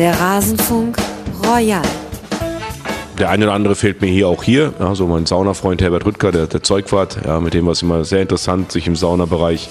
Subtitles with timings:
[0.00, 0.96] Der Rasenfunk
[1.46, 1.82] Royal.
[3.18, 4.72] Der eine oder andere fehlt mir hier auch hier.
[4.80, 8.02] Ja, so mein Saunafreund Herbert Rüttger, der, der Zeugwart, ja, mit dem war es immer
[8.06, 9.68] sehr interessant, sich im Saunabereich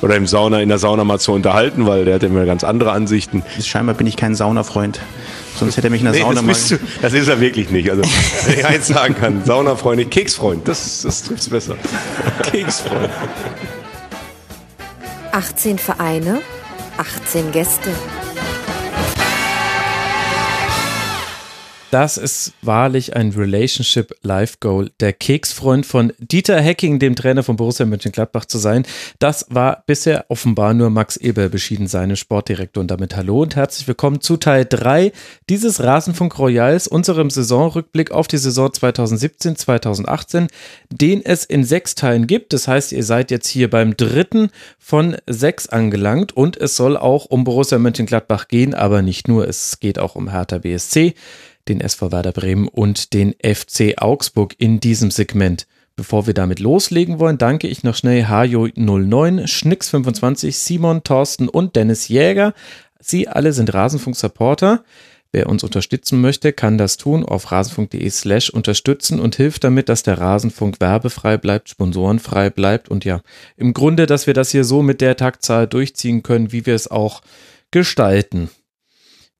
[0.00, 2.92] oder im Sauna, in der Sauna mal zu unterhalten, weil der hat immer ganz andere
[2.92, 3.42] Ansichten.
[3.60, 5.00] Scheinbar bin ich kein Saunafreund.
[5.58, 7.70] Sonst hätte er mich in der Nee, Sauna das, bist du, das ist er wirklich
[7.70, 7.90] nicht.
[7.90, 8.04] Also,
[8.46, 11.74] wenn ich eins sagen kann, Saunafreund, nicht Keksfreund, das, das trifft es besser.
[12.52, 13.10] Keksfreund.
[15.32, 16.38] 18 Vereine,
[16.98, 17.90] 18 Gäste.
[21.92, 24.90] Das ist wahrlich ein Relationship Life Goal.
[25.00, 28.86] Der Keksfreund von Dieter Hecking, dem Trainer von Borussia Mönchengladbach zu sein.
[29.18, 32.80] Das war bisher offenbar nur Max Eber beschieden, seinem Sportdirektor.
[32.80, 35.12] Und damit hallo und herzlich willkommen zu Teil 3
[35.50, 40.48] dieses Rasenfunk Royals, unserem Saisonrückblick auf die Saison 2017-2018,
[40.90, 42.54] den es in sechs Teilen gibt.
[42.54, 47.26] Das heißt, ihr seid jetzt hier beim dritten von sechs angelangt und es soll auch
[47.26, 49.46] um Borussia Mönchengladbach gehen, aber nicht nur.
[49.46, 51.12] Es geht auch um Hertha BSC
[51.68, 55.66] den SV Werder Bremen und den FC Augsburg in diesem Segment.
[55.94, 62.08] Bevor wir damit loslegen wollen, danke ich noch schnell Hajo09, Schnicks25, Simon, Thorsten und Dennis
[62.08, 62.54] Jäger.
[62.98, 64.84] Sie alle sind Rasenfunk-Supporter.
[65.32, 70.02] Wer uns unterstützen möchte, kann das tun auf rasenfunk.de slash unterstützen und hilft damit, dass
[70.02, 73.22] der Rasenfunk werbefrei bleibt, sponsorenfrei bleibt und ja,
[73.56, 76.90] im Grunde, dass wir das hier so mit der Taktzahl durchziehen können, wie wir es
[76.90, 77.22] auch
[77.70, 78.50] gestalten.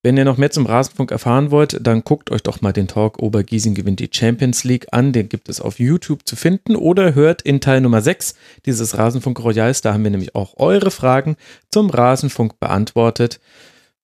[0.05, 3.23] Wenn ihr noch mehr zum Rasenfunk erfahren wollt, dann guckt euch doch mal den Talk
[3.23, 5.13] Obergiesing gewinnt die Champions League an.
[5.13, 8.35] Den gibt es auf YouTube zu finden oder hört in Teil Nummer 6
[8.67, 9.81] dieses Rasenfunk Royals.
[9.81, 11.37] Da haben wir nämlich auch eure Fragen
[11.71, 13.39] zum Rasenfunk beantwortet.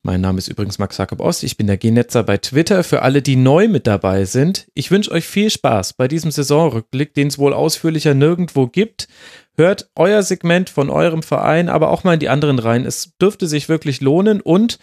[0.04, 1.42] Mein Name ist übrigens Max Jakob Ost.
[1.42, 2.84] Ich bin der Genetzer bei Twitter.
[2.84, 7.12] Für alle, die neu mit dabei sind, ich wünsche euch viel Spaß bei diesem Saisonrückblick,
[7.14, 9.08] den es wohl ausführlicher nirgendwo gibt.
[9.56, 12.86] Hört euer Segment von eurem Verein, aber auch mal in die anderen rein.
[12.86, 14.78] Es dürfte sich wirklich lohnen und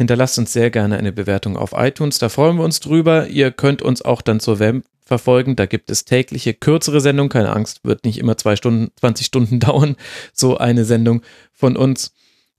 [0.00, 3.26] Hinterlasst uns sehr gerne eine Bewertung auf iTunes, da freuen wir uns drüber.
[3.26, 7.52] Ihr könnt uns auch dann zur Web verfolgen, da gibt es tägliche kürzere Sendungen, keine
[7.52, 9.96] Angst, wird nicht immer zwei Stunden, 20 Stunden dauern,
[10.32, 11.20] so eine Sendung
[11.52, 12.14] von uns.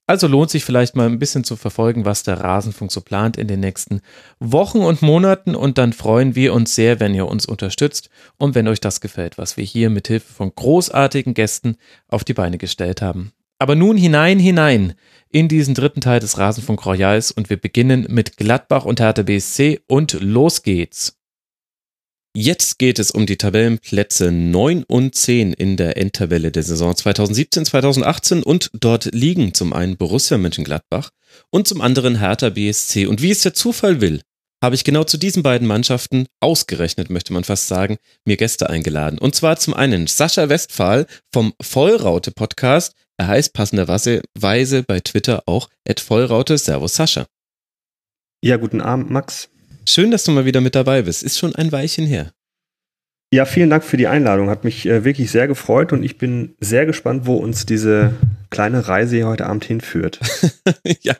[0.05, 3.47] Also lohnt sich vielleicht mal ein bisschen zu verfolgen, was der Rasenfunk so plant in
[3.47, 4.01] den nächsten
[4.39, 8.67] Wochen und Monaten und dann freuen wir uns sehr, wenn ihr uns unterstützt und wenn
[8.67, 11.77] euch das gefällt, was wir hier mit Hilfe von großartigen Gästen
[12.07, 13.31] auf die Beine gestellt haben.
[13.61, 14.95] Aber nun hinein, hinein
[15.29, 19.81] in diesen dritten Teil des Rasenfunk Royals und wir beginnen mit Gladbach und Hertha BSC
[19.85, 21.19] und los geht's.
[22.35, 28.41] Jetzt geht es um die Tabellenplätze 9 und 10 in der Endtabelle der Saison 2017-2018
[28.41, 31.11] und dort liegen zum einen Borussia Mönchengladbach
[31.51, 33.05] und zum anderen Hertha BSC.
[33.05, 34.21] Und wie es der Zufall will,
[34.63, 39.19] habe ich genau zu diesen beiden Mannschaften ausgerechnet, möchte man fast sagen, mir Gäste eingeladen.
[39.19, 42.95] Und zwar zum einen Sascha Westphal vom Vollraute Podcast.
[43.21, 44.23] Er heißt passenderweise
[44.81, 46.57] bei Twitter auch Vollraute.
[46.57, 47.27] Servus Sascha.
[48.43, 49.47] Ja, guten Abend, Max.
[49.87, 51.21] Schön, dass du mal wieder mit dabei bist.
[51.21, 52.31] Ist schon ein Weilchen her.
[53.31, 54.49] Ja, vielen Dank für die Einladung.
[54.49, 58.15] Hat mich äh, wirklich sehr gefreut und ich bin sehr gespannt, wo uns diese
[58.51, 60.19] kleine Reise hier heute Abend hinführt.
[61.01, 61.15] ja,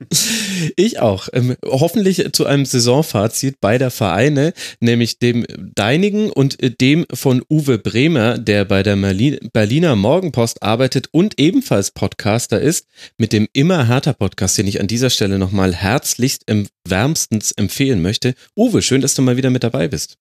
[0.76, 1.30] ich auch.
[1.34, 7.80] Ähm, hoffentlich zu einem Saisonfazit beider Vereine, nämlich dem deinigen und äh, dem von Uwe
[7.80, 12.86] Bremer, der bei der Berliner Morgenpost arbeitet und ebenfalls Podcaster ist,
[13.18, 18.02] mit dem Immer härter Podcast, den ich an dieser Stelle nochmal herzlichst im wärmstens empfehlen
[18.02, 18.36] möchte.
[18.56, 20.18] Uwe, schön, dass du mal wieder mit dabei bist.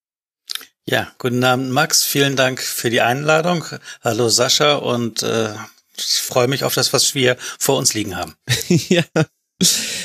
[0.87, 2.05] Ja, guten Abend, Max.
[2.05, 3.65] Vielen Dank für die Einladung.
[4.03, 5.51] Hallo Sascha und äh,
[6.01, 8.35] ich freue mich auf das, was wir vor uns liegen haben.
[8.69, 9.05] ja.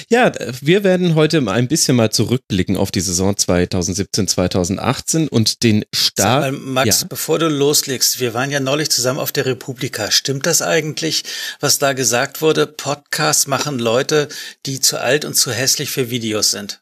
[0.10, 5.64] Ja, wir werden heute mal ein bisschen mal zurückblicken auf die Saison 2017, 2018 und
[5.64, 6.42] den Start.
[6.42, 7.08] Mal, Max, ja.
[7.08, 10.12] bevor du loslegst, wir waren ja neulich zusammen auf der Republika.
[10.12, 11.24] Stimmt das eigentlich,
[11.60, 12.68] was da gesagt wurde?
[12.68, 14.28] Podcasts machen Leute,
[14.66, 16.82] die zu alt und zu hässlich für Videos sind.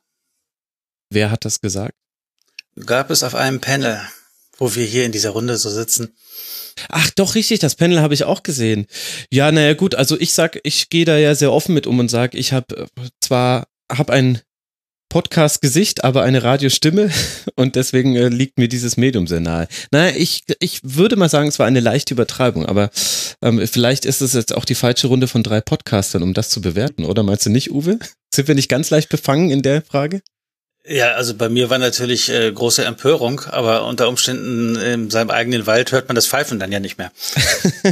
[1.10, 1.94] Wer hat das gesagt?
[2.86, 4.02] Gab es auf einem Panel,
[4.58, 6.16] wo wir hier in dieser Runde so sitzen.
[6.90, 8.86] Ach doch, richtig, das Panel habe ich auch gesehen.
[9.32, 12.10] Ja, naja gut, also ich sag, ich gehe da ja sehr offen mit um und
[12.10, 12.88] sage, ich habe
[13.22, 14.42] zwar hab ein
[15.14, 17.12] Podcast-Gesicht, aber eine Radiostimme
[17.56, 19.68] und deswegen äh, liegt mir dieses Medium sehr nahe.
[19.92, 22.90] Naja, ich, ich würde mal sagen, es war eine leichte Übertreibung, aber
[23.44, 26.62] ähm, vielleicht ist es jetzt auch die falsche Runde von drei Podcastern, um das zu
[26.62, 28.00] bewerten, oder meinst du nicht, Uwe?
[28.34, 30.24] Sind wir nicht ganz leicht befangen in der Frage?
[30.86, 35.66] Ja, also bei mir war natürlich äh, große Empörung, aber unter Umständen in seinem eigenen
[35.66, 37.14] Wald hört man das Pfeifen dann ja nicht mehr.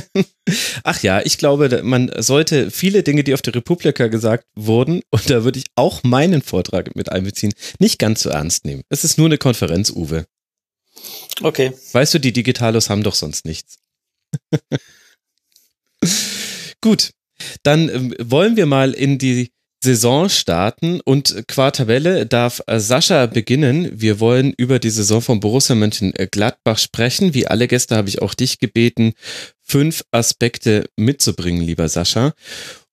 [0.83, 5.29] Ach ja, ich glaube, man sollte viele Dinge, die auf der Republika gesagt wurden, und
[5.29, 8.83] da würde ich auch meinen Vortrag mit einbeziehen, nicht ganz so ernst nehmen.
[8.89, 10.25] Es ist nur eine Konferenz, Uwe.
[11.41, 11.71] Okay.
[11.93, 13.77] Weißt du, die Digitalos haben doch sonst nichts.
[16.81, 17.11] Gut,
[17.63, 19.51] dann ähm, wollen wir mal in die
[19.83, 23.89] Saison starten und qua Tabelle darf Sascha beginnen.
[23.93, 27.33] Wir wollen über die Saison von Borussia Mönchengladbach sprechen.
[27.33, 29.13] Wie alle Gäste habe ich auch dich gebeten,
[29.63, 32.33] fünf Aspekte mitzubringen, lieber Sascha.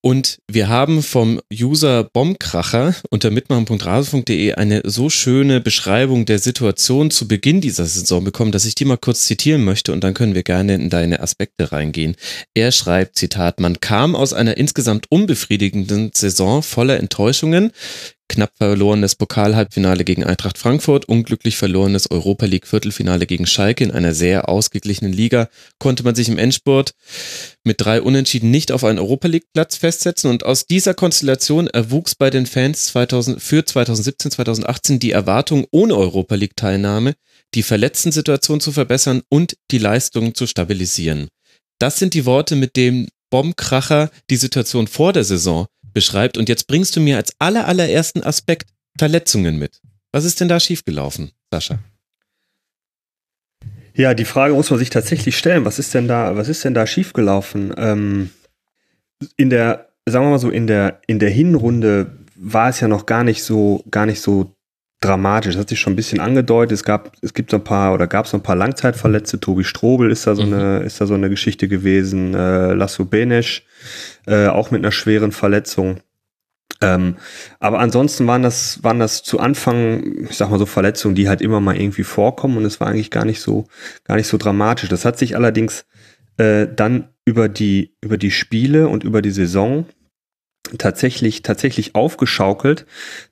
[0.00, 7.26] Und wir haben vom User Bombkracher unter mitmachen.rasenfunk.de eine so schöne Beschreibung der Situation zu
[7.26, 10.44] Beginn dieser Saison bekommen, dass ich die mal kurz zitieren möchte und dann können wir
[10.44, 12.14] gerne in deine Aspekte reingehen.
[12.54, 17.72] Er schreibt, Zitat, man kam aus einer insgesamt unbefriedigenden Saison voller Enttäuschungen,
[18.28, 24.14] knapp verlorenes Pokal-Halbfinale gegen Eintracht Frankfurt, unglücklich verlorenes Europa League Viertelfinale gegen Schalke in einer
[24.14, 25.48] sehr ausgeglichenen Liga,
[25.78, 26.92] konnte man sich im Endspurt
[27.64, 32.14] mit drei Unentschieden nicht auf einen Europa League Platz festsetzen und aus dieser Konstellation erwuchs
[32.14, 37.14] bei den Fans 2000, für 2017, 2018 die Erwartung ohne Europa League Teilnahme,
[37.54, 41.28] die Verletzten-Situation zu verbessern und die Leistungen zu stabilisieren.
[41.78, 45.66] Das sind die Worte, mit denen Bombkracher die Situation vor der Saison
[45.98, 46.38] beschreibt.
[46.38, 49.80] Und jetzt bringst du mir als aller, allerersten Aspekt Verletzungen mit.
[50.12, 51.80] Was ist denn da schiefgelaufen, Sascha?
[53.94, 55.64] Ja, die Frage muss man sich tatsächlich stellen.
[55.64, 57.74] Was ist denn da, was ist denn da schiefgelaufen?
[57.76, 58.30] Ähm,
[59.36, 63.06] in der, sagen wir mal so, in der, in der Hinrunde war es ja noch
[63.06, 64.54] gar nicht so, gar nicht so
[65.00, 65.54] dramatisch.
[65.54, 66.72] Das hat sich schon ein bisschen angedeutet.
[66.72, 69.40] Es gab, es gibt so ein paar oder gab es so ein paar Langzeitverletzte.
[69.40, 70.54] Tobi Strobel ist da so mhm.
[70.54, 72.34] eine, ist da so eine Geschichte gewesen.
[72.34, 73.64] Äh, Lasso Benesch
[74.26, 76.00] äh, auch mit einer schweren Verletzung.
[76.80, 77.16] Ähm,
[77.58, 81.40] aber ansonsten waren das, waren das zu Anfang, ich sag mal so Verletzungen, die halt
[81.40, 83.66] immer mal irgendwie vorkommen und es war eigentlich gar nicht so,
[84.04, 84.88] gar nicht so dramatisch.
[84.88, 85.86] Das hat sich allerdings
[86.36, 89.86] äh, dann über die, über die Spiele und über die Saison
[90.76, 92.86] tatsächlich, tatsächlich aufgeschaukelt,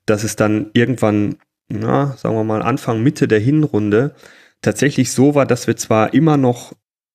[0.07, 1.37] dass es dann irgendwann,
[1.69, 4.15] na, sagen wir mal, Anfang, Mitte der Hinrunde
[4.63, 6.73] tatsächlich so war, dass wir zwar immer noch,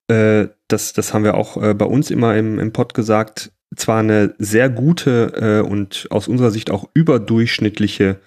[0.08, 4.00] äh, das, das haben wir auch äh, bei uns immer im, im Pod gesagt, zwar
[4.00, 8.20] eine sehr gute äh, und aus unserer Sicht auch überdurchschnittliche,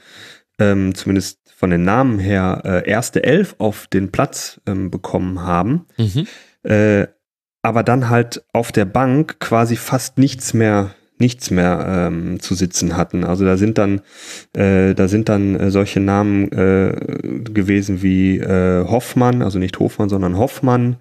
[0.59, 5.85] ähm, zumindest von den Namen her, äh, erste Elf auf den Platz ähm, bekommen haben,
[5.97, 6.27] mhm.
[6.63, 7.07] äh,
[7.61, 12.97] aber dann halt auf der Bank quasi fast nichts mehr nichts mehr ähm, zu sitzen
[12.97, 13.23] hatten.
[13.23, 14.01] Also da sind dann
[14.53, 16.95] äh, da sind dann äh, solche Namen äh,
[17.43, 20.97] gewesen wie äh, Hoffmann, also nicht Hofmann, sondern Hoffmann,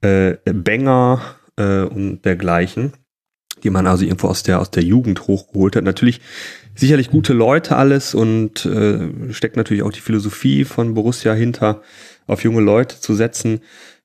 [0.00, 1.20] äh, Benger
[1.56, 2.92] äh, und dergleichen
[3.62, 5.84] die man also irgendwo aus der, aus der Jugend hochgeholt hat.
[5.84, 6.20] Natürlich
[6.74, 11.82] sicherlich gute Leute alles und äh, steckt natürlich auch die Philosophie von Borussia hinter,
[12.26, 13.60] auf junge Leute zu setzen.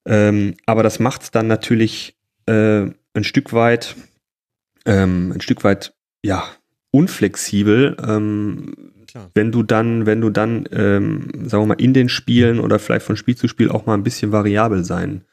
[0.06, 2.15] Ähm, aber das macht dann natürlich
[2.45, 3.95] äh, ein Stück weit,
[4.86, 5.94] ähm, ein Stück weit,
[6.24, 6.46] ja,
[6.92, 8.94] unflexibel, ähm,
[9.34, 13.06] wenn du dann, wenn du dann, ähm, sagen wir mal, in den Spielen oder vielleicht
[13.06, 15.24] von Spiel zu Spiel auch mal ein bisschen variabel sein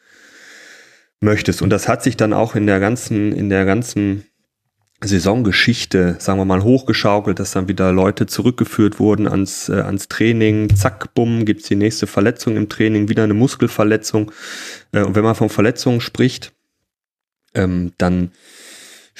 [1.20, 1.62] möchtest.
[1.62, 4.24] Und das hat sich dann auch in der ganzen, in der ganzen
[5.02, 10.74] Saisongeschichte, sagen wir mal, hochgeschaukelt, dass dann wieder Leute zurückgeführt wurden ans, äh, ans Training.
[10.76, 14.30] Zack, bumm, gibt's die nächste Verletzung im Training, wieder eine Muskelverletzung.
[14.92, 16.52] Äh, und wenn man von Verletzungen spricht,
[17.54, 18.32] ähm, dann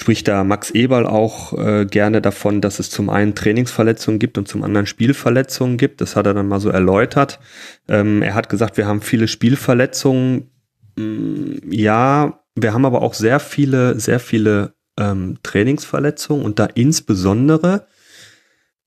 [0.01, 4.47] spricht da Max Eberl auch äh, gerne davon, dass es zum einen Trainingsverletzungen gibt und
[4.47, 6.01] zum anderen Spielverletzungen gibt.
[6.01, 7.39] Das hat er dann mal so erläutert.
[7.87, 10.51] Ähm, er hat gesagt, wir haben viele Spielverletzungen,
[10.95, 17.87] Mm, ja, wir haben aber auch sehr viele, sehr viele ähm, Trainingsverletzungen und da insbesondere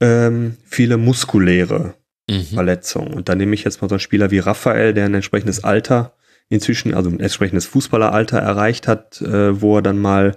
[0.01, 1.95] ähm, viele muskuläre
[2.29, 2.43] mhm.
[2.55, 3.15] Verletzungen.
[3.15, 6.15] Und da nehme ich jetzt mal so einen Spieler wie Raphael, der ein entsprechendes Alter
[6.51, 10.37] inzwischen, also ein entsprechendes Fußballeralter erreicht hat, äh, wo er dann mal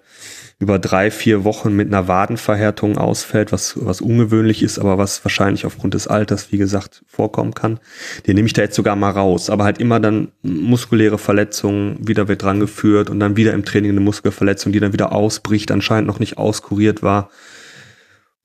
[0.60, 5.68] über drei, vier Wochen mit einer Wadenverhärtung ausfällt, was, was ungewöhnlich ist, aber was wahrscheinlich
[5.68, 7.80] aufgrund des Alters, wie gesagt, vorkommen kann.
[8.26, 9.52] Den nehme ich da jetzt sogar mal raus.
[9.52, 13.92] Aber halt immer dann muskuläre Verletzungen, wieder wird dran geführt und dann wieder im Training
[13.92, 17.30] eine Muskelverletzung, die dann wieder ausbricht, anscheinend noch nicht auskuriert war.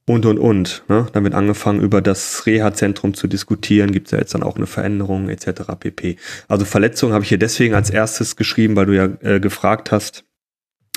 [0.05, 0.85] Und, und, und.
[0.89, 1.07] Ne?
[1.13, 3.93] Dann wird angefangen, über das Reha-Zentrum zu diskutieren.
[3.93, 5.63] Gibt es ja jetzt dann auch eine Veränderung etc.
[5.79, 6.17] pp.
[6.49, 10.25] Also Verletzungen habe ich hier deswegen als erstes geschrieben, weil du ja äh, gefragt hast,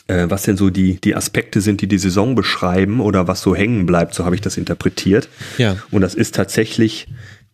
[0.07, 3.55] äh, was denn so die, die Aspekte sind, die die Saison beschreiben oder was so
[3.55, 5.29] hängen bleibt, so habe ich das interpretiert.
[5.57, 5.77] Ja.
[5.91, 7.07] Und das ist tatsächlich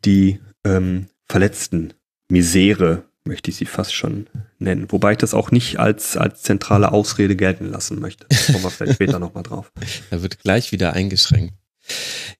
[0.06, 1.94] die ähm, verletzten
[2.30, 4.28] Misere, möchte ich sie fast schon
[4.58, 4.88] nennen.
[4.90, 8.26] Wobei ich das auch nicht als, als zentrale Ausrede gelten lassen möchte.
[8.48, 9.72] Kommen wir vielleicht später nochmal drauf.
[10.10, 11.54] Da wird gleich wieder eingeschränkt.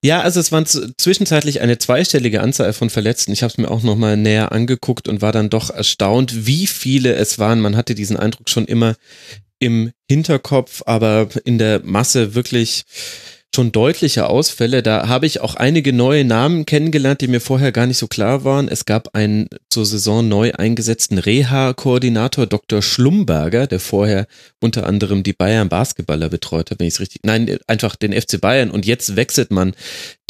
[0.02, 3.32] Ja, also es waren zwischenzeitlich eine zweistellige Anzahl von Verletzten.
[3.32, 7.14] Ich habe es mir auch nochmal näher angeguckt und war dann doch erstaunt, wie viele
[7.14, 7.60] es waren.
[7.60, 8.94] Man hatte diesen Eindruck schon immer,
[9.62, 12.84] im Hinterkopf, aber in der Masse wirklich
[13.54, 14.82] schon deutliche Ausfälle.
[14.82, 18.44] Da habe ich auch einige neue Namen kennengelernt, die mir vorher gar nicht so klar
[18.44, 18.66] waren.
[18.66, 22.82] Es gab einen zur Saison neu eingesetzten Reha-Koordinator, Dr.
[22.82, 24.26] Schlumberger, der vorher
[24.60, 28.40] unter anderem die Bayern Basketballer betreut hat, wenn ich es richtig, nein, einfach den FC
[28.40, 28.70] Bayern.
[28.70, 29.74] Und jetzt wechselt man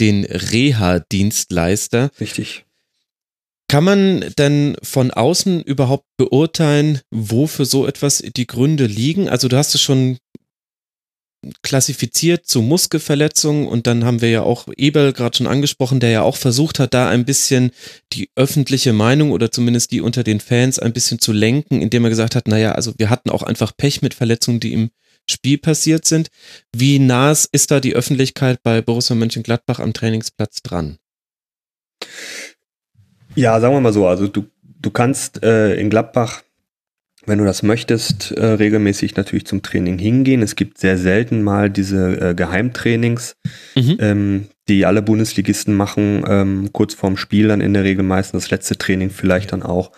[0.00, 2.10] den Reha-Dienstleister.
[2.20, 2.64] Richtig.
[3.72, 9.30] Kann man denn von außen überhaupt beurteilen, wo für so etwas die Gründe liegen?
[9.30, 10.18] Also du hast es schon
[11.62, 16.20] klassifiziert zu Muskelverletzungen und dann haben wir ja auch Ebel gerade schon angesprochen, der ja
[16.20, 17.70] auch versucht hat, da ein bisschen
[18.12, 22.10] die öffentliche Meinung oder zumindest die unter den Fans ein bisschen zu lenken, indem er
[22.10, 24.90] gesagt hat, naja, also wir hatten auch einfach Pech mit Verletzungen, die im
[25.26, 26.28] Spiel passiert sind.
[26.76, 30.98] Wie nah ist da die Öffentlichkeit bei Borussia Mönchengladbach am Trainingsplatz dran?
[33.34, 36.42] Ja, sagen wir mal so, also du, du kannst äh, in Gladbach
[37.24, 40.42] wenn du das möchtest, äh, regelmäßig natürlich zum Training hingehen.
[40.42, 43.36] Es gibt sehr selten mal diese äh, Geheimtrainings,
[43.76, 43.96] mhm.
[44.00, 48.50] ähm, die alle Bundesligisten machen, ähm, kurz vorm Spiel dann in der Regel meistens das
[48.50, 49.92] letzte Training vielleicht dann auch.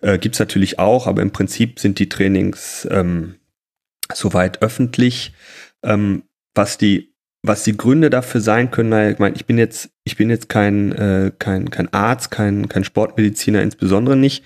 [0.00, 3.36] Äh, gibt's natürlich auch, aber im Prinzip sind die Trainings ähm,
[4.12, 5.32] soweit öffentlich.
[5.82, 6.24] Ähm,
[6.54, 7.14] was die
[7.46, 10.92] was die Gründe dafür sein können, ich meine, ich bin jetzt, ich bin jetzt kein,
[10.92, 14.44] äh, kein, kein Arzt, kein, kein Sportmediziner, insbesondere nicht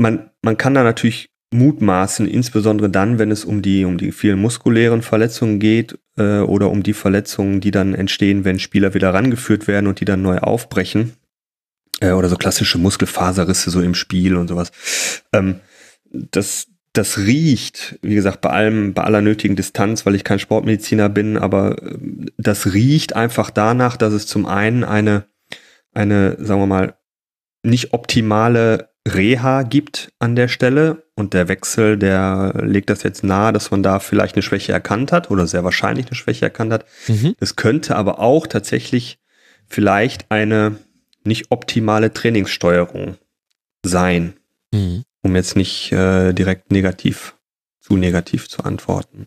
[0.00, 4.40] man, man kann da natürlich mutmaßen, insbesondere dann, wenn es um die, um die vielen
[4.40, 9.68] muskulären Verletzungen geht äh, oder um die Verletzungen, die dann entstehen, wenn Spieler wieder rangeführt
[9.68, 11.14] werden und die dann neu aufbrechen.
[12.00, 14.72] Äh, oder so klassische Muskelfaserrisse so im Spiel und sowas.
[15.32, 15.60] Ähm,
[16.12, 21.08] das, das riecht, wie gesagt, bei allem, bei aller nötigen Distanz, weil ich kein Sportmediziner
[21.08, 21.98] bin, aber äh,
[22.36, 25.24] das riecht einfach danach, dass es zum einen eine,
[25.92, 26.94] eine, sagen wir mal,
[27.62, 33.52] nicht optimale Reha gibt an der Stelle und der Wechsel, der legt das jetzt nahe,
[33.52, 36.86] dass man da vielleicht eine Schwäche erkannt hat oder sehr wahrscheinlich eine Schwäche erkannt hat.
[37.08, 37.34] Mhm.
[37.40, 39.18] Es könnte aber auch tatsächlich
[39.66, 40.76] vielleicht eine
[41.24, 43.16] nicht optimale Trainingssteuerung
[43.84, 44.34] sein,
[44.72, 45.04] mhm.
[45.22, 47.36] Um jetzt nicht äh, direkt negativ,
[47.80, 49.26] zu negativ zu antworten.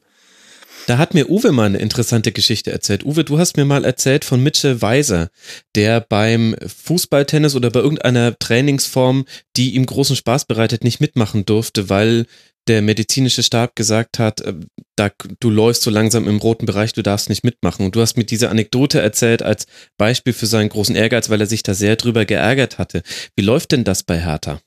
[0.86, 3.06] Da hat mir Uwe mal eine interessante Geschichte erzählt.
[3.06, 5.30] Uwe, du hast mir mal erzählt von Mitchell Weiser,
[5.76, 11.90] der beim Fußballtennis oder bei irgendeiner Trainingsform, die ihm großen Spaß bereitet, nicht mitmachen durfte,
[11.90, 12.26] weil
[12.68, 14.54] der medizinische Stab gesagt hat, äh,
[14.96, 15.10] da,
[15.40, 17.86] du läufst so langsam im roten Bereich, du darfst nicht mitmachen.
[17.86, 21.48] Und du hast mir diese Anekdote erzählt als Beispiel für seinen großen Ehrgeiz, weil er
[21.48, 23.04] sich da sehr drüber geärgert hatte.
[23.36, 24.60] Wie läuft denn das bei Hertha?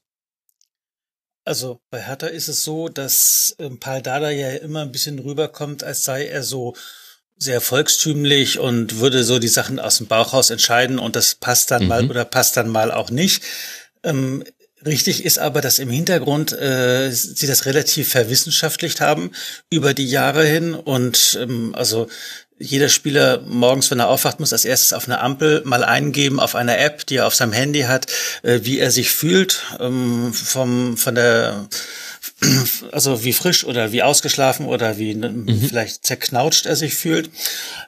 [1.47, 5.85] Also bei Hertha ist es so, dass ähm, Paul Dada ja immer ein bisschen rüberkommt,
[5.85, 6.75] als sei er so
[7.39, 11.71] sehr volkstümlich und würde so die Sachen aus dem Bauch raus entscheiden und das passt
[11.71, 11.89] dann mhm.
[11.89, 13.45] mal oder passt dann mal auch nicht.
[14.03, 14.43] Ähm,
[14.85, 19.31] richtig ist aber, dass im Hintergrund äh, sie das relativ verwissenschaftlicht haben
[19.71, 22.09] über die Jahre hin und ähm, also
[22.59, 26.55] jeder Spieler morgens, wenn er aufwacht, muss als erstes auf eine Ampel mal eingeben, auf
[26.55, 28.07] einer App, die er auf seinem Handy hat,
[28.43, 31.69] äh, wie er sich fühlt, ähm, vom, von der,
[32.93, 35.61] also wie frisch oder wie ausgeschlafen oder wie mhm.
[35.69, 37.31] vielleicht zerknautscht er sich fühlt.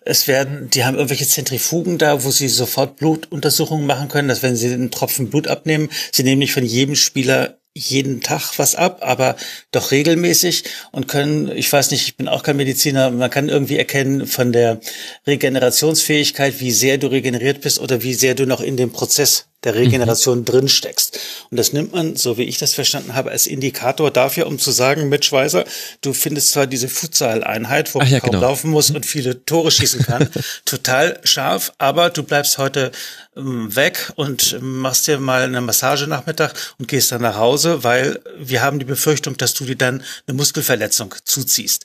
[0.03, 4.57] Es werden, die haben irgendwelche Zentrifugen da, wo sie sofort Blutuntersuchungen machen können, dass wenn
[4.57, 8.99] sie einen Tropfen Blut abnehmen, sie nehmen nicht von jedem Spieler jeden Tag was ab,
[9.03, 9.37] aber
[9.71, 13.77] doch regelmäßig und können, ich weiß nicht, ich bin auch kein Mediziner, man kann irgendwie
[13.77, 14.81] erkennen von der
[15.27, 19.75] Regenerationsfähigkeit, wie sehr du regeneriert bist oder wie sehr du noch in dem Prozess der
[19.75, 20.45] Regeneration mhm.
[20.45, 21.19] drin steckst.
[21.51, 24.71] Und das nimmt man, so wie ich das verstanden habe, als Indikator dafür, um zu
[24.71, 25.65] sagen, Mitch Weiser,
[26.01, 28.43] du findest zwar diese Futsal-Einheit, wo man ja, kaum genau.
[28.43, 30.29] laufen muss und viele Tore schießen kann,
[30.65, 32.93] total scharf, aber du bleibst heute
[33.37, 38.21] ähm, weg und machst dir mal eine Massage Nachmittag und gehst dann nach Hause, weil
[38.39, 41.85] wir haben die Befürchtung, dass du dir dann eine Muskelverletzung zuziehst.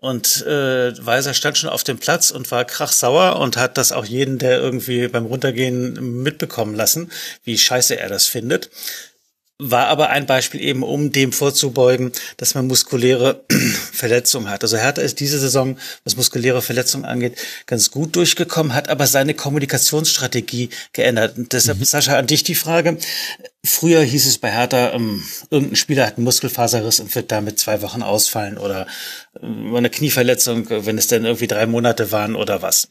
[0.00, 4.04] Und äh, Weiser stand schon auf dem Platz und war krachsauer und hat das auch
[4.04, 7.10] jeden, der irgendwie beim Runtergehen mitbekommen lassen,
[7.42, 8.70] wie scheiße er das findet
[9.58, 13.44] war aber ein Beispiel eben, um dem vorzubeugen, dass man muskuläre
[13.92, 14.62] Verletzungen hat.
[14.62, 17.36] Also Hertha ist diese Saison, was muskuläre Verletzungen angeht,
[17.66, 21.36] ganz gut durchgekommen, hat aber seine Kommunikationsstrategie geändert.
[21.36, 21.84] Und deshalb, mhm.
[21.84, 22.98] Sascha, an dich die Frage.
[23.64, 27.82] Früher hieß es bei Hertha, ähm, irgendein Spieler hat einen Muskelfaserriss und wird damit zwei
[27.82, 28.86] Wochen ausfallen oder
[29.42, 32.88] äh, eine Knieverletzung, wenn es denn irgendwie drei Monate waren oder was.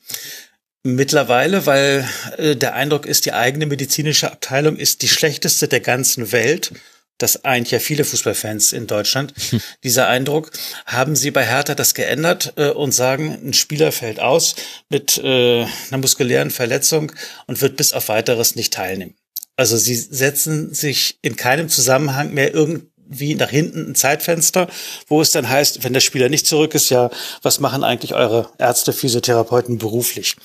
[0.87, 6.31] Mittlerweile, weil äh, der Eindruck ist, die eigene medizinische Abteilung ist die schlechteste der ganzen
[6.31, 6.71] Welt.
[7.17, 9.33] Das eint ja viele Fußballfans in Deutschland.
[9.49, 9.59] Hm.
[9.83, 10.51] Dieser Eindruck.
[10.85, 14.55] Haben Sie bei Hertha das geändert äh, und sagen, ein Spieler fällt aus
[14.87, 17.11] mit äh, einer muskulären Verletzung
[17.47, 19.15] und wird bis auf weiteres nicht teilnehmen?
[19.57, 24.67] Also Sie setzen sich in keinem Zusammenhang mehr irgend wie nach hinten ein Zeitfenster,
[25.07, 27.09] wo es dann heißt, wenn der Spieler nicht zurück ist, ja,
[27.41, 30.35] was machen eigentlich eure Ärzte, Physiotherapeuten beruflich?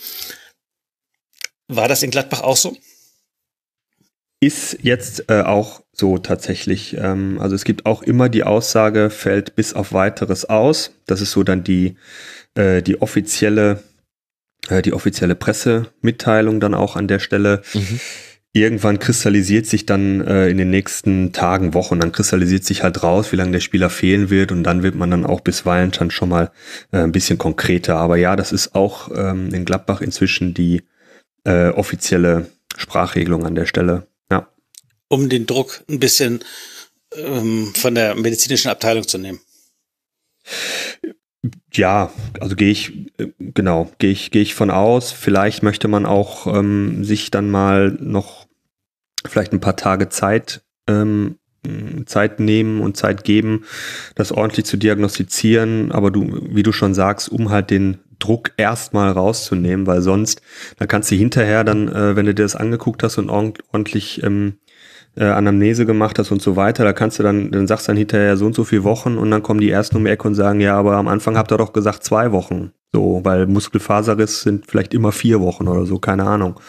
[1.69, 2.76] War das in Gladbach auch so?
[4.40, 6.97] Ist jetzt äh, auch so tatsächlich.
[6.97, 10.90] Ähm, also es gibt auch immer die Aussage, fällt bis auf weiteres aus.
[11.07, 11.97] Das ist so dann die,
[12.54, 13.83] äh, die offizielle,
[14.69, 17.62] äh, die offizielle Pressemitteilung dann auch an der Stelle.
[17.73, 18.00] Mhm.
[18.54, 23.32] Irgendwann kristallisiert sich dann äh, in den nächsten Tagen, Wochen, dann kristallisiert sich halt raus,
[23.32, 26.28] wie lange der Spieler fehlen wird und dann wird man dann auch bisweilen dann schon
[26.28, 26.50] mal
[26.92, 27.97] äh, ein bisschen konkreter.
[27.97, 30.82] Aber ja, das ist auch ähm, in Gladbach inzwischen die
[31.44, 34.06] äh, offizielle Sprachregelung an der Stelle
[35.12, 36.40] um den Druck ein bisschen
[37.14, 39.40] ähm, von der medizinischen Abteilung zu nehmen.
[41.71, 45.12] Ja, also gehe ich, äh, genau, gehe ich, gehe ich von aus.
[45.12, 48.42] Vielleicht möchte man auch ähm, sich dann mal noch
[49.26, 51.37] vielleicht ein paar Tage Zeit, ähm,
[52.07, 53.64] Zeit nehmen und Zeit geben,
[54.17, 55.93] das ordentlich zu diagnostizieren.
[55.93, 60.43] Aber du, wie du schon sagst, um halt den Druck erstmal rauszunehmen, weil sonst,
[60.79, 64.55] dann kannst du hinterher dann, äh, wenn du dir das angeguckt hast und ordentlich ähm,
[65.17, 68.37] äh, Anamnese gemacht hast und so weiter, da kannst du dann, dann sagst dann hinterher
[68.37, 70.61] so und so viele Wochen und dann kommen die ersten um die Ecke und sagen,
[70.61, 72.73] ja, aber am Anfang habt ihr doch gesagt zwei Wochen.
[72.93, 76.61] So, weil Muskelfaserriss sind vielleicht immer vier Wochen oder so, keine Ahnung.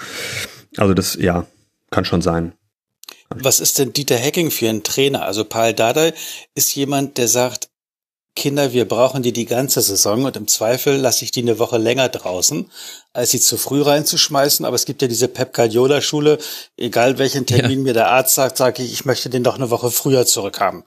[0.78, 1.46] Also das, ja,
[1.94, 2.54] kann schon sein.
[3.30, 5.24] Was ist denn Dieter Hacking für ein Trainer?
[5.24, 6.14] Also Paul Dardai
[6.56, 7.70] ist jemand, der sagt,
[8.36, 11.78] Kinder, wir brauchen die die ganze Saison und im Zweifel lasse ich die eine Woche
[11.78, 12.70] länger draußen,
[13.14, 14.66] als sie zu früh reinzuschmeißen.
[14.66, 16.40] Aber es gibt ja diese Pep Guardiola Schule,
[16.76, 17.84] egal welchen Termin ja.
[17.84, 20.84] mir der Arzt sagt, sage ich, ich möchte den doch eine Woche früher zurückhaben.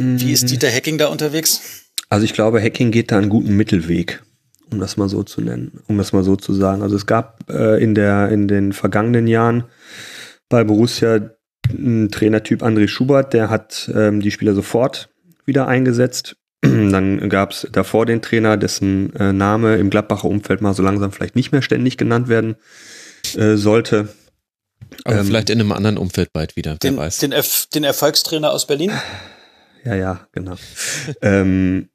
[0.00, 0.20] Mhm.
[0.20, 1.60] Wie ist Dieter Hacking da unterwegs?
[2.08, 4.22] Also ich glaube, Hacking geht da einen guten Mittelweg,
[4.70, 6.82] um das mal so zu nennen, um das mal so zu sagen.
[6.82, 9.64] Also es gab äh, in der in den vergangenen Jahren
[10.48, 11.30] bei Borussia
[11.68, 15.08] einen Trainertyp André Schubert, der hat ähm, die Spieler sofort
[15.46, 16.36] wieder eingesetzt.
[16.62, 21.12] Dann gab es davor den Trainer, dessen äh, Name im Gladbacher Umfeld mal so langsam
[21.12, 22.56] vielleicht nicht mehr ständig genannt werden
[23.36, 24.08] äh, sollte.
[25.04, 27.18] Aber ähm, vielleicht in einem anderen Umfeld bald wieder, den, wer weiß.
[27.18, 28.92] Den, Erf den Erfolgstrainer aus Berlin?
[29.84, 30.54] Ja, ja, genau.
[31.22, 31.88] ähm,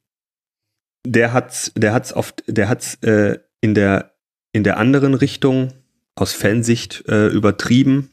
[1.06, 4.14] der hat's, der hat's oft, der hat's äh, in der
[4.52, 5.74] in der anderen Richtung
[6.16, 8.12] aus Fansicht äh, übertrieben,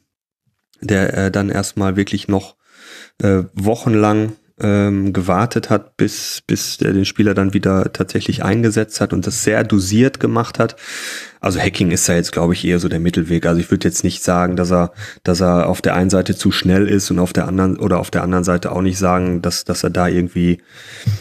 [0.81, 2.57] der äh, dann erstmal wirklich noch
[3.23, 9.13] äh, wochenlang ähm, gewartet hat, bis, bis der den Spieler dann wieder tatsächlich eingesetzt hat
[9.13, 10.77] und das sehr dosiert gemacht hat.
[11.41, 13.45] Also Hacking ist da jetzt, glaube ich, eher so der Mittelweg.
[13.47, 14.93] Also ich würde jetzt nicht sagen, dass er,
[15.25, 18.11] dass er auf der einen Seite zu schnell ist und auf der anderen oder auf
[18.11, 20.63] der anderen Seite auch nicht sagen, dass, dass er da irgendwie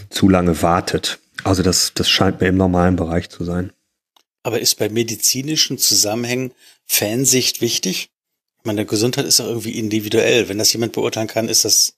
[0.09, 1.19] zu lange wartet.
[1.43, 3.71] Also das, das scheint mir im normalen Bereich zu sein.
[4.43, 6.53] Aber ist bei medizinischen Zusammenhängen
[6.85, 8.09] Fansicht wichtig?
[8.59, 10.49] Ich meine, Gesundheit ist doch irgendwie individuell.
[10.49, 11.95] Wenn das jemand beurteilen kann, ist das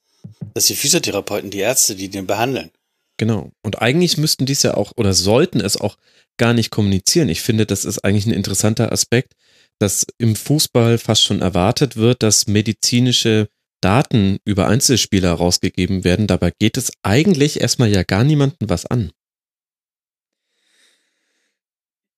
[0.54, 2.70] das sind die Physiotherapeuten, die Ärzte, die den behandeln.
[3.16, 3.50] Genau.
[3.62, 5.96] Und eigentlich müssten dies ja auch oder sollten es auch
[6.36, 7.28] gar nicht kommunizieren.
[7.28, 9.32] Ich finde, das ist eigentlich ein interessanter Aspekt,
[9.78, 13.48] dass im Fußball fast schon erwartet wird, dass medizinische
[13.80, 16.26] Daten über Einzelspieler rausgegeben werden.
[16.26, 19.10] Dabei geht es eigentlich erstmal ja gar niemanden was an.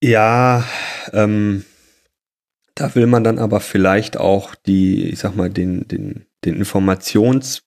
[0.03, 0.65] Ja,
[1.13, 1.65] ähm,
[2.75, 7.63] da will man dann aber vielleicht auch die, ich sag mal, den, den, den Informations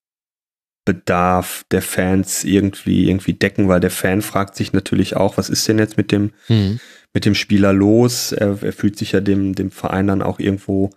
[0.86, 5.68] Bedarf der Fans irgendwie irgendwie decken, weil der Fan fragt sich natürlich auch, was ist
[5.68, 6.80] denn jetzt mit dem mhm.
[7.14, 8.34] mit dem Spieler los?
[8.34, 10.90] Er, er, fühlt sich ja dem dem Verein dann auch irgendwo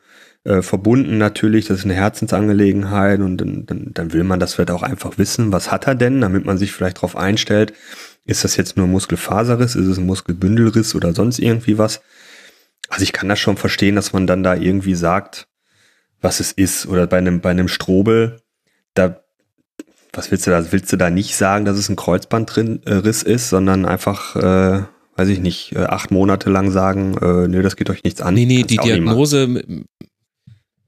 [0.42, 1.66] äh, verbunden natürlich.
[1.66, 5.52] Das ist eine Herzensangelegenheit und dann, dann, dann will man das vielleicht auch einfach wissen.
[5.52, 7.72] Was hat er denn, damit man sich vielleicht darauf einstellt?
[8.26, 9.76] Ist das jetzt nur Muskelfaserriss?
[9.76, 12.00] Ist es ein Muskelbündelriss oder sonst irgendwie was?
[12.88, 15.48] Also ich kann das schon verstehen, dass man dann da irgendwie sagt,
[16.20, 18.40] was es ist oder bei einem bei einem Strobel
[18.94, 19.20] da
[20.16, 20.72] was willst du da?
[20.72, 24.82] Willst du da nicht sagen, dass es ein Kreuzbandriss ist, sondern einfach, äh,
[25.16, 28.34] weiß ich nicht, äh, acht Monate lang sagen, äh, nee, das geht euch nichts an.
[28.34, 29.64] Nee, nee, die Diagnose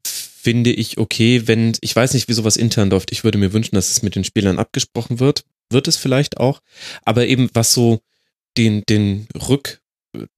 [0.05, 3.13] finde ich okay, wenn, ich weiß nicht, wie sowas intern läuft.
[3.13, 5.45] Ich würde mir wünschen, dass es mit den Spielern abgesprochen wird.
[5.71, 6.61] Wird es vielleicht auch.
[7.05, 8.01] Aber eben, was so
[8.57, 9.81] den, den Rück,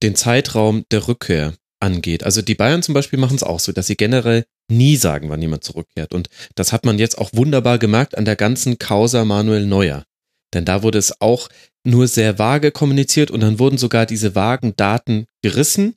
[0.03, 2.23] den Zeitraum der Rückkehr angeht.
[2.23, 5.41] Also die Bayern zum Beispiel machen es auch so, dass sie generell nie sagen, wann
[5.41, 6.13] jemand zurückkehrt.
[6.13, 10.05] Und das hat man jetzt auch wunderbar gemerkt an der ganzen Causa Manuel Neuer.
[10.53, 11.49] Denn da wurde es auch
[11.83, 15.95] nur sehr vage kommuniziert und dann wurden sogar diese vagen Daten gerissen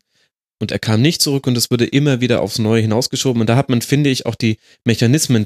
[0.60, 3.40] und er kam nicht zurück und es wurde immer wieder aufs Neue hinausgeschoben.
[3.40, 5.44] Und da hat man, finde ich, auch die Mechanismen,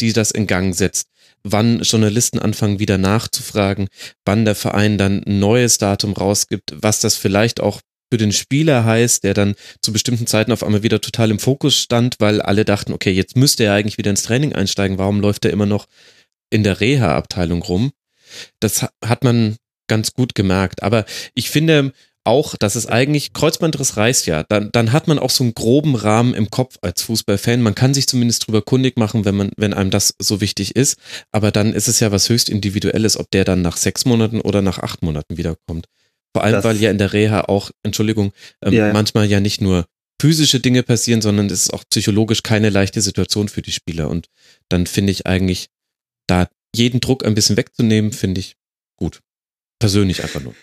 [0.00, 1.08] die das in Gang setzt.
[1.44, 3.88] Wann Journalisten anfangen, wieder nachzufragen,
[4.24, 7.80] wann der Verein dann ein neues Datum rausgibt, was das vielleicht auch
[8.12, 11.78] für den Spieler heiß, der dann zu bestimmten Zeiten auf einmal wieder total im Fokus
[11.78, 14.98] stand, weil alle dachten, okay, jetzt müsste er eigentlich wieder ins Training einsteigen.
[14.98, 15.86] Warum läuft er immer noch
[16.50, 17.92] in der Reha-Abteilung rum?
[18.60, 19.56] Das hat man
[19.88, 20.82] ganz gut gemerkt.
[20.82, 21.92] Aber ich finde,
[22.24, 25.96] auch, dass es eigentlich, Kreuzbandriss reißt ja, dann, dann hat man auch so einen groben
[25.96, 27.60] Rahmen im Kopf als Fußballfan.
[27.60, 30.98] Man kann sich zumindest drüber kundig machen, wenn man, wenn einem das so wichtig ist.
[31.32, 34.62] Aber dann ist es ja was höchst Individuelles, ob der dann nach sechs Monaten oder
[34.62, 35.86] nach acht Monaten wiederkommt.
[36.34, 38.32] Vor allem, das, weil ja in der Reha auch, Entschuldigung,
[38.64, 38.92] ähm, ja, ja.
[38.92, 39.86] manchmal ja nicht nur
[40.20, 44.08] physische Dinge passieren, sondern es ist auch psychologisch keine leichte Situation für die Spieler.
[44.08, 44.28] Und
[44.68, 45.68] dann finde ich eigentlich,
[46.28, 48.54] da jeden Druck ein bisschen wegzunehmen, finde ich
[48.96, 49.20] gut.
[49.80, 50.54] Persönlich einfach nur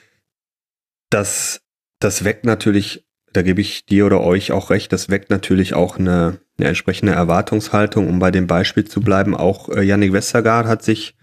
[1.10, 1.62] das,
[2.00, 5.98] das weckt natürlich, da gebe ich dir oder euch auch recht, das weckt natürlich auch
[5.98, 9.36] eine, eine entsprechende Erwartungshaltung, um bei dem Beispiel zu bleiben.
[9.36, 11.16] Auch äh, Yannick Westergaard hat sich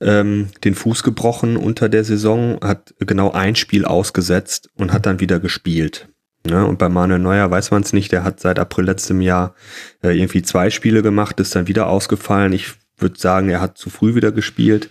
[0.00, 5.20] ähm, den Fuß gebrochen unter der Saison, hat genau ein Spiel ausgesetzt und hat dann
[5.20, 6.08] wieder gespielt.
[6.46, 9.54] Ja, und bei Manuel Neuer weiß man es nicht, der hat seit April letztem Jahr
[10.02, 12.52] äh, irgendwie zwei Spiele gemacht, ist dann wieder ausgefallen.
[12.52, 14.88] Ich würde sagen, er hat zu früh wieder gespielt.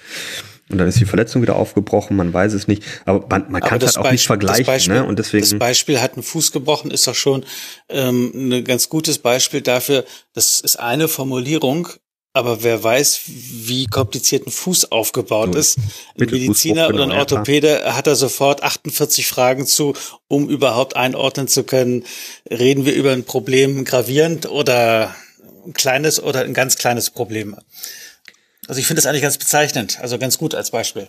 [0.69, 2.83] Und dann ist die Verletzung wieder aufgebrochen, man weiß es nicht.
[3.05, 4.65] Aber man, man kann es halt auch nicht vergleichen.
[4.65, 5.05] Das Beispiel, ne?
[5.05, 7.45] Und deswegen, das Beispiel hat einen Fuß gebrochen, ist doch schon
[7.87, 10.03] ähm, ein ganz gutes Beispiel dafür.
[10.33, 11.87] Das ist eine Formulierung,
[12.33, 15.77] aber wer weiß, wie kompliziert ein Fuß aufgebaut so, ist.
[16.19, 19.93] Ein Mediziner oder ein genau, Orthopäde hat da sofort 48 Fragen zu,
[20.27, 22.03] um überhaupt einordnen zu können,
[22.51, 25.15] reden wir über ein Problem gravierend oder
[25.65, 27.55] ein kleines oder ein ganz kleines Problem.
[28.67, 31.07] Also ich finde das eigentlich ganz bezeichnend, also ganz gut als Beispiel.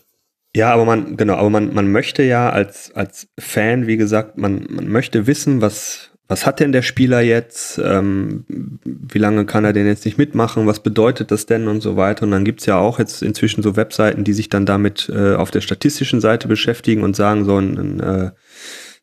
[0.56, 4.66] Ja, aber man, genau, aber man, man möchte ja als, als Fan, wie gesagt, man,
[4.70, 8.44] man möchte wissen, was, was hat denn der Spieler jetzt, ähm,
[8.84, 12.22] wie lange kann er denn jetzt nicht mitmachen, was bedeutet das denn und so weiter.
[12.22, 15.50] Und dann gibt's ja auch jetzt inzwischen so Webseiten, die sich dann damit äh, auf
[15.50, 18.30] der statistischen Seite beschäftigen und sagen, so ein, ein, äh,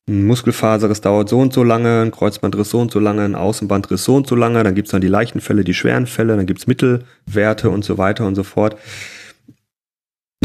[0.08, 4.04] ein Muskelfaserriss dauert so und so lange, ein Kreuzbandriss so und so lange, ein Außenbandriss
[4.04, 6.68] so und so lange, dann gibt's dann die leichten Fälle, die schweren Fälle, dann gibt's
[6.68, 8.78] Mittelwerte und so weiter und so fort.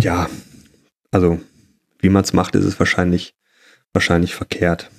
[0.00, 0.30] Ja,
[1.10, 1.40] also
[1.98, 3.34] wie man's macht, ist es wahrscheinlich,
[3.92, 4.90] wahrscheinlich verkehrt.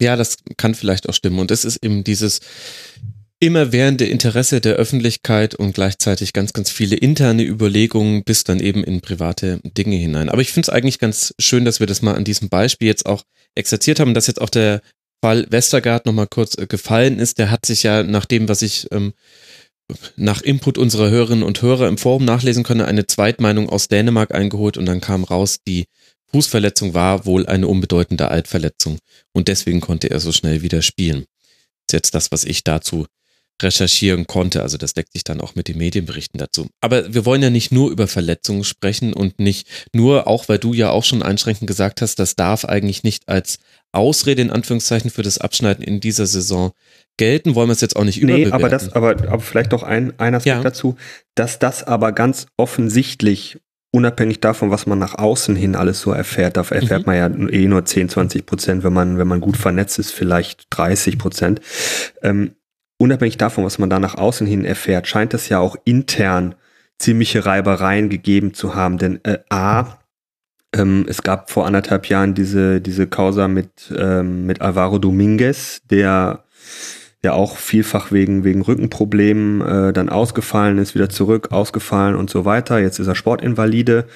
[0.00, 1.38] Ja, das kann vielleicht auch stimmen.
[1.38, 2.40] Und es ist eben dieses,
[3.38, 9.02] immerwährende Interesse der Öffentlichkeit und gleichzeitig ganz, ganz viele interne Überlegungen bis dann eben in
[9.02, 10.28] private Dinge hinein.
[10.30, 13.04] Aber ich finde es eigentlich ganz schön, dass wir das mal an diesem Beispiel jetzt
[13.04, 14.80] auch exerziert haben, dass jetzt auch der
[15.22, 17.38] Fall Westergaard nochmal kurz äh, gefallen ist.
[17.38, 19.12] Der hat sich ja nach dem, was ich ähm,
[20.16, 24.76] nach Input unserer Hörerinnen und Hörer im Forum nachlesen können, eine Zweitmeinung aus Dänemark eingeholt
[24.76, 25.84] und dann kam raus, die
[26.32, 28.98] Fußverletzung war wohl eine unbedeutende Altverletzung
[29.32, 31.26] und deswegen konnte er so schnell wieder spielen.
[31.86, 33.06] Das ist jetzt das, was ich dazu
[33.62, 34.62] recherchieren konnte.
[34.62, 36.68] Also das deckt sich dann auch mit den Medienberichten dazu.
[36.80, 40.74] Aber wir wollen ja nicht nur über Verletzungen sprechen und nicht nur, auch weil du
[40.74, 43.58] ja auch schon einschränkend gesagt hast, das darf eigentlich nicht als
[43.92, 46.72] Ausrede in Anführungszeichen für das Abschneiden in dieser Saison
[47.16, 47.54] gelten.
[47.54, 48.50] Wollen wir es jetzt auch nicht überbewerten.
[48.50, 50.62] Nee, aber das, aber, aber vielleicht noch ein, ein Aspekt ja.
[50.62, 50.96] dazu,
[51.34, 53.58] dass das aber ganz offensichtlich
[53.96, 57.12] unabhängig davon, was man nach außen hin alles so erfährt, da erfährt mhm.
[57.12, 60.66] man ja eh nur 10, 20 Prozent, wenn man, wenn man gut vernetzt ist, vielleicht
[60.70, 61.60] 30 Prozent.
[62.22, 62.52] Ähm,
[62.98, 66.54] unabhängig davon, was man da nach außen hin erfährt, scheint es ja auch intern
[66.98, 68.98] ziemliche Reibereien gegeben zu haben.
[68.98, 69.98] Denn äh, A,
[70.74, 76.44] ähm, es gab vor anderthalb Jahren diese, diese Causa mit, ähm, mit Alvaro Dominguez, der
[77.22, 82.44] ja auch vielfach wegen, wegen Rückenproblemen äh, dann ausgefallen ist, wieder zurück, ausgefallen und so
[82.44, 82.78] weiter.
[82.78, 84.06] Jetzt ist er Sportinvalide.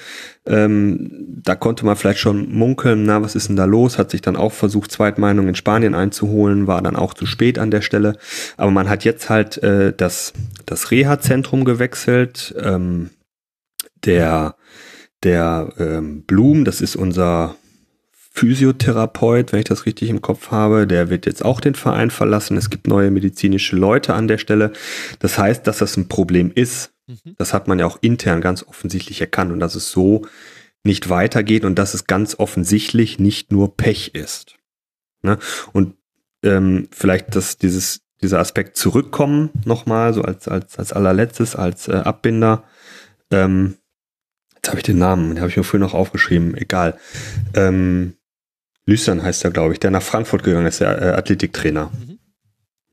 [0.45, 3.97] Ähm, da konnte man vielleicht schon munkeln, na, was ist denn da los?
[3.97, 7.71] Hat sich dann auch versucht, Zweitmeinung in Spanien einzuholen, war dann auch zu spät an
[7.71, 8.17] der Stelle.
[8.57, 10.33] Aber man hat jetzt halt äh, das,
[10.65, 12.55] das Reha-Zentrum gewechselt.
[12.61, 13.09] Ähm,
[14.05, 14.55] der
[15.23, 17.55] der ähm, Blum, das ist unser
[18.33, 22.55] Physiotherapeut, wenn ich das richtig im Kopf habe, der wird jetzt auch den Verein verlassen.
[22.55, 24.71] Es gibt neue medizinische Leute an der Stelle.
[25.19, 26.93] Das heißt, dass das ein Problem ist.
[27.07, 27.35] Mhm.
[27.37, 30.25] Das hat man ja auch intern ganz offensichtlich erkannt und dass es so
[30.83, 34.55] nicht weitergeht und dass es ganz offensichtlich nicht nur Pech ist.
[35.23, 35.37] Ne?
[35.73, 35.95] Und
[36.41, 41.97] ähm, vielleicht, dass dieses, dieser Aspekt zurückkommen nochmal, so als, als, als allerletztes, als äh,
[41.97, 42.63] Abbinder.
[43.29, 43.75] Ähm,
[44.55, 46.97] jetzt habe ich den Namen, den habe ich mir früher noch aufgeschrieben, egal.
[47.53, 48.15] Ähm,
[48.91, 51.91] Lüstern heißt er, glaube ich, der nach Frankfurt gegangen ist, der äh, Athletiktrainer.
[51.91, 52.19] Mhm.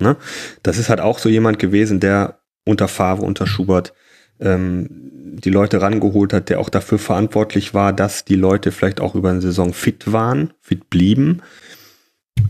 [0.00, 0.16] Ne?
[0.62, 3.92] Das ist halt auch so jemand gewesen, der unter Favre, unter Schubert
[4.38, 4.86] ähm,
[5.42, 9.30] die Leute rangeholt hat, der auch dafür verantwortlich war, dass die Leute vielleicht auch über
[9.30, 11.42] eine Saison fit waren, fit blieben.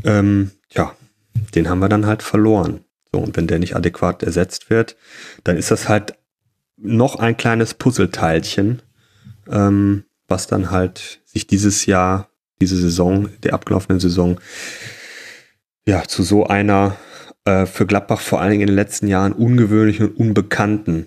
[0.04, 0.94] Ähm, ja,
[1.54, 2.84] den haben wir dann halt verloren.
[3.10, 4.96] So, und wenn der nicht adäquat ersetzt wird,
[5.44, 6.14] dann ist das halt
[6.76, 8.82] noch ein kleines Puzzleteilchen,
[9.50, 12.28] ähm, was dann halt sich dieses Jahr
[12.60, 14.40] diese Saison, der abgelaufenen Saison,
[15.86, 16.96] ja, zu so einer
[17.44, 21.06] äh, für Gladbach vor allen Dingen in den letzten Jahren ungewöhnlichen und unbekannten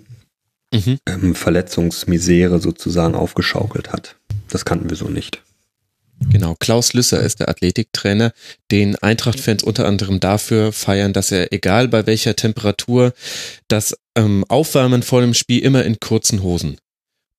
[0.72, 0.98] Mhm.
[1.06, 4.16] ähm, Verletzungsmisere sozusagen aufgeschaukelt hat.
[4.48, 5.42] Das kannten wir so nicht.
[6.30, 8.32] Genau, Klaus Lüsser ist der Athletiktrainer,
[8.70, 13.12] den Eintracht-Fans unter anderem dafür feiern, dass er, egal bei welcher Temperatur,
[13.68, 16.76] das ähm, Aufwärmen vor dem Spiel immer in kurzen Hosen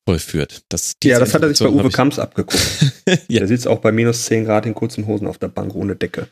[0.06, 0.62] vollführt.
[0.70, 2.60] Das, Ja, das hat er sich bei Uwe Kamps abgeguckt.
[3.28, 3.40] Ja.
[3.40, 6.28] Der sitzt auch bei minus 10 Grad in kurzen Hosen auf der Bank ohne Decke.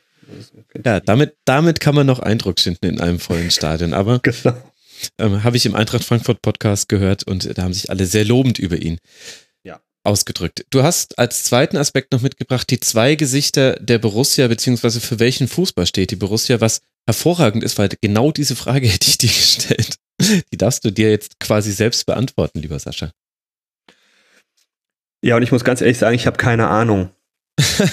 [0.86, 3.94] Ja, damit, damit kann man noch Eindruck schinden in einem vollen Stadion.
[3.94, 4.54] Aber Genau.
[5.18, 8.58] ähm, habe ich im Eintracht Frankfurt Podcast gehört und da haben sich alle sehr lobend
[8.60, 9.00] über ihn
[9.64, 9.82] Ja.
[10.06, 10.66] ausgedrückt.
[10.70, 15.50] Du hast als zweiten Aspekt noch mitgebracht die zwei Gesichter der Borussia, beziehungsweise für welchen
[15.50, 19.96] Fußball steht die Borussia, was hervorragend ist, weil genau diese Frage hätte ich dir gestellt.
[20.54, 23.12] Die darfst du dir jetzt quasi selbst beantworten, lieber Sascha.
[25.22, 27.10] Ja, und ich muss ganz ehrlich sagen, ich habe keine Ahnung.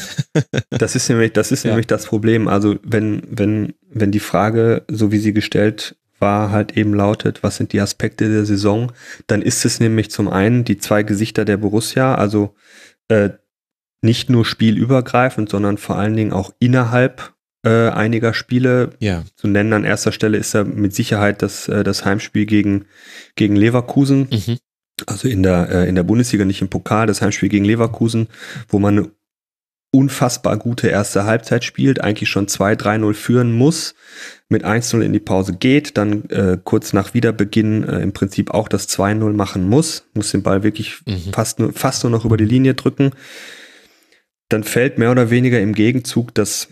[0.71, 1.71] Das ist nämlich, das ist Ja.
[1.71, 2.47] nämlich das Problem.
[2.47, 7.57] Also wenn, wenn, wenn die Frage, so wie sie gestellt war, halt eben lautet, was
[7.57, 8.93] sind die Aspekte der Saison,
[9.27, 12.55] dann ist es nämlich zum einen die zwei Gesichter der Borussia, also
[13.09, 13.31] äh,
[14.03, 18.91] nicht nur spielübergreifend, sondern vor allen Dingen auch innerhalb äh, einiger Spiele.
[19.01, 22.85] Ja, Zu nennen an erster Stelle ist da mit Sicherheit das, äh, das Heimspiel gegen,
[23.35, 24.59] gegen Leverkusen mhm.
[25.07, 28.29] Also in der, äh, in der Bundesliga, nicht im Pokal, das Heimspiel gegen Leverkusen,
[28.69, 29.11] wo man eine
[29.91, 33.95] unfassbar gute erste Halbzeit spielt, eigentlich schon 2-3-0 führen muss,
[34.51, 38.69] mit 1-0 in die Pause geht, dann äh, kurz nach Wiederbeginn äh, im Prinzip auch
[38.69, 41.33] das 2-0 machen muss, muss den Ball wirklich Mhm.
[41.33, 43.13] fast, nur, fast nur noch über die Linie drücken.
[44.51, 46.69] Dann fällt mehr oder weniger im Gegenzug das,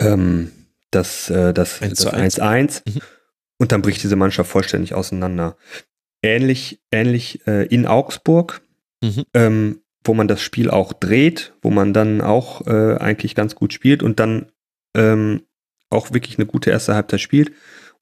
[0.00, 0.50] ähm,
[0.90, 2.40] das, äh, das, 1 das zu 1.
[2.40, 3.00] 1-1 Mhm.
[3.58, 5.56] und dann bricht diese Mannschaft vollständig auseinander.
[6.26, 8.62] Ähnlich, ähnlich äh, in Augsburg,
[9.02, 9.24] Mhm.
[9.34, 13.72] ähm, wo man das Spiel auch dreht, wo man dann auch äh, eigentlich ganz gut
[13.72, 14.50] spielt und dann
[14.96, 15.42] ähm,
[15.90, 17.52] auch wirklich eine gute erste Halbzeit spielt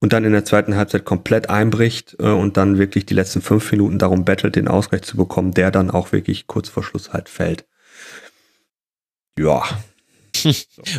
[0.00, 3.70] und dann in der zweiten Halbzeit komplett einbricht äh, und dann wirklich die letzten fünf
[3.72, 7.28] Minuten darum bettelt, den Ausgleich zu bekommen, der dann auch wirklich kurz vor Schluss halt
[7.28, 7.66] fällt.
[9.38, 9.62] Ja,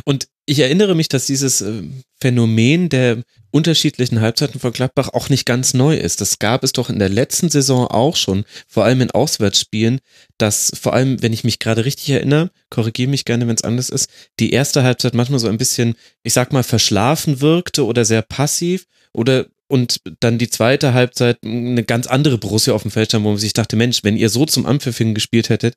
[0.06, 1.84] Und ich erinnere mich, dass dieses äh,
[2.22, 6.22] Phänomen der unterschiedlichen Halbzeiten von Gladbach auch nicht ganz neu ist.
[6.22, 10.00] Das gab es doch in der letzten Saison auch schon, vor allem in Auswärtsspielen,
[10.38, 13.90] dass vor allem, wenn ich mich gerade richtig erinnere, korrigiere mich gerne, wenn es anders
[13.90, 18.22] ist, die erste Halbzeit manchmal so ein bisschen, ich sag mal, verschlafen wirkte oder sehr
[18.22, 23.26] passiv oder und dann die zweite Halbzeit eine ganz andere Borussia auf dem Feld stand,
[23.26, 25.76] wo man sich dachte, Mensch, wenn ihr so zum Anpfiff gespielt hättet,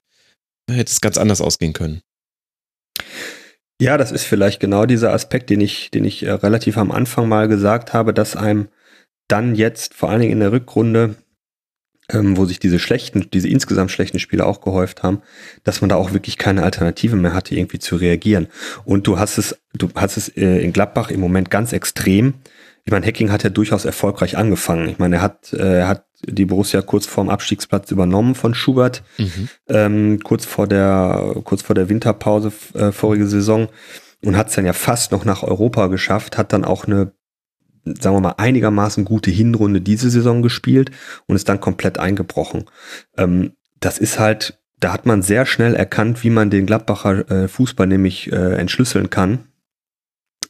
[0.71, 2.03] hätte es ganz anders ausgehen können.
[3.81, 7.29] Ja, das ist vielleicht genau dieser Aspekt, den ich, den ich äh, relativ am Anfang
[7.29, 8.69] mal gesagt habe, dass einem
[9.29, 11.15] dann jetzt, vor allen Dingen in der Rückrunde,
[12.11, 15.23] ähm, wo sich diese schlechten, diese insgesamt schlechten Spiele auch gehäuft haben,
[15.63, 18.49] dass man da auch wirklich keine Alternative mehr hatte, irgendwie zu reagieren.
[18.85, 22.35] Und du hast es, du hast es äh, in Gladbach im Moment ganz extrem.
[22.89, 24.89] Ich meine, Hacking hat ja durchaus erfolgreich angefangen.
[24.89, 29.03] Ich meine, er hat, äh, er hat die Borussia kurz vorm Abstiegsplatz übernommen von Schubert
[29.19, 29.49] Mhm.
[29.69, 33.69] ähm, kurz vor der kurz vor der Winterpause äh, vorige Saison
[34.25, 37.13] und hat es dann ja fast noch nach Europa geschafft, hat dann auch eine
[37.85, 40.91] sagen wir mal einigermaßen gute Hinrunde diese Saison gespielt
[41.27, 42.65] und ist dann komplett eingebrochen.
[43.19, 47.49] Ähm, das ist halt, da hat man sehr schnell erkannt, wie man den Gladbacher äh,
[47.49, 49.48] Fußball nämlich äh, entschlüsseln kann,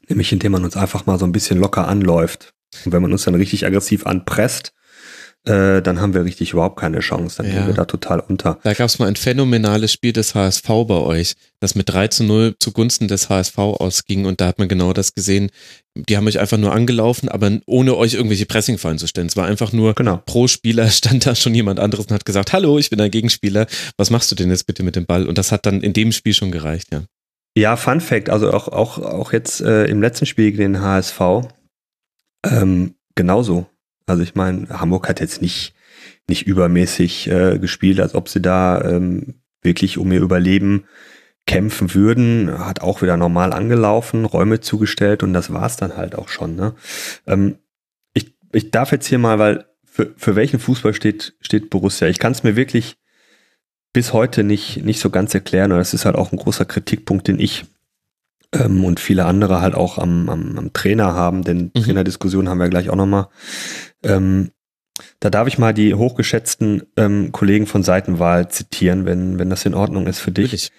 [0.09, 2.53] nämlich indem man uns einfach mal so ein bisschen locker anläuft.
[2.85, 4.73] Und wenn man uns dann richtig aggressiv anpresst,
[5.47, 7.37] äh, dann haben wir richtig überhaupt keine Chance.
[7.39, 7.53] Dann Ja.
[7.59, 8.59] gehen wir da total unter.
[8.65, 12.25] Da gab es mal ein phänomenales Spiel des HSV bei euch, das mit 3 zu
[12.25, 15.51] 0 zugunsten des HSV ausging und da hat man genau das gesehen.
[15.95, 19.29] Die haben euch einfach nur angelaufen, aber ohne euch irgendwelche Pressingfallen zu stellen.
[19.29, 20.21] Es war einfach nur Genau.
[20.27, 23.67] pro Spieler stand da schon jemand anderes und hat gesagt, hallo, ich bin ein Gegenspieler,
[23.97, 25.27] was machst du denn jetzt bitte mit dem Ball?
[25.27, 27.05] Und das hat dann in dem Spiel schon gereicht, ja.
[27.59, 31.21] Ja, Fun Fact, also auch, auch, auch jetzt äh, im letzten Spiel gegen den HSV
[32.47, 33.67] ähm, genauso.
[34.07, 35.75] Also ich meine, Hamburg hat jetzt nicht,
[36.29, 40.85] nicht übermäßig äh, gespielt, als ob sie da ähm, wirklich um ihr Überleben
[41.49, 42.61] kämpfen würden.
[42.61, 46.55] Hat auch wieder normal angelaufen, Räume zugestellt und das war's dann halt auch schon.
[46.55, 46.77] Ne?
[47.27, 47.59] Ähm,
[48.15, 52.07] ich, ich darf jetzt hier mal, weil für, für welchen Fußball steht, steht Borussia?
[52.07, 52.99] Ich kann es mir wirklich
[53.99, 55.73] bis heute nicht, nicht so ganz erklären.
[55.73, 57.65] Und das ist halt auch ein großer Kritikpunkt, den ich
[58.53, 61.83] ähm, und viele andere halt auch am, am, am Trainer haben, denn Mhm.
[61.83, 63.27] Trainerdiskussion haben wir gleich auch nochmal.
[64.05, 64.53] Ähm,
[65.19, 69.75] da darf ich mal die hochgeschätzten ähm, Kollegen von Seitenwahl zitieren, wenn, wenn das in
[69.75, 70.53] Ordnung ist für dich.
[70.53, 70.73] Wirklich.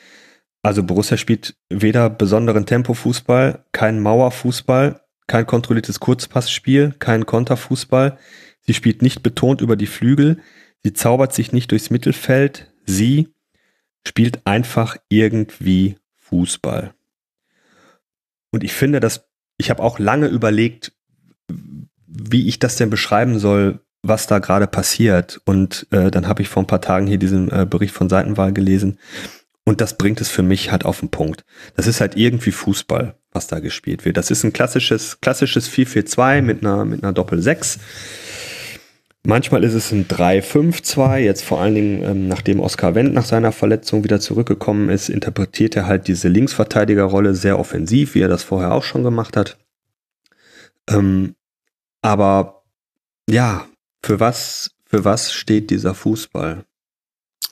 [0.61, 8.17] Also Borussia spielt weder besonderen Tempofußball, keinen Mauerfußball, kein kontrolliertes Kurzpassspiel, keinen Konterfußball.
[8.61, 10.37] Sie spielt nicht betont über die Flügel,
[10.83, 13.29] sie zaubert sich nicht durchs Mittelfeld, sie
[14.05, 16.93] spielt einfach irgendwie Fußball.
[18.51, 20.93] Und ich finde, dass ich habe auch lange überlegt,
[22.07, 25.41] wie ich das denn beschreiben soll, was da gerade passiert.
[25.45, 28.53] Und äh, dann habe ich vor ein paar Tagen hier diesen äh, Bericht von Seitenwahl
[28.53, 28.97] gelesen.
[29.65, 31.43] Und das bringt es für mich halt auf den Punkt.
[31.75, 34.17] Das ist halt irgendwie Fußball, was da gespielt wird.
[34.17, 37.77] Das ist ein klassisches, klassisches 4-4-2 mit einer, mit einer Doppel-6.
[39.23, 41.17] Manchmal ist es ein 3-5-2.
[41.17, 45.75] Jetzt vor allen Dingen, ähm, nachdem Oskar Wendt nach seiner Verletzung wieder zurückgekommen ist, interpretiert
[45.75, 49.57] er halt diese Linksverteidigerrolle sehr offensiv, wie er das vorher auch schon gemacht hat.
[50.89, 51.35] Ähm,
[52.01, 52.63] aber
[53.29, 53.67] ja,
[54.01, 56.63] für was, für was steht dieser Fußball?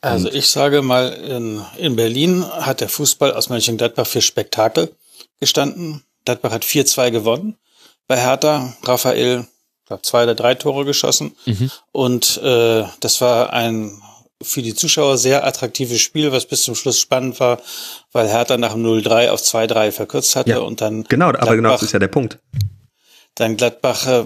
[0.01, 4.95] Also ich sage mal, in, in Berlin hat der Fußball aus Mönchengladbach für Spektakel
[5.39, 6.03] gestanden.
[6.23, 7.57] Gladbach hat 4-2 gewonnen.
[8.07, 9.47] Bei Hertha, Raphael,
[9.87, 11.35] glaube zwei oder drei Tore geschossen.
[11.45, 11.71] Mhm.
[11.91, 14.01] Und äh, das war ein
[14.41, 17.59] für die Zuschauer sehr attraktives Spiel, was bis zum Schluss spannend war,
[18.11, 21.05] weil Hertha nach dem 0-3 auf 2-3 verkürzt hatte ja, und dann.
[21.05, 22.37] Genau, aber genau das ist ja der Punkt.
[23.35, 24.25] Dann Gladbach äh,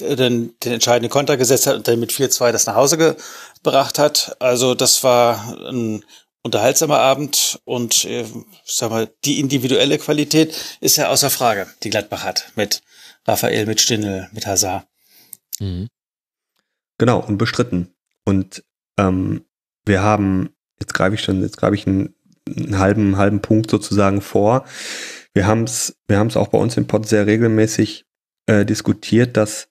[0.00, 3.16] den, den entscheidenden Konter gesetzt hat und dann mit 4-2 das nach Hause
[3.62, 4.36] gebracht hat.
[4.38, 6.04] Also das war ein
[6.42, 8.24] unterhaltsamer Abend und äh,
[8.64, 12.82] sag mal, die individuelle Qualität ist ja außer Frage, die Gladbach hat mit
[13.26, 14.86] Raphael, mit Stindl, mit Hazard.
[15.58, 15.88] Mhm.
[16.98, 17.94] Genau, unbestritten.
[18.24, 18.64] Und
[18.98, 19.44] ähm,
[19.84, 22.14] wir haben, jetzt greife ich schon, jetzt greife ich einen,
[22.46, 24.66] einen halben, halben Punkt sozusagen vor.
[25.32, 28.04] Wir haben es wir haben's auch bei uns im Pod sehr regelmäßig
[28.46, 29.68] äh, diskutiert, dass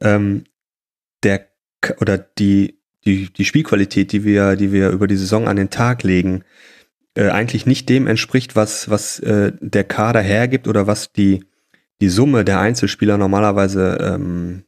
[0.00, 0.44] ähm,
[1.22, 1.48] der
[2.00, 6.02] oder die, die, die Spielqualität, die wir, die wir über die Saison an den Tag
[6.02, 6.44] legen,
[7.14, 11.44] äh, eigentlich nicht dem entspricht, was, was äh, der Kader hergibt oder was die,
[12.00, 14.64] die Summe der Einzelspieler normalerweise ähm,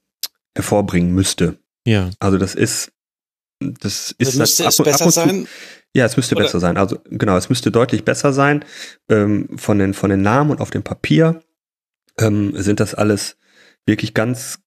[0.54, 1.58] hervorbringen müsste.
[1.86, 2.10] Ja.
[2.18, 2.92] Also das ist,
[3.60, 5.48] das ist also müsste ab, es besser sein.
[5.94, 6.44] Ja, es müsste oder?
[6.44, 6.76] besser sein.
[6.76, 8.64] Also genau, es müsste deutlich besser sein.
[9.08, 11.42] Ähm, von den von den Namen und auf dem Papier
[12.18, 13.36] ähm, sind das alles
[13.86, 14.58] wirklich ganz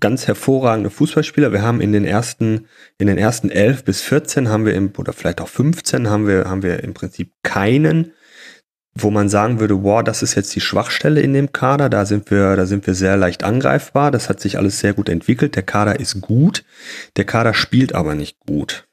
[0.00, 1.52] ganz hervorragende Fußballspieler.
[1.52, 2.66] Wir haben in den ersten,
[2.98, 6.44] in den ersten elf bis 14 haben wir im, oder vielleicht auch 15 haben wir,
[6.46, 8.12] haben wir im Prinzip keinen,
[8.94, 11.88] wo man sagen würde, wow, das ist jetzt die Schwachstelle in dem Kader.
[11.88, 14.10] Da sind wir, da sind wir sehr leicht angreifbar.
[14.10, 15.56] Das hat sich alles sehr gut entwickelt.
[15.56, 16.64] Der Kader ist gut.
[17.16, 18.86] Der Kader spielt aber nicht gut.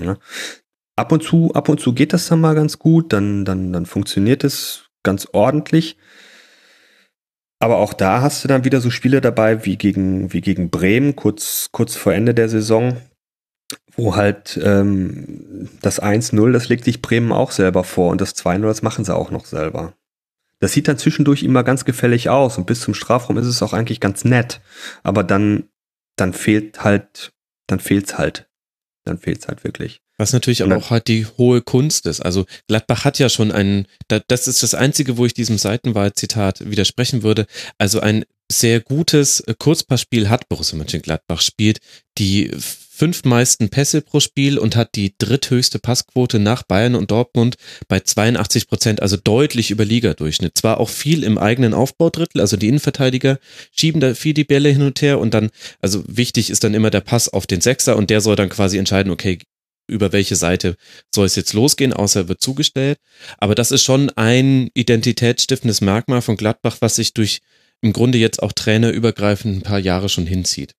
[0.00, 0.18] Ja.
[0.94, 3.12] Ab und zu, ab und zu geht das dann mal ganz gut.
[3.12, 5.96] Dann, dann, dann funktioniert es ganz ordentlich.
[7.58, 11.16] Aber auch da hast du dann wieder so Spiele dabei wie gegen, wie gegen Bremen,
[11.16, 12.98] kurz, kurz vor Ende der Saison,
[13.96, 18.62] wo halt ähm, das 1-0, das legt sich Bremen auch selber vor und das 2-0,
[18.62, 19.94] das machen sie auch noch selber.
[20.58, 23.72] Das sieht dann zwischendurch immer ganz gefällig aus und bis zum Strafraum ist es auch
[23.72, 24.60] eigentlich ganz nett.
[25.02, 25.68] Aber dann,
[26.16, 27.32] dann fehlt halt,
[27.66, 28.48] dann fehlt's halt.
[29.04, 30.00] Dann fehlt's halt wirklich.
[30.18, 32.20] Was natürlich aber auch halt die hohe Kunst ist.
[32.20, 37.22] Also Gladbach hat ja schon einen, das ist das Einzige, wo ich diesem Seitenwahl-Zitat widersprechen
[37.22, 37.46] würde.
[37.76, 41.80] Also ein sehr gutes Kurzpassspiel hat Borussia Mönchengladbach, spielt
[42.16, 42.50] die
[42.96, 47.56] fünf meisten Pässe pro Spiel und hat die dritthöchste Passquote nach Bayern und Dortmund
[47.88, 50.56] bei 82 Prozent, also deutlich über Ligadurchschnitt.
[50.56, 53.38] Zwar auch viel im eigenen Aufbaudrittel, also die Innenverteidiger
[53.70, 55.50] schieben da viel die Bälle hin und her und dann,
[55.82, 58.78] also wichtig ist dann immer der Pass auf den Sechser und der soll dann quasi
[58.78, 59.38] entscheiden, okay,
[59.88, 60.76] über welche Seite
[61.14, 62.98] soll es jetzt losgehen, außer wird zugestellt.
[63.38, 67.40] Aber das ist schon ein identitätsstiftendes Merkmal von Gladbach, was sich durch
[67.82, 70.72] im Grunde jetzt auch trainerübergreifend ein paar Jahre schon hinzieht.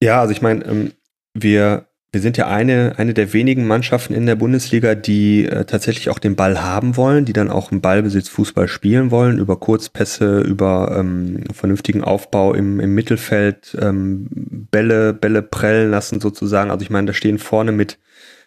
[0.00, 0.92] Ja, also ich meine, ähm,
[1.34, 6.08] wir wir sind ja eine, eine der wenigen Mannschaften in der Bundesliga, die äh, tatsächlich
[6.08, 10.40] auch den Ball haben wollen, die dann auch im Ballbesitz Fußball spielen wollen, über Kurzpässe,
[10.40, 14.26] über ähm, vernünftigen Aufbau im, im Mittelfeld, ähm,
[14.70, 16.70] Bälle, Bälle prellen lassen sozusagen.
[16.70, 17.98] Also ich meine, da stehen vorne mit,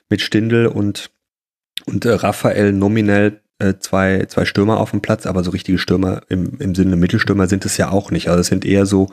[0.10, 1.12] mit Stindel und,
[1.86, 6.22] und äh, Raphael nominell äh, zwei, zwei Stürmer auf dem Platz, aber so richtige Stürmer
[6.30, 8.28] im, im Sinne Mittelstürmer sind es ja auch nicht.
[8.28, 9.10] Also es sind eher so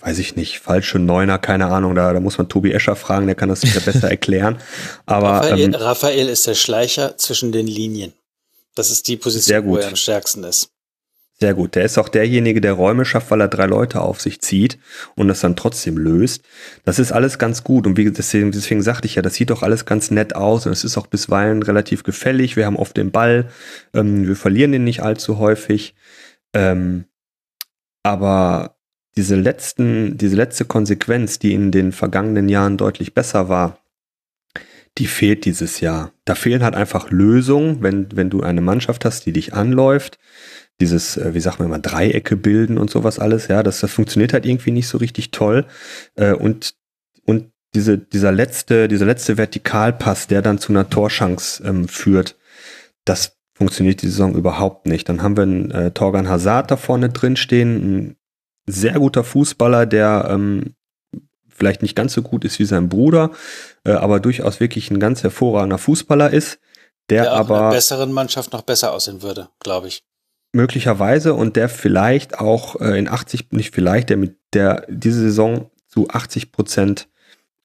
[0.00, 3.34] weiß ich nicht, falsche Neuner, keine Ahnung, da, da muss man Tobi Escher fragen, der
[3.34, 4.58] kann das besser erklären.
[5.06, 8.12] Aber Raphael, ähm, Raphael ist der Schleicher zwischen den Linien.
[8.74, 10.70] Das ist die Position, wo er am stärksten ist.
[11.38, 11.74] Sehr gut.
[11.74, 14.78] Der ist auch derjenige, der Räume schafft, weil er drei Leute auf sich zieht
[15.16, 16.42] und das dann trotzdem löst.
[16.84, 17.86] Das ist alles ganz gut.
[17.86, 20.72] Und wie, deswegen, deswegen sagte ich ja, das sieht doch alles ganz nett aus und
[20.72, 22.56] es ist auch bisweilen relativ gefällig.
[22.56, 23.50] Wir haben oft den Ball.
[23.94, 25.94] Ähm, wir verlieren den nicht allzu häufig.
[26.52, 27.06] Ähm,
[28.02, 28.76] aber
[29.20, 33.76] diese letzten, diese letzte Konsequenz, die in den vergangenen Jahren deutlich besser war,
[34.96, 36.12] die fehlt dieses Jahr.
[36.24, 40.18] Da fehlen halt einfach Lösungen, wenn, wenn du eine Mannschaft hast, die dich anläuft.
[40.80, 44.32] Dieses, äh, wie sagt man immer, Dreiecke bilden und sowas alles, ja, das, das funktioniert
[44.32, 45.66] halt irgendwie nicht so richtig toll.
[46.14, 46.74] Äh, und,
[47.26, 52.38] und diese, dieser letzte, dieser letzte Vertikalpass, der dann zu einer Torschance ähm, führt,
[53.04, 55.10] das funktioniert die Saison überhaupt nicht.
[55.10, 58.16] Dann haben wir einen äh, Torgan Hazard da vorne drin stehen, ein
[58.70, 60.74] sehr guter Fußballer, der ähm,
[61.48, 63.30] vielleicht nicht ganz so gut ist wie sein Bruder,
[63.84, 66.58] äh, aber durchaus wirklich ein ganz hervorragender Fußballer ist,
[67.10, 70.02] der, der aber in einer besseren Mannschaft noch besser aussehen würde, glaube ich.
[70.52, 75.70] Möglicherweise und der vielleicht auch äh, in 80, nicht vielleicht, der mit der diese Saison
[75.86, 77.08] zu 80 Prozent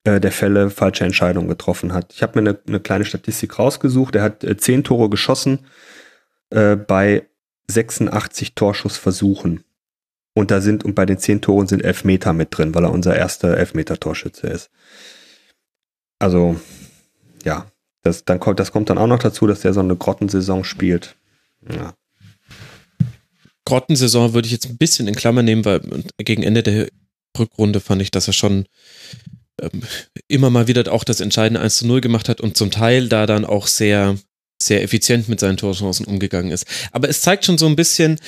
[0.04, 2.14] äh, der Fälle falsche Entscheidungen getroffen hat.
[2.14, 4.16] Ich habe mir eine, eine, kleine Statistik rausgesucht.
[4.16, 5.66] Er hat äh, zehn Tore geschossen
[6.52, 7.28] äh, bei
[7.68, 9.64] 86 Torschussversuchen.
[10.38, 13.16] Und da sind, und bei den zehn Toren sind Elfmeter mit drin, weil er unser
[13.16, 14.70] erster Elfmeter-Torschütze ist.
[16.20, 16.60] Also,
[17.46, 17.72] ja,
[18.04, 21.16] das, dann kommt, das kommt dann auch noch dazu, dass er so eine Grottensaison spielt.
[21.72, 21.96] Ja.
[23.64, 25.82] Grottensaison würde ich jetzt ein bisschen in Klammer nehmen, weil
[26.18, 26.90] gegen Ende der
[27.40, 28.66] Rückrunde fand ich, dass er schon
[29.62, 29.84] ähm,
[30.28, 33.26] immer mal wieder auch das entscheidende 1 zu 0 gemacht hat und zum Teil da
[33.26, 34.18] dann auch sehr,
[34.62, 36.68] sehr effizient mit seinen Torchancen umgegangen ist.
[36.92, 38.20] Aber es zeigt schon so ein bisschen,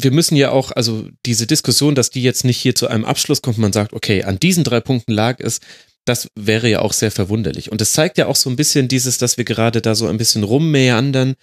[0.00, 3.42] wir müssen ja auch, also diese Diskussion, dass die jetzt nicht hier zu einem Abschluss
[3.42, 5.60] kommt, man sagt, okay, an diesen drei Punkten lag es,
[6.06, 7.70] das wäre ja auch sehr verwunderlich.
[7.72, 10.18] Und es zeigt ja auch so ein bisschen dieses, dass wir gerade da so ein
[10.18, 11.34] bisschen rummeandern,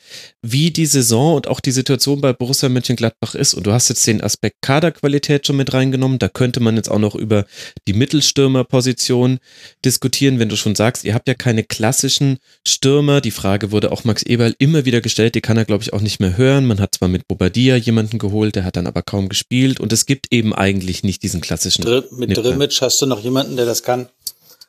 [0.41, 3.53] wie die Saison und auch die Situation bei Borussia Mönchengladbach ist.
[3.53, 6.17] Und du hast jetzt den Aspekt Kaderqualität schon mit reingenommen.
[6.17, 7.45] Da könnte man jetzt auch noch über
[7.87, 9.39] die Mittelstürmerposition
[9.83, 13.19] diskutieren, wenn du schon sagst, ihr habt ja keine klassischen Stürmer.
[13.19, 15.35] Die Frage wurde auch Max Eberl immer wieder gestellt.
[15.35, 16.65] Die kann er, glaube ich, auch nicht mehr hören.
[16.65, 19.81] Man hat zwar mit Bobadilla jemanden geholt, der hat dann aber kaum gespielt.
[19.81, 21.83] Und es gibt eben eigentlich nicht diesen klassischen.
[21.83, 24.07] Dr mit Drimmitsch hast du noch jemanden, der das kann?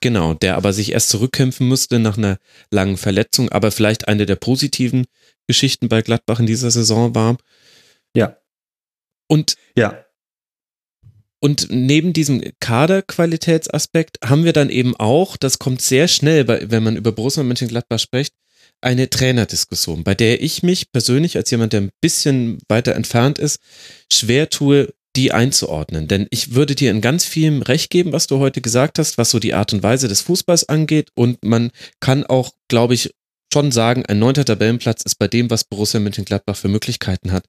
[0.04, 2.36] Genau, der aber sich erst zurückkämpfen musste nach einer
[2.70, 5.06] langen Verletzung, aber vielleicht eine der positiven
[5.46, 7.38] Geschichten bei Gladbach in dieser Saison war.
[8.14, 8.36] Ja.
[9.28, 10.04] Und ja.
[11.40, 16.98] Und neben diesem Kaderqualitätsaspekt haben wir dann eben auch, das kommt sehr schnell, wenn man
[16.98, 18.34] über Borussia Mönchengladbach spricht,
[18.82, 23.58] eine Trainerdiskussion, bei der ich mich persönlich als jemand, der ein bisschen weiter entfernt ist,
[24.12, 26.08] schwer tue, die einzuordnen.
[26.08, 29.30] Denn ich würde dir in ganz vielem Recht geben, was du heute gesagt hast, was
[29.30, 31.10] so die Art und Weise des Fußballs angeht.
[31.14, 33.14] Und man kann auch, glaube ich,
[33.54, 37.44] schon sagen, ein neunter Tabellenplatz ist bei dem, was Borussia Mönchengladbach für Möglichkeiten hat,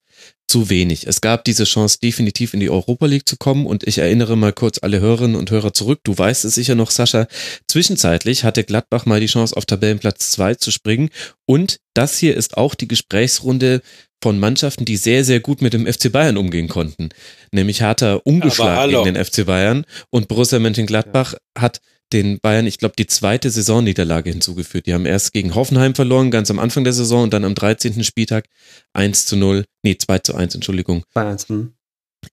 [0.48, 1.08] zu wenig.
[1.08, 4.54] Es gab diese Chance, definitiv in die Europa League zu kommen und ich erinnere mal
[4.54, 6.02] kurz alle Hörerinnen und Hörer zurück.
[6.04, 7.26] Du weißt es sicher noch, Sascha.
[7.68, 11.10] Zwischenzeitlich hatte Gladbach mal die Chance, auf Tabellenplatz zwei zu springen
[11.48, 13.82] und das hier ist auch die Gesprächsrunde
[14.26, 17.10] von Mannschaften, die sehr, sehr gut mit dem FC Bayern umgehen konnten.
[17.52, 21.62] Nämlich Hertha ungeschlagen gegen den FC Bayern und Borussia Mönchengladbach ja.
[21.62, 21.80] hat
[22.12, 24.88] den Bayern, ich glaube, die zweite Saisonniederlage hinzugefügt.
[24.88, 28.04] Die haben erst gegen Hoffenheim verloren, ganz am Anfang der Saison und dann am 13.
[28.04, 28.48] Spieltag
[28.94, 31.04] 1 zu 0, nee, 2 zu 1, Entschuldigung.
[31.14, 31.74] 1, hm.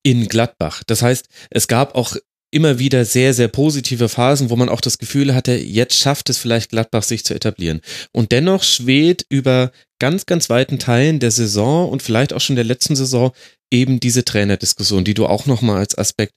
[0.01, 0.81] In Gladbach.
[0.87, 2.15] Das heißt, es gab auch
[2.53, 6.37] immer wieder sehr, sehr positive Phasen, wo man auch das Gefühl hatte, jetzt schafft es
[6.37, 7.81] vielleicht Gladbach sich zu etablieren.
[8.11, 12.65] Und dennoch schwebt über ganz, ganz weiten Teilen der Saison und vielleicht auch schon der
[12.65, 13.31] letzten Saison
[13.71, 16.33] eben diese Trainerdiskussion, die du auch nochmal als Aspekt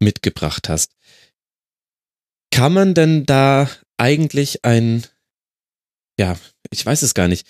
[0.00, 0.92] mitgebracht hast.
[2.50, 5.04] Kann man denn da eigentlich ein,
[6.18, 6.36] ja,
[6.70, 7.46] ich weiß es gar nicht,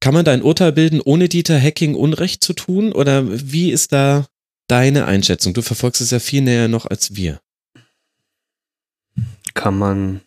[0.00, 2.92] kann man da ein Urteil bilden, ohne Dieter Hacking Unrecht zu tun?
[2.92, 4.26] Oder wie ist da
[4.68, 5.54] deine Einschätzung?
[5.54, 7.40] Du verfolgst es ja viel näher noch als wir.
[9.54, 10.20] Kann man,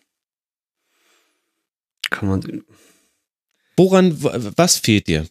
[2.10, 2.64] kann man.
[3.76, 5.26] Woran, was fehlt dir?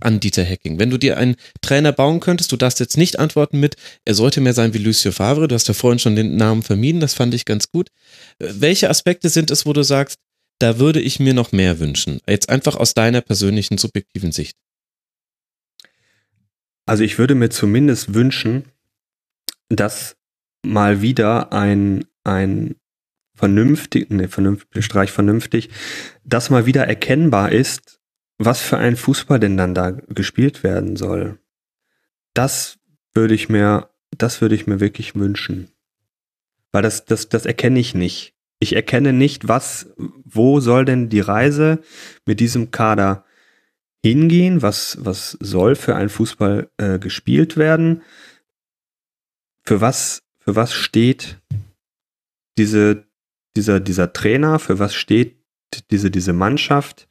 [0.00, 0.78] an Dieter Hacking.
[0.78, 4.40] Wenn du dir einen Trainer bauen könntest, du darfst jetzt nicht antworten mit, er sollte
[4.40, 7.34] mehr sein wie Lucio Favre, du hast ja vorhin schon den Namen vermieden, das fand
[7.34, 7.90] ich ganz gut.
[8.38, 10.18] Welche Aspekte sind es, wo du sagst,
[10.58, 12.20] da würde ich mir noch mehr wünschen?
[12.28, 14.56] Jetzt einfach aus deiner persönlichen, subjektiven Sicht.
[16.86, 18.64] Also ich würde mir zumindest wünschen,
[19.68, 20.16] dass
[20.64, 22.76] mal wieder ein, ein
[23.34, 25.68] vernünftig, ne, vernünftig, Streich vernünftig,
[26.24, 28.00] dass mal wieder erkennbar ist,
[28.38, 31.38] was für ein Fußball denn dann da gespielt werden soll.
[32.34, 32.78] Das
[33.14, 35.70] würde ich mir, das würde ich mir wirklich wünschen.
[36.72, 38.34] Weil das, das, das erkenne ich nicht.
[38.58, 41.80] Ich erkenne nicht, was, wo soll denn die Reise
[42.24, 43.25] mit diesem Kader
[44.06, 44.62] hingehen?
[44.62, 48.02] Was, was soll für ein Fußball äh, gespielt werden?
[49.64, 51.40] Für was, für was steht
[52.56, 53.04] diese,
[53.56, 54.58] dieser, dieser Trainer?
[54.58, 55.36] Für was steht
[55.90, 57.08] diese, diese Mannschaft?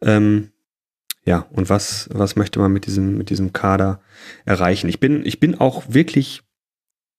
[0.00, 0.52] Ähm,
[1.24, 4.00] ja, und was, was möchte man mit diesem, mit diesem Kader
[4.44, 4.88] erreichen?
[4.88, 6.42] Ich bin, ich bin auch wirklich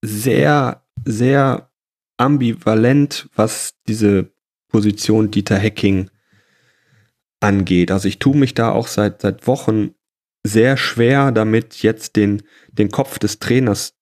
[0.01, 1.71] sehr, sehr
[2.17, 4.33] ambivalent, was diese
[4.69, 6.09] Position Dieter Hacking
[7.43, 7.91] angeht.
[7.91, 9.91] Also ich tue mich da auch seit, seit Wochen
[10.45, 13.95] sehr schwer damit, jetzt den, den Kopf des Trainers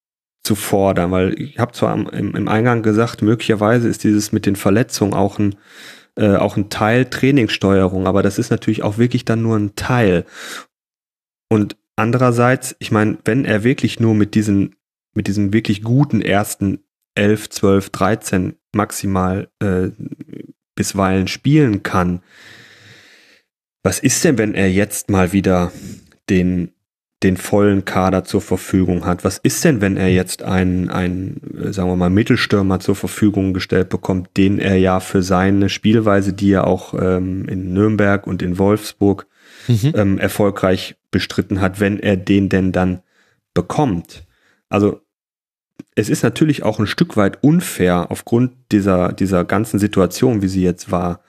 [0.44, 4.56] zu fordern, weil ich habe zwar im, im Eingang gesagt, möglicherweise ist dieses mit den
[4.56, 5.56] Verletzungen auch ein
[6.18, 10.26] äh, auch ein Teil Trainingssteuerung, aber das ist natürlich auch wirklich dann nur ein Teil.
[11.50, 14.76] Und andererseits, ich meine, wenn er wirklich nur mit diesen
[15.14, 16.80] mit diesen wirklich guten ersten
[17.16, 19.90] 11, 12, 13 maximal äh,
[20.76, 22.22] bisweilen spielen kann,
[23.84, 25.72] was ist denn, wenn er jetzt mal wieder
[26.30, 26.72] den
[27.24, 29.24] den vollen Kader zur Verfügung hat.
[29.24, 33.54] Was ist denn, wenn er jetzt einen, einen, äh, sagen wir mal, Mittelstürmer zur Verfügung
[33.54, 38.42] gestellt bekommt, den er ja für seine Spielweise, die er auch ähm, in Nürnberg und
[38.42, 39.28] in Wolfsburg
[39.68, 39.94] mhm.
[39.96, 43.02] ähm, erfolgreich bestritten hat, wenn er den denn dann
[43.54, 44.26] bekommt?
[44.70, 45.02] Also
[45.94, 50.64] es ist natürlich auch ein Stück weit unfair aufgrund dieser, dieser ganzen Situation, wie sie
[50.64, 51.22] jetzt war,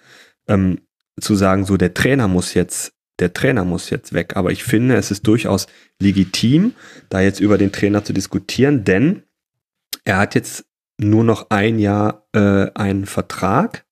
[0.48, 0.78] ähm,
[1.22, 4.36] zu sagen, so der Trainer muss jetzt der Trainer muss jetzt weg.
[4.36, 5.66] Aber ich finde, es ist durchaus
[6.00, 6.74] legitim,
[7.08, 9.22] da jetzt über den Trainer zu diskutieren, denn
[10.04, 10.64] er hat jetzt
[10.98, 13.84] nur noch ein Jahr äh, einen Vertrag.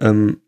[0.00, 0.40] Ähm,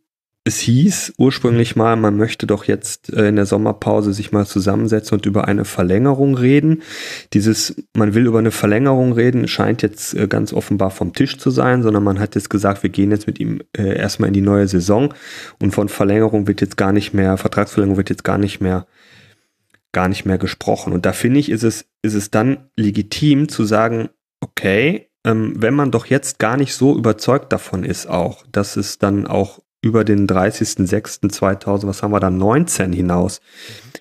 [0.45, 5.19] es hieß ursprünglich mal, man möchte doch jetzt äh, in der Sommerpause sich mal zusammensetzen
[5.19, 6.83] und über eine Verlängerung reden.
[7.35, 11.51] Dieses, man will über eine Verlängerung reden, scheint jetzt äh, ganz offenbar vom Tisch zu
[11.51, 14.41] sein, sondern man hat jetzt gesagt, wir gehen jetzt mit ihm äh, erstmal in die
[14.41, 15.13] neue Saison
[15.61, 18.87] und von Verlängerung wird jetzt gar nicht mehr, Vertragsverlängerung wird jetzt gar nicht mehr,
[19.93, 20.95] gar nicht mehr gesprochen.
[20.95, 24.09] Und da finde ich, ist es, ist es dann legitim zu sagen,
[24.41, 28.99] okay, ähm, wenn man doch jetzt gar nicht so überzeugt davon ist auch, dass es
[28.99, 33.41] dann auch über den 30.06.2000, was haben wir dann, 19 hinaus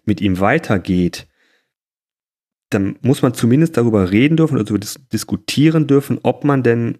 [0.06, 1.28] mit ihm weitergeht,
[2.70, 7.00] dann muss man zumindest darüber reden dürfen, also dis diskutieren dürfen, ob man denn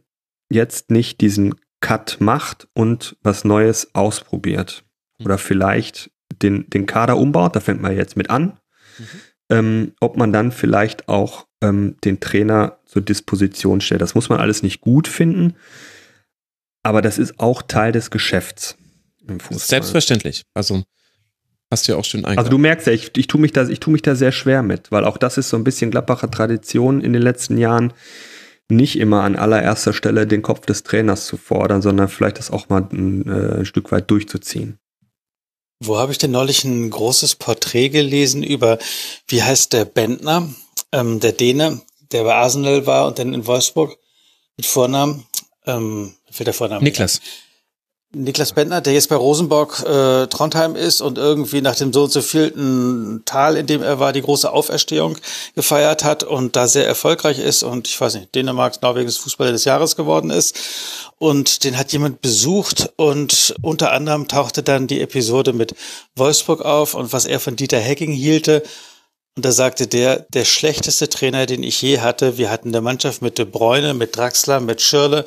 [0.50, 4.84] jetzt nicht diesen Cut macht und was Neues ausprobiert.
[5.24, 6.12] Oder vielleicht
[6.42, 8.60] den, den Kader umbaut, da fängt man jetzt mit an.
[8.98, 9.06] Mhm.
[9.52, 14.02] Ähm, ob man dann vielleicht auch ähm, den Trainer zur Disposition stellt.
[14.02, 15.56] Das muss man alles nicht gut finden.
[16.90, 18.76] Aber das ist auch Teil des Geschäfts
[19.28, 19.60] im Fußball.
[19.60, 20.42] Selbstverständlich.
[20.56, 20.82] Also
[21.70, 22.40] hast du ja auch schön eingegangen.
[22.40, 24.64] Also du merkst ja, ich, ich tue mich, da, ich tu mich da sehr schwer
[24.64, 27.94] mit, weil auch das ist so ein bisschen Gladbacher Tradition in den letzten Jahren,
[28.70, 32.70] nicht immer an allererster Stelle den Kopf des Trainers zu fordern, sondern vielleicht das auch
[32.70, 34.80] mal ein, äh, ein Stück weit durchzuziehen.
[35.80, 38.80] Wo habe ich denn neulich ein großes Porträt gelesen über,
[39.28, 40.50] wie heißt der Bentner,
[40.92, 41.82] ähm, der Däne,
[42.12, 43.96] der bei Arsenal war und dann in Wolfsburg
[44.58, 45.28] mit Vornamen?
[45.68, 46.84] Ähm, fällt der Vorname?
[46.84, 47.20] Niklas.
[48.12, 52.12] Niklas Bentner, der jetzt bei Rosenborg äh, Trondheim ist und irgendwie nach dem so und
[52.12, 55.18] so vielten Tal, in dem er war, die große Auferstehung
[55.54, 59.66] gefeiert hat und da sehr erfolgreich ist und ich weiß nicht, Dänemarks, Norwegens Fußballer des
[59.66, 60.58] Jahres geworden ist.
[61.20, 65.76] Und den hat jemand besucht und unter anderem tauchte dann die Episode mit
[66.16, 68.64] Wolfsburg auf und was er von Dieter Hecking hielte.
[69.40, 73.22] Und da sagte der, der schlechteste Trainer, den ich je hatte, wir hatten der Mannschaft
[73.22, 75.24] mit De Bruyne, mit Draxler, mit Schirle,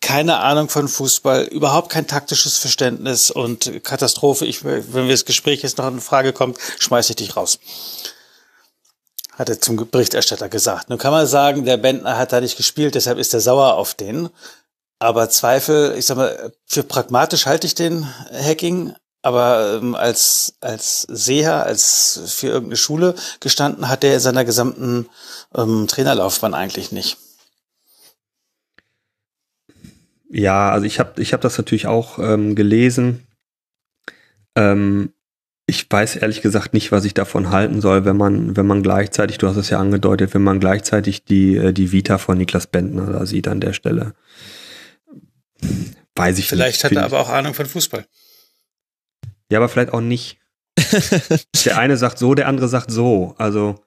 [0.00, 4.44] keine Ahnung von Fußball, überhaupt kein taktisches Verständnis und Katastrophe.
[4.44, 7.60] Ich, wenn wir das Gespräch jetzt noch in Frage kommt, schmeiße ich dich raus.
[9.30, 10.88] Hat er zum Berichterstatter gesagt.
[10.88, 13.94] Nun kann man sagen, der Bentner hat da nicht gespielt, deshalb ist er sauer auf
[13.94, 14.30] den.
[14.98, 21.02] Aber Zweifel, ich sag mal, für pragmatisch halte ich den Hacking, aber ähm, als, als
[21.02, 25.08] Seher, als für irgendeine Schule gestanden, hat er in seiner gesamten
[25.56, 27.16] ähm, Trainerlaufbahn eigentlich nicht.
[30.28, 33.26] Ja, also ich habe ich hab das natürlich auch ähm, gelesen.
[34.56, 35.14] Ähm,
[35.66, 39.38] ich weiß ehrlich gesagt nicht, was ich davon halten soll, wenn man, wenn man gleichzeitig,
[39.38, 43.06] du hast es ja angedeutet, wenn man gleichzeitig die, äh, die Vita von Niklas Bentner
[43.10, 44.12] da sieht an der Stelle.
[46.14, 46.84] Weiß ich Vielleicht nicht.
[46.84, 48.04] hat er aber auch Ahnung von Fußball.
[49.50, 50.38] Ja, aber vielleicht auch nicht.
[51.64, 53.34] der eine sagt so, der andere sagt so.
[53.38, 53.80] Also.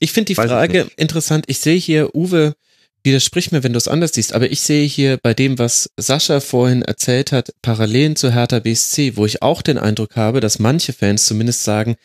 [0.00, 1.44] Ich finde die Frage ich interessant.
[1.48, 2.54] Ich sehe hier Uwe
[3.04, 6.40] widersprich mir, wenn du es anders siehst, aber ich sehe hier bei dem, was Sascha
[6.40, 10.94] vorhin erzählt hat, Parallelen zu Hertha BSC, wo ich auch den Eindruck habe, dass manche
[10.94, 11.96] Fans zumindest sagen,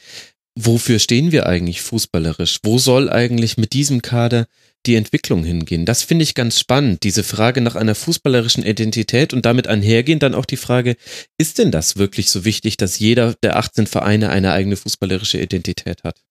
[0.55, 2.59] wofür stehen wir eigentlich fußballerisch?
[2.63, 4.45] Wo soll eigentlich mit diesem Kader
[4.85, 5.85] die Entwicklung hingehen?
[5.85, 10.35] Das finde ich ganz spannend, diese Frage nach einer fußballerischen Identität und damit einhergehend dann
[10.35, 10.95] auch die Frage,
[11.37, 16.03] ist denn das wirklich so wichtig, dass jeder der 18 Vereine eine eigene fußballerische Identität
[16.03, 16.21] hat?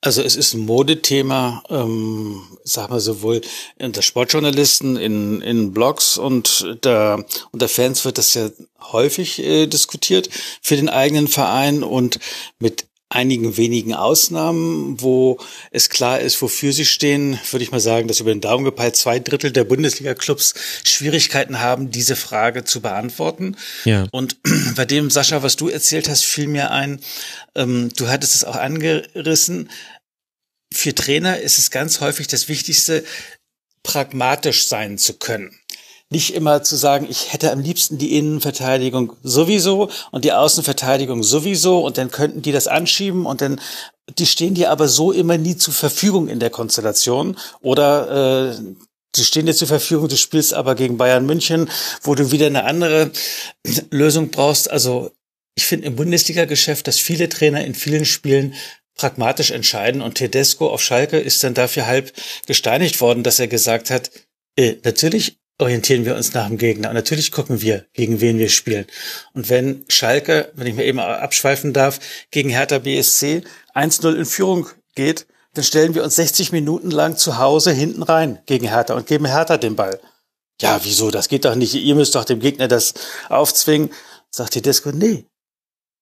[0.00, 3.40] Also es ist ein Modethema, ähm, sag mal sowohl
[3.80, 8.48] unter Sportjournalisten, in, in Blogs und da unter Fans wird das ja
[8.80, 10.30] häufig äh, diskutiert
[10.62, 12.20] für den eigenen Verein und
[12.60, 15.38] mit einigen wenigen Ausnahmen, wo
[15.70, 18.96] es klar ist, wofür sie stehen, würde ich mal sagen, dass über den Daumen gepeilt
[18.96, 20.54] zwei Drittel der Bundesliga-Clubs
[20.84, 23.56] Schwierigkeiten haben, diese Frage zu beantworten.
[23.84, 24.06] Ja.
[24.10, 24.36] Und
[24.76, 27.00] bei dem, Sascha, was du erzählt hast, fiel mir ein,
[27.54, 29.70] ähm, du hattest es auch angerissen,
[30.72, 33.04] für Trainer ist es ganz häufig das Wichtigste,
[33.82, 35.58] pragmatisch sein zu können.
[36.10, 41.84] Nicht immer zu sagen, ich hätte am liebsten die Innenverteidigung sowieso und die Außenverteidigung sowieso
[41.84, 43.60] und dann könnten die das anschieben und dann
[44.16, 48.62] die stehen dir aber so immer nie zur Verfügung in der Konstellation oder äh,
[49.16, 51.68] die stehen dir zur Verfügung, du spielst aber gegen Bayern München,
[52.02, 53.10] wo du wieder eine andere
[53.90, 54.70] Lösung brauchst.
[54.70, 55.10] Also
[55.56, 58.54] ich finde im Bundesliga-Geschäft, dass viele Trainer in vielen Spielen
[58.96, 62.12] pragmatisch entscheiden und Tedesco auf Schalke ist dann dafür halb
[62.46, 64.10] gesteinigt worden, dass er gesagt hat,
[64.56, 68.48] äh, natürlich orientieren wir uns nach dem Gegner und natürlich gucken wir, gegen wen wir
[68.48, 68.86] spielen.
[69.34, 71.98] Und wenn Schalke, wenn ich mir eben abschweifen darf,
[72.30, 73.42] gegen Hertha BSC
[73.74, 78.38] 1-0 in Führung geht, dann stellen wir uns 60 Minuten lang zu Hause hinten rein
[78.46, 80.00] gegen Hertha und geben Hertha den Ball.
[80.60, 81.10] Ja, wieso?
[81.10, 81.74] Das geht doch nicht.
[81.74, 82.94] Ihr müsst doch dem Gegner das
[83.28, 83.90] aufzwingen.
[84.30, 85.24] Sagt Tedesco, nee.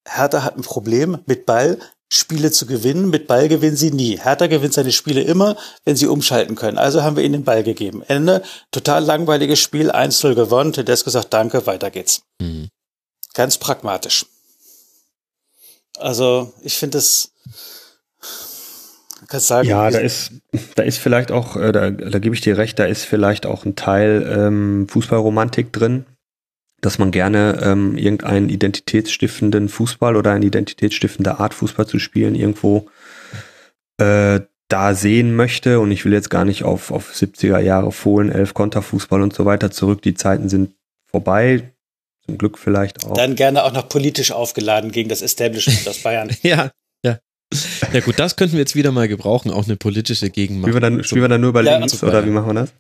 [0.07, 1.79] Hertha hat ein Problem mit Ball,
[2.09, 3.11] Spiele zu gewinnen.
[3.11, 4.19] Mit Ball gewinnen sie nie.
[4.19, 6.79] Hertha gewinnt seine Spiele immer, wenn sie umschalten können.
[6.79, 8.03] Also haben wir ihnen den Ball gegeben.
[8.07, 8.43] Ende.
[8.71, 10.73] Total langweiliges Spiel, 1-0 gewonnen.
[10.73, 12.23] Tedesco sagt, danke, weiter geht's.
[12.41, 12.69] Mhm.
[13.35, 14.27] Ganz pragmatisch.
[15.99, 17.33] Also, ich finde es,
[19.29, 20.33] Kannst sagen, ja, da ist,
[20.77, 23.65] da ist vielleicht auch, äh, da, da gebe ich dir recht, da ist vielleicht auch
[23.65, 26.07] ein Teil ähm, Fußballromantik drin,
[26.87, 32.89] dass man gerne ähm, irgendeinen identitätsstiftenden Fußball oder eine identitätsstiftende Art Fußball zu spielen irgendwo
[33.99, 35.81] äh, da sehen möchte.
[35.81, 39.45] Und ich will jetzt gar nicht auf, auf 70er Jahre Fohlen, elf Konterfußball und so
[39.45, 40.01] weiter zurück.
[40.03, 40.75] Die Zeiten sind
[41.11, 41.73] vorbei.
[42.25, 43.15] Zum Glück vielleicht auch.
[43.15, 46.31] Dann gerne auch noch politisch aufgeladen gegen das Establishment aus Bayern.
[46.43, 46.71] ja,
[47.05, 47.19] ja.
[47.93, 50.71] Ja gut, das könnten wir jetzt wieder mal gebrauchen, auch eine politische Gegenmacht.
[50.71, 52.73] Spielen wir dann, spielen wir dann nur über ja, links oder wie machen wir das?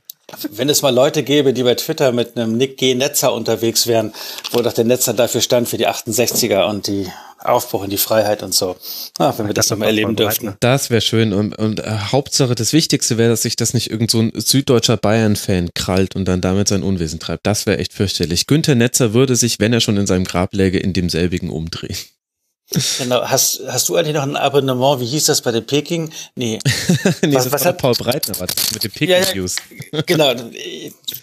[0.51, 2.95] Wenn es mal Leute gäbe, die bei Twitter mit einem Nick G.
[2.95, 4.13] Netzer unterwegs wären,
[4.51, 7.07] wo doch der Netzer dafür stand für die 68er und die
[7.39, 8.77] Aufbruch in die Freiheit und so.
[9.19, 10.57] Ah, wenn wir das, das mal erleben dürften.
[10.59, 11.33] Das wäre schön.
[11.33, 14.97] Und, und äh, Hauptsache, das Wichtigste wäre, dass sich das nicht irgend so ein süddeutscher
[14.97, 17.47] Bayern-Fan krallt und dann damit sein Unwesen treibt.
[17.47, 18.47] Das wäre echt fürchterlich.
[18.47, 21.97] Günther Netzer würde sich, wenn er schon in seinem Grab läge, in demselbigen umdrehen.
[22.99, 23.23] Genau.
[23.23, 25.01] Hast, hast du eigentlich noch ein Abonnement?
[25.01, 26.11] Wie hieß das bei den Peking?
[26.35, 26.59] Nee.
[27.23, 29.57] nee was, das was hat Paul Breitner war mit den Peking ja, News.
[30.07, 30.35] genau,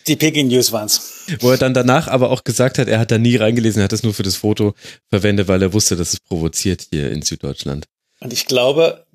[0.08, 1.26] die Peking News waren's.
[1.41, 3.91] Wo er dann danach aber auch gesagt hat, er hat da nie reingelesen, er hat
[3.91, 4.74] das nur für das Foto
[5.10, 7.88] verwendet, weil er wusste, dass es provoziert hier in Süddeutschland.
[8.22, 9.06] Und ich glaube,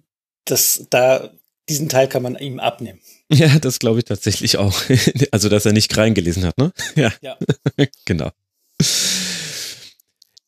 [0.44, 1.30] dass da
[1.68, 3.00] diesen Teil kann man ihm abnehmen.
[3.30, 4.80] Ja, das glaube ich tatsächlich auch.
[5.32, 6.72] Also, dass er nicht reingelesen hat, ne?
[6.96, 7.12] Ja.
[7.20, 7.36] ja.
[8.06, 8.30] genau.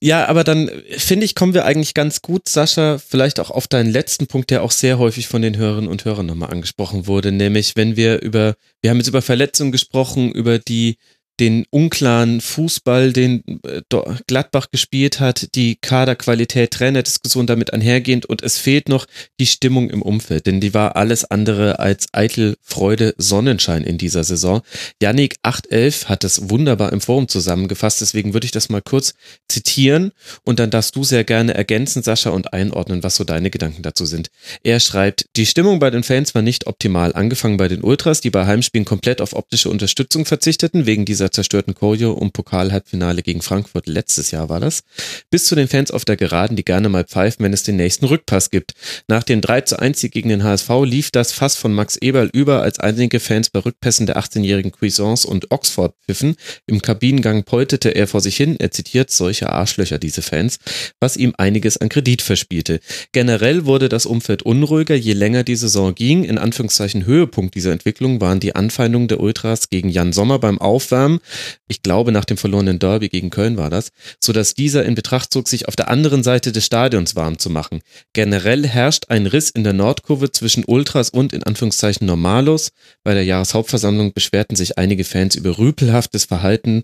[0.03, 3.91] Ja, aber dann finde ich, kommen wir eigentlich ganz gut, Sascha, vielleicht auch auf deinen
[3.91, 7.77] letzten Punkt, der auch sehr häufig von den Hörerinnen und Hörern nochmal angesprochen wurde, nämlich
[7.77, 10.97] wenn wir über, wir haben jetzt über Verletzungen gesprochen, über die
[11.41, 13.81] den unklaren Fußball, den äh,
[14.27, 19.07] Gladbach gespielt hat, die Kaderqualität, Trainerdiskussion damit einhergehend und es fehlt noch
[19.41, 24.23] die Stimmung im Umfeld, denn die war alles andere als eitel Freude, Sonnenschein in dieser
[24.23, 24.61] Saison.
[25.03, 29.15] Yannick 811 hat es wunderbar im Forum zusammengefasst, deswegen würde ich das mal kurz
[29.49, 30.13] zitieren
[30.45, 34.05] und dann darfst du sehr gerne ergänzen, Sascha, und einordnen, was so deine Gedanken dazu
[34.05, 34.29] sind.
[34.63, 38.31] Er schreibt, die Stimmung bei den Fans war nicht optimal, angefangen bei den Ultras, die
[38.31, 43.87] bei Heimspielen komplett auf optische Unterstützung verzichteten, wegen dieser zerstörten Choreo um Pokal-Halbfinale gegen Frankfurt
[43.87, 44.83] letztes Jahr war das,
[45.31, 48.07] bis zu den Fans auf der Geraden, die gerne mal pfeifen, wenn es den nächsten
[48.07, 48.75] Rückpass gibt.
[49.09, 52.31] Nach dem 3 zu 1 Sieg gegen den HSV lief das Fass von Max Eberl
[52.33, 56.37] über, als einige Fans bei Rückpässen der 18-jährigen Cuisance und Oxford pfiffen.
[56.67, 60.59] Im Kabinengang poltete er vor sich hin, er zitiert solche Arschlöcher, diese Fans,
[61.01, 62.81] was ihm einiges an Kredit verspielte.
[63.13, 66.25] Generell wurde das Umfeld unruhiger, je länger die Saison ging.
[66.25, 71.20] In Anführungszeichen Höhepunkt dieser Entwicklung waren die Anfeindungen der Ultras gegen Jan Sommer beim Aufwärmen,
[71.69, 73.91] ich glaube nach dem verlorenen Derby gegen Köln war das,
[74.21, 77.51] so dass dieser in Betracht zog, sich auf der anderen Seite des Stadions warm zu
[77.51, 77.81] machen.
[78.13, 82.71] Generell herrscht ein Riss in der Nordkurve zwischen Ultras und in Anführungszeichen Normalos.
[83.03, 86.83] Bei der Jahreshauptversammlung beschwerten sich einige Fans über rüpelhaftes Verhalten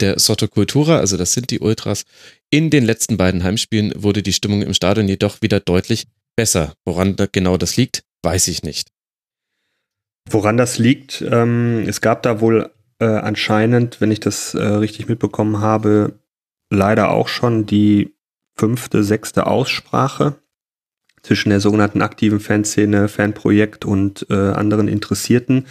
[0.00, 2.04] der Sottocultura, also das sind die Ultras.
[2.50, 6.06] In den letzten beiden Heimspielen wurde die Stimmung im Stadion jedoch wieder deutlich
[6.36, 6.74] besser.
[6.84, 8.88] Woran genau das liegt, weiß ich nicht.
[10.28, 12.70] Woran das liegt, ähm, es gab da wohl
[13.00, 16.18] äh, anscheinend, wenn ich das äh, richtig mitbekommen habe,
[16.70, 18.14] leider auch schon die
[18.56, 20.36] fünfte, sechste Aussprache
[21.22, 25.66] zwischen der sogenannten aktiven Fanszene, Fanprojekt und äh, anderen Interessierten.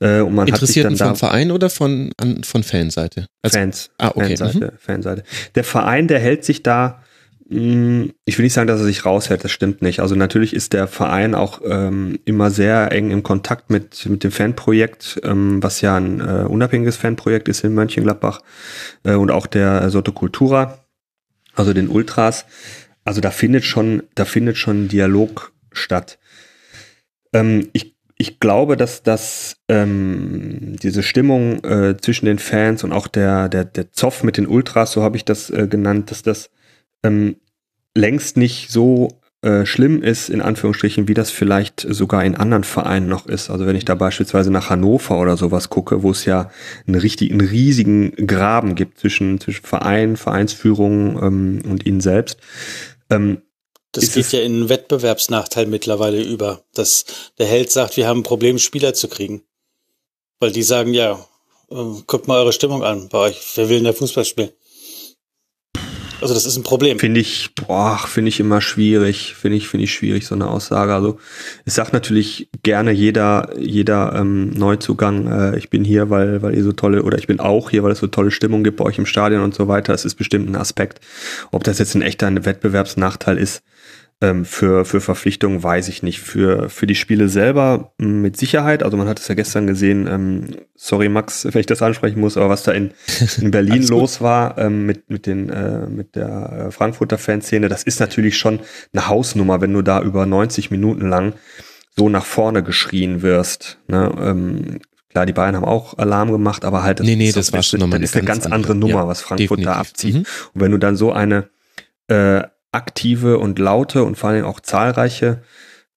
[0.00, 3.26] Äh, und man Interessierten hat sich dann vom da Verein oder von, an, von Fanseite?
[3.42, 3.90] Also, Fans.
[3.98, 4.36] Ah, okay.
[4.36, 4.78] Fanseite, mhm.
[4.78, 5.24] Fanseite.
[5.54, 7.02] Der Verein, der hält sich da
[7.50, 10.00] ich will nicht sagen, dass er sich raushält, das stimmt nicht.
[10.00, 14.32] Also natürlich ist der Verein auch ähm, immer sehr eng im Kontakt mit, mit dem
[14.32, 18.42] Fanprojekt, ähm, was ja ein äh, unabhängiges Fanprojekt ist in Mönchengladbach
[19.04, 20.84] äh, und auch der Soto Cultura,
[21.54, 22.44] also den Ultras.
[23.02, 26.18] Also da findet schon, da findet schon Dialog statt.
[27.32, 33.06] Ähm, ich, ich glaube, dass das ähm, diese Stimmung äh, zwischen den Fans und auch
[33.06, 36.50] der, der, der Zoff mit den Ultras, so habe ich das äh, genannt, dass das
[37.02, 37.36] ähm,
[37.94, 43.08] längst nicht so äh, schlimm ist, in Anführungsstrichen, wie das vielleicht sogar in anderen Vereinen
[43.08, 43.50] noch ist.
[43.50, 46.50] Also wenn ich da beispielsweise nach Hannover oder sowas gucke, wo es ja
[46.88, 52.38] einen richtigen, riesigen Graben gibt zwischen, zwischen Verein, Vereinsführung ähm, und ihnen selbst.
[53.10, 53.42] Ähm,
[53.92, 57.04] das geht ja in einen Wettbewerbsnachteil mittlerweile über, dass
[57.38, 59.44] der Held sagt, wir haben ein Problem, Spieler zu kriegen.
[60.40, 61.12] Weil die sagen, ja,
[61.70, 61.74] äh,
[62.06, 63.52] guckt mal eure Stimmung an bei euch.
[63.54, 64.50] Wer will denn der Fußball spielen?
[66.20, 66.98] Also das ist ein Problem.
[66.98, 69.34] Finde ich, boah, finde ich immer schwierig.
[69.36, 70.92] Finde ich, finde ich schwierig, so eine Aussage.
[70.92, 71.18] Also
[71.64, 76.64] es sagt natürlich gerne jeder, jeder ähm, Neuzugang, äh, ich bin hier, weil, weil ihr
[76.64, 78.98] so tolle, oder ich bin auch hier, weil es so tolle Stimmung gibt bei euch
[78.98, 79.92] im Stadion und so weiter.
[79.92, 81.00] Das ist bestimmt ein Aspekt.
[81.52, 83.62] Ob das jetzt ein echter Wettbewerbsnachteil ist,
[84.20, 86.20] ähm, für, für Verpflichtungen weiß ich nicht.
[86.20, 88.82] Für, für die Spiele selber hm, mit Sicherheit.
[88.82, 90.08] Also man hat es ja gestern gesehen.
[90.08, 92.90] Ähm, sorry, Max, wenn ich das ansprechen muss, aber was da in,
[93.40, 97.84] in Berlin los war ähm, mit, mit, den, äh, mit der äh, Frankfurter Fanszene, das
[97.84, 98.58] ist natürlich schon
[98.92, 101.34] eine Hausnummer, wenn du da über 90 Minuten lang
[101.96, 103.78] so nach vorne geschrien wirst.
[103.86, 104.12] Ne?
[104.20, 107.62] Ähm, klar, die Bayern haben auch Alarm gemacht, aber halt das, nee, nee, das, war
[107.62, 109.74] schon das, das ist eine ganz andere, andere Nummer, ja, was Frankfurt definitiv.
[109.74, 110.14] da abzieht.
[110.14, 110.24] Mhm.
[110.54, 111.50] Und wenn du dann so eine
[112.08, 112.42] äh,
[112.72, 115.42] aktive und laute und vor allem auch zahlreiche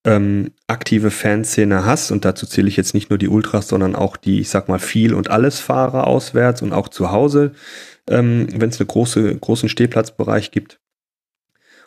[0.04, 4.16] ähm, aktive Fanszene hast, und dazu zähle ich jetzt nicht nur die Ultras, sondern auch
[4.16, 7.52] die, ich sag mal, viel und alles Fahrer auswärts und auch zu Hause,
[8.08, 10.80] ähm, wenn es einen große, großen Stehplatzbereich gibt.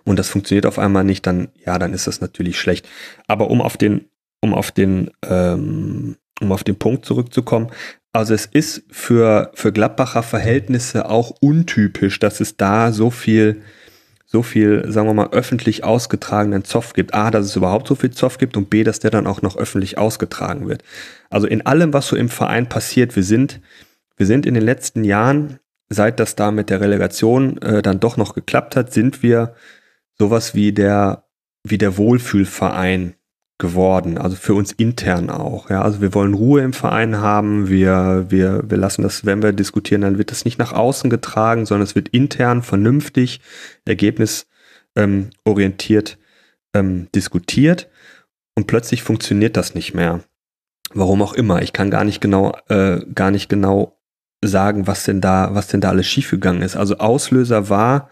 [0.05, 2.87] Und das funktioniert auf einmal nicht, dann, ja, dann ist das natürlich schlecht.
[3.27, 4.05] Aber um auf den,
[4.39, 7.69] um auf den, ähm, um auf den Punkt zurückzukommen,
[8.13, 13.61] also es ist für, für Gladbacher Verhältnisse auch untypisch, dass es da so viel
[14.35, 17.13] so viel, sagen wir mal, öffentlich ausgetragenen Zoff gibt.
[17.13, 19.55] A, dass es überhaupt so viel Zoff gibt und B, dass der dann auch noch
[19.55, 20.83] öffentlich ausgetragen wird.
[21.29, 23.61] Also in allem, was so im Verein passiert, wir sind,
[24.17, 28.17] wir sind in den letzten Jahren, seit das da mit der Relegation äh, dann doch
[28.17, 29.55] noch geklappt hat, sind wir
[30.19, 31.23] sowas wie der,
[31.63, 33.13] wie der Wohlfühlverein
[33.57, 35.69] geworden, also für uns intern auch.
[35.69, 37.69] Ja, also wir wollen Ruhe im Verein haben.
[37.69, 41.65] Wir, wir, wir lassen das, wenn wir diskutieren, dann wird das nicht nach außen getragen,
[41.65, 43.39] sondern es wird intern vernünftig,
[43.85, 46.17] ergebnisorientiert
[46.73, 47.89] ähm, ähm, diskutiert.
[48.55, 50.19] Und plötzlich funktioniert das nicht mehr.
[50.93, 51.61] Warum auch immer.
[51.61, 53.97] Ich kann gar nicht genau, äh, gar nicht genau
[54.43, 56.75] sagen, was denn da, was denn da alles schiefgegangen ist.
[56.75, 58.09] Also Auslöser war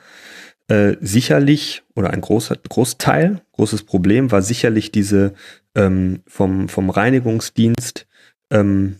[0.67, 5.33] äh, sicherlich oder ein großer Großteil, großes Problem war sicherlich diese
[5.75, 8.07] ähm, vom, vom Reinigungsdienst
[8.49, 8.97] ähm,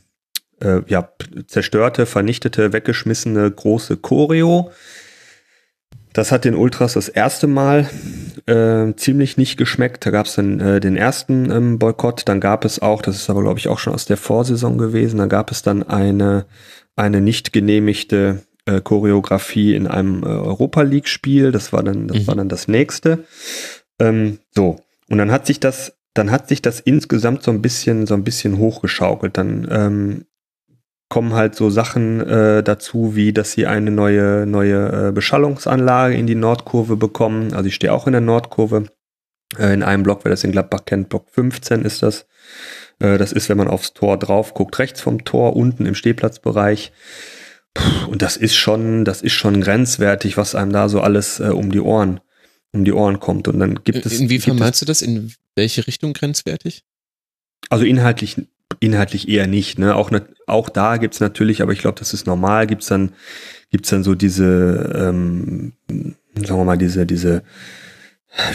[0.61, 1.09] äh, ja,
[1.47, 4.71] zerstörte, vernichtete, weggeschmissene große Choreo.
[6.13, 7.89] Das hat den Ultras das erste Mal
[8.45, 10.05] äh, ziemlich nicht geschmeckt.
[10.05, 12.23] Da gab es dann äh, den ersten ähm, Boykott.
[12.25, 15.17] Dann gab es auch, das ist aber glaube ich auch schon aus der Vorsaison gewesen,
[15.17, 16.45] da gab es dann eine,
[16.95, 21.51] eine nicht genehmigte äh, Choreografie in einem äh, Europa League Spiel.
[21.51, 22.27] Das war dann, das mhm.
[22.27, 23.25] war dann das nächste.
[23.99, 24.77] Ähm, so.
[25.09, 28.23] Und dann hat sich das, dann hat sich das insgesamt so ein bisschen, so ein
[28.23, 29.37] bisschen hochgeschaukelt.
[29.37, 30.25] Dann ähm,
[31.09, 36.25] kommen halt so Sachen äh, dazu, wie dass sie eine neue, neue äh, Beschallungsanlage in
[36.25, 37.53] die Nordkurve bekommen.
[37.53, 38.85] Also ich stehe auch in der Nordkurve.
[39.57, 42.25] Äh, in einem Block, wer das in Gladbach kennt, Block 15 ist das.
[42.99, 46.91] Äh, das ist, wenn man aufs Tor drauf guckt, rechts vom Tor, unten im Stehplatzbereich.
[48.07, 51.71] Und das ist schon, das ist schon grenzwertig, was einem da so alles äh, um
[51.71, 52.19] die Ohren,
[52.71, 53.47] um die Ohren kommt.
[53.47, 54.19] Und dann gibt es.
[54.19, 55.01] Inwiefern meinst du das?
[55.01, 56.83] In welche Richtung grenzwertig?
[57.69, 58.37] Also inhaltlich,
[58.79, 59.79] inhaltlich eher nicht.
[59.79, 59.95] Ne?
[59.95, 63.13] Auch, ne, auch da gibt's natürlich, aber ich glaube, das ist normal, gibt's dann,
[63.71, 67.43] gibt's dann so diese, ähm, sagen wir mal, diese, diese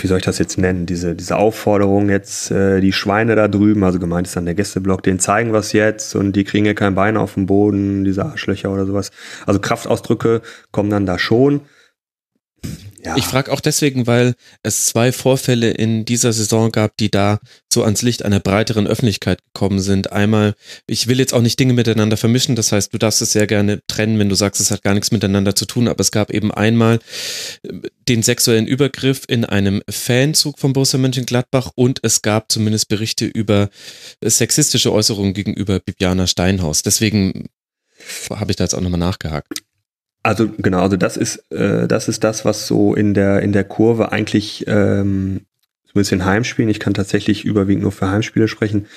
[0.01, 3.85] wie soll ich das jetzt nennen, diese, diese Aufforderung jetzt, äh, die Schweine da drüben,
[3.85, 6.95] also gemeint ist dann der Gästeblock, denen zeigen was jetzt und die kriegen ja kein
[6.95, 9.11] Bein auf dem Boden, diese Arschlöcher oder sowas.
[9.47, 11.61] Also Kraftausdrücke kommen dann da schon.
[13.09, 13.17] Ja.
[13.17, 17.39] Ich frage auch deswegen, weil es zwei Vorfälle in dieser Saison gab, die da
[17.73, 20.13] so ans Licht einer breiteren Öffentlichkeit gekommen sind.
[20.13, 20.55] Einmal,
[20.87, 23.81] ich will jetzt auch nicht Dinge miteinander vermischen, das heißt, du darfst es sehr gerne
[23.87, 26.53] trennen, wenn du sagst, es hat gar nichts miteinander zu tun, aber es gab eben
[26.53, 26.99] einmal
[27.63, 27.73] äh,
[28.09, 33.71] den sexuellen Übergriff in einem Fanzug von Borussia Mönchengladbach und es gab zumindest Berichte über
[34.23, 36.83] sexistische Äußerungen gegenüber Bibiana Steinhaus.
[36.83, 37.49] Deswegen
[38.31, 39.49] habe ich da jetzt auch nochmal nachgehakt.
[40.29, 43.64] Also genau, also das ist äh, das ist das, was so in der in der
[43.64, 45.47] Kurve eigentlich ähm,
[45.87, 48.89] zumindest in Heimspielen, ich kann tatsächlich überwiegend nur für Heimspiele sprechen,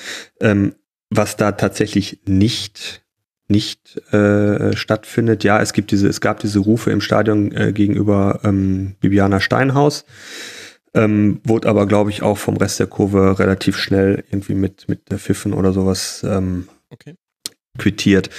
[0.41, 0.75] ähm,
[1.09, 3.05] was da tatsächlich nicht
[3.47, 5.45] nicht äh, stattfindet.
[5.45, 10.03] Ja, es gibt diese es gab diese Rufe im Stadion äh, gegenüber ähm, Bibiana Steinhaus.
[10.93, 15.09] Ähm, wurde aber, glaube ich, auch vom Rest der Kurve relativ schnell irgendwie mit, mit
[15.09, 17.15] der Pfiffen oder sowas ähm, Okay.
[17.77, 18.29] quittiert.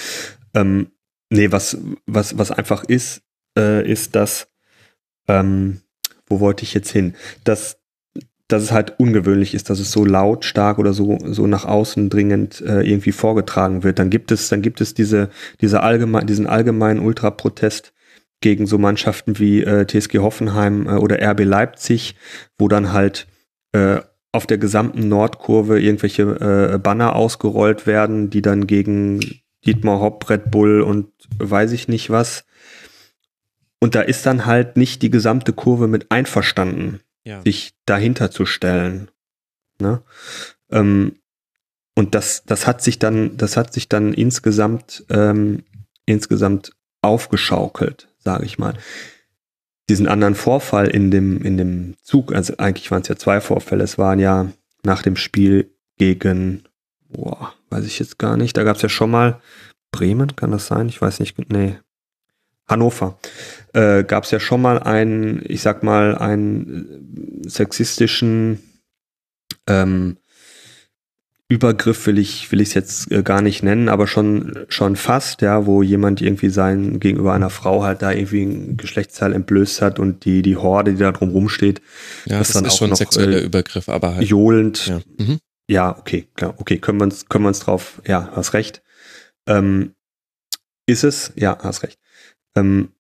[0.52, 0.88] Ähm,
[1.32, 3.22] nee, was, was, was einfach ist,
[3.58, 4.48] äh, ist, dass,
[5.28, 5.80] ähm,
[6.26, 7.14] wo wollte ich jetzt hin?
[7.44, 7.78] Dass,
[8.48, 12.60] dass es halt ungewöhnlich ist, dass es so lautstark oder so, so nach außen dringend
[12.60, 13.98] äh, irgendwie vorgetragen wird.
[13.98, 15.30] Dann gibt es, dann gibt es diese,
[15.60, 17.92] diese allgemein, diesen allgemeinen Ultraprotest
[18.40, 22.16] gegen so Mannschaften wie äh, TSG Hoffenheim äh, oder RB Leipzig,
[22.58, 23.26] wo dann halt
[23.72, 24.00] äh,
[24.32, 26.22] auf der gesamten Nordkurve irgendwelche
[26.74, 31.08] äh, Banner ausgerollt werden, die dann gegen Dietmar Hopp, Red Bull und
[31.38, 32.44] weiß ich nicht was.
[33.80, 37.42] Und da ist dann halt nicht die gesamte Kurve mit einverstanden, Ja.
[37.42, 39.10] sich dahinter zu stellen.
[39.80, 40.02] Ne?
[40.70, 41.16] Ähm,
[41.94, 45.62] und das, das hat sich dann, das hat sich dann insgesamt, ähm,
[46.06, 48.74] insgesamt aufgeschaukelt, sage ich mal.
[49.88, 53.84] Diesen anderen Vorfall in dem, in dem Zug, also eigentlich waren es ja zwei Vorfälle,
[53.84, 54.50] es waren ja
[54.84, 56.62] nach dem Spiel gegen,
[57.08, 59.40] boah, weiß ich jetzt gar nicht, da gab es ja schon mal
[59.90, 60.88] Bremen, kann das sein?
[60.88, 61.76] Ich weiß nicht, nee.
[62.68, 63.18] Hannover.
[63.72, 68.60] Äh, gab es ja schon mal einen, ich sag mal, einen äh, sexistischen
[69.66, 70.16] ähm,
[71.52, 75.42] Übergriff will ich will ich es jetzt äh, gar nicht nennen, aber schon schon fast,
[75.42, 79.98] ja, wo jemand irgendwie sein gegenüber einer Frau halt da irgendwie ein Geschlechtsteil entblößt hat
[79.98, 81.82] und die die Horde, die da drum rumsteht,
[82.24, 84.26] Ja, Das das, dann ist auch schon ein noch, sexueller äh, Übergriff, aber halt.
[84.26, 85.00] johlend Ja.
[85.18, 85.38] Mhm.
[85.72, 88.82] Ja, okay, klar, okay, können wir uns, können wir uns drauf, ja, hast recht.
[89.46, 89.94] Ähm,
[90.86, 91.98] ist es, ja, hast recht.
[92.54, 92.90] Ähm,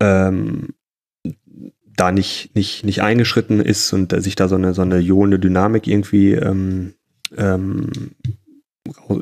[0.00, 0.74] ähm,
[1.84, 5.86] da nicht, nicht, nicht eingeschritten ist und sich da so eine, so eine johlende Dynamik
[5.86, 6.94] irgendwie ähm,
[7.36, 7.90] ähm,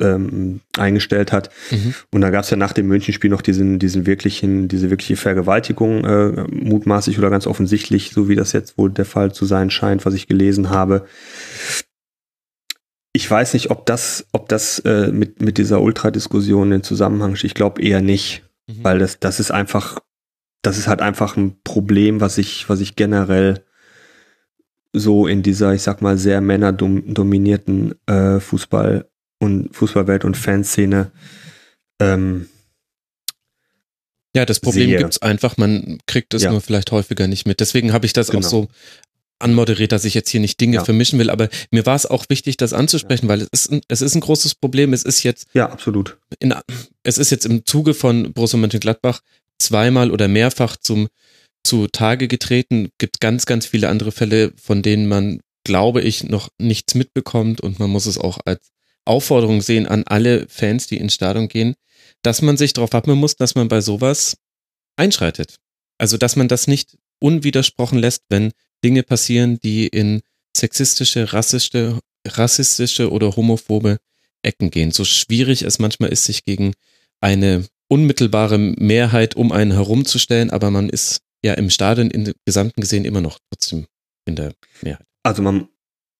[0.01, 1.51] ähm, eingestellt hat.
[1.71, 1.95] Mhm.
[2.13, 6.05] Und da gab es ja nach dem Münchenspiel noch diesen, diesen wirklichen, diese wirkliche Vergewaltigung,
[6.05, 10.07] äh, mutmaßlich oder ganz offensichtlich, so wie das jetzt wohl der Fall zu sein scheint,
[10.07, 11.05] was ich gelesen habe.
[13.13, 17.49] Ich weiß nicht, ob das, ob das äh, mit, mit dieser Ultradiskussion in Zusammenhang steht.
[17.51, 18.85] Ich glaube eher nicht, Mhm.
[18.85, 19.99] weil das, das ist einfach,
[20.63, 23.65] das ist halt einfach ein Problem, was ich, was ich generell
[24.93, 31.11] so in dieser, ich sag mal, sehr männerdominierten äh, Fußball und Fußballwelt und Fanszene
[32.01, 32.49] ähm,
[34.35, 34.99] Ja, das Problem sehe.
[34.99, 36.51] gibt's einfach, man kriegt es Ja.
[36.51, 37.61] nur vielleicht häufiger nicht mit.
[37.61, 38.47] Deswegen habe ich das Genau.
[38.47, 38.69] auch so
[39.39, 40.85] anmoderiert, dass ich jetzt hier nicht Dinge Ja.
[40.85, 44.03] vermischen will, aber mir war es auch wichtig, das anzusprechen, weil es ist, ein, es
[44.03, 44.93] ist ein großes Problem.
[44.93, 46.19] Es ist jetzt ja, absolut.
[46.41, 46.55] in,
[47.03, 49.21] es ist jetzt im Zuge von Borussia Mönchengladbach
[49.59, 51.09] zweimal oder mehrfach zum
[51.65, 52.91] zu Tage getreten.
[52.99, 57.79] Gibt ganz, ganz viele andere Fälle, von denen man, glaube ich, noch nichts mitbekommt und
[57.79, 58.71] man muss es auch als
[59.05, 61.75] Aufforderung sehen an alle Fans, die ins Stadion gehen,
[62.23, 64.37] dass man sich darauf wappnen muss, dass man bei sowas
[64.97, 65.57] einschreitet.
[65.99, 68.53] Also, dass man das nicht unwidersprochen lässt, wenn
[68.85, 70.23] Dinge passieren, die in
[70.57, 73.99] sexistische, rassistische, rassistische oder homophobe
[74.43, 74.91] Ecken gehen.
[74.91, 76.75] So schwierig es manchmal ist, sich gegen
[77.21, 83.05] eine unmittelbare Mehrheit um einen herumzustellen, aber man ist ja im Stadion in Gesamten gesehen
[83.05, 83.87] immer noch trotzdem
[84.27, 85.07] in der Mehrheit.
[85.23, 85.69] Also man,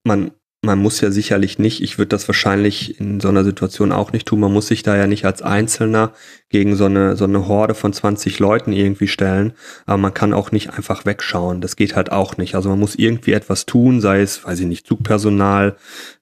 [0.05, 4.13] man, man muss ja sicherlich nicht, ich würde das wahrscheinlich in so einer Situation auch
[4.13, 6.13] nicht tun, man muss sich da ja nicht als Einzelner
[6.49, 9.53] gegen so eine, so eine Horde von 20 Leuten irgendwie stellen,
[9.87, 12.57] aber man kann auch nicht einfach wegschauen, das geht halt auch nicht.
[12.57, 15.77] Also man muss irgendwie etwas tun, sei es, weiß ich nicht, Zugpersonal,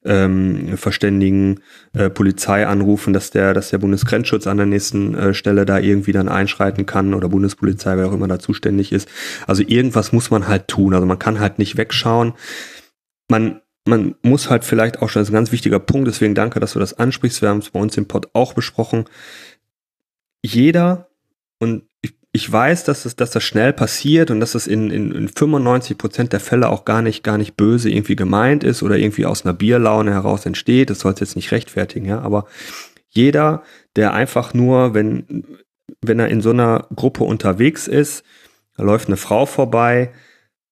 [0.05, 1.61] ähm, verständigen,
[1.95, 6.12] äh, Polizei anrufen, dass der, dass der Bundesgrenzschutz an der nächsten äh, Stelle da irgendwie
[6.12, 9.09] dann einschreiten kann oder Bundespolizei, wer auch immer da zuständig ist.
[9.47, 10.93] Also irgendwas muss man halt tun.
[10.93, 12.34] Also man kann halt nicht wegschauen.
[13.28, 16.61] Man, man muss halt vielleicht auch schon, das ist ein ganz wichtiger Punkt, deswegen danke,
[16.61, 17.41] dass du das ansprichst.
[17.41, 19.05] Wir haben es bei uns im Pod auch besprochen.
[20.43, 21.09] Jeder,
[21.59, 25.12] und ich, ich weiß, dass das, dass das schnell passiert und dass das in, in,
[25.12, 28.97] in 95 Prozent der Fälle auch gar nicht, gar nicht böse irgendwie gemeint ist oder
[28.97, 30.91] irgendwie aus einer Bierlaune heraus entsteht.
[30.91, 32.47] Das soll es jetzt nicht rechtfertigen, ja, aber
[33.09, 33.62] jeder,
[33.95, 35.45] der einfach nur, wenn,
[36.03, 38.24] wenn er in so einer Gruppe unterwegs ist,
[38.76, 40.12] da läuft eine Frau vorbei,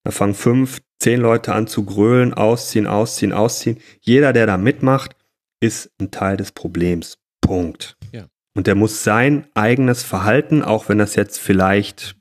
[0.03, 3.77] da fangen fünf, zehn Leute an zu grölen, ausziehen, ausziehen, ausziehen.
[4.01, 5.15] Jeder, der da mitmacht,
[5.61, 7.19] ist ein Teil des Problems.
[7.43, 7.99] Punkt.
[8.11, 8.29] Ja.
[8.55, 12.17] Und der muss sein eigenes Verhalten, auch wenn das jetzt vielleicht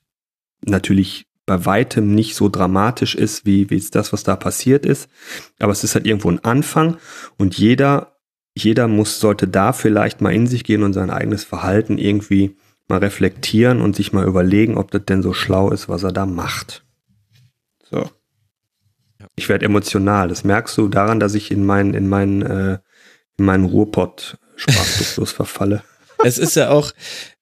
[0.66, 5.10] natürlich bei weitem nicht so dramatisch ist, wie, wie es das, was da passiert ist.
[5.60, 6.98] Aber es ist halt irgendwo ein Anfang
[7.38, 8.18] und jeder,
[8.54, 12.58] jeder muss, sollte da vielleicht mal in sich gehen und sein eigenes Verhalten irgendwie
[12.90, 16.26] mal reflektieren und sich mal überlegen, ob das denn so schlau ist, was er da
[16.26, 16.86] macht.
[17.90, 18.10] So.
[19.36, 20.28] Ich werde emotional.
[20.28, 22.80] Das merkst du daran, dass ich in meinen, in meinen, äh,
[23.38, 25.84] in meinen Ruhrpott sprachlos verfalle.
[26.24, 26.92] Es ist ja auch,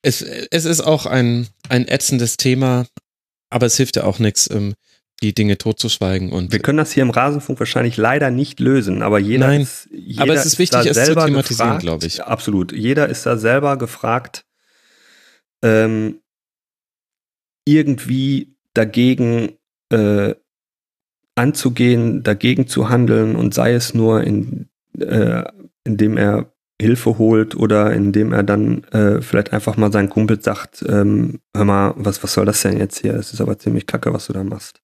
[0.01, 2.85] es, es ist auch ein, ein ätzendes Thema,
[3.49, 4.49] aber es hilft ja auch nichts.
[4.49, 4.73] Ähm,
[5.21, 6.31] die Dinge totzuschweigen.
[6.31, 9.87] Und Wir können das hier im Rasenfunk wahrscheinlich leider nicht lösen, aber jeder Nein, ist,
[9.91, 12.23] jeder aber es ist wichtig, da es zu selber thematisieren, glaube ich.
[12.23, 12.71] Absolut.
[12.71, 14.45] Jeder ist da selber gefragt,
[15.61, 16.21] ähm,
[17.65, 19.57] irgendwie dagegen
[19.89, 20.33] äh,
[21.35, 24.69] anzugehen, dagegen zu handeln und sei es nur in,
[24.99, 25.43] äh,
[25.83, 26.51] indem er
[26.81, 31.65] Hilfe holt oder indem er dann äh, vielleicht einfach mal seinen Kumpel sagt, ähm, hör
[31.65, 33.13] mal, was, was soll das denn jetzt hier?
[33.13, 34.81] Es ist aber ziemlich kacke, was du da machst.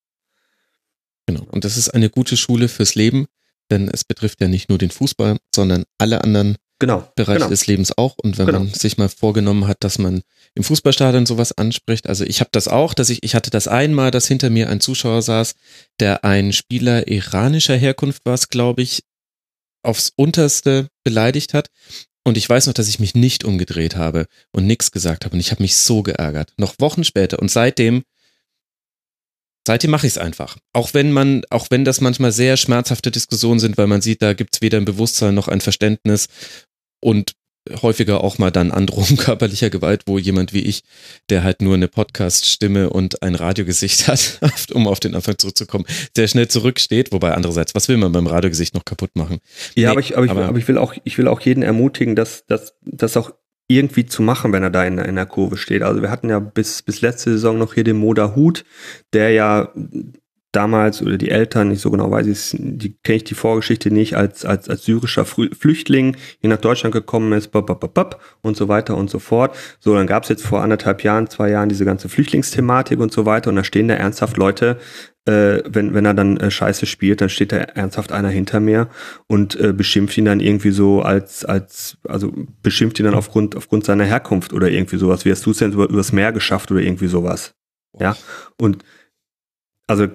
[1.26, 1.46] Genau.
[1.52, 3.26] Und das ist eine gute Schule fürs Leben,
[3.72, 7.12] denn es betrifft ja nicht nur den Fußball, sondern alle anderen Genau.
[7.16, 7.50] Bereiche genau.
[7.50, 8.16] des Lebens auch.
[8.18, 8.60] Und wenn Genau.
[8.60, 10.22] man sich mal vorgenommen hat, dass man
[10.54, 14.12] im Fußballstadion sowas anspricht, also ich habe das auch, dass ich, ich hatte das einmal,
[14.12, 15.56] dass hinter mir ein Zuschauer saß,
[16.00, 19.04] der ein Spieler iranischer Herkunft war, glaube ich,
[19.84, 21.70] aufs Unterste beleidigt hat.
[22.24, 25.34] Und ich weiß noch, dass ich mich nicht umgedreht habe und nichts gesagt habe.
[25.34, 26.54] Und ich habe mich so geärgert.
[26.58, 27.40] Noch Wochen später.
[27.40, 28.04] Und seitdem,
[29.66, 30.58] seitdem mache ich es einfach.
[30.74, 34.34] Auch wenn man, auch wenn das manchmal sehr schmerzhafte Diskussionen sind, weil man sieht, da
[34.34, 36.28] gibt's weder ein Bewusstsein noch ein Verständnis
[37.00, 37.34] und
[37.82, 40.84] häufiger auch mal dann Androhung körperlicher Gewalt, wo jemand wie ich,
[41.30, 44.40] der halt nur eine Podcast-Stimme und ein Radiogesicht hat,
[44.74, 45.86] um auf den Anfang zurückzukommen,
[46.16, 47.12] sehr schnell zurücksteht.
[47.12, 49.40] Wobei andererseits, was will man beim Radiogesicht noch kaputt machen?
[49.76, 51.62] Ja, Nee, aber, ich, aber, ich, aber- aber ich will auch, ich will auch jeden
[51.64, 53.32] ermutigen, dass, dass, das auch
[53.70, 55.82] irgendwie zu machen, wenn er da in, in der Kurve steht.
[55.82, 58.64] Also wir hatten ja bis, bis letzte Saison noch hier den Moda Hut,
[59.12, 59.74] der ja
[60.58, 64.18] damals oder die Eltern, nicht so genau weiß ich die kenne ich die Vorgeschichte nicht,
[64.18, 68.68] als, als, als syrischer Flüchtling hier nach Deutschland gekommen ist, bop, bop, bop, und so
[68.68, 69.56] weiter und so fort.
[69.80, 73.26] So, dann gab es jetzt vor anderthalb Jahren, zwei Jahren diese ganze Flüchtlingsthematik und so
[73.26, 74.78] weiter und da stehen da ernsthaft Leute,
[75.26, 78.90] äh, wenn, wenn er dann äh, Scheiße spielt, dann steht da ernsthaft einer hinter mir
[79.28, 82.34] und äh, beschimpft ihn dann irgendwie so als, als, also
[82.64, 85.24] beschimpft ihn dann aufgrund, aufgrund seiner Herkunft oder irgendwie sowas.
[85.24, 87.54] Wie hast du es denn über, übers Meer geschafft oder irgendwie sowas?
[88.00, 88.16] Ja.
[88.60, 88.84] Und
[89.88, 90.08] also,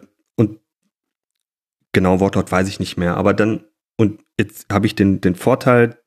[1.93, 3.65] genau Wortlaut weiß ich nicht mehr, aber dann,
[3.97, 5.99] und jetzt habe ich den, den Vorteil,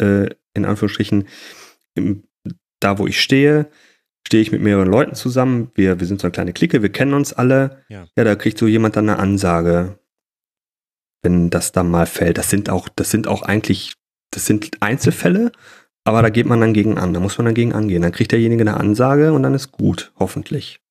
[0.00, 1.28] äh, in Anführungsstrichen,
[1.94, 2.24] im,
[2.80, 3.70] da wo ich stehe,
[4.26, 5.70] stehe ich mit mehreren Leuten zusammen.
[5.74, 7.82] Wir, wir sind so eine kleine Clique, wir kennen uns alle.
[7.88, 8.06] Ja.
[8.16, 9.98] ja, da kriegt so jemand dann eine Ansage,
[11.22, 12.38] wenn das dann mal fällt.
[12.38, 13.94] Das sind auch, das sind auch eigentlich,
[14.30, 15.52] das sind Einzelfälle,
[16.04, 18.02] aber da geht man dann gegen an, da muss man dagegen angehen.
[18.02, 20.81] Dann kriegt derjenige eine Ansage und dann ist gut, hoffentlich.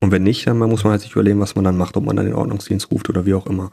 [0.00, 2.14] Und wenn nicht, dann muss man halt sich überlegen, was man dann macht, ob man
[2.16, 3.72] dann den Ordnungsdienst ruft oder wie auch immer.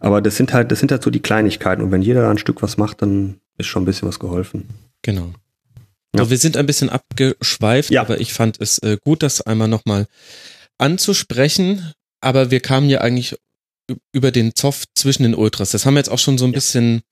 [0.00, 1.82] Aber das sind halt, das sind halt so die Kleinigkeiten.
[1.82, 4.68] Und wenn jeder da ein Stück was macht, dann ist schon ein bisschen was geholfen.
[5.02, 5.32] Genau.
[6.14, 6.24] Ja.
[6.24, 8.00] So, wir sind ein bisschen abgeschweift, Ja.
[8.02, 10.06] aber ich fand es äh, gut, das einmal nochmal
[10.78, 11.92] anzusprechen.
[12.20, 13.36] Aber wir kamen ja eigentlich
[14.12, 15.70] über den Zoff zwischen den Ultras.
[15.70, 17.02] Das haben wir jetzt auch schon so ein bisschen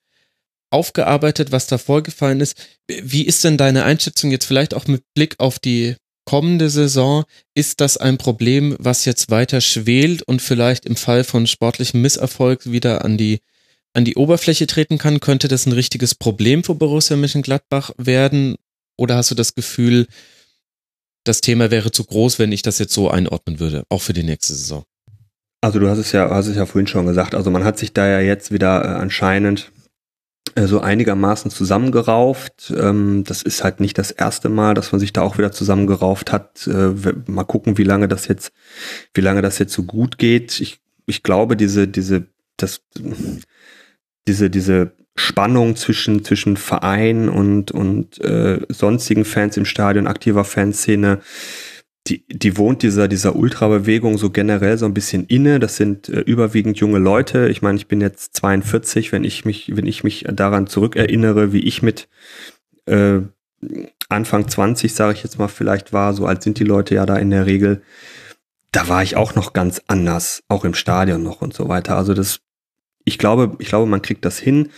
[0.70, 2.57] aufgearbeitet, was da vorgefallen ist.
[2.88, 5.96] Wie ist denn deine Einschätzung jetzt vielleicht auch mit Blick auf die
[6.31, 7.24] kommende Saison?
[7.55, 12.70] Ist das ein Problem, was jetzt weiter schwelt und vielleicht im Fall von sportlichem Misserfolg
[12.70, 13.41] wieder an die
[13.95, 18.55] an die Oberfläche treten kann, könnte das ein richtiges Problem für Borussia Mönchengladbach werden?
[18.97, 20.07] Oder hast du das Gefühl,
[21.24, 24.22] das Thema wäre zu groß, wenn ich das jetzt so einordnen würde, auch für die
[24.22, 24.85] nächste Saison?
[25.61, 27.35] Also du hast es ja, hast es ja vorhin schon gesagt.
[27.35, 29.72] Also man hat sich da ja jetzt wieder äh, anscheinend
[30.57, 32.72] so einigermaßen zusammengerauft.
[32.76, 36.32] Ähm, das ist halt nicht das erste Mal, dass man sich da auch wieder zusammengerauft
[36.32, 36.66] hat.
[36.66, 36.93] Äh,
[37.26, 38.53] mal gucken, wie lange das jetzt,
[39.14, 40.61] wie lange das jetzt so gut geht.
[40.61, 42.26] Ich, ich glaube, diese, diese,
[42.57, 42.82] das,
[44.26, 51.20] diese, diese Spannung zwischen, zwischen Verein und, und äh, sonstigen Fans im Stadion, aktiver Fanszene,
[52.11, 55.61] die, die wohnt dieser, dieser Ultrabewegung so generell so ein bisschen inne.
[55.61, 57.48] Das sind äh, überwiegend junge Leute.
[57.48, 61.61] Ich meine, ich bin jetzt 42, wenn ich mich, wenn ich mich daran zurückerinnere, wie
[61.61, 62.08] ich mit
[62.86, 63.20] äh,
[64.08, 67.16] Anfang 20, sage ich jetzt mal, vielleicht war, so alt sind die Leute ja da
[67.16, 67.82] in der Regel.
[68.72, 71.96] Da war ich auch noch ganz anders, auch im Stadion noch und so weiter.
[71.96, 72.40] Also das,
[73.04, 74.70] ich glaube, ich glaube, man kriegt das hin.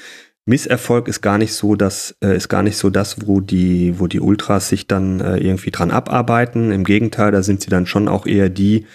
[0.45, 4.09] Misserfolg ist gar nicht so, dass äh, ist gar nicht so das, wo die, wo
[4.09, 6.73] die Ultras sich dann äh, irgendwie dran abarbeiten.
[6.73, 8.87] Im Gegenteil, da sind sie dann schon auch eher die,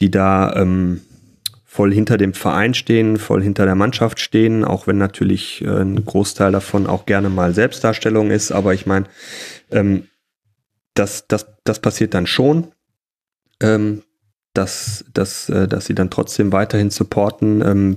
[0.00, 1.00] die da ähm,
[1.64, 6.04] voll hinter dem Verein stehen, voll hinter der Mannschaft stehen, auch wenn natürlich äh, ein
[6.04, 8.52] Großteil davon auch gerne mal Selbstdarstellung ist.
[8.52, 9.06] Aber ich meine,
[9.70, 10.08] ähm,
[10.94, 12.72] das, das, das passiert dann schon.
[13.62, 14.02] Ähm,
[14.54, 17.62] dass, dass, äh, dass sie dann trotzdem weiterhin supporten.
[17.62, 17.96] Ähm,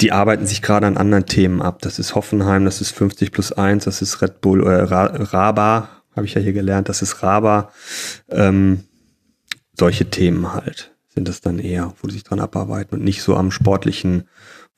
[0.00, 1.80] die arbeiten sich gerade an anderen Themen ab.
[1.82, 5.88] Das ist Hoffenheim, das ist 50 plus 1, das ist Red Bull, äh, Ra Raba,
[6.14, 7.72] habe ich ja hier gelernt, das ist Raba.
[8.28, 8.84] Ähm,
[9.78, 13.36] solche Themen halt sind es dann eher, wo sie sich dran abarbeiten und nicht so
[13.36, 14.28] am sportlichen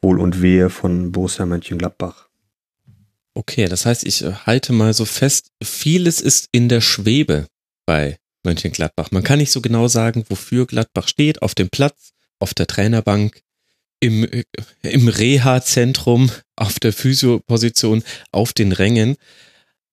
[0.01, 2.29] Wohl und Wehe von Borussia Mönchengladbach.
[3.35, 7.47] Okay, das heißt, ich äh, halte mal so fest, vieles ist in der Schwebe
[7.87, 9.11] bei Mönchengladbach.
[9.11, 13.43] Man kann nicht so genau sagen, wofür Gladbach steht, auf dem Platz, auf der Trainerbank,
[14.01, 14.45] im, äh,
[14.83, 19.17] im Reha-Zentrum, auf der Physioposition, auf den Rängen.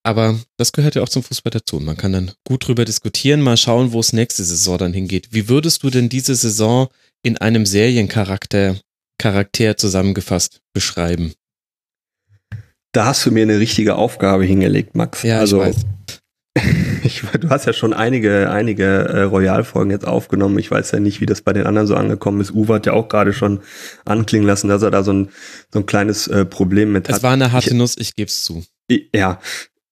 [0.03, 1.79] Aber das gehört ja auch zum Fußball dazu.
[1.79, 5.29] Man kann dann gut drüber diskutieren, mal schauen, wo es nächste Saison dann hingeht.
[5.31, 6.89] Wie würdest du denn diese Saison
[7.23, 8.79] in einem Seriencharakter
[9.17, 11.33] Charakter zusammengefasst beschreiben?
[12.91, 15.23] Da hast du mir eine richtige Aufgabe hingelegt, Max.
[15.23, 15.85] Ja, also, ich weiß.
[17.15, 20.59] Ich, du hast ja schon einige, einige äh, Royal-Folgen jetzt aufgenommen.
[20.59, 22.51] Ich weiß ja nicht, wie das bei den anderen so angekommen ist.
[22.51, 23.61] Uwe hat ja auch gerade schon
[24.05, 25.29] anklingen lassen, dass er da so ein,
[25.71, 27.17] so ein kleines äh, Problem mit hat.
[27.17, 28.63] Es war eine harte ich, Nuss, ich geb's zu.
[29.13, 29.39] Ja,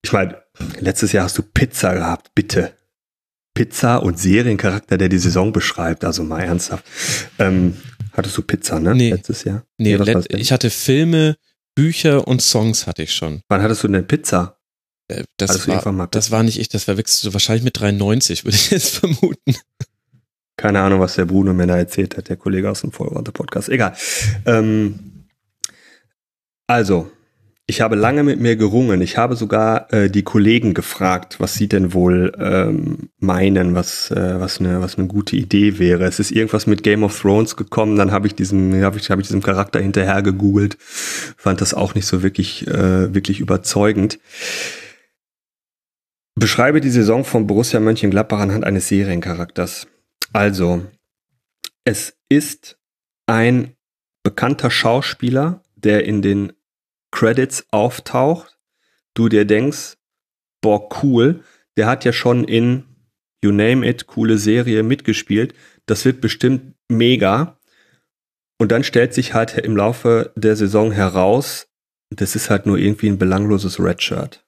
[0.03, 0.43] ich meine,
[0.79, 2.73] letztes Jahr hast du Pizza gehabt, bitte.
[3.53, 6.85] Pizza und Seriencharakter, der die Saison beschreibt, also mal ernsthaft.
[7.37, 7.77] Ähm,
[8.13, 8.95] hattest du Pizza, ne?
[8.95, 9.11] Nee.
[9.11, 9.63] Letztes Jahr?
[9.77, 11.35] Nee, let ich hatte Filme,
[11.75, 13.41] Bücher und Songs hatte ich schon.
[13.49, 14.57] Wann hattest du denn Pizza?
[15.13, 18.71] Äh, das, war, das war nicht ich, das verwechselst du wahrscheinlich mit 93, würde ich
[18.71, 19.55] jetzt vermuten.
[20.57, 23.69] Keine Ahnung, was der Bruno mir da erzählt hat, der Kollege aus dem Vollworte-Podcast.
[23.69, 23.95] Egal.
[24.45, 25.25] Ähm,
[26.67, 27.11] also,
[27.65, 29.01] ich habe lange mit mir gerungen.
[29.01, 34.39] Ich habe sogar äh, die Kollegen gefragt, was sie denn wohl ähm, meinen, was äh,
[34.39, 36.03] was eine was eine gute Idee wäre.
[36.03, 37.95] Es ist irgendwas mit Game of Thrones gekommen.
[37.95, 41.95] Dann habe ich diesen habe ich habe ich diesem Charakter hinterher gegoogelt, fand das auch
[41.95, 44.19] nicht so wirklich äh, wirklich überzeugend.
[46.35, 49.87] Beschreibe die Saison von Borussia Mönchengladbach anhand eines Seriencharakters.
[50.31, 50.83] Also,
[51.85, 52.79] es ist
[53.27, 53.75] ein
[54.23, 56.53] bekannter Schauspieler, der in den
[57.11, 58.57] Credits auftaucht,
[59.13, 59.97] du dir denkst,
[60.61, 61.43] boah, cool,
[61.77, 62.85] der hat ja schon in
[63.43, 65.53] You Name It, coole Serie mitgespielt,
[65.85, 67.59] das wird bestimmt mega.
[68.57, 71.67] Und dann stellt sich halt im Laufe der Saison heraus,
[72.09, 74.42] das ist halt nur irgendwie ein belangloses Redshirt.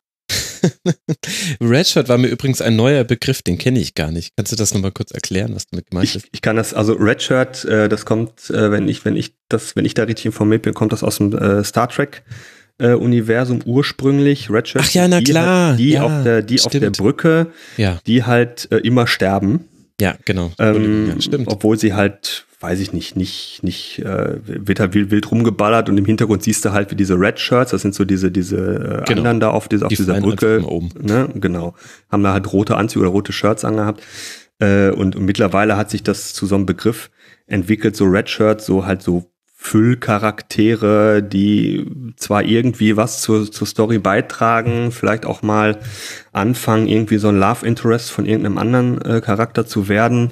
[1.61, 4.34] Redshirt war mir übrigens ein neuer Begriff, den kenne ich gar nicht.
[4.36, 6.28] Kannst du das nochmal kurz erklären, was damit gemeint ich, ist?
[6.32, 9.86] Ich kann das, also Redshirt, äh, das kommt, äh, wenn ich, wenn ich das, wenn
[9.86, 12.24] ich da richtig informiert bin, kommt das aus dem äh, Star Trek
[12.78, 14.49] äh, Universum ursprünglich.
[14.49, 14.84] Redshirt.
[14.86, 15.70] Ach ja, na die klar.
[15.70, 17.47] Halt, die ja, auf der, die auf der Brücke,
[17.78, 17.99] ja.
[18.05, 19.68] die halt äh, immer sterben.
[19.99, 20.51] Ja, genau.
[20.59, 21.47] Ähm, ja, stimmt.
[21.47, 25.97] Obwohl sie halt, weiß ich nicht, nicht, nicht, äh, wird halt wild, wild rumgeballert und
[25.97, 29.03] im Hintergrund siehst du halt wie diese Red Shirts, das sind so diese, diese äh,
[29.08, 29.20] Genau.
[29.22, 30.64] anderen da auf, diese, auf Die dieser fallen Brücke.
[30.66, 30.89] oben.
[31.01, 31.30] Ne?
[31.36, 31.76] Genau.
[32.12, 34.01] Haben da halt rote Anzüge oder rote Shirts angehabt.
[34.60, 37.10] Äh, und, und mittlerweile hat sich das zu so einem Begriff
[37.47, 39.30] entwickelt, so Red Shirts, so halt so
[40.06, 41.86] Füllcharaktere, die
[42.18, 45.80] zwar irgendwie was zur, zur Story beitragen, vielleicht auch mal
[46.32, 50.32] anfangen, irgendwie so ein Love Interest von irgendeinem anderen äh, Charakter zu werden.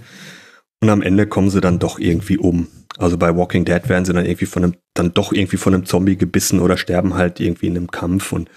[0.84, 2.67] Und am Ende kommen sie dann doch irgendwie um.
[2.97, 5.86] Also bei Walking Dead werden sie dann irgendwie von einem, dann doch irgendwie von einem
[5.86, 8.49] Zombie gebissen oder sterben halt irgendwie in einem Kampf und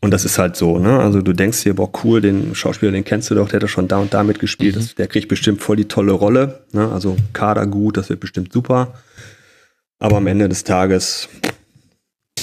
[0.00, 0.98] und das ist halt so, ne?
[0.98, 3.68] Also du denkst dir, boah, cool, den Schauspieler, den kennst du doch, der hat doch
[3.68, 4.74] schon da und da mitgespielt.
[4.74, 4.80] Mhm.
[4.80, 6.64] Das, der kriegt bestimmt voll die tolle Rolle.
[6.72, 6.90] Ne?
[6.90, 8.94] Also Kader gut, das wird bestimmt super.
[10.00, 11.28] Aber am Ende des Tages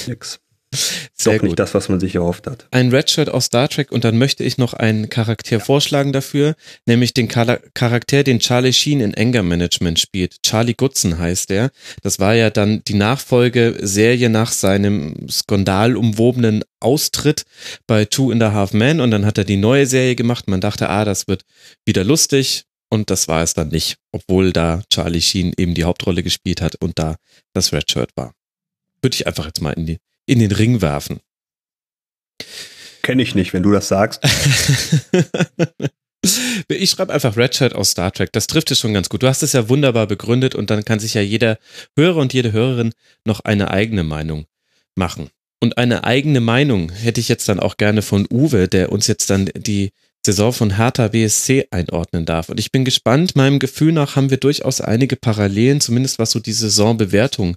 [0.06, 0.40] nix.
[1.20, 1.58] Sehr Doch nicht gut.
[1.58, 2.68] das, was man sich erhofft hat.
[2.70, 6.54] Ein Redshirt aus Star Trek und dann möchte ich noch einen Charakter vorschlagen dafür,
[6.86, 10.40] nämlich den Chara- Charakter, den Charlie Sheen in Anger Management spielt.
[10.44, 11.70] Charlie Goodson heißt er.
[12.02, 17.42] Das war ja dann die Nachfolgeserie nach seinem skandalumwobenen Austritt
[17.88, 20.48] bei Two and a Half Men und dann hat er die neue Serie gemacht.
[20.48, 21.42] Man dachte, ah, das wird
[21.84, 26.22] wieder lustig und das war es dann nicht, obwohl da Charlie Sheen eben die Hauptrolle
[26.22, 27.16] gespielt hat und da
[27.54, 28.34] das Redshirt war.
[29.02, 29.98] Würde ich einfach jetzt mal in, die,
[30.28, 31.20] in den Ring werfen.
[33.02, 34.22] Kenne ich nicht, wenn du das sagst.
[36.68, 38.32] Ich schreibe einfach Redshirt aus Star Trek.
[38.32, 39.22] Das trifft es schon ganz gut.
[39.22, 41.58] Du hast es ja wunderbar begründet und dann kann sich ja jeder
[41.96, 42.92] Hörer und jede Hörerin
[43.24, 44.46] noch eine eigene Meinung
[44.96, 45.30] machen.
[45.60, 49.30] Und eine eigene Meinung hätte ich jetzt dann auch gerne von Uwe, der uns jetzt
[49.30, 49.92] dann die
[50.26, 52.48] Saison von Hertha BSC einordnen darf.
[52.48, 53.36] Und ich bin gespannt.
[53.36, 57.56] Meinem Gefühl nach haben wir durchaus einige Parallelen, zumindest was so die Saisonbewertung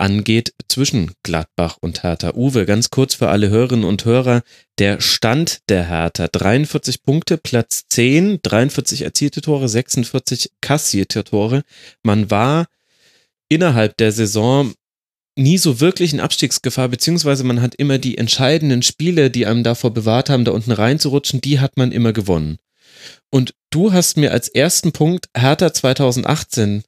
[0.00, 2.34] angeht, zwischen Gladbach und Hertha.
[2.34, 4.42] Uwe, ganz kurz für alle Hörerinnen und Hörer,
[4.78, 11.62] der Stand der Hertha, 43 Punkte, Platz 10, 43 erzielte Tore, 46 kassierte Tore.
[12.02, 12.66] Man war
[13.48, 14.72] innerhalb der Saison
[15.36, 19.92] nie so wirklich in Abstiegsgefahr, beziehungsweise man hat immer die entscheidenden Spiele, die einem davor
[19.92, 22.58] bewahrt haben, da unten reinzurutschen, die hat man immer gewonnen.
[23.30, 26.82] Und du hast mir als ersten Punkt Hertha 2018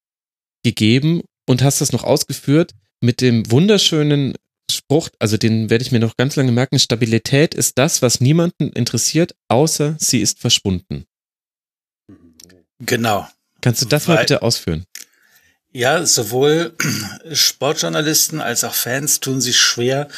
[0.65, 2.73] gegeben und hast das noch ausgeführt
[3.03, 4.35] mit dem wunderschönen
[4.71, 8.71] Spruch, also den werde ich mir noch ganz lange merken, Stabilität ist das, was niemanden
[8.71, 11.05] interessiert, außer sie ist verschwunden.
[12.79, 13.29] Genau.
[13.61, 14.85] Kannst du das mal Weil- bitte ausführen?
[15.75, 16.77] Ja, sowohl
[17.33, 20.09] Sportjournalisten als auch Fans tun sich schwer,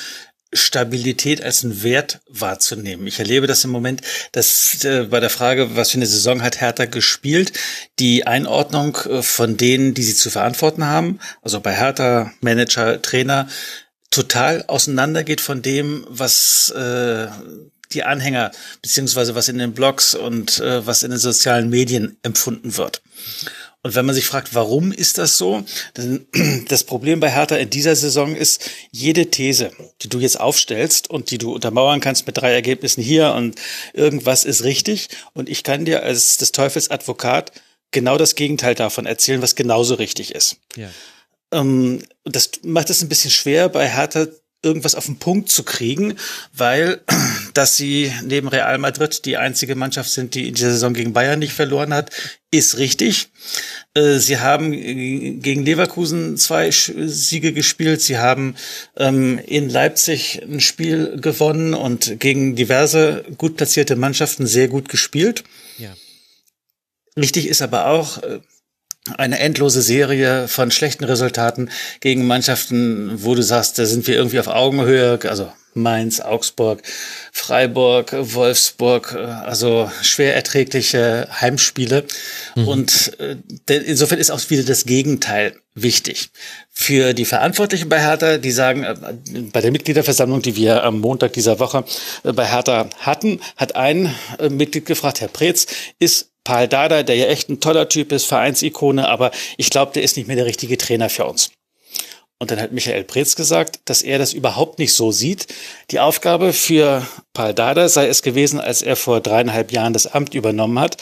[0.54, 3.06] Stabilität als einen Wert wahrzunehmen.
[3.06, 4.00] Ich erlebe das im Moment,
[4.32, 7.52] dass äh, bei der Frage, was für eine Saison hat Hertha gespielt,
[7.98, 13.48] die Einordnung äh, von denen, die sie zu verantworten haben, also bei Hertha, Manager, Trainer,
[14.10, 17.26] total auseinandergeht von dem, was äh,
[17.92, 18.50] die Anhänger
[18.82, 23.02] beziehungsweise was in den Blogs und äh, was in den sozialen Medien empfunden wird.
[23.84, 25.62] Und wenn man sich fragt, warum ist das so?
[26.68, 29.70] Das Problem bei Hertha in dieser Saison ist, jede These,
[30.00, 33.60] die du jetzt aufstellst und die du untermauern kannst mit drei Ergebnissen hier und
[33.92, 35.10] irgendwas ist richtig.
[35.34, 37.52] Und ich kann dir als des Teufels Advokat
[37.90, 40.56] genau das Gegenteil davon erzählen, was genauso richtig ist.
[40.76, 40.88] Ja.
[41.52, 44.26] Ähm, das macht es ein bisschen schwer, bei Hertha
[44.64, 46.14] irgendwas auf den Punkt zu kriegen,
[46.52, 47.00] weil
[47.54, 51.38] dass sie neben Real Madrid die einzige Mannschaft sind, die in dieser Saison gegen Bayern
[51.38, 52.10] nicht verloren hat,
[52.50, 53.28] ist richtig.
[53.94, 58.00] Äh, sie haben gegen Leverkusen zwei Siege gespielt.
[58.00, 58.54] Sie haben
[58.96, 65.44] ähm, in Leipzig ein Spiel gewonnen und gegen diverse gut platzierte Mannschaften sehr gut gespielt.
[65.78, 65.94] Ja.
[67.16, 68.40] Richtig ist aber auch, äh,
[69.18, 71.70] eine endlose Serie von schlechten Resultaten
[72.00, 76.82] gegen Mannschaften, wo du sagst, da sind wir irgendwie auf Augenhöhe, also Mainz, Augsburg,
[77.32, 82.04] Freiburg, Wolfsburg, also schwer erträgliche Heimspiele.
[82.54, 82.68] Mhm.
[82.68, 86.30] Und äh, insofern ist auch wieder das Gegenteil wichtig.
[86.70, 88.94] Für die Verantwortlichen bei Hertha, die sagen, äh,
[89.52, 91.84] bei der Mitgliederversammlung, die wir am Montag dieser Woche
[92.22, 94.14] äh, bei Hertha hatten, hat ein
[94.48, 95.66] Mitglied gefragt, Herr Preetz,
[95.98, 100.02] ist Paul Dada, der ja echt ein toller Typ ist, Vereinsikone, aber ich glaube, der
[100.02, 101.50] ist nicht mehr der richtige Trainer für uns.
[102.38, 105.46] Und dann hat Michael Preetz gesagt, dass er das überhaupt nicht so sieht.
[105.90, 110.34] Die Aufgabe für Paul Dada sei es gewesen, als er vor dreieinhalb Jahren das Amt
[110.34, 110.98] übernommen hat.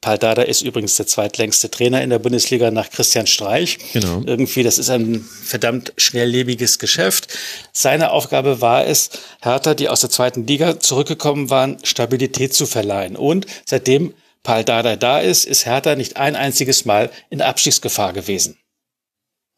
[0.00, 3.78] Paul Dada ist übrigens der zweitlängste Trainer in der Bundesliga nach Christian Streich.
[3.92, 4.22] Genau.
[4.24, 7.36] Irgendwie, das ist ein verdammt schnelllebiges Geschäft.
[7.72, 9.10] Seine Aufgabe war es,
[9.42, 13.16] Hertha, die aus der zweiten Liga zurückgekommen waren, Stabilität zu verleihen.
[13.16, 18.58] Und seitdem Paul Dada da ist, ist Hertha nicht ein einziges Mal in Abstiegsgefahr gewesen.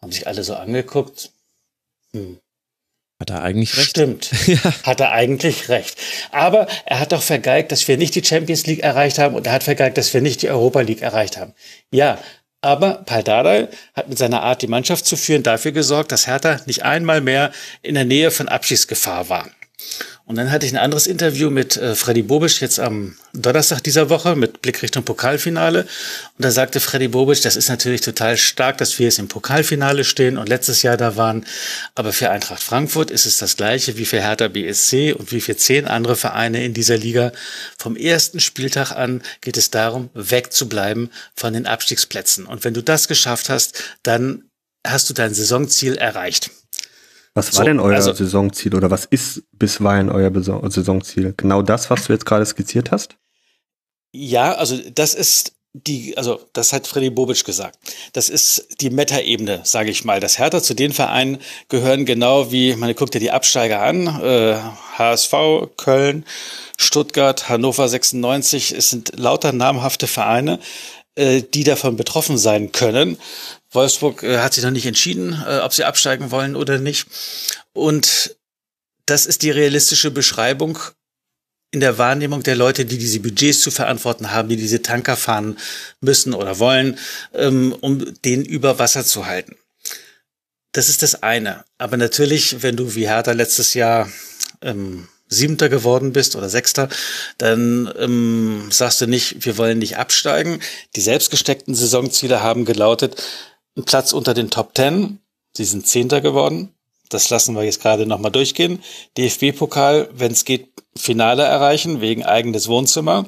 [0.01, 1.31] Haben sich alle so angeguckt.
[2.13, 2.39] Hm.
[3.21, 3.91] Hat er eigentlich recht?
[3.91, 4.31] Stimmt.
[4.47, 4.83] ja.
[4.83, 5.97] Hat er eigentlich recht.
[6.33, 9.53] Aber er hat doch vergeigt, dass wir nicht die Champions League erreicht haben und er
[9.53, 11.55] hat vergeigt, dass wir nicht die Europa League erreicht haben.
[11.93, 12.19] Ja,
[12.63, 16.85] aber Paldada hat mit seiner Art, die Mannschaft zu führen, dafür gesorgt, dass Hertha nicht
[16.85, 17.53] einmal mehr
[17.83, 19.49] in der Nähe von Abschiedsgefahr war.
[20.33, 24.09] Und dann hatte ich ein anderes Interview mit äh, Freddy Bobisch jetzt am Donnerstag dieser
[24.09, 25.83] Woche mit Blick Richtung Pokalfinale.
[25.83, 30.05] Und da sagte Freddy Bobisch, das ist natürlich total stark, dass wir jetzt im Pokalfinale
[30.05, 31.45] stehen und letztes Jahr da waren.
[31.95, 35.55] Aber für Eintracht Frankfurt ist es das gleiche wie für Hertha BSC und wie für
[35.55, 37.33] zehn andere Vereine in dieser Liga.
[37.77, 42.47] Vom ersten Spieltag an geht es darum, wegzubleiben von den Abstiegsplätzen.
[42.47, 44.45] Und wenn du das geschafft hast, dann
[44.83, 46.51] hast du dein Saisonziel erreicht.
[47.35, 50.31] Was war so, denn euer also, Saisonziel oder was ist bisweilen euer
[50.71, 51.35] Saisonziel?
[51.37, 53.17] Genau das, was du jetzt gerade skizziert hast?
[54.13, 57.79] Ja, also das ist die, also das hat Freddy Bobic gesagt.
[58.13, 60.21] Das ist die Meta-Ebene, sage ich mal.
[60.21, 61.39] Das Hertha zu den Vereinen
[61.69, 64.59] gehören genau wie, man guckt ja die Absteiger an, äh,
[64.99, 65.33] HSV,
[65.79, 66.27] Köln,
[66.77, 70.59] Stuttgart, Hannover 96, es sind lauter namhafte Vereine,
[71.15, 73.17] äh, die davon betroffen sein können.
[73.73, 77.07] Wolfsburg äh, hat sich noch nicht entschieden, äh, ob sie absteigen wollen oder nicht.
[77.73, 78.37] Und
[79.07, 80.79] das ist die realistische Beschreibung
[81.73, 85.59] in der Wahrnehmung der Leute, die diese Budgets zu verantworten haben, die diese Tanker fahren
[86.01, 86.99] müssen oder wollen,
[87.33, 89.57] ähm, um den über Wasser zu halten.
[90.73, 91.65] Das ist das eine.
[91.79, 94.11] Aber natürlich, wenn du wie Hertha letztes Jahr
[94.61, 96.91] ähm, Siebter geworden bist oder Sechster,
[97.39, 100.61] dann ähm, sagst du nicht, wir wollen nicht absteigen.
[100.95, 103.23] Die selbstgesteckten Saisonziele haben gelautet,
[103.77, 105.21] ein Platz unter den Top Ten.
[105.57, 106.75] Sie sind Zehnter geworden.
[107.09, 108.83] Das lassen wir jetzt gerade nochmal durchgehen.
[109.19, 113.27] DFB-Pokal, wenn es geht, Finale erreichen, wegen eigenes Wohnzimmer.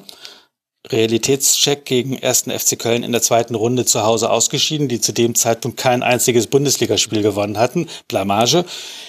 [0.87, 2.43] Realitätscheck gegen 1.
[2.43, 6.47] FC Köln in der zweiten Runde zu Hause ausgeschieden, die zu dem Zeitpunkt kein einziges
[6.47, 7.89] Bundesligaspiel gewonnen hatten.
[8.07, 8.65] Blamage.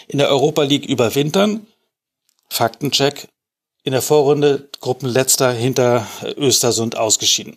[0.09, 1.67] In der Europa League überwintern.
[2.49, 3.29] Faktencheck.
[3.83, 6.07] In der Vorrunde Gruppenletzter hinter
[6.37, 7.57] Östersund ausgeschieden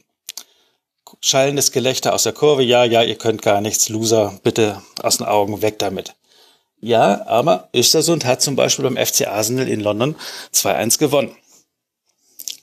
[1.22, 2.64] schallendes Gelächter aus der Kurve.
[2.64, 6.16] Ja, ja, ihr könnt gar nichts, Loser, bitte aus den Augen, weg damit.
[6.82, 10.16] Ja, aber Östersund hat zum Beispiel beim FC Arsenal in London
[10.54, 11.36] 2-1 gewonnen.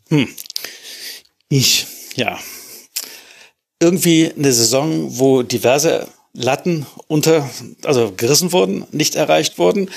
[0.08, 0.28] Hm.
[1.48, 2.38] Ich, ja.
[3.78, 7.48] Irgendwie eine Saison, wo diverse Latten unter,
[7.84, 9.90] also gerissen wurden, nicht erreicht wurden.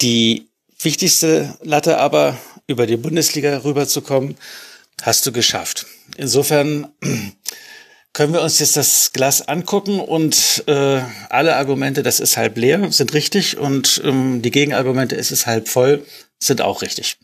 [0.00, 0.48] Die
[0.78, 4.38] wichtigste Latte aber, über die Bundesliga rüberzukommen,
[5.02, 5.86] hast du geschafft.
[6.16, 6.88] Insofern
[8.12, 11.00] können wir uns jetzt das Glas angucken und äh,
[11.30, 15.68] alle Argumente, das ist halb leer, sind richtig und ähm, die Gegenargumente, es ist halb
[15.68, 16.06] voll,
[16.38, 17.18] sind auch richtig.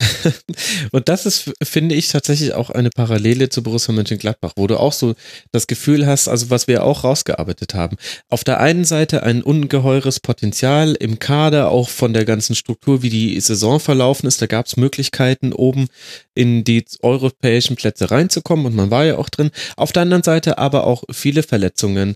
[0.92, 4.92] und das ist, finde ich, tatsächlich auch eine Parallele zu Borussia Mönchengladbach, wo du auch
[4.92, 5.14] so
[5.50, 7.96] das Gefühl hast, also was wir auch rausgearbeitet haben.
[8.28, 13.10] Auf der einen Seite ein ungeheures Potenzial im Kader, auch von der ganzen Struktur, wie
[13.10, 14.40] die Saison verlaufen ist.
[14.40, 15.88] Da gab es Möglichkeiten, oben
[16.34, 19.50] in die europäischen Plätze reinzukommen und man war ja auch drin.
[19.76, 22.14] Auf der anderen Seite aber auch viele Verletzungen,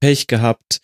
[0.00, 0.80] Pech gehabt,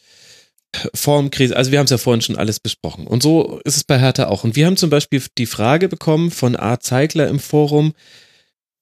[0.95, 3.07] Formkrise, also wir haben es ja vorhin schon alles besprochen.
[3.07, 4.45] Und so ist es bei Hertha auch.
[4.45, 6.81] Und wir haben zum Beispiel die Frage bekommen von A.
[6.81, 7.95] Zeigler im Forum,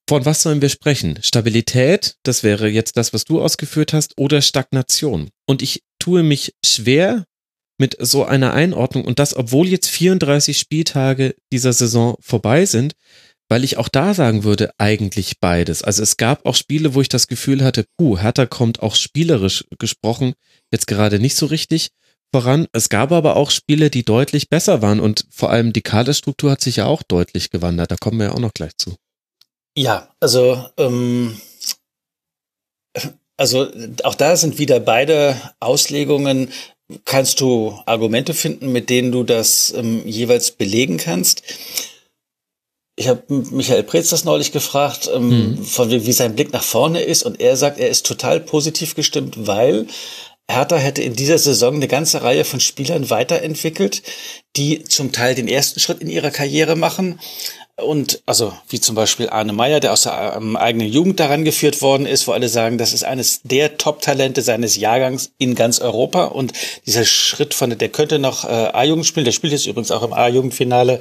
[0.08, 1.18] von was sollen wir sprechen?
[1.22, 5.30] Stabilität, das wäre jetzt das, was du ausgeführt hast, oder Stagnation?
[5.46, 7.24] Und ich tue mich schwer
[7.78, 12.94] mit so einer Einordnung und das, obwohl jetzt 34 Spieltage dieser Saison vorbei sind,
[13.52, 15.82] weil ich auch da sagen würde, eigentlich beides.
[15.82, 19.66] Also es gab auch Spiele, wo ich das Gefühl hatte, puh, Hertha kommt auch spielerisch
[19.78, 20.32] gesprochen
[20.72, 21.90] jetzt gerade nicht so richtig
[22.34, 22.66] voran.
[22.72, 26.62] Es gab aber auch Spiele, die deutlich besser waren und vor allem die Kaderstruktur hat
[26.62, 27.90] sich ja auch deutlich gewandert.
[27.90, 28.96] Da kommen wir ja auch noch gleich zu.
[29.76, 31.38] Ja, also ähm,
[33.36, 33.68] also
[34.04, 36.48] auch da sind wieder beide Auslegungen.
[37.04, 41.42] Kannst du Argumente finden, mit denen du das ähm, jeweils belegen kannst?
[42.94, 45.64] Ich habe Michael Preetz das neulich gefragt, ähm, hm.
[45.64, 49.46] von wie sein Blick nach vorne ist, und er sagt, er ist total positiv gestimmt,
[49.46, 49.86] weil
[50.50, 54.02] Hertha hätte in dieser Saison eine ganze Reihe von Spielern weiterentwickelt,
[54.56, 57.18] die zum Teil den ersten Schritt in ihrer Karriere machen.
[57.76, 61.80] Und also wie zum Beispiel Arne Meyer, der aus der ähm, eigenen Jugend daran geführt
[61.80, 66.24] worden ist, wo alle sagen, das ist eines der Top-Talente seines Jahrgangs in ganz Europa.
[66.24, 66.52] Und
[66.84, 70.12] dieser Schritt von, der könnte noch äh, A-Jugend spielen, der spielt jetzt übrigens auch im
[70.12, 71.00] A-Jugendfinale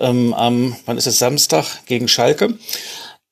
[0.00, 2.58] ähm, am, wann ist es, Samstag gegen Schalke.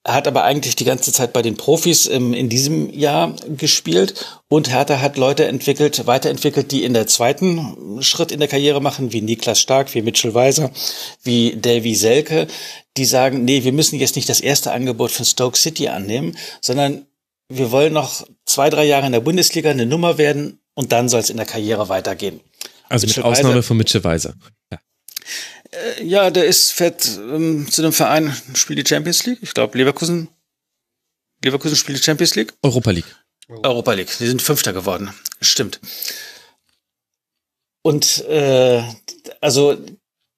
[0.03, 4.25] Er hat aber eigentlich die ganze Zeit bei den Profis im, in diesem Jahr gespielt
[4.47, 9.13] und Hertha hat Leute entwickelt, weiterentwickelt, die in der zweiten Schritt in der Karriere machen,
[9.13, 10.71] wie Niklas Stark, wie Mitchell Weiser,
[11.21, 12.47] wie Davy Selke,
[12.97, 17.05] die sagen, nee, wir müssen jetzt nicht das erste Angebot von Stoke City annehmen, sondern
[17.47, 21.19] wir wollen noch zwei, drei Jahre in der Bundesliga eine Nummer werden und dann soll
[21.19, 22.39] es in der Karriere weitergehen.
[22.89, 24.33] Also Mitchell mit Ausnahme Weiser, von Mitchell Weiser.
[24.71, 24.79] Ja.
[25.71, 29.39] Äh, ja, der ist fährt ähm, zu einem Verein, spielt die Champions League.
[29.41, 30.27] Ich glaube, Leverkusen.
[31.43, 32.53] Leverkusen spielt die Champions League.
[32.61, 33.15] Europa League.
[33.47, 34.15] Europa League.
[34.19, 35.13] Die sind Fünfter geworden.
[35.41, 35.79] Stimmt.
[37.83, 38.83] Und äh,
[39.39, 39.77] also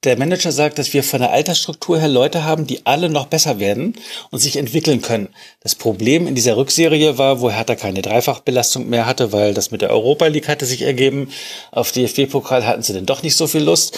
[0.03, 3.59] der Manager sagt, dass wir von der Altersstruktur her Leute haben, die alle noch besser
[3.59, 3.95] werden
[4.31, 5.29] und sich entwickeln können.
[5.61, 9.81] Das Problem in dieser Rückserie war, wo Hertha keine Dreifachbelastung mehr hatte, weil das mit
[9.81, 11.29] der Europa League hatte sich ergeben.
[11.71, 13.97] Auf DFB-Pokal hatten sie denn doch nicht so viel Lust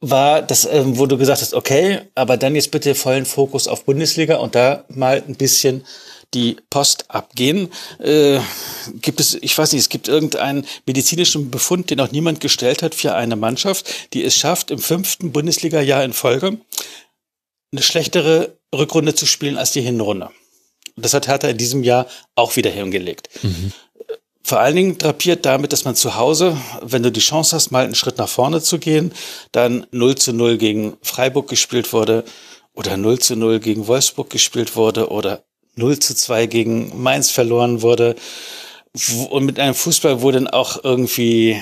[0.00, 3.84] war das, ähm, wo du gesagt hast, okay, aber dann jetzt bitte vollen Fokus auf
[3.84, 5.84] Bundesliga und da mal ein bisschen
[6.34, 7.70] die Post abgehen.
[7.98, 8.40] Äh,
[9.00, 12.94] gibt es, ich weiß nicht, es gibt irgendeinen medizinischen Befund, den noch niemand gestellt hat
[12.94, 16.58] für eine Mannschaft, die es schafft, im fünften Bundesliga-Jahr in Folge
[17.72, 20.30] eine schlechtere Rückrunde zu spielen als die Hinrunde.
[20.96, 23.28] Das hat Hertha in diesem Jahr auch wieder hingelegt.
[23.42, 23.72] Mhm.
[24.46, 27.84] Vor allen Dingen drapiert damit, dass man zu Hause, wenn du die Chance hast, mal
[27.84, 29.12] einen Schritt nach vorne zu gehen,
[29.50, 32.22] dann 0 zu 0 gegen Freiburg gespielt wurde
[32.72, 35.42] oder 0 zu 0 gegen Wolfsburg gespielt wurde oder
[35.74, 38.14] 0 zu 2 gegen Mainz verloren wurde.
[39.30, 41.60] Und mit einem Fußball, wo dann auch irgendwie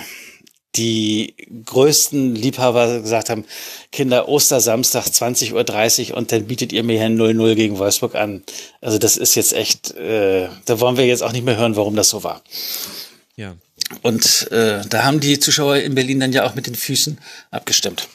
[0.76, 1.34] die
[1.64, 3.44] größten Liebhaber gesagt haben,
[3.92, 8.42] Kinder, Ostersamstag 20.30 Uhr und dann bietet ihr mir hier 0-0 gegen Wolfsburg an.
[8.80, 11.96] Also das ist jetzt echt, äh, da wollen wir jetzt auch nicht mehr hören, warum
[11.96, 12.42] das so war.
[13.36, 13.56] Ja.
[14.02, 17.18] Und äh, da haben die Zuschauer in Berlin dann ja auch mit den Füßen
[17.50, 18.08] abgestimmt.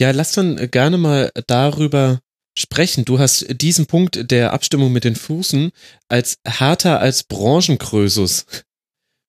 [0.00, 2.20] Ja, lass dann gerne mal darüber
[2.56, 3.04] sprechen.
[3.04, 5.70] Du hast diesen Punkt der Abstimmung mit den Füßen
[6.08, 8.46] als härter als Branchenkrösus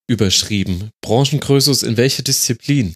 [0.09, 0.91] überschrieben.
[1.01, 2.95] Branchenkrösus in welcher Disziplin?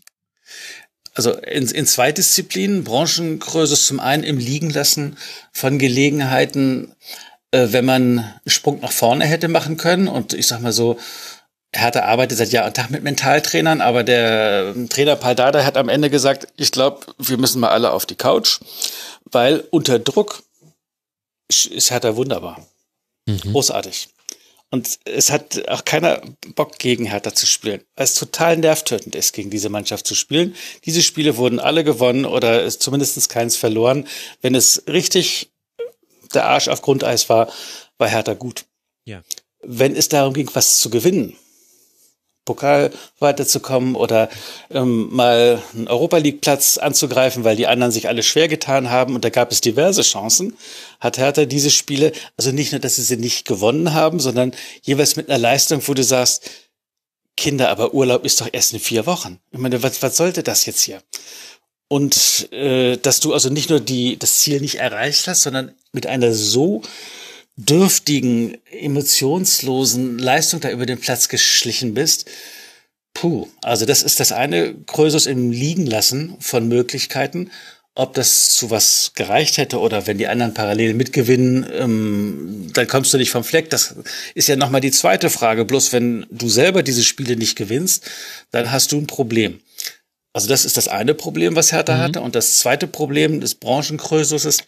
[1.14, 2.84] Also in, in zwei Disziplinen.
[2.84, 5.16] Branchenkrösus zum einen im Liegen lassen
[5.52, 6.92] von Gelegenheiten,
[7.52, 10.08] äh, wenn man einen Sprung nach vorne hätte machen können.
[10.08, 10.98] Und ich sag mal so,
[11.72, 15.90] Hertha arbeitet seit Jahr und Tag mit Mentaltrainern, aber der Trainer Paul Dada hat am
[15.90, 18.60] Ende gesagt, ich glaube, wir müssen mal alle auf die Couch,
[19.26, 20.44] weil unter Druck
[21.48, 22.66] ist Hertha wunderbar.
[23.28, 23.40] Mhm.
[23.52, 24.10] Großartig.
[24.74, 26.20] Und es hat auch keiner
[26.56, 30.56] Bock gegen Hertha zu spielen, weil es total nervtötend ist, gegen diese Mannschaft zu spielen.
[30.86, 34.08] Diese Spiele wurden alle gewonnen oder zumindest keins verloren.
[34.42, 35.52] Wenn es richtig
[36.34, 37.54] der Arsch auf Grundeis war,
[38.00, 38.66] war Hertha gut.
[39.06, 39.22] Ja.
[39.62, 41.38] Wenn es darum ging, was zu gewinnen,
[42.46, 44.30] Pokal weiterzukommen oder
[44.70, 49.16] ähm, mal einen Europa League Platz anzugreifen, weil die anderen sich alle schwer getan haben
[49.16, 50.58] und da gab es diverse Chancen,
[51.00, 55.16] hat Hertha diese Spiele, also nicht nur, dass sie sie nicht gewonnen haben, sondern jeweils
[55.16, 56.50] mit einer Leistung, wo du sagst,
[57.36, 59.40] Kinder, aber Urlaub ist doch erst in vier Wochen.
[59.52, 61.02] Ich meine, was, was sollte das jetzt hier?
[61.88, 66.08] Und äh, dass du also nicht nur die, das Ziel nicht erreicht hast, sondern mit
[66.08, 66.82] einer so
[67.56, 72.30] dürftigen, emotionslosen Leistung da über den Platz geschlichen bist.
[73.14, 77.52] Puh, also das ist das eine Krösus im Liegen lassen von Möglichkeiten.
[77.96, 83.14] Ob das zu was gereicht hätte oder wenn die anderen parallel mitgewinnen, ähm, dann kommst
[83.14, 83.70] du nicht vom Fleck.
[83.70, 83.96] Das
[84.34, 85.64] ist ja nochmal die zweite Frage.
[85.64, 88.10] Bloß wenn du selber diese Spiele nicht gewinnst,
[88.50, 89.60] dann hast du ein Problem.
[90.34, 92.02] Also das ist das eine Problem, was Hertha mhm.
[92.02, 92.22] hatte.
[92.22, 94.64] Und das zweite Problem des Branchenkrösuses,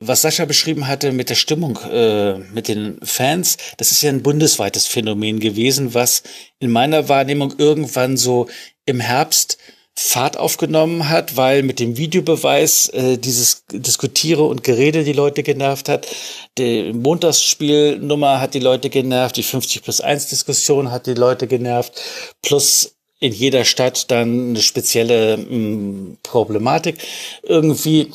[0.00, 4.22] was Sascha beschrieben hatte mit der Stimmung äh, mit den Fans, das ist ja ein
[4.22, 6.22] bundesweites Phänomen gewesen, was
[6.58, 8.48] in meiner Wahrnehmung irgendwann so
[8.86, 9.58] im Herbst
[9.96, 15.88] Fahrt aufgenommen hat, weil mit dem Videobeweis äh, dieses Diskutiere und Gerede die Leute genervt
[15.88, 16.08] hat.
[16.58, 22.00] Die Montagsspielnummer hat die Leute genervt, die 50 plus 1 Diskussion hat die Leute genervt,
[22.42, 26.96] plus in jeder Stadt dann eine spezielle mh, mm, Problematik.
[27.44, 28.10] Irgendwie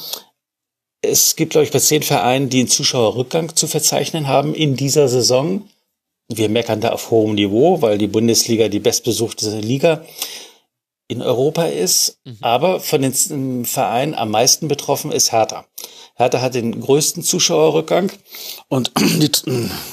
[1.02, 5.08] es gibt, glaube ich, bei zehn Vereinen, die einen Zuschauerrückgang zu verzeichnen haben in dieser
[5.08, 5.68] Saison.
[6.28, 10.06] Wir meckern da auf hohem Niveau, weil die Bundesliga die bestbesuchte Liga
[11.08, 12.20] in Europa ist.
[12.26, 12.38] Mhm.
[12.42, 15.66] Aber von den Vereinen am meisten betroffen ist Hertha.
[16.20, 18.12] Hertha hat den größten Zuschauerrückgang
[18.68, 19.32] und die,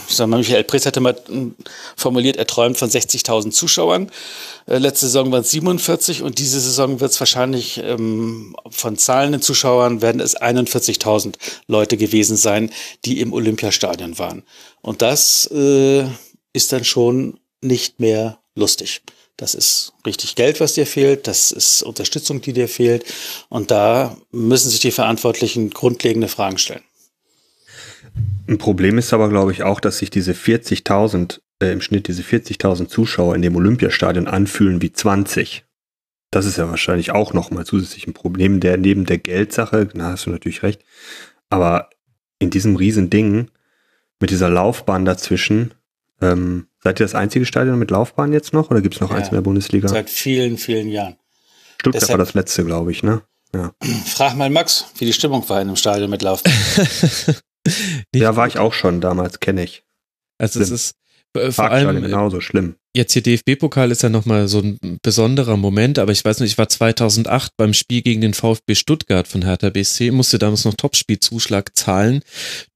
[0.09, 1.55] ich sag mal, Michael Preetz hatte mal ähm,
[1.97, 4.11] formuliert, er träumt von 60.000 Zuschauern.
[4.66, 9.40] Äh, letzte Saison waren es 47 und diese Saison wird es wahrscheinlich ähm, von zahlenden
[9.40, 11.35] Zuschauern werden es 41.000
[11.69, 12.73] Leute gewesen sein,
[13.05, 14.43] die im Olympiastadion waren.
[14.82, 16.07] Und das äh,
[16.53, 19.03] ist dann schon nicht mehr lustig.
[19.37, 21.27] Das ist richtig Geld, was dir fehlt.
[21.27, 23.05] Das ist Unterstützung, die dir fehlt.
[23.49, 26.83] Und da müssen sich die Verantwortlichen grundlegende Fragen stellen.
[28.49, 32.23] Ein Problem ist aber, glaube ich, auch, dass sich diese 40.000, äh, im Schnitt diese
[32.23, 35.65] 40.000 Zuschauer in dem Olympiastadion anfühlen wie 20.
[36.31, 40.27] Das ist ja wahrscheinlich auch nochmal zusätzlich ein Problem, der neben der Geldsache, na, hast
[40.27, 40.83] du natürlich recht,
[41.51, 41.91] aber
[42.39, 43.51] in diesem riesen Ding
[44.21, 45.75] mit dieser Laufbahn dazwischen,
[46.21, 49.17] ähm, Seid ihr das einzige Stadion mit Laufbahn jetzt noch oder gibt es noch ja,
[49.17, 49.89] eins in der Bundesliga?
[49.89, 51.17] Seit vielen, vielen Jahren.
[51.81, 53.23] Stuttgart Deshalb, war das letzte, glaube ich, ne?
[53.53, 53.73] Ja.
[54.07, 56.53] Frag mal Max, wie die Stimmung war in einem Stadion mit Laufbahn.
[58.15, 59.83] ja, war ich auch schon damals, kenne ich.
[60.39, 60.95] Also es ist
[61.37, 62.77] äh, vor allem genauso schlimm.
[62.97, 66.59] Jetzt hier DFB-Pokal ist ja nochmal so ein besonderer Moment, aber ich weiß nicht, ich
[66.59, 71.77] war 2008 beim Spiel gegen den VfB Stuttgart von Hertha BSC, musste damals noch Topspielzuschlag
[71.77, 72.23] zahlen,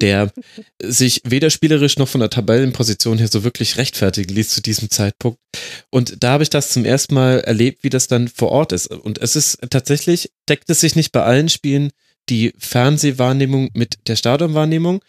[0.03, 0.31] der
[0.83, 5.39] sich weder spielerisch noch von der Tabellenposition her so wirklich rechtfertigen ließ zu diesem Zeitpunkt.
[5.89, 8.89] Und da habe ich das zum ersten Mal erlebt, wie das dann vor Ort ist.
[8.89, 11.93] Und es ist tatsächlich, deckt es sich nicht bei allen Spielen
[12.29, 15.01] die Fernsehwahrnehmung mit der Stadionwahrnehmung,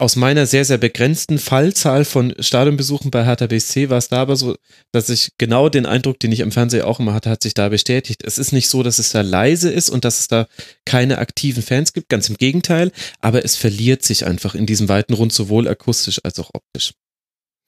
[0.00, 4.36] aus meiner sehr, sehr begrenzten Fallzahl von Stadionbesuchen bei Hertha BSC war es da aber
[4.36, 4.56] so,
[4.92, 7.68] dass ich genau den Eindruck, den ich im Fernsehen auch immer hatte, hat sich da
[7.68, 8.22] bestätigt.
[8.24, 10.46] Es ist nicht so, dass es da leise ist und dass es da
[10.84, 15.12] keine aktiven Fans gibt, ganz im Gegenteil, aber es verliert sich einfach in diesem weiten
[15.12, 16.94] Rund sowohl akustisch als auch optisch.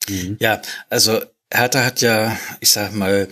[0.09, 0.39] Mhm.
[0.41, 1.21] Ja, also
[1.53, 3.29] Hertha hat ja, ich sag mal,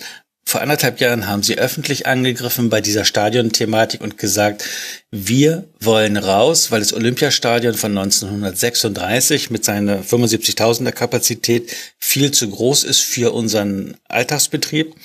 [0.51, 4.65] vor anderthalb Jahren haben sie öffentlich angegriffen bei dieser Stadionthematik und gesagt,
[5.13, 12.83] wir wollen raus, weil das Olympiastadion von 1936 mit seiner 75.000er Kapazität viel zu groß
[12.83, 14.97] ist für unseren Alltagsbetrieb.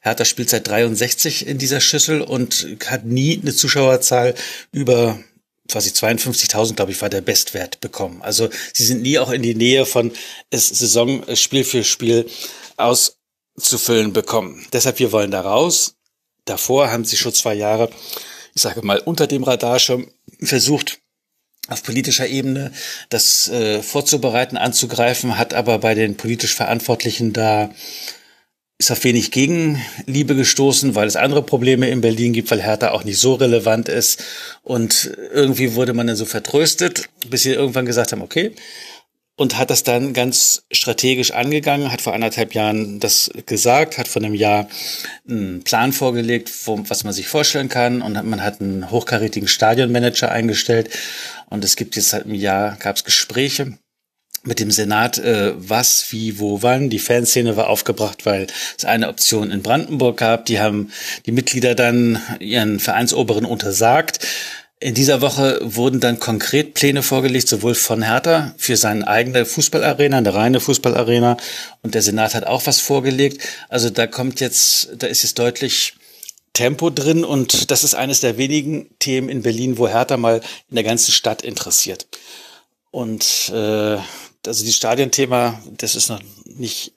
[0.00, 4.34] Hertha spielt seit 63 in dieser Schüssel und hat nie eine Zuschauerzahl
[4.72, 5.20] über
[5.70, 8.20] quasi 52.000, glaube ich, war der Bestwert bekommen.
[8.22, 10.10] Also sie sind nie auch in die Nähe von
[10.50, 12.26] Saison Spiel für Spiel
[12.76, 13.17] aus
[13.58, 14.66] zu füllen bekommen.
[14.72, 15.94] Deshalb, wir wollen da raus.
[16.44, 17.90] Davor haben sie schon zwei Jahre,
[18.54, 20.10] ich sage mal, unter dem Radar schon
[20.40, 20.98] versucht,
[21.68, 22.72] auf politischer Ebene
[23.10, 27.70] das äh, vorzubereiten, anzugreifen, hat aber bei den politisch Verantwortlichen da
[28.78, 33.02] ist auf wenig Gegenliebe gestoßen, weil es andere Probleme in Berlin gibt, weil Hertha auch
[33.02, 34.22] nicht so relevant ist.
[34.62, 38.52] Und irgendwie wurde man dann so vertröstet, bis sie irgendwann gesagt haben, okay,
[39.38, 44.20] und hat das dann ganz strategisch angegangen, hat vor anderthalb Jahren das gesagt, hat vor
[44.20, 44.68] einem Jahr
[45.28, 50.30] einen Plan vorgelegt, wo, was man sich vorstellen kann und man hat einen hochkarätigen Stadionmanager
[50.32, 50.90] eingestellt
[51.48, 53.78] und es gibt jetzt seit einem Jahr, gab es Gespräche
[54.42, 56.90] mit dem Senat, äh, was, wie, wo, wann.
[56.90, 60.46] Die Fanszene war aufgebracht, weil es eine Option in Brandenburg gab.
[60.46, 60.90] Die haben
[61.26, 64.20] die Mitglieder dann ihren Vereinsoberen untersagt
[64.80, 70.18] In dieser Woche wurden dann konkret Pläne vorgelegt, sowohl von Hertha für seine eigene Fußballarena,
[70.18, 71.36] eine reine Fußballarena,
[71.82, 73.42] und der Senat hat auch was vorgelegt.
[73.68, 75.94] Also da kommt jetzt, da ist jetzt deutlich
[76.52, 80.40] Tempo drin und das ist eines der wenigen Themen in Berlin, wo Hertha mal
[80.70, 82.06] in der ganzen Stadt interessiert.
[82.92, 83.98] Und äh,
[84.46, 86.92] also die Stadionthema, das ist noch nicht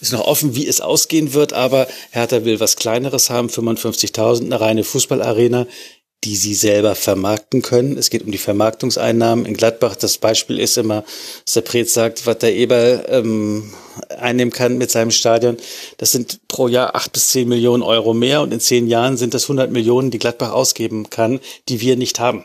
[0.00, 4.58] ist noch offen, wie es ausgehen wird, aber Hertha will was Kleineres haben, 55.000, eine
[4.58, 5.66] reine Fußballarena,
[6.24, 7.96] die sie selber vermarkten können.
[7.96, 9.46] Es geht um die Vermarktungseinnahmen.
[9.46, 11.04] In Gladbach, das Beispiel ist immer,
[11.46, 13.72] dass der sagt, was der Eber ähm,
[14.18, 15.56] einnehmen kann mit seinem Stadion.
[15.96, 19.32] Das sind pro Jahr acht bis zehn Millionen Euro mehr und in zehn Jahren sind
[19.32, 22.44] das 100 Millionen, die Gladbach ausgeben kann, die wir nicht haben.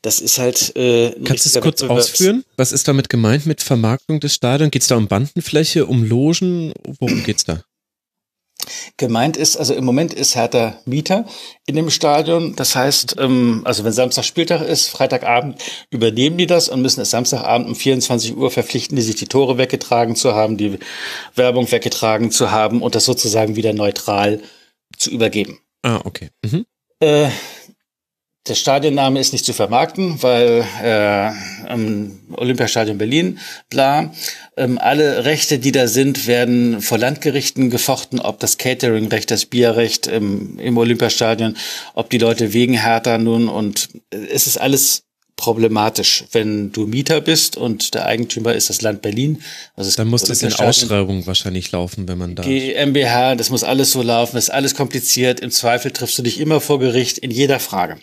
[0.00, 0.74] Das ist halt.
[0.74, 2.44] Äh, Kannst du es kurz ausführen?
[2.56, 4.72] Was ist damit gemeint mit Vermarktung des Stadions?
[4.72, 6.72] Geht es da um Bandenfläche, um Logen?
[6.98, 7.62] Worum geht's da?
[8.96, 11.24] Gemeint ist, also im Moment ist Hertha Mieter
[11.66, 12.54] in dem Stadion.
[12.56, 17.10] Das heißt, ähm, also wenn Samstag Spieltag ist, Freitagabend übernehmen die das und müssen es
[17.10, 20.78] Samstagabend um 24 Uhr verpflichten, die sich die Tore weggetragen zu haben, die
[21.34, 24.40] Werbung weggetragen zu haben und das sozusagen wieder neutral
[24.96, 25.58] zu übergeben.
[25.82, 26.30] Ah, okay.
[26.44, 26.66] Mhm.
[27.00, 27.30] Äh,
[28.48, 31.30] der Stadionname ist nicht zu vermarkten, weil äh,
[31.68, 33.38] ähm, Olympiastadion Berlin,
[33.70, 34.12] bla.
[34.56, 40.08] Ähm, alle Rechte, die da sind, werden vor Landgerichten gefochten, ob das Cateringrecht, das Bierrecht
[40.08, 41.56] ähm, im Olympiastadion,
[41.94, 45.04] ob die Leute wegen Hertha nun und äh, es ist alles
[45.42, 49.42] problematisch, wenn du Mieter bist und der Eigentümer ist das Land Berlin.
[49.74, 52.44] Also Dann muss das in Ausschreibung wahrscheinlich laufen, wenn man da.
[52.44, 55.40] GmbH, das muss alles so laufen, das ist alles kompliziert.
[55.40, 57.98] Im Zweifel triffst du dich immer vor Gericht in jeder Frage.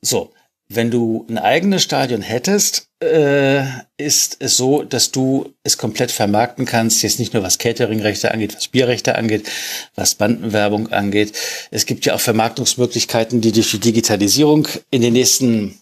[0.00, 0.32] So,
[0.68, 3.62] wenn du ein eigenes Stadion hättest, äh,
[3.96, 7.04] ist es so, dass du es komplett vermarkten kannst.
[7.04, 9.48] Jetzt nicht nur was Cateringrechte angeht, was Bierrechte angeht,
[9.94, 11.34] was Bandenwerbung angeht.
[11.70, 15.78] Es gibt ja auch Vermarktungsmöglichkeiten, die durch die Digitalisierung in den nächsten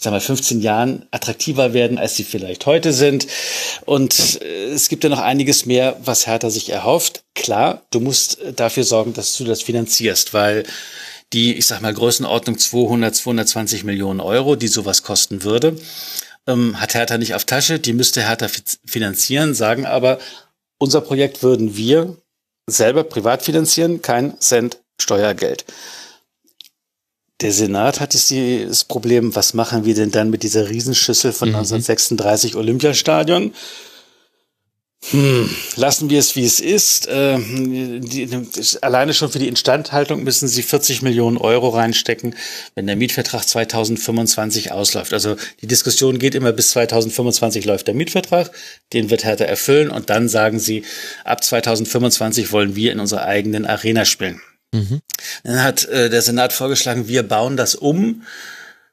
[0.00, 3.26] ich sag mal, 15 Jahren attraktiver werden, als sie vielleicht heute sind.
[3.84, 7.22] Und äh, es gibt ja noch einiges mehr, was Hertha sich erhofft.
[7.34, 10.64] Klar, du musst dafür sorgen, dass du das finanzierst, weil
[11.34, 15.76] die, ich sag mal, Größenordnung 200, 220 Millionen Euro, die sowas kosten würde,
[16.46, 17.78] ähm, hat Hertha nicht auf Tasche.
[17.78, 18.46] Die müsste Hertha
[18.86, 20.18] finanzieren, sagen aber,
[20.78, 22.16] unser Projekt würden wir
[22.66, 25.66] selber privat finanzieren, kein Cent Steuergeld.
[27.40, 28.32] Der Senat hat jetzt
[28.68, 31.56] das Problem, was machen wir denn dann mit dieser Riesenschüssel von mhm.
[31.56, 33.52] 1936 Olympiastadion?
[35.08, 37.08] Hm, lassen wir es, wie es ist.
[37.08, 38.28] Äh, die,
[38.82, 42.34] alleine schon für die Instandhaltung müssen sie 40 Millionen Euro reinstecken,
[42.74, 45.14] wenn der Mietvertrag 2025 ausläuft.
[45.14, 48.50] Also die Diskussion geht immer bis 2025 läuft der Mietvertrag,
[48.92, 50.84] den wird Hertha erfüllen und dann sagen sie,
[51.24, 54.42] ab 2025 wollen wir in unserer eigenen Arena spielen.
[54.72, 55.00] Mhm.
[55.44, 58.22] Dann hat äh, der Senat vorgeschlagen, wir bauen das um,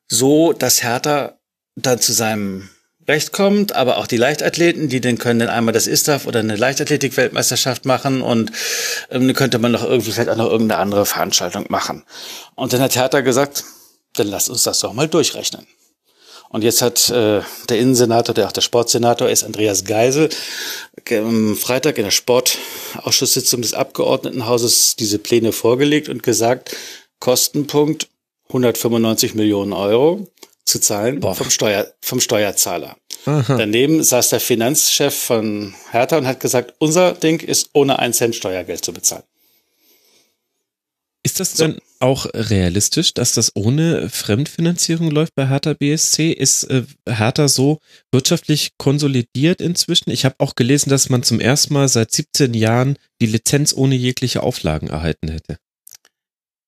[0.08, 1.38] so dass Hertha
[1.76, 2.70] dann zu seinem
[3.08, 6.58] Recht kommt, aber auch die Leichtathleten, die dann können dann einmal das ISTAF oder eine
[6.58, 8.52] Leichtathletik-Weltmeisterschaft machen und
[9.10, 12.04] ähm, könnte man noch irgendwie vielleicht auch noch irgendeine andere Veranstaltung machen.
[12.56, 13.64] Und dann hat Hertha gesagt,
[14.16, 15.66] dann lass uns das doch mal durchrechnen.
[16.50, 20.30] Und jetzt hat äh, der Innensenator, der auch der Sportsenator ist, Andreas Geisel,
[21.12, 26.76] am Freitag in der Sportausschusssitzung des Abgeordnetenhauses diese Pläne vorgelegt und gesagt,
[27.20, 28.08] Kostenpunkt
[28.50, 30.28] 195 Millionen Euro
[30.66, 32.96] zu zahlen vom, Steuer, vom Steuerzahler.
[33.26, 33.58] Aha.
[33.58, 38.36] Daneben saß der Finanzchef von Hertha und hat gesagt, unser Ding ist ohne ein Cent
[38.36, 39.24] Steuergeld zu bezahlen.
[41.24, 46.32] Ist das denn auch realistisch, dass das ohne Fremdfinanzierung läuft bei Hertha BSC?
[46.32, 47.80] Ist äh, Hertha so
[48.12, 50.12] wirtschaftlich konsolidiert inzwischen?
[50.12, 53.96] Ich habe auch gelesen, dass man zum ersten Mal seit 17 Jahren die Lizenz ohne
[53.96, 55.58] jegliche Auflagen erhalten hätte.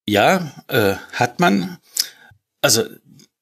[0.08, 1.78] Ja, äh, hat man.
[2.62, 2.84] Also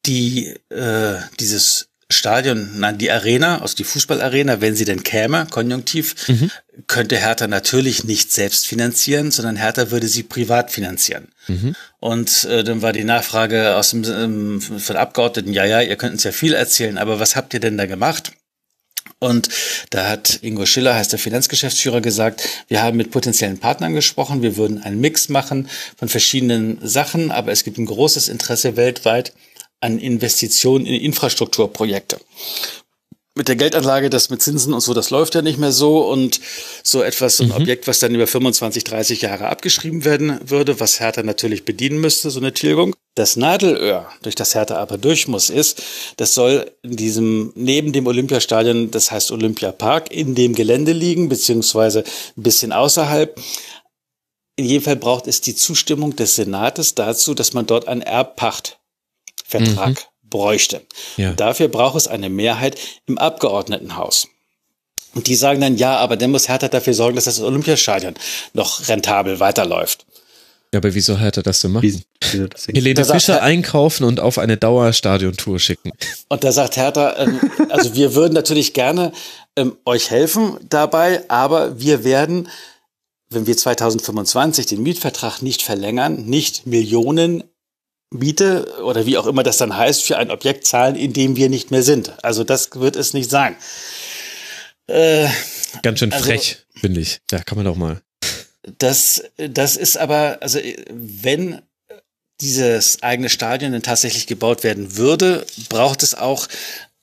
[0.05, 6.15] die äh, dieses Stadion, nein, die Arena, also die Fußballarena, wenn sie denn käme, konjunktiv,
[6.29, 6.51] mhm.
[6.87, 11.27] könnte Hertha natürlich nicht selbst finanzieren, sondern Hertha würde sie privat finanzieren.
[11.47, 11.75] Mhm.
[11.99, 16.13] Und äh, dann war die Nachfrage aus dem ähm, von Abgeordneten, ja, ja, ihr könnt
[16.13, 18.31] uns ja viel erzählen, aber was habt ihr denn da gemacht?
[19.19, 19.49] Und
[19.89, 24.57] da hat Ingo Schiller, heißt der Finanzgeschäftsführer, gesagt, wir haben mit potenziellen Partnern gesprochen, wir
[24.57, 25.67] würden einen Mix machen
[25.97, 29.33] von verschiedenen Sachen, aber es gibt ein großes Interesse weltweit
[29.81, 32.19] an Investitionen in Infrastrukturprojekte.
[33.37, 36.41] Mit der Geldanlage, das mit Zinsen und so, das läuft ja nicht mehr so und
[36.81, 37.57] so etwas, so ein mhm.
[37.57, 42.31] Objekt, was dann über 25, 30 Jahre abgeschrieben werden würde, was Hertha natürlich bedienen müsste,
[42.31, 42.95] so eine Tilgung.
[43.13, 45.83] Das Nadelöhr, durch das Hertha aber durch muss, ist,
[46.17, 52.03] das soll in diesem, neben dem Olympiastadion, das heißt Olympiapark, in dem Gelände liegen, beziehungsweise
[52.37, 53.39] ein bisschen außerhalb.
[54.55, 58.76] In jedem Fall braucht es die Zustimmung des Senates dazu, dass man dort ein Erbpacht
[59.47, 60.29] Vertrag mhm.
[60.29, 60.81] bräuchte.
[61.15, 61.33] Ja.
[61.33, 64.27] dafür braucht es eine Mehrheit im Abgeordnetenhaus.
[65.15, 68.13] Und die sagen dann, ja, aber dann muss Hertha dafür sorgen, dass das Olympiastadion
[68.53, 70.05] noch rentabel weiterläuft.
[70.73, 72.03] Ja, aber wieso hätte das so machen?
[72.67, 75.91] Helene Fischer einkaufen und auf eine Dauerstadiontour schicken.
[76.27, 79.13] Und da sagt Hertha, ähm, also wir würden natürlich gerne
[79.55, 82.49] ähm, euch helfen dabei, aber wir werden,
[83.29, 87.45] wenn wir 2025 den Mietvertrag nicht verlängern, nicht Millionen
[88.11, 91.49] Miete oder wie auch immer das dann heißt, für ein Objekt zahlen, in dem wir
[91.49, 92.13] nicht mehr sind.
[92.23, 93.55] Also das wird es nicht sein.
[94.87, 95.27] Äh,
[95.83, 97.19] Ganz schön also, frech, finde ich.
[97.31, 98.01] Ja, kann man doch mal.
[98.79, 100.59] Das, das ist aber, also
[100.89, 101.61] wenn
[102.41, 106.47] dieses eigene Stadion denn tatsächlich gebaut werden würde, braucht es auch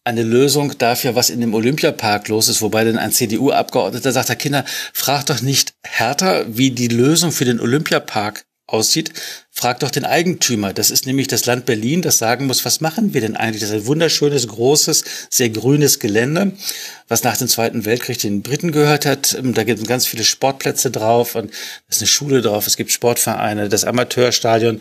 [0.04, 4.36] eine Lösung dafür, was in dem Olympiapark los ist, wobei dann ein CDU-Abgeordneter sagt, Herr
[4.36, 9.12] Kinder, fragt doch nicht härter, wie die Lösung für den Olympiapark aussieht,
[9.50, 10.72] frag doch den Eigentümer.
[10.72, 13.60] Das ist nämlich das Land Berlin, das sagen muss, was machen wir denn eigentlich?
[13.60, 16.52] Das ist ein wunderschönes, großes, sehr grünes Gelände,
[17.06, 19.34] was nach dem Zweiten Weltkrieg den Briten gehört hat.
[19.34, 21.50] Ähm, da gibt es ganz viele Sportplätze drauf und
[21.88, 24.80] es ist eine Schule drauf, es gibt Sportvereine, das Amateurstadion.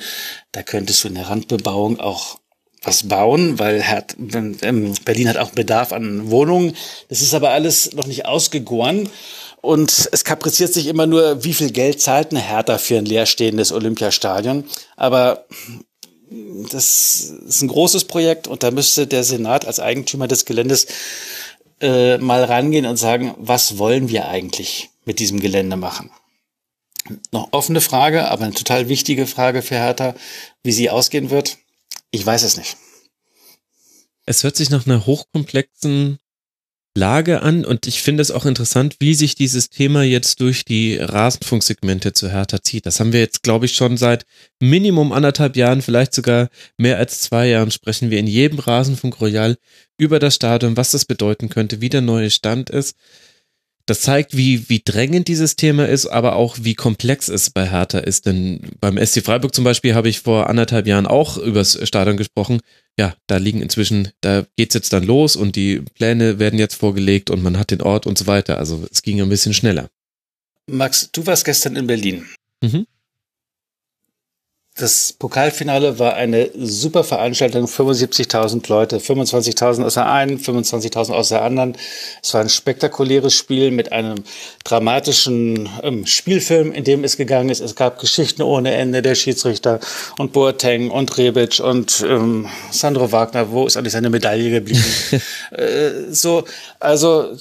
[0.54, 2.40] Da könntest du in der Randbebauung auch
[2.84, 6.76] was bauen, weil hat, ähm, Berlin hat auch Bedarf an Wohnungen.
[7.10, 9.10] Das ist aber alles noch nicht ausgegoren.
[9.64, 13.72] Und es kapriziert sich immer nur, wie viel Geld zahlt eine Hertha für ein leerstehendes
[13.72, 14.66] Olympiastadion.
[14.98, 15.46] Aber
[16.70, 20.88] das ist ein großes Projekt und da müsste der Senat als Eigentümer des Geländes
[21.80, 26.12] äh, mal rangehen und sagen, was wollen wir eigentlich mit diesem Gelände machen?
[27.32, 30.14] Noch offene Frage, aber eine total wichtige Frage für Hertha,
[30.62, 31.58] wie sie ausgehen wird.
[32.12, 32.76] Ich weiß es nicht.
[34.26, 36.20] Es hört sich nach einer hochkomplexen
[36.96, 40.98] Lage an und ich finde es auch interessant, wie sich dieses Thema jetzt durch die
[40.98, 42.86] Rasenfunksegmente zu Hertha zieht.
[42.86, 44.26] Das haben wir jetzt, glaube ich, schon seit
[44.60, 49.58] Minimum anderthalb Jahren, vielleicht sogar mehr als zwei Jahren sprechen wir in jedem Rasenfunk Royal
[49.98, 52.96] über das Stadion, was das bedeuten könnte, wie der neue Stand ist.
[53.86, 58.00] Das zeigt, wie, wie drängend dieses Thema ist, aber auch wie komplex es bei Hertha
[58.00, 58.26] ist.
[58.26, 62.62] Denn beim SC Freiburg zum Beispiel habe ich vor anderthalb Jahren auch übers Stadion gesprochen.
[62.98, 67.30] Ja, da liegen inzwischen, da geht's jetzt dann los und die Pläne werden jetzt vorgelegt
[67.30, 68.58] und man hat den Ort und so weiter.
[68.58, 69.90] Also es ging ein bisschen schneller.
[70.68, 72.26] Max, du warst gestern in Berlin.
[72.62, 72.88] Mhm.
[74.76, 81.44] Das Pokalfinale war eine super Veranstaltung, 75.000 Leute, 25.000 aus der einen, 25.000 aus der
[81.44, 81.78] anderen.
[82.24, 84.24] Es war ein spektakuläres Spiel mit einem
[84.64, 87.60] dramatischen ähm, Spielfilm, in dem es gegangen ist.
[87.60, 89.80] Es gab Geschichten ohne Ende, der Schiedsrichter
[90.18, 94.84] und Boateng und Rebic und ähm, Sandro Wagner, wo ist eigentlich seine Medaille geblieben?
[95.52, 96.46] äh, so,
[96.80, 97.38] also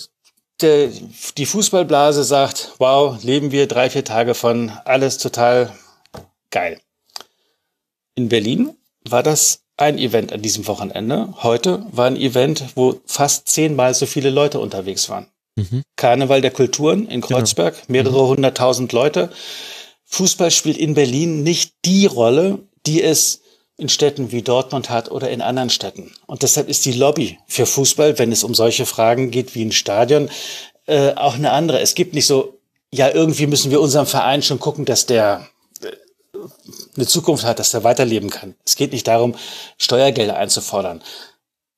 [0.61, 0.91] der,
[1.39, 5.73] die Fußballblase sagt, wow, leben wir drei, vier Tage von, alles total
[6.51, 6.79] geil.
[8.15, 8.75] In Berlin
[9.09, 11.35] war das ein Event an diesem Wochenende.
[11.43, 15.27] Heute war ein Event, wo fast zehnmal so viele Leute unterwegs waren.
[15.57, 15.83] Mhm.
[15.97, 17.39] Karneval der Kulturen in genau.
[17.39, 17.87] Kreuzberg, genau.
[17.89, 18.29] mehrere mhm.
[18.29, 19.31] hunderttausend Leute.
[20.05, 23.41] Fußball spielt in Berlin nicht die Rolle, die es
[23.79, 26.13] in Städten wie Dortmund hat oder in anderen Städten.
[26.27, 29.73] Und deshalb ist die Lobby für Fußball, wenn es um solche Fragen geht wie ein
[29.73, 30.31] Stadion,
[30.87, 31.81] äh, auch eine andere.
[31.81, 32.59] Es gibt nicht so,
[32.93, 35.49] ja, irgendwie müssen wir unserem Verein schon gucken, dass der
[36.97, 38.55] eine Zukunft hat, dass er weiterleben kann.
[38.65, 39.35] Es geht nicht darum,
[39.79, 41.03] Steuergelder einzufordern.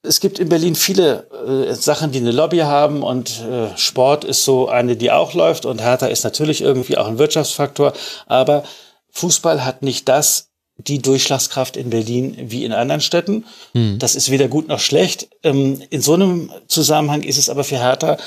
[0.02, 4.44] Es gibt in Berlin viele äh, Sachen, die eine Lobby haben und äh, Sport ist
[4.44, 7.94] so eine, die auch läuft und Hertha ist natürlich irgendwie auch ein Wirtschaftsfaktor,
[8.26, 8.64] aber
[9.10, 13.46] Fußball hat nicht das, die Durchschlagskraft in Berlin wie in anderen Städten.
[13.72, 13.98] Hm.
[13.98, 15.28] Das ist weder gut noch schlecht.
[15.44, 18.18] Ähm, in so einem Zusammenhang ist es aber für Hertha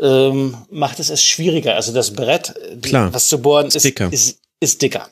[0.00, 1.74] ähm, macht es es schwieriger.
[1.74, 3.12] Also das Brett, Klar.
[3.12, 5.08] was zu bohren, ist, ist, ist, ist dicker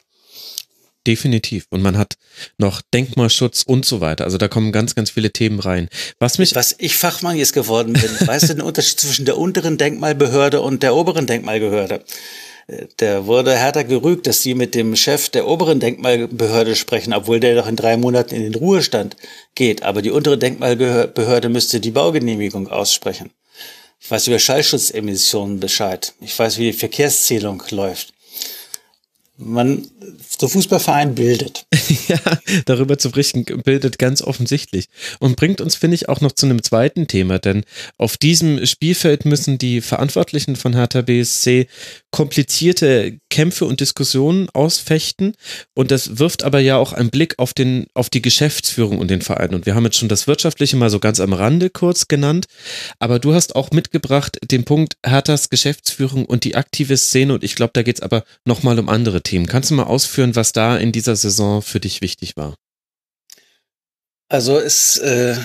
[1.06, 1.66] definitiv.
[1.70, 2.16] Und man hat
[2.58, 4.24] noch Denkmalschutz und so weiter.
[4.24, 5.88] Also da kommen ganz, ganz viele Themen rein.
[6.18, 6.54] Was mich.
[6.54, 10.82] Was ich Fachmann jetzt geworden bin, weißt du den Unterschied zwischen der unteren Denkmalbehörde und
[10.82, 12.04] der oberen Denkmalbehörde?
[12.98, 17.54] Der wurde härter gerügt, dass sie mit dem Chef der oberen Denkmalbehörde sprechen, obwohl der
[17.54, 19.16] doch in drei Monaten in den Ruhestand
[19.54, 19.84] geht.
[19.84, 23.30] Aber die untere Denkmalbehörde müsste die Baugenehmigung aussprechen.
[24.00, 26.12] Ich weiß über Schallschutzemissionen Bescheid.
[26.20, 28.12] Ich weiß, wie die Verkehrszählung läuft
[29.38, 29.86] man
[30.38, 31.66] so Fußballverein bildet.
[32.08, 32.18] ja,
[32.64, 34.86] darüber zu berichten, bildet ganz offensichtlich.
[35.18, 37.64] Und bringt uns, finde ich, auch noch zu einem zweiten Thema, denn
[37.98, 41.66] auf diesem Spielfeld müssen die Verantwortlichen von Hertha BSC
[42.16, 45.34] komplizierte Kämpfe und Diskussionen ausfechten.
[45.74, 49.20] Und das wirft aber ja auch einen Blick auf, den, auf die Geschäftsführung und den
[49.20, 49.54] Verein.
[49.54, 52.46] Und wir haben jetzt schon das Wirtschaftliche mal so ganz am Rande kurz genannt.
[52.98, 57.34] Aber du hast auch mitgebracht den Punkt Herthas Geschäftsführung und die aktive Szene.
[57.34, 59.46] Und ich glaube, da geht es aber nochmal um andere Themen.
[59.46, 62.54] Kannst du mal ausführen, was da in dieser Saison für dich wichtig war?
[64.28, 65.36] Also es äh,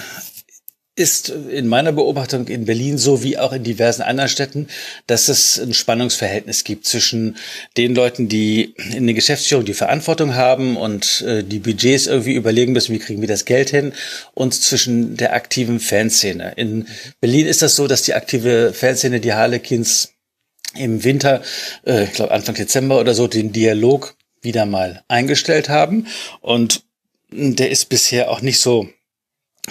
[0.95, 4.67] ist in meiner Beobachtung in Berlin so wie auch in diversen anderen Städten,
[5.07, 7.37] dass es ein Spannungsverhältnis gibt zwischen
[7.77, 12.73] den Leuten, die in der Geschäftsführung die Verantwortung haben und äh, die Budgets irgendwie überlegen
[12.73, 13.93] müssen, wie kriegen wir das Geld hin,
[14.33, 16.53] und zwischen der aktiven Fanszene.
[16.57, 16.87] In
[17.21, 20.13] Berlin ist das so, dass die aktive Fanszene, die Harlequins,
[20.75, 21.41] im Winter,
[21.85, 26.07] äh, ich glaube Anfang Dezember oder so, den Dialog wieder mal eingestellt haben.
[26.41, 26.84] Und
[27.31, 28.89] der ist bisher auch nicht so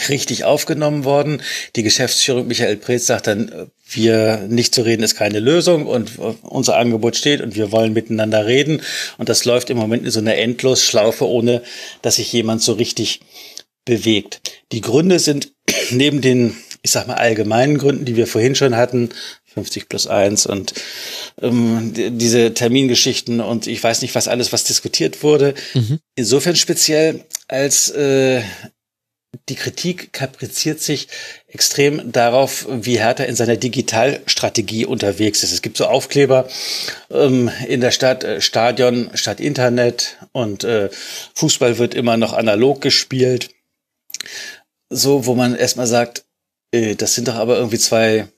[0.08, 1.42] richtig aufgenommen worden.
[1.76, 6.76] Die Geschäftsführung Michael Preetz sagt dann, wir nicht zu reden ist keine Lösung und unser
[6.76, 8.82] Angebot steht und wir wollen miteinander reden.
[9.18, 11.62] Und das läuft im Moment in so einer Endlosschlaufe, ohne
[12.02, 13.20] dass sich jemand so richtig
[13.84, 14.40] bewegt.
[14.72, 15.52] Die Gründe sind
[15.90, 19.10] neben den, ich sag mal, allgemeinen Gründen, die wir vorhin schon hatten,
[19.54, 20.74] 50 plus 1 und
[21.42, 25.54] ähm, diese Termingeschichten und ich weiß nicht, was alles, was diskutiert wurde.
[25.74, 25.98] Mhm.
[26.14, 28.42] Insofern speziell, als äh,
[29.48, 31.08] die Kritik kapriziert sich
[31.46, 35.52] extrem darauf, wie Hertha in seiner Digitalstrategie unterwegs ist.
[35.52, 36.48] Es gibt so Aufkleber
[37.10, 40.90] ähm, in der Stadt, äh, Stadion statt Internet und äh,
[41.34, 43.50] Fußball wird immer noch analog gespielt.
[44.88, 46.24] So, wo man erstmal sagt,
[46.72, 48.28] äh, das sind doch aber irgendwie zwei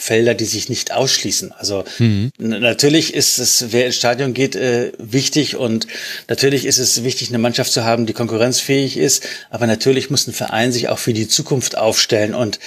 [0.00, 1.52] Felder, die sich nicht ausschließen.
[1.52, 2.32] Also mhm.
[2.38, 5.86] natürlich ist es, wer ins Stadion geht, äh, wichtig und
[6.26, 9.26] natürlich ist es wichtig, eine Mannschaft zu haben, die konkurrenzfähig ist.
[9.50, 12.34] Aber natürlich muss ein Verein sich auch für die Zukunft aufstellen.
[12.34, 12.58] Und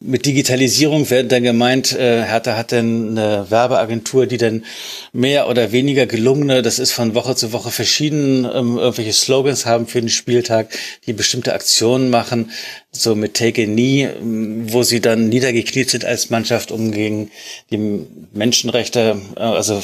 [0.00, 4.64] mit Digitalisierung wird dann gemeint, äh, Hertha hat dann eine Werbeagentur, die dann
[5.12, 9.86] mehr oder weniger gelungene, das ist von Woche zu Woche verschieden, ähm, irgendwelche Slogans haben
[9.86, 10.70] für den Spieltag,
[11.06, 12.50] die bestimmte Aktionen machen
[12.92, 17.30] so mit Take a Knee, wo sie dann niedergekniet sind als Mannschaft, um gegen
[17.70, 19.82] die Menschenrechte, äh, also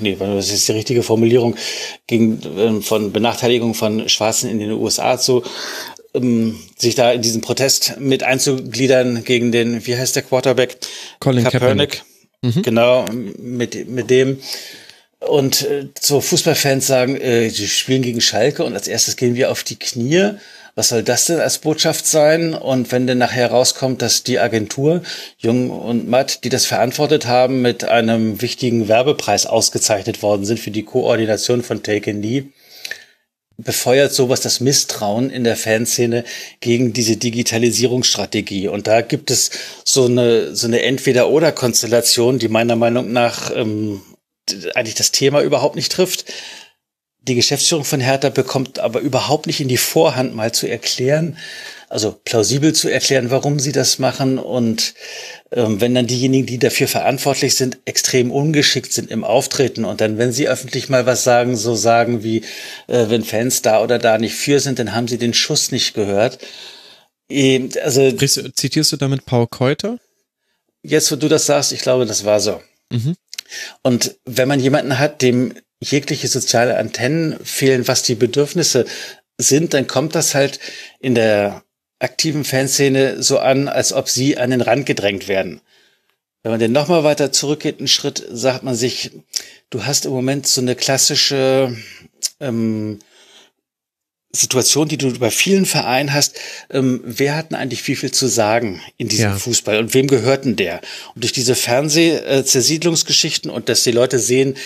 [0.00, 1.56] nee, was ist die richtige Formulierung,
[2.06, 5.42] gegen ähm, von Benachteiligung von Schwarzen in den USA zu
[6.12, 10.78] um, sich da in diesen Protest mit einzugliedern gegen den, wie heißt der Quarterback?
[11.20, 12.02] Colin Kaepernick.
[12.40, 12.56] Kaepernick.
[12.56, 12.62] Mhm.
[12.62, 13.04] Genau,
[13.38, 14.38] mit, mit dem.
[15.20, 19.50] Und äh, so Fußballfans sagen, äh, die spielen gegen Schalke und als erstes gehen wir
[19.50, 20.34] auf die Knie
[20.78, 22.54] was soll das denn als Botschaft sein?
[22.54, 25.02] Und wenn dann nachher rauskommt, dass die Agentur
[25.36, 30.70] Jung und Matt, die das verantwortet haben, mit einem wichtigen Werbepreis ausgezeichnet worden sind für
[30.70, 32.52] die Koordination von Take and Knee,
[33.56, 36.22] befeuert sowas das Misstrauen in der Fanszene
[36.60, 38.68] gegen diese Digitalisierungsstrategie.
[38.68, 39.50] Und da gibt es
[39.84, 44.00] so eine, so eine Entweder-Oder-Konstellation, die meiner Meinung nach ähm,
[44.76, 46.24] eigentlich das Thema überhaupt nicht trifft.
[47.28, 51.36] Die Geschäftsführung von Hertha bekommt aber überhaupt nicht in die Vorhand mal zu erklären,
[51.90, 54.38] also plausibel zu erklären, warum sie das machen.
[54.38, 54.94] Und
[55.52, 60.16] ähm, wenn dann diejenigen, die dafür verantwortlich sind, extrem ungeschickt sind im Auftreten und dann,
[60.16, 62.38] wenn sie öffentlich mal was sagen, so sagen wie,
[62.86, 65.92] äh, wenn Fans da oder da nicht für sind, dann haben sie den Schuss nicht
[65.92, 66.38] gehört.
[67.28, 69.98] Ähm, also zitierst du damit Paul Keuter?
[70.82, 72.62] Jetzt, wo du das sagst, ich glaube, das war so.
[72.90, 73.16] Mhm.
[73.82, 78.84] Und wenn man jemanden hat, dem jegliche soziale Antennen fehlen, was die Bedürfnisse
[79.38, 80.58] sind, dann kommt das halt
[80.98, 81.62] in der
[82.00, 85.60] aktiven Fanszene so an, als ob sie an den Rand gedrängt werden.
[86.42, 89.10] Wenn man denn nochmal weiter zurückgeht, einen Schritt, sagt man sich,
[89.70, 91.76] du hast im Moment so eine klassische
[92.40, 93.00] ähm,
[94.30, 96.38] Situation, die du bei vielen Vereinen hast,
[96.70, 99.36] ähm, wer hat denn eigentlich wie viel zu sagen in diesem ja.
[99.36, 100.80] Fußball und wem gehörten der?
[101.14, 104.56] Und durch diese Fernsehzersiedlungsgeschichten und dass die Leute sehen,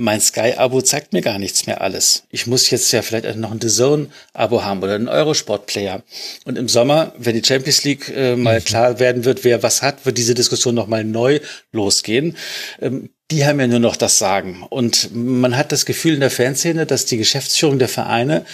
[0.00, 2.24] mein Sky-Abo zeigt mir gar nichts mehr alles.
[2.30, 6.02] Ich muss jetzt ja vielleicht noch ein The Zone-Abo haben oder einen Eurosport-Player.
[6.46, 8.64] Und im Sommer, wenn die Champions League äh, mal mhm.
[8.64, 11.40] klar werden wird, wer was hat, wird diese Diskussion nochmal neu
[11.70, 12.38] losgehen.
[12.80, 14.66] Ähm, die haben ja nur noch das Sagen.
[14.70, 18.46] Und man hat das Gefühl in der Fanszene, dass die Geschäftsführung der Vereine,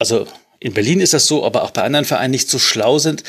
[0.00, 0.26] also
[0.58, 3.22] in Berlin ist das so, aber auch bei anderen Vereinen nicht so schlau sind,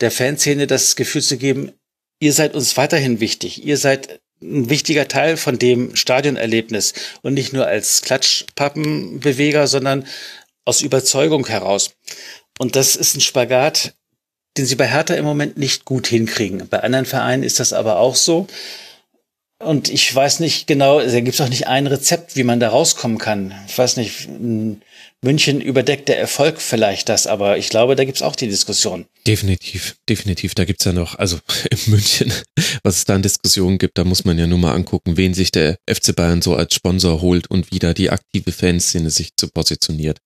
[0.00, 1.72] der Fanszene das Gefühl zu geben,
[2.20, 3.64] ihr seid uns weiterhin wichtig.
[3.64, 6.92] Ihr seid ein wichtiger Teil von dem Stadionerlebnis
[7.22, 10.06] und nicht nur als Klatschpappenbeweger, sondern
[10.64, 11.92] aus Überzeugung heraus.
[12.58, 13.94] Und das ist ein Spagat,
[14.56, 16.68] den sie bei Hertha im Moment nicht gut hinkriegen.
[16.68, 18.46] Bei anderen Vereinen ist das aber auch so.
[19.64, 22.68] Und ich weiß nicht genau, da gibt es auch nicht ein Rezept, wie man da
[22.68, 23.54] rauskommen kann.
[23.66, 24.28] Ich weiß nicht,
[25.22, 29.06] München überdeckt der Erfolg vielleicht das, aber ich glaube, da gibt's auch die Diskussion.
[29.26, 30.54] Definitiv, definitiv.
[30.54, 31.38] Da gibt's ja noch, also
[31.70, 32.32] in München,
[32.82, 35.50] was es da an Diskussionen gibt, da muss man ja nur mal angucken, wen sich
[35.50, 39.48] der FC Bayern so als Sponsor holt und wie da die aktive Fanszene sich zu
[39.48, 40.18] positioniert.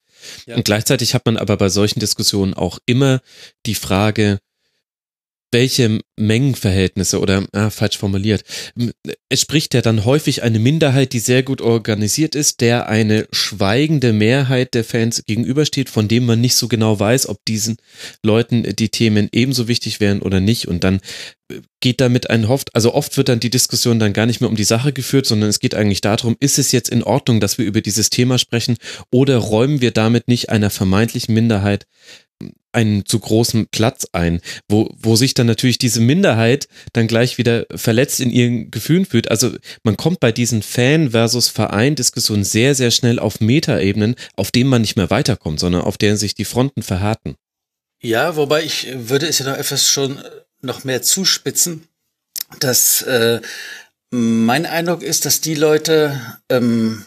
[0.46, 0.56] Ja.
[0.56, 3.20] Und gleichzeitig hat man aber bei solchen Diskussionen auch immer
[3.66, 4.38] die Frage,
[5.50, 8.44] welche Mengenverhältnisse oder ah, falsch formuliert.
[9.28, 14.12] Es spricht ja dann häufig eine Minderheit, die sehr gut organisiert ist, der eine schweigende
[14.12, 17.76] Mehrheit der Fans gegenübersteht, von dem man nicht so genau weiß, ob diesen
[18.22, 20.68] Leuten die Themen ebenso wichtig wären oder nicht.
[20.68, 21.00] Und dann
[21.80, 24.56] geht damit ein hofft, also oft wird dann die Diskussion dann gar nicht mehr um
[24.56, 27.64] die Sache geführt, sondern es geht eigentlich darum, ist es jetzt in Ordnung, dass wir
[27.64, 28.76] über dieses Thema sprechen
[29.10, 31.86] oder räumen wir damit nicht einer vermeintlichen Minderheit
[32.72, 37.66] einen zu großen Platz ein, wo, wo sich dann natürlich diese Minderheit dann gleich wieder
[37.74, 39.30] verletzt in ihren Gefühlen fühlt.
[39.30, 44.70] Also man kommt bei diesen Fan versus Verein-Diskussionen sehr, sehr schnell auf Metaebenen, auf denen
[44.70, 47.36] man nicht mehr weiterkommt, sondern auf denen sich die Fronten verhärten.
[48.00, 50.22] Ja, wobei ich würde es ja noch etwas schon
[50.60, 51.88] noch mehr zuspitzen,
[52.60, 53.40] dass äh,
[54.10, 57.04] mein Eindruck ist, dass die Leute ähm,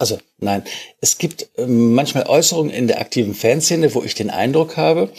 [0.00, 0.62] also nein,
[1.00, 5.10] es gibt äh, manchmal Äußerungen in der aktiven Fanszene, wo ich den Eindruck habe,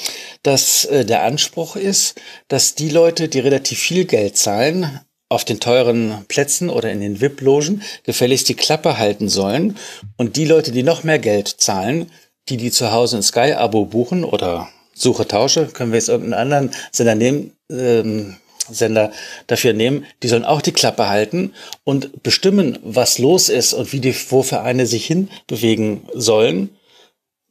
[0.44, 5.62] dass äh, der Anspruch ist, dass die Leute, die relativ viel Geld zahlen, auf den
[5.62, 9.78] teuren Plätzen oder in den VIP-Logen gefälligst die Klappe halten sollen.
[10.18, 12.12] Und die Leute, die noch mehr Geld zahlen,
[12.50, 16.72] die die zu Hause ein Sky-Abo buchen oder Suche Tausche, können wir jetzt irgendeinen anderen
[16.92, 18.36] Sender nehmen, ähm,
[18.74, 19.12] Sender
[19.48, 21.54] dafür nehmen, die sollen auch die Klappe halten
[21.84, 26.70] und bestimmen, was los ist und wie die, wo Vereine sich hinbewegen sollen.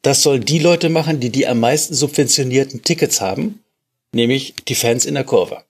[0.02, 3.62] Das sollen die Leute machen, die die am meisten subventionierten Tickets haben,
[4.12, 5.62] nämlich die Fans in der Kurve.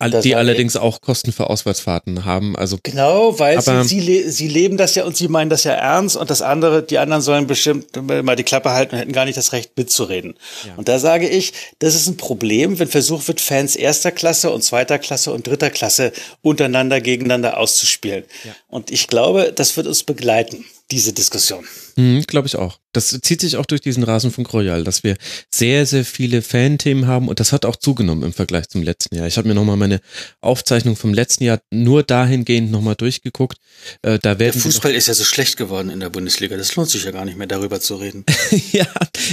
[0.00, 2.56] Die allerdings auch Kosten für Auswärtsfahrten haben.
[2.56, 6.16] Also genau, weil sie, sie, sie leben das ja und sie meinen das ja ernst
[6.16, 7.86] und das andere, die anderen sollen bestimmt
[8.24, 10.34] mal die Klappe halten und hätten gar nicht das Recht mitzureden.
[10.66, 10.74] Ja.
[10.76, 14.64] Und da sage ich, das ist ein Problem, wenn versucht wird, Fans erster Klasse und
[14.64, 18.24] zweiter Klasse und dritter Klasse untereinander gegeneinander auszuspielen.
[18.44, 18.52] Ja.
[18.68, 21.66] Und ich glaube, das wird uns begleiten, diese Diskussion.
[22.00, 22.78] Mhm, Glaube ich auch.
[22.92, 25.16] Das zieht sich auch durch diesen Rasenfunk Royal, dass wir
[25.48, 29.28] sehr, sehr viele Fan-Themen haben und das hat auch zugenommen im Vergleich zum letzten Jahr.
[29.28, 30.00] Ich habe mir nochmal meine
[30.40, 33.58] Aufzeichnung vom letzten Jahr nur dahingehend nochmal durchgeguckt.
[34.02, 36.56] Äh, da werden der Fußball ist ja so schlecht geworden in der Bundesliga.
[36.56, 38.24] Das lohnt sich ja gar nicht mehr, darüber zu reden.
[38.72, 38.86] ja,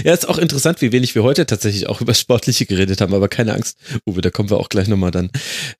[0.04, 3.28] ja, ist auch interessant, wie wenig wir heute tatsächlich auch über Sportliche geredet haben, aber
[3.28, 5.32] keine Angst, Uwe, da kommen wir auch gleich nochmal dann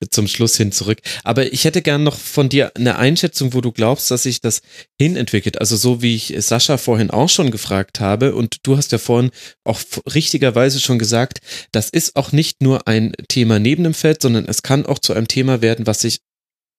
[0.10, 1.00] zum Schluss hin zurück.
[1.24, 4.62] Aber ich hätte gern noch von dir eine Einschätzung, wo du glaubst, dass sich das
[4.98, 5.60] hinentwickelt.
[5.60, 9.32] Also so wie ich Sascha vorhin auch schon gefragt habe und du hast ja vorhin
[9.64, 9.80] auch
[10.14, 11.40] richtigerweise schon gesagt,
[11.72, 15.14] das ist auch nicht nur ein Thema neben dem Feld, sondern es kann auch zu
[15.14, 16.22] einem Thema werden, was sich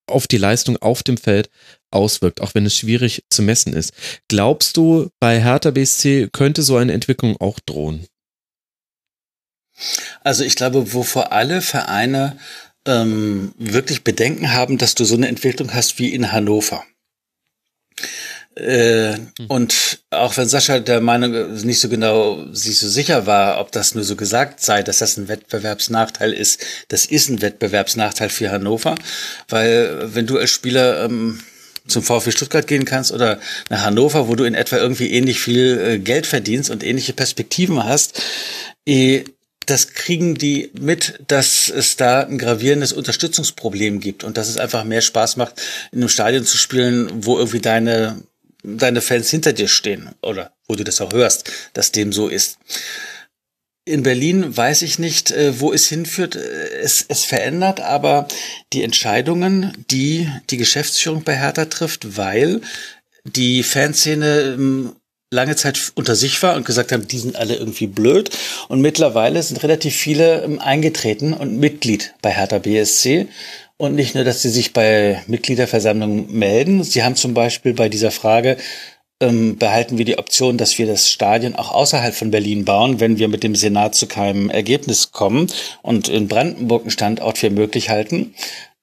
[0.06, 1.50] auf die Leistung auf dem Feld
[1.90, 3.92] auswirkt, auch wenn es schwierig zu messen ist.
[4.28, 8.06] Glaubst du, bei Hertha BSC könnte so eine Entwicklung auch drohen?
[10.24, 12.38] Also ich glaube, wovor alle Vereine
[12.86, 16.84] ähm, wirklich Bedenken haben, dass du so eine Entwicklung hast wie in Hannover.
[18.58, 19.46] Äh, mhm.
[19.46, 23.94] Und auch wenn Sascha der Meinung nicht so genau sich so sicher war, ob das
[23.94, 28.96] nur so gesagt sei, dass das ein Wettbewerbsnachteil ist, das ist ein Wettbewerbsnachteil für Hannover,
[29.48, 31.40] weil wenn du als Spieler ähm,
[31.86, 33.38] zum VfB Stuttgart gehen kannst oder
[33.70, 37.84] nach Hannover, wo du in etwa irgendwie ähnlich viel äh, Geld verdienst und ähnliche Perspektiven
[37.84, 38.20] hast,
[38.86, 39.24] eh,
[39.66, 44.84] das kriegen die mit, dass es da ein gravierendes Unterstützungsproblem gibt und dass es einfach
[44.84, 45.60] mehr Spaß macht,
[45.92, 48.22] in einem Stadion zu spielen, wo irgendwie deine
[48.62, 52.58] deine Fans hinter dir stehen oder wo du das auch hörst, dass dem so ist.
[53.84, 56.36] In Berlin weiß ich nicht, äh, wo es hinführt.
[56.36, 58.28] Es, es verändert aber
[58.74, 62.60] die Entscheidungen, die die Geschäftsführung bei Hertha trifft, weil
[63.24, 64.94] die Fanszene ähm,
[65.30, 68.30] lange Zeit unter sich war und gesagt haben, die sind alle irgendwie blöd.
[68.68, 73.28] Und mittlerweile sind relativ viele ähm, eingetreten und Mitglied bei Hertha BSC
[73.78, 76.82] und nicht nur, dass sie sich bei Mitgliederversammlungen melden.
[76.84, 78.58] Sie haben zum Beispiel bei dieser Frage,
[79.20, 83.18] ähm, behalten wir die Option, dass wir das Stadion auch außerhalb von Berlin bauen, wenn
[83.18, 85.50] wir mit dem Senat zu keinem Ergebnis kommen
[85.82, 88.34] und in Brandenburg einen Standort für möglich halten.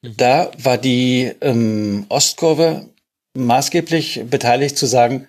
[0.02, 2.90] Da war die ähm, Ostkurve
[3.38, 5.28] maßgeblich beteiligt zu sagen,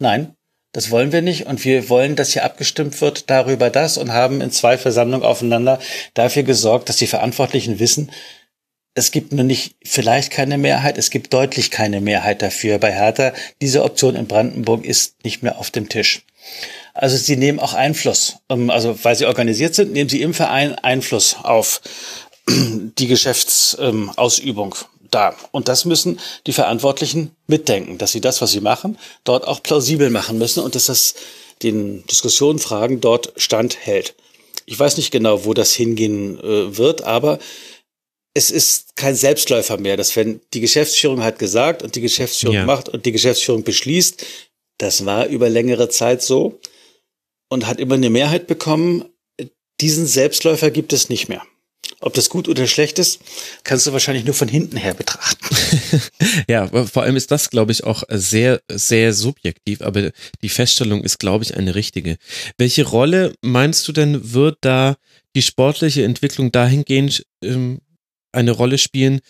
[0.00, 0.34] nein,
[0.72, 4.40] das wollen wir nicht und wir wollen, dass hier abgestimmt wird darüber das und haben
[4.40, 5.80] in zwei Versammlungen aufeinander
[6.14, 8.10] dafür gesorgt, dass die Verantwortlichen wissen,
[8.94, 13.32] es gibt nur nicht vielleicht keine Mehrheit, es gibt deutlich keine Mehrheit dafür bei Hertha.
[13.60, 16.22] Diese Option in Brandenburg ist nicht mehr auf dem Tisch.
[16.94, 18.36] Also sie nehmen auch Einfluss.
[18.48, 21.80] Ähm, also weil sie organisiert sind, nehmen sie im Verein Einfluss auf
[22.48, 24.74] die Geschäftsausübung
[25.10, 25.36] da.
[25.52, 30.10] Und das müssen die Verantwortlichen mitdenken, dass sie das, was sie machen, dort auch plausibel
[30.10, 31.14] machen müssen und dass das
[31.62, 34.14] den Diskussionen, Fragen dort standhält.
[34.66, 37.38] Ich weiß nicht genau, wo das hingehen äh, wird, aber
[38.38, 42.64] es ist kein Selbstläufer mehr, dass wenn die Geschäftsführung hat gesagt und die Geschäftsführung ja.
[42.64, 44.24] macht und die Geschäftsführung beschließt,
[44.78, 46.60] das war über längere Zeit so
[47.48, 49.06] und hat immer eine Mehrheit bekommen,
[49.80, 51.42] diesen Selbstläufer gibt es nicht mehr.
[52.00, 53.18] Ob das gut oder schlecht ist,
[53.64, 55.56] kannst du wahrscheinlich nur von hinten her betrachten.
[56.48, 60.12] ja, vor allem ist das, glaube ich, auch sehr, sehr subjektiv, aber
[60.42, 62.18] die Feststellung ist, glaube ich, eine richtige.
[62.56, 64.96] Welche Rolle meinst du denn, wird da
[65.34, 67.80] die sportliche Entwicklung dahingehend ähm,
[68.32, 69.20] eine Rolle spielen,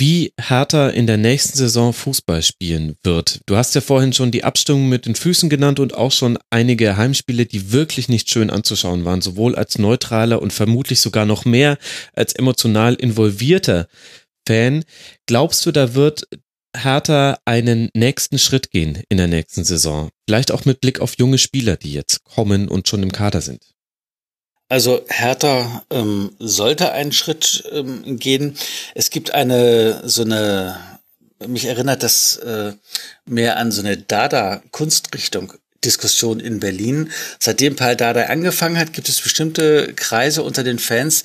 [0.00, 3.40] wie Hertha in der nächsten Saison Fußball spielen wird.
[3.46, 6.96] Du hast ja vorhin schon die Abstimmung mit den Füßen genannt und auch schon einige
[6.96, 11.78] Heimspiele, die wirklich nicht schön anzuschauen waren, sowohl als neutraler und vermutlich sogar noch mehr
[12.14, 13.88] als emotional involvierter
[14.46, 14.84] Fan.
[15.26, 16.28] Glaubst du, da wird
[16.76, 20.10] Hertha einen nächsten Schritt gehen in der nächsten Saison?
[20.28, 23.64] Vielleicht auch mit Blick auf junge Spieler, die jetzt kommen und schon im Kader sind.
[24.68, 28.56] Also Hertha ähm, sollte einen Schritt ähm, gehen.
[28.94, 30.78] Es gibt eine so eine,
[31.46, 32.72] mich erinnert das äh,
[33.24, 35.54] mehr an so eine Dada-Kunstrichtung.
[35.84, 37.12] Diskussion in Berlin.
[37.38, 41.22] Seitdem Paul Dada angefangen hat, gibt es bestimmte Kreise unter den Fans,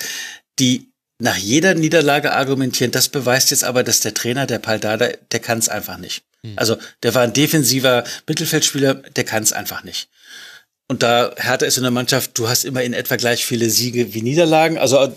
[0.60, 0.90] die
[1.20, 2.92] nach jeder Niederlage argumentieren.
[2.92, 6.24] Das beweist jetzt aber, dass der Trainer, der Paul Dada, der kann es einfach nicht.
[6.44, 6.54] Hm.
[6.56, 10.10] Also der war ein defensiver Mittelfeldspieler, der kann es einfach nicht.
[10.94, 14.14] Und da Hertha ist in der Mannschaft, du hast immer in etwa gleich viele Siege
[14.14, 14.78] wie Niederlagen.
[14.78, 15.10] Also äh,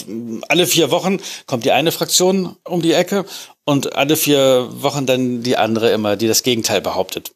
[0.48, 3.26] alle vier Wochen kommt die eine Fraktion um die Ecke
[3.66, 7.32] und alle vier Wochen dann die andere immer, die das Gegenteil behauptet.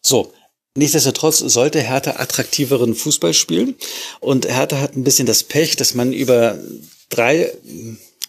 [0.00, 0.32] So.
[0.76, 3.74] Nichtsdestotrotz sollte Hertha attraktiveren Fußball spielen.
[4.20, 6.58] Und Hertha hat ein bisschen das Pech, dass man über
[7.10, 7.52] drei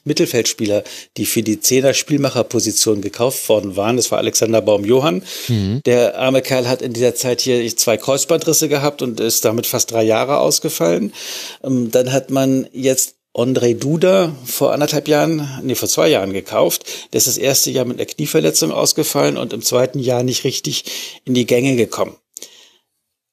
[0.10, 0.84] Mittelfeldspieler,
[1.16, 3.96] die für die Zehner Spielmacherposition gekauft worden waren.
[3.96, 5.24] Das war Alexander Baum-Johann.
[5.48, 5.82] Mhm.
[5.86, 9.92] Der arme Kerl hat in dieser Zeit hier zwei Kreuzbandrisse gehabt und ist damit fast
[9.92, 11.14] drei Jahre ausgefallen.
[11.64, 16.84] Ähm, dann hat man jetzt André Duda vor anderthalb Jahren, nee, vor zwei Jahren gekauft.
[17.14, 20.84] Der ist das erste Jahr mit einer Knieverletzung ausgefallen und im zweiten Jahr nicht richtig
[21.24, 22.18] in die Gänge gekommen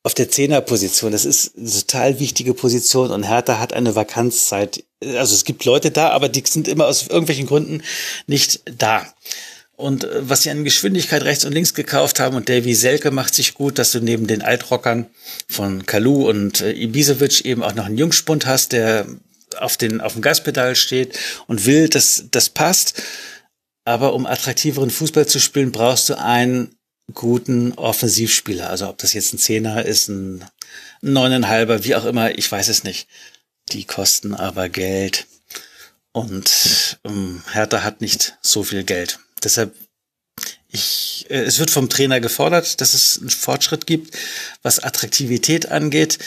[0.07, 1.11] auf der Zehnerposition.
[1.11, 4.85] Das ist eine total wichtige Position und Hertha hat eine Vakanzzeit.
[5.15, 7.83] Also es gibt Leute da, aber die sind immer aus irgendwelchen Gründen
[8.27, 9.07] nicht da.
[9.77, 13.35] Und äh, was sie an Geschwindigkeit rechts und links gekauft haben und Davy Selke macht
[13.35, 15.07] sich gut, dass du neben den Altrockern
[15.49, 19.07] von Kalu und äh, Ibisevic eben auch noch einen Jungspund hast, der
[19.59, 23.03] auf den auf dem Gaspedal steht und will, dass das passt.
[23.85, 26.75] Aber um attraktiveren Fußball zu spielen, brauchst du einen
[27.15, 28.69] guten Offensivspieler.
[28.69, 30.45] Also ob das jetzt ein Zehner ist, ein
[31.03, 33.07] Neuneinhalber, wie auch immer, ich weiß es nicht.
[33.73, 35.27] Die kosten aber Geld.
[36.13, 39.19] Und ähm, Hertha hat nicht so viel Geld.
[39.43, 39.75] Deshalb,
[40.69, 44.17] ich, äh, es wird vom Trainer gefordert, dass es einen Fortschritt gibt,
[44.63, 46.19] was Attraktivität angeht.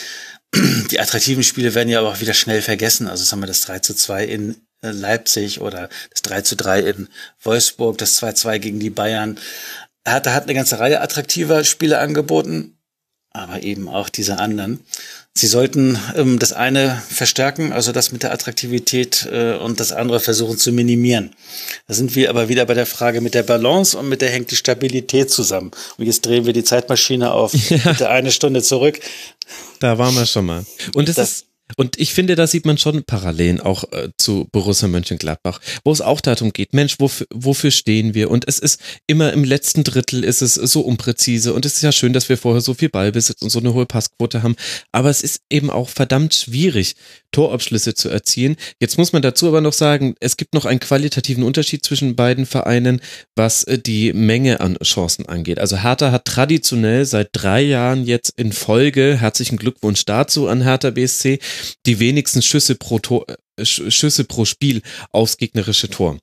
[0.54, 3.08] Die attraktiven Spiele werden ja aber auch wieder schnell vergessen.
[3.08, 6.80] Also sagen wir das 3 zu 2 in äh, Leipzig oder das 3 zu 3
[6.80, 7.08] in
[7.42, 9.38] Wolfsburg, das 2-2 gegen die Bayern.
[10.06, 12.78] Hertha hat eine ganze Reihe attraktiver Spiele angeboten,
[13.30, 14.80] aber eben auch diese anderen.
[15.32, 20.18] Sie sollten ähm, das eine verstärken, also das mit der Attraktivität äh, und das andere
[20.18, 21.34] versuchen zu minimieren.
[21.86, 24.50] Da sind wir aber wieder bei der Frage mit der Balance und mit der hängt
[24.50, 25.70] die Stabilität zusammen.
[25.96, 28.08] Und jetzt drehen wir die Zeitmaschine auf ja.
[28.08, 28.98] eine Stunde zurück.
[29.78, 30.64] Da waren wir schon mal.
[30.94, 34.88] Und es ist und ich finde, da sieht man schon Parallelen auch äh, zu Borussia
[34.88, 38.30] Mönchengladbach, wo es auch darum geht, Mensch, wofür, wofür stehen wir?
[38.30, 41.92] Und es ist immer im letzten Drittel ist es so unpräzise und es ist ja
[41.92, 44.56] schön, dass wir vorher so viel Ballbesitz und so eine hohe Passquote haben,
[44.92, 46.96] aber es ist eben auch verdammt schwierig,
[47.32, 48.56] Torabschlüsse zu erzielen.
[48.80, 52.46] Jetzt muss man dazu aber noch sagen, es gibt noch einen qualitativen Unterschied zwischen beiden
[52.46, 53.00] Vereinen,
[53.36, 55.58] was äh, die Menge an Chancen angeht.
[55.58, 60.90] Also Hertha hat traditionell seit drei Jahren jetzt in Folge, herzlichen Glückwunsch dazu an Hertha
[60.90, 61.38] BSC,
[61.86, 63.26] die wenigsten Schüsse pro, Tor,
[63.56, 64.82] äh, Schüsse pro Spiel
[65.12, 66.18] aufs gegnerische Tor.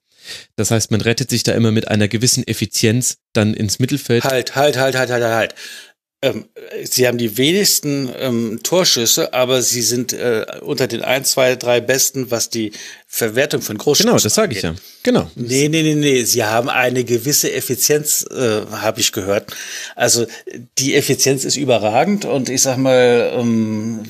[0.56, 4.24] Das heißt, man rettet sich da immer mit einer gewissen Effizienz dann ins Mittelfeld.
[4.24, 5.54] Halt, halt, halt, halt, halt, halt
[6.20, 6.46] ähm,
[6.82, 11.80] sie haben die wenigsten ähm, Torschüsse, aber sie sind äh, unter den ein, zwei, drei
[11.80, 12.72] besten, was die
[13.06, 14.74] Verwertung von Großschüssen Genau, das sage ich ja.
[15.04, 15.30] Genau.
[15.36, 16.24] Nee, nee, nee, nee.
[16.24, 19.54] Sie haben eine gewisse Effizienz, äh, habe ich gehört.
[19.94, 20.26] Also
[20.78, 24.00] die Effizienz ist überragend und ich sag mal, ähm,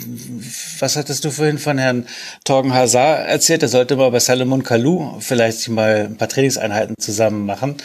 [0.78, 2.08] was hattest du vorhin von Herrn
[2.44, 3.62] Torgen Hazard erzählt?
[3.62, 7.76] Er sollte mal bei Salomon Kalou vielleicht mal ein paar Trainingseinheiten zusammen machen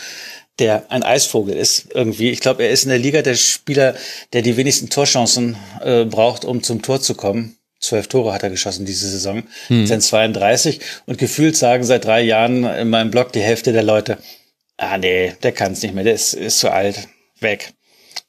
[0.59, 2.29] der ein Eisvogel ist irgendwie.
[2.29, 3.95] Ich glaube, er ist in der Liga der Spieler,
[4.33, 7.57] der die wenigsten Torchancen äh, braucht, um zum Tor zu kommen.
[7.79, 9.85] Zwölf Tore hat er geschossen diese Saison, hm.
[9.85, 14.19] sind 32 und gefühlt sagen seit drei Jahren in meinem Blog die Hälfte der Leute,
[14.77, 17.09] ah nee, der kann es nicht mehr, der ist, ist zu alt,
[17.41, 17.73] weg.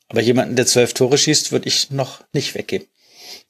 [0.09, 2.89] Aber jemanden, der zwölf Tore schießt, würde ich noch nicht weggeben.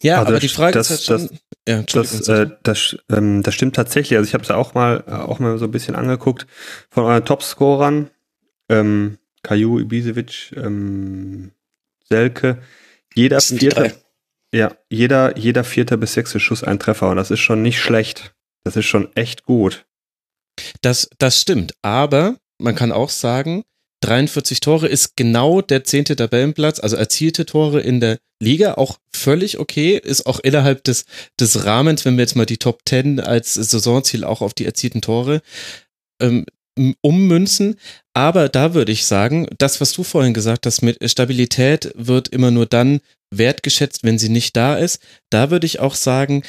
[0.03, 3.43] Ja, also aber die Frage das, ist halt schon, das, ja, das, äh, das, ähm,
[3.43, 4.19] das stimmt tatsächlich.
[4.19, 6.47] Also ich habe es ja auch mal, auch mal so ein bisschen angeguckt
[6.91, 8.11] von euren Topscorern
[8.69, 11.53] ähm, Kaju, Ibisevic, ähm,
[12.09, 12.63] Selke.
[13.15, 13.95] Jeder vierte,
[14.53, 18.35] Ja, jeder, jeder vierte bis sechste Schuss ein Treffer und das ist schon nicht schlecht.
[18.65, 19.87] Das ist schon echt gut.
[20.81, 21.75] Das, das stimmt.
[21.83, 23.65] Aber man kann auch sagen,
[24.01, 29.59] 43 Tore ist genau der zehnte Tabellenplatz, also erzielte Tore in der Liga, auch völlig
[29.59, 31.07] okay, ist auch innerhalb des,
[31.41, 35.01] des Rahmens, wenn wir jetzt mal die Top 10 als Saisonziel auch auf die erzielten
[35.01, 35.41] Tore
[36.21, 36.45] ähm,
[37.01, 37.77] ummünzen.
[38.15, 42.53] Aber da würde ich sagen, das, was du vorhin gesagt hast, mit Stabilität wird immer
[42.53, 43.01] nur dann
[43.31, 45.03] wertgeschätzt, wenn sie nicht da ist.
[45.31, 46.45] Da würde ich auch sagen,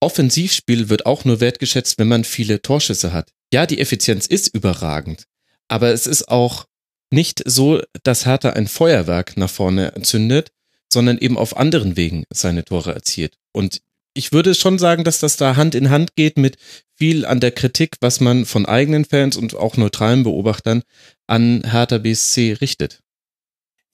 [0.00, 3.30] Offensivspiel wird auch nur wertgeschätzt, wenn man viele Torschüsse hat.
[3.52, 5.24] Ja, die Effizienz ist überragend,
[5.68, 6.66] aber es ist auch
[7.12, 10.52] nicht so, dass Hertha ein Feuerwerk nach vorne zündet,
[10.92, 13.36] sondern eben auf anderen Wegen seine Tore erzielt.
[13.52, 13.82] Und
[14.14, 16.56] ich würde schon sagen, dass das da Hand in Hand geht mit
[16.96, 20.82] viel an der Kritik, was man von eigenen Fans und auch neutralen Beobachtern
[21.26, 23.00] an Hertha BSC richtet.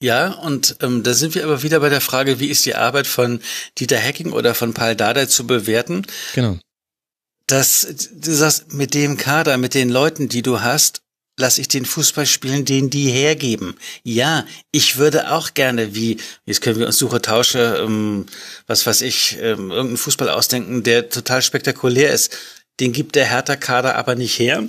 [0.01, 3.07] Ja, und ähm, da sind wir aber wieder bei der Frage, wie ist die Arbeit
[3.07, 3.41] von
[3.79, 6.05] Dieter Hacking oder von Paul Dardai zu bewerten?
[6.35, 6.59] Genau.
[7.47, 11.01] Dass du sagst, mit dem Kader, mit den Leuten, die du hast,
[11.37, 13.75] lass ich den Fußball spielen, den die hergeben.
[14.03, 18.25] Ja, ich würde auch gerne, wie, jetzt können wir uns Suche Tausche, ähm,
[18.65, 22.35] was weiß ich, ähm, irgendeinen Fußball ausdenken, der total spektakulär ist.
[22.79, 24.63] Den gibt der Hertha-Kader aber nicht her.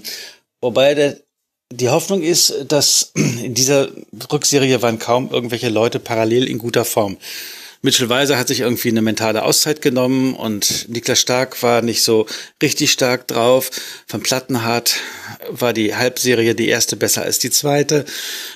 [0.61, 1.20] Wobei der
[1.70, 3.89] die Hoffnung ist, dass in dieser
[4.32, 7.19] Rückserie waren kaum irgendwelche Leute parallel in guter Form.
[7.83, 12.27] Mitchell Weiser hat sich irgendwie eine mentale Auszeit genommen und Niklas Stark war nicht so
[12.63, 13.71] richtig stark drauf.
[14.07, 14.97] Von Plattenhardt
[15.49, 18.05] war die Halbserie die erste besser als die zweite.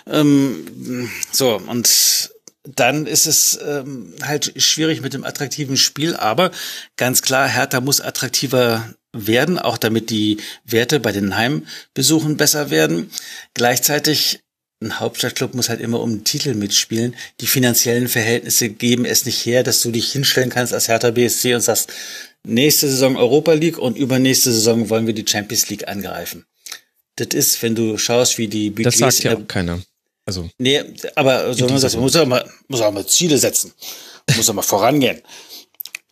[0.06, 2.30] Ähm, so, und
[2.64, 6.50] dann ist es ähm, halt schwierig mit dem attraktiven Spiel, aber
[6.96, 13.10] ganz klar, Hertha muss attraktiver werden, auch damit die Werte bei den Heimbesuchen besser werden.
[13.54, 14.40] Gleichzeitig
[14.82, 17.14] ein Hauptstadtclub muss halt immer um den Titel mitspielen.
[17.40, 21.54] Die finanziellen Verhältnisse geben es nicht her, dass du dich hinstellen kannst als Hertha BSC
[21.54, 21.92] und sagst,
[22.44, 26.44] nächste Saison Europa League und übernächste Saison wollen wir die Champions League angreifen.
[27.16, 28.98] Das ist, wenn du schaust, wie die Budgets...
[28.98, 29.80] Das sagt ja auch keiner.
[30.24, 30.80] Also nee,
[31.16, 33.72] aber so, man muss auch mal, muss auch mal Ziele setzen.
[34.36, 35.20] muss auch mal vorangehen.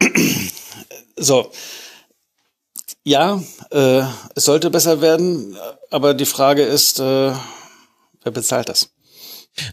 [1.16, 1.52] so,
[3.04, 4.02] ja, äh,
[4.34, 5.56] es sollte besser werden,
[5.90, 7.32] aber die Frage ist, äh,
[8.22, 8.92] wer bezahlt das?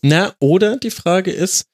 [0.01, 1.65] Na, oder die Frage ist,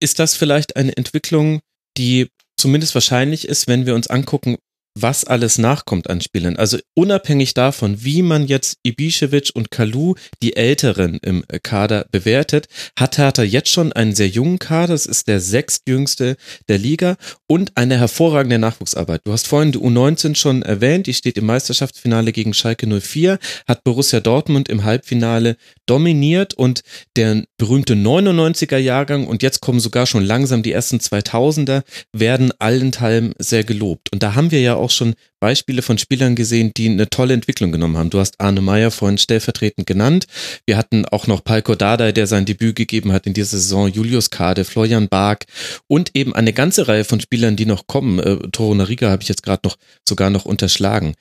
[0.00, 1.60] ist das vielleicht eine Entwicklung,
[1.96, 4.56] die zumindest wahrscheinlich ist, wenn wir uns angucken,
[4.94, 6.56] was alles nachkommt an Spielern.
[6.56, 12.68] Also unabhängig davon, wie man jetzt Ibišević und Kalu, die Älteren im Kader, bewertet,
[12.98, 14.94] hat Hertha jetzt schon einen sehr jungen Kader.
[14.94, 16.36] Es ist der sechstjüngste
[16.68, 17.16] der Liga
[17.48, 19.22] und eine hervorragende Nachwuchsarbeit.
[19.24, 21.06] Du hast vorhin die U19 schon erwähnt.
[21.08, 25.56] Die steht im Meisterschaftsfinale gegen Schalke 04, hat Borussia Dortmund im Halbfinale
[25.86, 26.82] dominiert und
[27.16, 33.34] der berühmte 99er Jahrgang und jetzt kommen sogar schon langsam die ersten 2000er, werden allenthalben
[33.38, 34.12] sehr gelobt.
[34.12, 37.72] Und da haben wir ja auch schon Beispiele von Spielern gesehen, die eine tolle Entwicklung
[37.72, 38.10] genommen haben.
[38.10, 40.26] Du hast Arne Meyer vorhin stellvertretend genannt.
[40.66, 44.30] Wir hatten auch noch Palko Dardai, der sein Debüt gegeben hat in dieser Saison, Julius
[44.30, 45.46] Kade, Florian Bark
[45.86, 48.18] und eben eine ganze Reihe von Spielern, die noch kommen.
[48.18, 49.76] Äh, Toro Nariga habe ich jetzt gerade noch
[50.08, 51.14] sogar noch unterschlagen.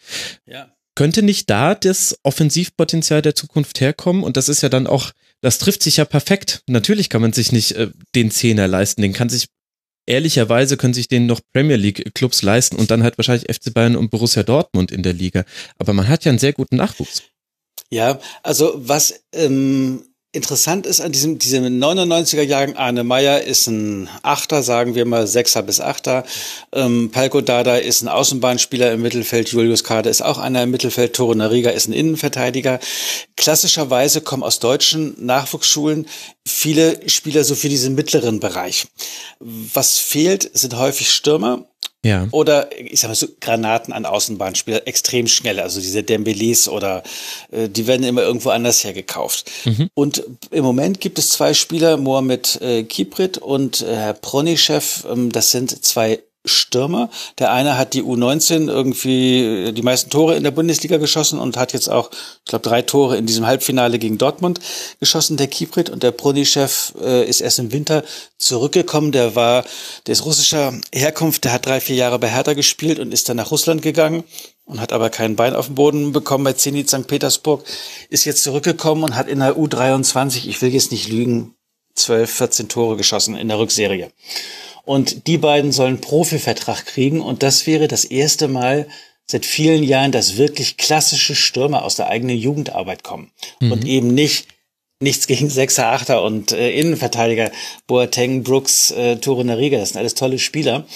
[0.46, 0.70] Ja.
[0.96, 4.24] Könnte nicht da das Offensivpotenzial der Zukunft herkommen?
[4.24, 5.12] Und das ist ja dann auch,
[5.42, 6.62] das trifft sich ja perfekt.
[6.68, 9.48] Natürlich kann man sich nicht äh, den Zehner leisten, den kann sich
[10.06, 13.96] ehrlicherweise können sich den noch Premier League Clubs leisten und dann halt wahrscheinlich FC Bayern
[13.96, 15.46] und Borussia Dortmund in der Liga.
[15.78, 17.24] Aber man hat ja einen sehr guten Nachwuchs.
[17.90, 20.04] Ja, also was ähm,
[20.36, 25.28] Interessant ist an diesem, diesem 99er Jahren, Arne Meyer ist ein Achter, sagen wir mal
[25.28, 26.26] Sechser bis Achter.
[26.72, 29.50] Ähm, Palko Dada ist ein Außenbahnspieler im Mittelfeld.
[29.50, 31.16] Julius Kade ist auch einer im Mittelfeld.
[31.16, 32.80] Tore Nariga ist ein Innenverteidiger.
[33.38, 36.08] Klassischerweise kommen aus deutschen Nachwuchsschulen
[36.48, 38.88] viele Spieler so für diesen mittleren Bereich.
[39.40, 41.68] Was fehlt, sind häufig Stürmer.
[42.06, 42.28] Ja.
[42.32, 47.02] Oder ich sag mal so Granaten an Außenbahnspieler, extrem schnell, also diese Dembeles oder
[47.52, 49.50] äh, die werden immer irgendwo anders hergekauft.
[49.64, 49.90] Mhm.
[49.94, 55.32] Und im Moment gibt es zwei Spieler, Mohamed äh, Kiprit und äh, Herr Pronischew, ähm,
[55.32, 57.10] das sind zwei Stürmer.
[57.40, 61.74] Der eine hat die U19 irgendwie die meisten Tore in der Bundesliga geschossen und hat
[61.74, 64.60] jetzt auch, ich glaube, drei Tore in diesem Halbfinale gegen Dortmund
[65.00, 65.90] geschossen, der Kiprit.
[65.90, 66.68] Und der Pronischew
[67.02, 68.04] äh, ist erst im Winter
[68.38, 69.12] zurückgekommen.
[69.12, 69.64] Der war,
[70.06, 73.38] der ist russischer Herkunft, der hat drei, vier Jahre bei Hertha gespielt und ist dann
[73.38, 74.24] nach Russland gegangen
[74.66, 77.08] und hat aber kein Bein auf dem Boden bekommen bei Zenit St.
[77.08, 77.64] Petersburg,
[78.10, 81.56] ist jetzt zurückgekommen und hat in der U23, ich will jetzt nicht lügen,
[81.96, 84.12] 12, 14 Tore geschossen in der Rückserie.
[84.86, 88.88] Und die beiden sollen Profivertrag kriegen und das wäre das erste Mal
[89.26, 93.32] seit vielen Jahren, dass wirklich klassische Stürmer aus der eigenen Jugendarbeit kommen
[93.62, 93.72] mhm.
[93.72, 94.48] und eben nicht
[95.04, 97.52] nichts gegen Sechser, Achter und äh, Innenverteidiger.
[97.88, 100.88] Boateng, Brooks, äh, Tore Nariga, das sind alles tolle Spieler.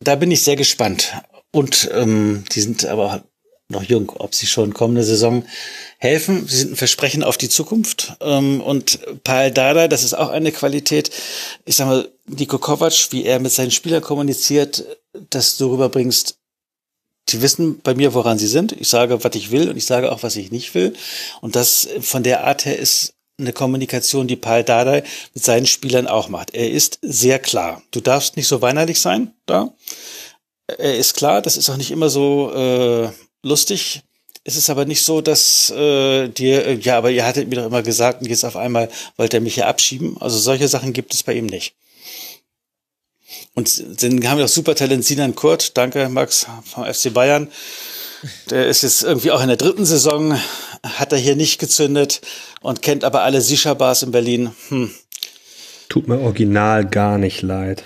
[0.00, 1.12] Da bin ich sehr gespannt.
[1.52, 3.24] Und ähm, die sind aber
[3.68, 5.44] noch jung, ob sie schon kommende Saison
[6.04, 6.46] helfen.
[6.46, 8.14] Sie sind ein Versprechen auf die Zukunft.
[8.20, 11.10] Ähm, und Paul Dada, das ist auch eine Qualität.
[11.64, 14.84] Ich sag mal, Niko Kovac, wie er mit seinen Spielern kommuniziert,
[15.30, 16.38] dass du rüberbringst,
[17.30, 18.72] die wissen bei mir, woran sie sind.
[18.72, 20.92] Ich sage, was ich will und ich sage auch, was ich nicht will.
[21.40, 25.02] Und das von der Art her ist eine Kommunikation, die Paul Dardai
[25.34, 26.54] mit seinen Spielern auch macht.
[26.54, 27.82] Er ist sehr klar.
[27.90, 29.74] Du darfst nicht so weinerlich sein da.
[30.66, 33.10] Er ist klar, das ist auch nicht immer so äh,
[33.42, 34.03] lustig.
[34.46, 37.66] Es ist aber nicht so, dass äh, dir, äh, ja, aber ihr hattet mir doch
[37.66, 40.16] immer gesagt, und jetzt auf einmal wollt ihr mich hier abschieben.
[40.20, 41.74] Also solche Sachen gibt es bei ihm nicht.
[43.54, 45.76] Und dann haben wir auch Supertalent Sinan Kurt.
[45.78, 47.48] Danke, Max, vom FC Bayern.
[48.50, 50.38] Der ist jetzt irgendwie auch in der dritten Saison,
[50.82, 52.20] hat er hier nicht gezündet
[52.60, 54.50] und kennt aber alle Sisha-Bars in Berlin.
[54.68, 54.90] Hm.
[55.88, 57.82] Tut mir original gar nicht leid.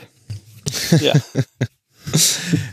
[1.00, 1.12] Ja.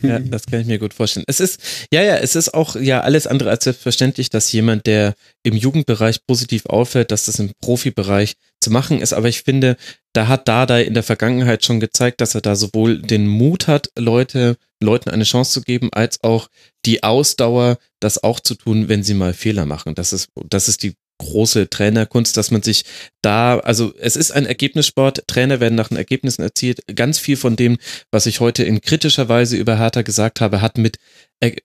[0.01, 1.25] ja, das kann ich mir gut vorstellen.
[1.27, 1.59] Es ist,
[1.91, 6.25] ja, ja, es ist auch ja alles andere als selbstverständlich, dass jemand, der im Jugendbereich
[6.25, 9.13] positiv auffällt, dass das im Profibereich zu machen ist.
[9.13, 9.77] Aber ich finde,
[10.13, 13.89] da hat Dada in der Vergangenheit schon gezeigt, dass er da sowohl den Mut hat,
[13.97, 16.49] Leute, Leuten eine Chance zu geben, als auch
[16.85, 19.95] die Ausdauer, das auch zu tun, wenn sie mal Fehler machen.
[19.95, 22.83] Das ist, das ist die große Trainerkunst, dass man sich
[23.21, 26.81] da, also es ist ein Ergebnissport, Trainer werden nach den Ergebnissen erzielt.
[26.93, 27.77] Ganz viel von dem,
[28.11, 30.97] was ich heute in kritischer Weise über Hertha gesagt habe, hat mit,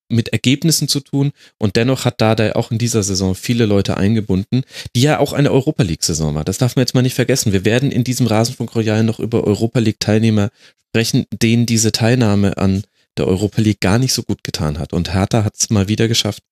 [0.08, 4.62] mit Ergebnissen zu tun und dennoch hat Dada auch in dieser Saison viele Leute eingebunden,
[4.94, 6.44] die ja auch eine Europa League-Saison war.
[6.44, 7.52] Das darf man jetzt mal nicht vergessen.
[7.52, 10.50] Wir werden in diesem Rasenfunk Royal noch über Europa League-Teilnehmer
[10.88, 12.84] sprechen, denen diese Teilnahme an
[13.16, 14.92] der Europa League gar nicht so gut getan hat.
[14.92, 16.42] Und Hertha hat es mal wieder geschafft,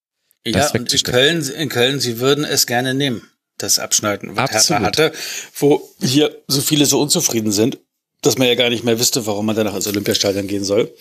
[0.56, 3.22] ja, und in Köln, in Köln, sie würden es gerne nehmen,
[3.58, 4.82] das Abschneiden, was Absolut.
[4.82, 5.12] Hertha hatte,
[5.56, 7.78] wo hier so viele so unzufrieden sind,
[8.22, 10.92] dass man ja gar nicht mehr wüsste, warum man danach ins Olympiastadion gehen soll.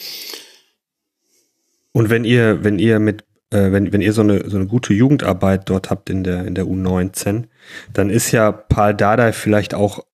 [1.91, 4.93] Und wenn ihr, wenn ihr mit, äh, wenn, wenn ihr so eine, so eine gute
[4.93, 7.45] Jugendarbeit dort habt in der, in der U19,
[7.93, 10.05] dann ist ja Paul Dardai vielleicht auch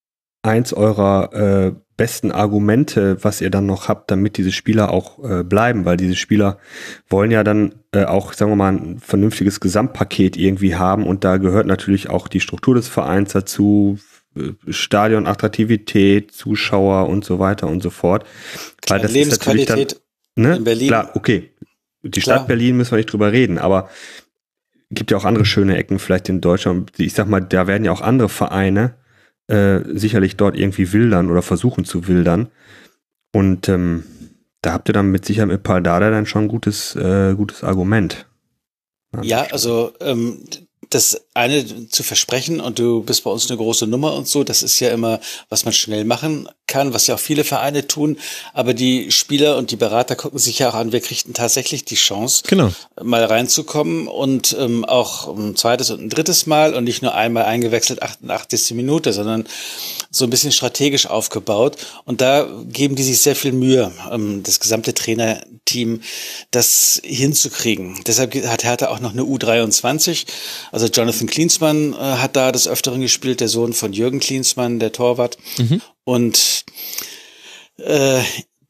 [0.44, 5.44] eins eurer äh, besten Argumente, was ihr dann noch habt, damit diese Spieler auch äh,
[5.44, 6.58] bleiben, weil diese Spieler
[7.08, 11.38] wollen ja dann äh, auch, sagen wir mal, ein vernünftiges Gesamtpaket irgendwie haben und da
[11.38, 14.00] gehört natürlich auch die Struktur des Vereins dazu,
[14.36, 18.26] äh, Stadion, Attraktivität, Zuschauer und so weiter und so fort.
[18.82, 20.02] Klar, weil das Lebensqualität ist
[20.36, 20.56] dann, ne?
[20.58, 20.88] in Berlin.
[20.88, 21.52] Klar, okay.
[22.02, 22.38] Die Klar.
[22.38, 23.90] Stadt Berlin müssen wir nicht drüber reden, aber
[24.92, 26.92] gibt ja auch andere schöne Ecken vielleicht in Deutschland.
[26.98, 28.96] Ich sag mal, da werden ja auch andere Vereine
[29.48, 32.50] äh, sicherlich dort irgendwie wildern oder versuchen zu wildern.
[33.34, 34.04] Und ähm,
[34.62, 38.28] da habt ihr dann mit Sicherheit mit Paldada dann schon ein gutes, äh, gutes Argument.
[39.22, 40.46] Ja, also ähm,
[40.94, 44.64] das eine zu versprechen und du bist bei uns eine große Nummer und so, das
[44.64, 48.18] ist ja immer, was man schnell machen kann, was ja auch viele Vereine tun.
[48.54, 51.96] Aber die Spieler und die Berater gucken sich ja auch an, wir kriegten tatsächlich die
[51.96, 52.72] Chance, genau.
[53.02, 57.46] mal reinzukommen und ähm, auch ein zweites und ein drittes Mal und nicht nur einmal
[57.46, 58.72] eingewechselt, 88.
[58.72, 59.46] Minute, sondern
[60.10, 61.78] so ein bisschen strategisch aufgebaut.
[62.06, 66.02] Und da geben die sich sehr viel Mühe, ähm, das gesamte Trainerteam,
[66.52, 68.00] das hinzukriegen.
[68.08, 70.26] Deshalb hat Hertha auch noch eine U23.
[70.72, 74.92] Also Jonathan Klinsmann äh, hat da des Öfteren gespielt, der Sohn von Jürgen Klinsmann, der
[74.92, 75.38] Torwart.
[75.58, 75.82] Mhm.
[76.04, 76.66] Und
[77.78, 78.22] äh,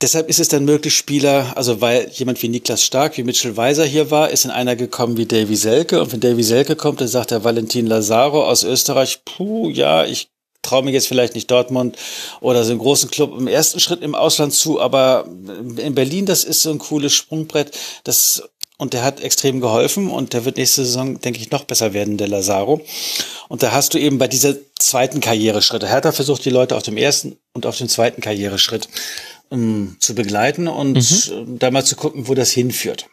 [0.02, 3.86] deshalb ist es dann möglich, Spieler, also weil jemand wie Niklas Stark, wie Mitchell Weiser
[3.86, 6.02] hier war, ist in einer gekommen wie Davy Selke.
[6.02, 10.30] Und wenn Davy Selke kommt, dann sagt der Valentin Lazaro aus Österreich, puh, ja, ich
[10.64, 11.98] traue mir jetzt vielleicht nicht Dortmund
[12.40, 16.44] oder so einen großen Club im ersten Schritt im Ausland zu, aber in Berlin, das
[16.44, 17.78] ist so ein cooles Sprungbrett.
[18.06, 18.44] Das
[18.84, 22.18] und der hat extrem geholfen und der wird nächste Saison, denke ich, noch besser werden,
[22.18, 22.82] der Lazaro.
[23.48, 26.98] Und da hast du eben bei dieser zweiten Karriereschritt, Hertha versucht die Leute auf dem
[26.98, 28.90] ersten und auf dem zweiten Karriereschritt
[29.48, 31.60] um, zu begleiten und mhm.
[31.60, 33.08] da mal zu gucken, wo das hinführt.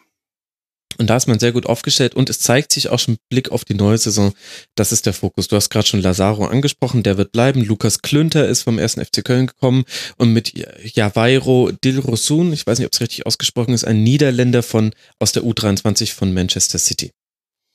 [1.00, 3.64] Und da ist man sehr gut aufgestellt und es zeigt sich auch schon Blick auf
[3.64, 4.34] die neue Saison.
[4.74, 5.48] Das ist der Fokus.
[5.48, 7.64] Du hast gerade schon Lazaro angesprochen, der wird bleiben.
[7.64, 9.84] Lukas Klünter ist vom ersten FC Köln gekommen
[10.18, 10.52] und mit
[10.94, 15.42] Javairo Dilrosun, ich weiß nicht, ob es richtig ausgesprochen ist, ein Niederländer von aus der
[15.42, 17.12] U23 von Manchester City.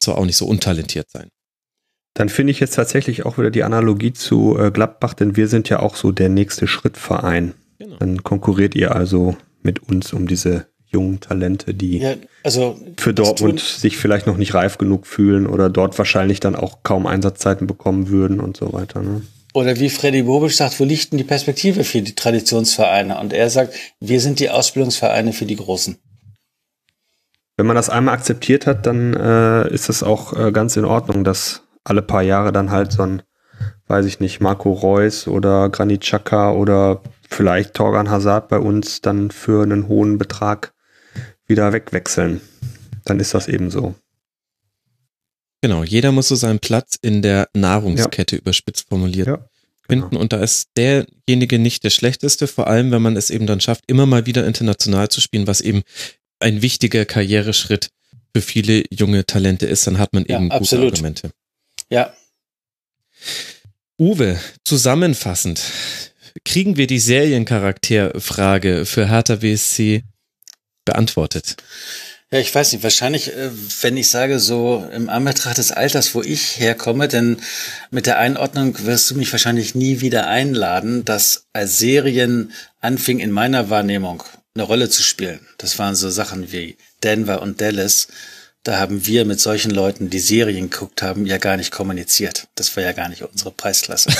[0.04, 1.30] Soll auch nicht so untalentiert sein.
[2.14, 5.68] Dann finde ich jetzt tatsächlich auch wieder die Analogie zu äh, Gladbach, denn wir sind
[5.68, 7.56] ja auch so der nächste Schrittverein.
[7.80, 7.98] Genau.
[7.98, 13.60] Dann konkurriert ihr also mit uns um diese jungen Talente, die ja, also für Dortmund
[13.60, 18.10] sich vielleicht noch nicht reif genug fühlen oder dort wahrscheinlich dann auch kaum Einsatzzeiten bekommen
[18.10, 19.02] würden und so weiter.
[19.02, 19.22] Ne?
[19.54, 23.20] Oder wie Freddy Bobic sagt, wo liegt denn die Perspektive für die Traditionsvereine?
[23.20, 25.98] Und er sagt, wir sind die Ausbildungsvereine für die Großen.
[27.58, 31.24] Wenn man das einmal akzeptiert hat, dann äh, ist es auch äh, ganz in Ordnung,
[31.24, 33.22] dass alle paar Jahre dann halt so ein
[33.88, 39.32] weiß ich nicht, Marco Reus oder Granit Xhaka oder vielleicht Torgan Hazard bei uns dann
[39.32, 40.74] für einen hohen Betrag
[41.48, 42.42] wieder wegwechseln.
[43.04, 43.96] Dann ist das eben so.
[45.62, 48.42] Genau, jeder muss so seinen Platz in der Nahrungskette ja.
[48.42, 49.50] überspitzt formuliert ja,
[49.88, 50.10] finden.
[50.10, 50.22] Genau.
[50.22, 53.84] Und da ist derjenige nicht der schlechteste, vor allem wenn man es eben dann schafft,
[53.88, 55.84] immer mal wieder international zu spielen, was eben
[56.40, 57.90] ein wichtiger Karriereschritt
[58.36, 61.32] für viele junge Talente ist, dann hat man eben ja, gute Argumente.
[61.90, 62.14] Ja.
[63.98, 65.62] Uwe, zusammenfassend,
[66.44, 70.04] kriegen wir die Seriencharakterfrage für Hertha WSC
[70.86, 71.58] beantwortet?
[72.32, 73.52] Ja, ich weiß nicht, wahrscheinlich, äh,
[73.82, 77.38] wenn ich sage, so im Anbetracht des Alters, wo ich herkomme, denn
[77.92, 82.52] mit der Einordnung wirst du mich wahrscheinlich nie wieder einladen, dass als Serien
[82.82, 84.24] anfing in meiner Wahrnehmung
[84.56, 85.46] eine Rolle zu spielen.
[85.60, 88.08] Das waren so Sachen wie Denver und Dallas.
[88.66, 92.48] Da haben wir mit solchen Leuten, die Serien geguckt haben, ja gar nicht kommuniziert.
[92.56, 94.10] Das war ja gar nicht unsere Preisklasse.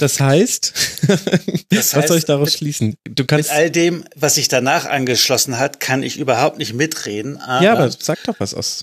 [0.00, 0.72] Das heißt,
[1.70, 2.96] das was soll ich daraus schließen?
[3.08, 7.38] Du kannst mit all dem, was sich danach angeschlossen hat, kann ich überhaupt nicht mitreden.
[7.38, 8.82] Aber, ja, aber sag doch was aus.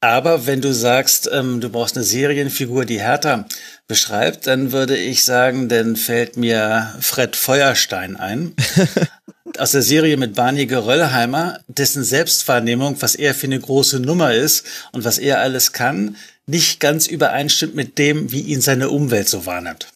[0.00, 3.44] Aber wenn du sagst, ähm, du brauchst eine Serienfigur, die Hertha
[3.86, 8.54] beschreibt, dann würde ich sagen, dann fällt mir Fred Feuerstein ein.
[9.60, 14.64] aus der Serie mit Barney Geröllheimer, dessen Selbstwahrnehmung, was er für eine große Nummer ist
[14.92, 16.16] und was er alles kann,
[16.46, 19.86] nicht ganz übereinstimmt mit dem, wie ihn seine Umwelt so wahrnimmt.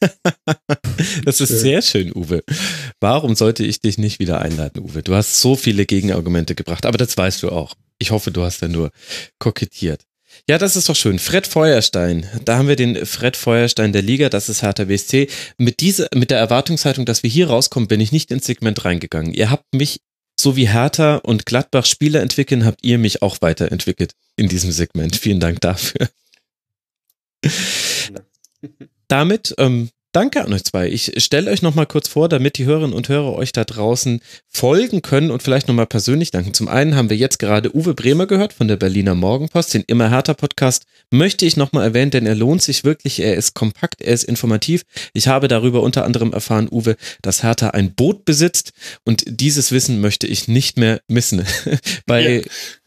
[1.24, 2.42] das ist sehr schön, Uwe.
[2.98, 5.02] Warum sollte ich dich nicht wieder einladen, Uwe?
[5.02, 7.74] Du hast so viele Gegenargumente gebracht, aber das weißt du auch.
[7.98, 8.90] Ich hoffe, du hast ja nur
[9.38, 10.00] kokettiert.
[10.48, 11.18] Ja, das ist doch schön.
[11.18, 12.26] Fred Feuerstein.
[12.44, 14.28] Da haben wir den Fred Feuerstein der Liga.
[14.28, 15.28] Das ist Hertha WSC.
[15.58, 19.32] Mit dieser, mit der Erwartungshaltung, dass wir hier rauskommen, bin ich nicht ins Segment reingegangen.
[19.32, 20.00] Ihr habt mich,
[20.38, 25.16] so wie Hertha und Gladbach Spieler entwickeln, habt ihr mich auch weiterentwickelt in diesem Segment.
[25.16, 26.08] Vielen Dank dafür.
[29.08, 30.88] Damit ähm, Danke an euch zwei.
[30.88, 35.02] Ich stelle euch nochmal kurz vor, damit die Hörerinnen und Hörer euch da draußen folgen
[35.02, 36.52] können und vielleicht nochmal persönlich danken.
[36.52, 40.10] Zum einen haben wir jetzt gerade Uwe Bremer gehört von der Berliner Morgenpost, den Immer
[40.10, 40.86] härter Podcast.
[41.12, 43.20] Möchte ich nochmal erwähnen, denn er lohnt sich wirklich.
[43.20, 44.82] Er ist kompakt, er ist informativ.
[45.12, 48.72] Ich habe darüber unter anderem erfahren, Uwe, dass Hertha ein Boot besitzt
[49.04, 51.46] und dieses Wissen möchte ich nicht mehr missen.
[52.06, 52.42] Bei ja.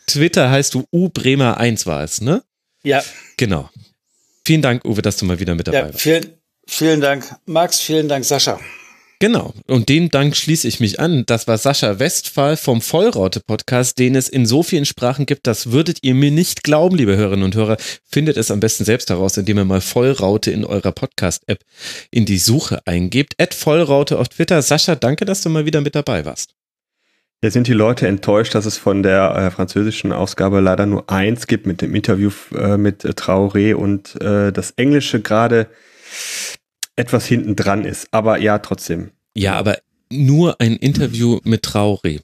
[0.08, 2.44] Twitter heißt du U Bremer 1 war es, ne?
[2.84, 3.02] Ja.
[3.38, 3.70] Genau.
[4.46, 6.02] Vielen Dank, Uwe, dass du mal wieder mit dabei ja, warst.
[6.02, 7.80] Vielen, Vielen Dank, Max.
[7.82, 8.60] Vielen Dank, Sascha.
[9.24, 9.54] Genau.
[9.68, 11.24] Und dem Dank schließe ich mich an.
[11.26, 16.00] Das war Sascha Westphal vom Vollraute-Podcast, den es in so vielen Sprachen gibt, das würdet
[16.02, 17.78] ihr mir nicht glauben, liebe Hörerinnen und Hörer.
[18.04, 21.60] Findet es am besten selbst heraus, indem ihr mal Vollraute in eurer Podcast-App
[22.12, 23.36] in die Suche eingebt.
[23.40, 24.62] Add Vollraute auf Twitter.
[24.62, 26.54] Sascha, danke, dass du mal wieder mit dabei warst.
[27.42, 31.48] Jetzt sind die Leute enttäuscht, dass es von der äh, französischen Ausgabe leider nur eins
[31.48, 35.68] gibt mit dem Interview äh, mit äh, Traoré und äh, das Englische gerade
[36.96, 38.08] etwas hinten dran ist.
[38.12, 39.12] Aber ja, trotzdem.
[39.36, 39.78] Ja, aber
[40.12, 42.22] nur ein Interview mit Traoré.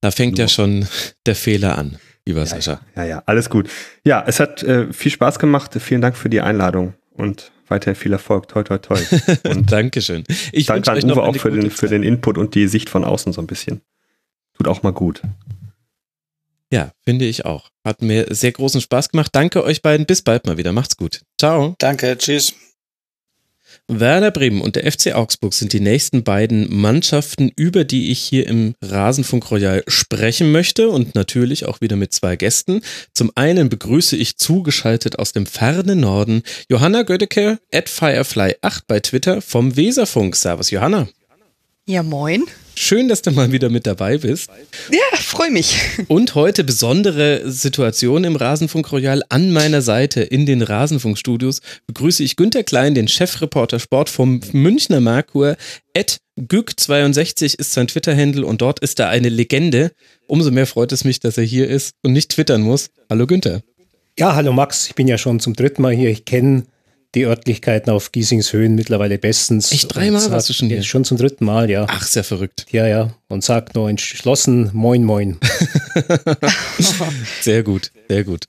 [0.00, 0.44] Da fängt nur.
[0.44, 0.86] ja schon
[1.26, 2.80] der Fehler an, lieber ja, Sascha.
[2.96, 3.68] Ja, ja, alles gut.
[4.04, 5.76] Ja, es hat äh, viel Spaß gemacht.
[5.80, 8.48] Vielen Dank für die Einladung und weiterhin viel Erfolg.
[8.48, 8.98] Toi, toi, toi.
[9.44, 10.24] Und Dankeschön.
[10.52, 13.32] Ich danke an Uwe auch für den, für den Input und die Sicht von außen
[13.32, 13.80] so ein bisschen.
[14.54, 15.22] Tut auch mal gut.
[16.72, 17.70] Ja, finde ich auch.
[17.84, 19.30] Hat mir sehr großen Spaß gemacht.
[19.34, 20.06] Danke euch beiden.
[20.06, 20.72] Bis bald mal wieder.
[20.72, 21.22] Macht's gut.
[21.38, 21.74] Ciao.
[21.78, 22.16] Danke.
[22.18, 22.54] Tschüss.
[23.88, 28.46] Werder Bremen und der FC Augsburg sind die nächsten beiden Mannschaften, über die ich hier
[28.46, 32.82] im Rasenfunk Royal sprechen möchte und natürlich auch wieder mit zwei Gästen.
[33.14, 39.42] Zum einen begrüße ich zugeschaltet aus dem fernen Norden Johanna Gödecke at Firefly8 bei Twitter
[39.42, 40.36] vom Weserfunk.
[40.36, 41.08] Servus Johanna.
[41.86, 42.44] Ja, moin.
[42.82, 44.48] Schön, dass du mal wieder mit dabei bist.
[44.90, 45.76] Ja, freue mich.
[46.08, 49.22] Und heute besondere Situation im Rasenfunk Royal.
[49.28, 55.00] An meiner Seite in den Rasenfunkstudios begrüße ich Günter Klein, den Chefreporter Sport vom Münchner
[55.00, 55.58] Merkur.
[55.92, 59.92] Ed Gück62 ist sein Twitter-Handle und dort ist er eine Legende.
[60.26, 62.88] Umso mehr freut es mich, dass er hier ist und nicht twittern muss.
[63.10, 63.60] Hallo Günther.
[64.18, 64.86] Ja, hallo Max.
[64.86, 66.08] Ich bin ja schon zum dritten Mal hier.
[66.08, 66.64] Ich kenne
[67.14, 69.72] die Örtlichkeiten auf Giesingshöhen mittlerweile bestens.
[69.72, 70.82] Echt dreimal warst du schon hier?
[70.82, 71.86] Schon zum dritten Mal, ja.
[71.88, 72.66] Ach, sehr verrückt.
[72.70, 73.10] Ja, ja.
[73.28, 75.38] Und sagt nur entschlossen Moin Moin.
[77.40, 78.44] sehr gut, sehr gut.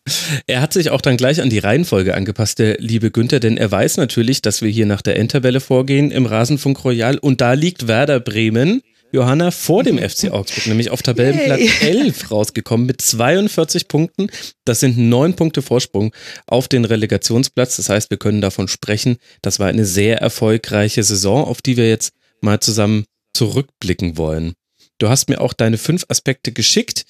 [0.48, 3.72] Er hat sich auch dann gleich an die Reihenfolge angepasst, der liebe Günther, denn er
[3.72, 7.88] weiß natürlich, dass wir hier nach der Endtabelle vorgehen im Rasenfunk Royal und da liegt
[7.88, 8.82] Werder Bremen
[9.12, 11.70] Johanna vor dem FC Augsburg, nämlich auf Tabellenplatz Yay.
[11.82, 14.30] 11 rausgekommen mit 42 Punkten.
[14.66, 16.14] Das sind neun Punkte Vorsprung
[16.48, 17.78] auf den Relegationsplatz.
[17.78, 21.90] Das heißt, wir können davon sprechen, das war eine sehr erfolgreiche Saison, auf die wir
[21.90, 24.54] jetzt mal zusammen zurückblicken wollen.
[24.98, 27.06] Du hast mir auch deine fünf Aspekte geschickt,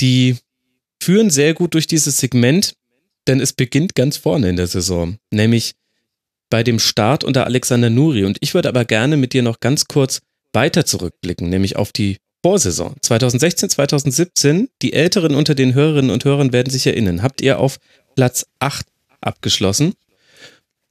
[0.00, 0.36] die
[1.02, 2.74] führen sehr gut durch dieses Segment.
[3.28, 5.74] denn es beginnt ganz vorne in der Saison, nämlich
[6.50, 8.24] bei dem Start unter Alexander Nuri.
[8.24, 10.20] Und ich würde aber gerne mit dir noch ganz kurz
[10.52, 14.68] weiter zurückblicken, nämlich auf die Vorsaison 2016, 2017.
[14.82, 17.22] Die Älteren unter den Hörerinnen und Hörern werden sich erinnern.
[17.22, 17.78] Habt ihr auf
[18.14, 18.86] Platz 8
[19.20, 19.94] abgeschlossen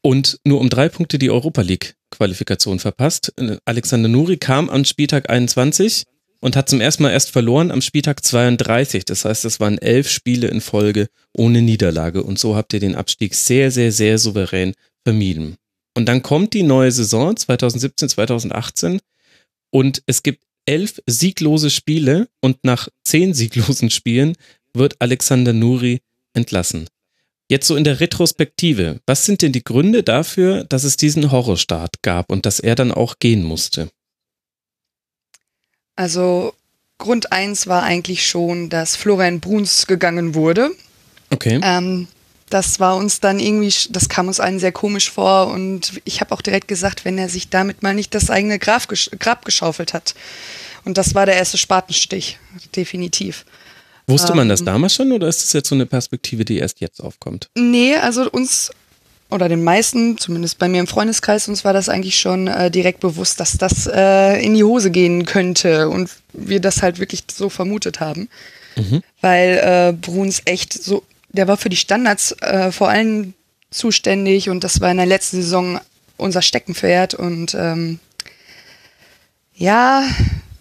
[0.02, 3.34] und nur um drei Punkte die Europa League Qualifikation verpasst.
[3.66, 6.04] Alexander Nuri kam am Spieltag 21
[6.40, 9.06] und hat zum ersten Mal erst verloren am Spieltag 32.
[9.06, 12.96] Das heißt, es waren elf Spiele in Folge ohne Niederlage und so habt ihr den
[12.96, 14.74] Abstieg sehr, sehr, sehr souverän
[15.04, 15.56] vermieden.
[15.96, 19.00] Und dann kommt die neue Saison 2017, 2018
[19.72, 24.36] und es gibt elf sieglose Spiele und nach zehn sieglosen Spielen
[24.74, 26.02] wird Alexander Nuri
[26.34, 26.88] entlassen.
[27.50, 32.02] Jetzt so in der Retrospektive, was sind denn die Gründe dafür, dass es diesen Horrorstart
[32.02, 33.90] gab und dass er dann auch gehen musste?
[35.96, 36.54] Also
[36.98, 40.70] Grund eins war eigentlich schon, dass Florian Bruns gegangen wurde.
[41.30, 41.60] Okay.
[41.64, 42.08] Ähm,
[42.54, 46.34] das war uns dann irgendwie, das kam uns allen sehr komisch vor und ich habe
[46.34, 48.88] auch direkt gesagt, wenn er sich damit mal nicht das eigene Grab,
[49.20, 50.14] Grab geschaufelt hat.
[50.84, 52.40] Und das war der erste Spatenstich,
[52.76, 53.46] definitiv.
[54.08, 56.82] Wusste man das ähm, damals schon oder ist das jetzt so eine Perspektive, die erst
[56.82, 57.50] jetzt aufkommt?
[57.56, 58.72] Nee, also uns
[59.30, 63.00] oder den meisten, zumindest bei mir im Freundeskreis, uns war das eigentlich schon äh, direkt
[63.00, 67.50] bewusst, dass das äh, in die Hose gehen könnte und wir das halt wirklich so
[67.50, 68.28] vermutet haben.
[68.76, 69.02] Mhm.
[69.22, 71.04] Weil äh, Bruns echt so
[71.34, 73.34] der war für die Standards äh, vor allem
[73.70, 75.80] zuständig und das war in der letzten Saison
[76.18, 78.00] unser Steckenpferd und ähm,
[79.56, 80.04] ja,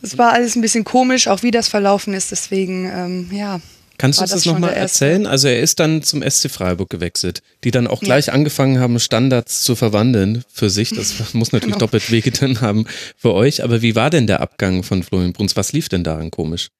[0.03, 3.61] es war alles ein bisschen komisch, auch wie das verlaufen ist, deswegen ähm, ja.
[3.99, 5.27] Kannst du uns das, das nochmal erzählen?
[5.27, 8.33] Also er ist dann zum SC Freiburg gewechselt, die dann auch gleich ja.
[8.33, 10.95] angefangen haben, Standards zu verwandeln für sich.
[10.95, 11.81] Das muss natürlich genau.
[11.81, 12.87] doppelt wehgetan haben
[13.19, 13.63] für euch.
[13.63, 15.55] Aber wie war denn der Abgang von Florian Bruns?
[15.55, 16.71] Was lief denn daran komisch?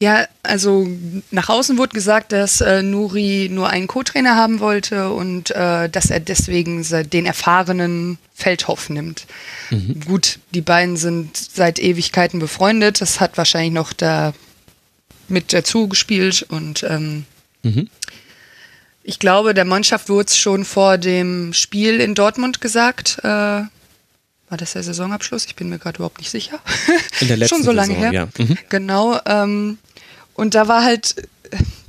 [0.00, 0.86] Ja, also
[1.32, 6.10] nach außen wurde gesagt, dass äh, Nuri nur einen Co-Trainer haben wollte und äh, dass
[6.10, 9.26] er deswegen den erfahrenen Feldhoff nimmt.
[9.70, 10.00] Mhm.
[10.06, 13.00] Gut, die beiden sind seit Ewigkeiten befreundet.
[13.00, 14.34] Das hat wahrscheinlich noch da
[15.26, 17.24] mit dazu gespielt und ähm,
[17.64, 17.90] mhm.
[19.02, 23.18] ich glaube, der Mannschaft wurde es schon vor dem Spiel in Dortmund gesagt.
[23.24, 23.62] Äh,
[24.48, 25.44] war das der Saisonabschluss?
[25.44, 26.58] Ich bin mir gerade überhaupt nicht sicher.
[27.20, 28.12] In der letzten Schon so lange Saison, her.
[28.12, 28.44] Ja.
[28.44, 28.56] Mhm.
[28.70, 29.20] Genau.
[29.26, 29.78] Ähm,
[30.38, 31.16] und da war halt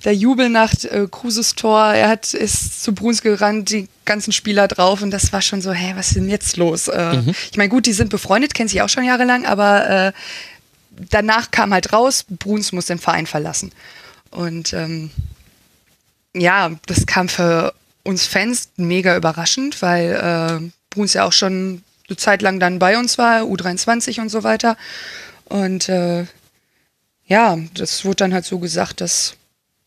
[0.05, 1.93] der Jubel nach äh, Kruses Tor.
[1.93, 5.71] Er hat ist zu Bruns gerannt, die ganzen Spieler drauf und das war schon so,
[5.71, 6.88] hä, was ist denn jetzt los?
[6.88, 7.35] Äh, mhm.
[7.51, 10.11] Ich meine, gut, die sind befreundet, kennen sich auch schon jahrelang, aber äh,
[11.11, 13.71] danach kam halt raus, Bruns muss den Verein verlassen.
[14.31, 15.11] Und ähm,
[16.34, 20.13] ja, das kam für uns Fans mega überraschend, weil
[20.63, 24.43] äh, Bruns ja auch schon eine Zeit lang dann bei uns war, U23 und so
[24.43, 24.76] weiter.
[25.45, 26.26] Und äh,
[27.30, 29.35] ja, das wurde dann halt so gesagt, dass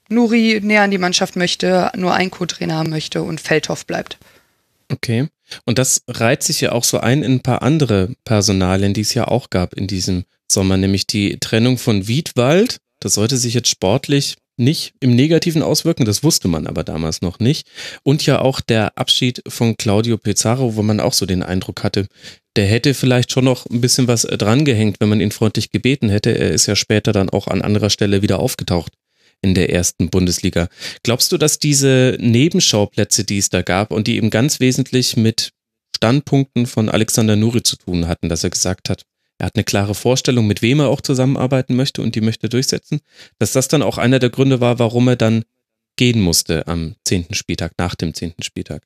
[0.09, 4.17] Nuri näher an die Mannschaft möchte, nur ein Co-Trainer haben möchte und Feldhoff bleibt.
[4.91, 5.29] Okay.
[5.65, 9.15] Und das reiht sich ja auch so ein in ein paar andere Personalien, die es
[9.15, 12.79] ja auch gab in diesem Sommer, nämlich die Trennung von Wiedwald.
[13.01, 17.39] Das sollte sich jetzt sportlich nicht im Negativen auswirken, das wusste man aber damals noch
[17.39, 17.67] nicht.
[18.03, 22.07] Und ja auch der Abschied von Claudio Pizarro, wo man auch so den Eindruck hatte,
[22.57, 26.09] der hätte vielleicht schon noch ein bisschen was äh, drangehängt, wenn man ihn freundlich gebeten
[26.09, 26.31] hätte.
[26.31, 28.93] Er ist ja später dann auch an anderer Stelle wieder aufgetaucht
[29.41, 30.69] in der ersten Bundesliga.
[31.03, 35.53] Glaubst du, dass diese Nebenschauplätze, die es da gab und die eben ganz wesentlich mit
[35.97, 39.05] Standpunkten von Alexander Nuri zu tun hatten, dass er gesagt hat,
[39.39, 43.01] er hat eine klare Vorstellung, mit wem er auch zusammenarbeiten möchte und die möchte durchsetzen,
[43.39, 45.45] dass das dann auch einer der Gründe war, warum er dann
[45.97, 48.85] gehen musste am zehnten Spieltag, nach dem zehnten Spieltag.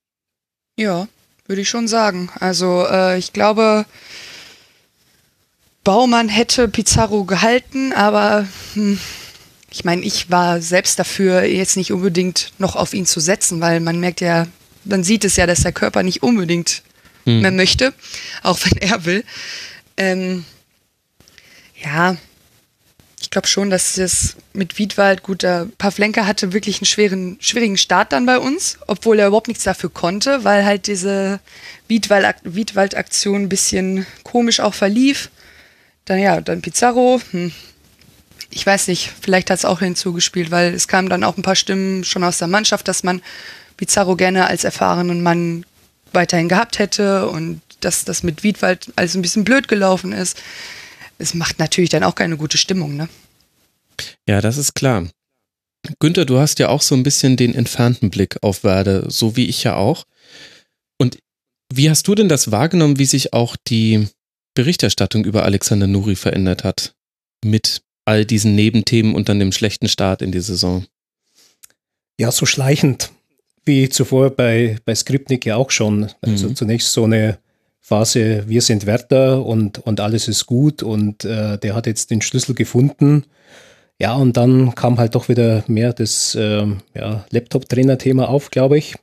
[0.78, 1.08] Ja,
[1.46, 2.30] würde ich schon sagen.
[2.40, 3.86] Also äh, ich glaube,
[5.84, 8.98] Baumann hätte Pizarro gehalten, aber hm,
[9.70, 13.80] ich meine, ich war selbst dafür, jetzt nicht unbedingt noch auf ihn zu setzen, weil
[13.80, 14.46] man merkt ja,
[14.84, 16.82] man sieht es ja, dass der Körper nicht unbedingt
[17.24, 17.40] hm.
[17.40, 17.92] mehr möchte,
[18.42, 19.24] auch wenn er will.
[19.96, 20.44] Ähm,
[21.82, 22.16] ja,
[23.20, 28.12] ich glaube schon, dass es mit Wiedwald, gut, der hatte wirklich einen schweren, schwierigen Start
[28.12, 31.40] dann bei uns, obwohl er überhaupt nichts dafür konnte, weil halt diese
[31.88, 35.30] Wiedwald-Aktion ein bisschen komisch auch verlief.
[36.04, 37.52] Dann ja, dann Pizarro, hm.
[38.50, 41.56] ich weiß nicht, vielleicht hat es auch hinzugespielt, weil es kamen dann auch ein paar
[41.56, 43.22] Stimmen schon aus der Mannschaft, dass man
[43.76, 45.64] Pizarro gerne als erfahrenen Mann
[46.12, 50.40] weiterhin gehabt hätte und dass das mit Wiedwald alles ein bisschen blöd gelaufen ist.
[51.18, 53.08] Es macht natürlich dann auch keine gute Stimmung, ne?
[54.28, 55.08] Ja, das ist klar.
[55.98, 59.46] Günther, du hast ja auch so ein bisschen den entfernten Blick auf Werder, so wie
[59.46, 60.04] ich ja auch.
[60.98, 61.18] Und
[61.72, 64.08] wie hast du denn das wahrgenommen, wie sich auch die
[64.54, 66.94] Berichterstattung über Alexander Nuri verändert hat?
[67.44, 70.86] Mit all diesen Nebenthemen und dann dem schlechten Start in die Saison?
[72.18, 73.10] Ja, so schleichend
[73.66, 76.10] wie zuvor bei, bei Skripnik ja auch schon.
[76.22, 76.56] Also mhm.
[76.56, 77.38] zunächst so eine
[77.86, 82.20] Phase, wir sind Wärter und, und alles ist gut und äh, der hat jetzt den
[82.20, 83.26] Schlüssel gefunden.
[84.00, 88.96] Ja, und dann kam halt doch wieder mehr das äh, ja, Laptop-Trainer-Thema auf, glaube ich.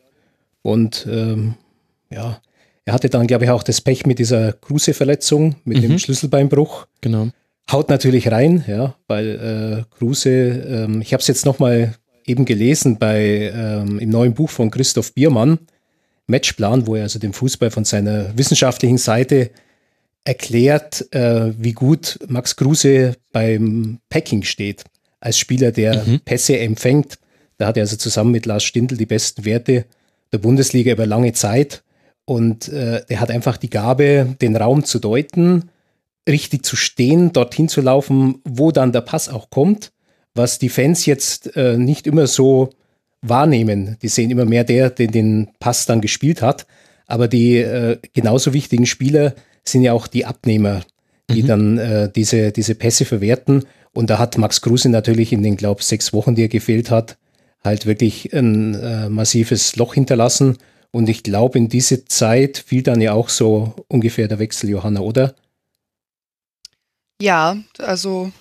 [0.64, 1.54] Und ähm,
[2.12, 2.42] ja,
[2.84, 5.82] er hatte dann, glaube ich, auch das Pech mit dieser Kruse-Verletzung, mit mhm.
[5.84, 6.86] dem Schlüsselbeinbruch.
[7.00, 7.30] Genau.
[7.72, 11.96] Haut natürlich rein, ja, weil äh, Kruse, ähm, ich habe es jetzt nochmal
[12.26, 15.60] eben gelesen bei ähm, im neuen Buch von Christoph Biermann,
[16.34, 19.52] Matchplan, wo er also den Fußball von seiner wissenschaftlichen Seite
[20.26, 24.84] erklärt, äh, wie gut Max Kruse beim Packing steht.
[25.20, 26.22] Als Spieler, der mhm.
[26.22, 27.20] Pässe empfängt.
[27.58, 29.86] Da hat er also zusammen mit Lars Stindl die besten Werte
[30.32, 31.84] der Bundesliga über lange Zeit.
[32.26, 35.70] Und äh, er hat einfach die Gabe, den Raum zu deuten,
[36.28, 39.92] richtig zu stehen, dorthin zu laufen, wo dann der Pass auch kommt,
[40.34, 42.72] was die Fans jetzt äh, nicht immer so
[43.24, 43.98] wahrnehmen.
[44.02, 46.68] Die sehen immer mehr der, der den Pass dann gespielt hat.
[47.08, 49.34] Aber die äh, genauso wichtigen Spieler
[49.64, 50.82] sind ja auch die Abnehmer,
[51.30, 51.48] die mhm.
[51.48, 53.66] dann äh, diese, diese Pässe verwerten.
[53.94, 56.92] Und da hat Max Kruse natürlich in den, glaube ich, sechs Wochen, die er gefehlt
[56.92, 57.18] hat,
[57.64, 60.58] halt wirklich ein äh, massives Loch hinterlassen.
[60.92, 65.00] Und ich glaube, in diese Zeit fiel dann ja auch so ungefähr der Wechsel, Johanna,
[65.00, 65.36] oder?
[67.22, 68.32] Ja, also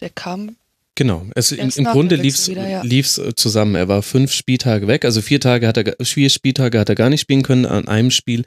[0.00, 0.56] der kam.
[0.96, 2.84] Genau, es, im, im Grunde lief es ja.
[2.84, 3.74] Äh, zusammen.
[3.74, 7.10] Er war fünf Spieltage weg, also vier Tage hat er, vier Spieltage hat er gar
[7.10, 7.66] nicht spielen können.
[7.66, 8.44] An einem Spiel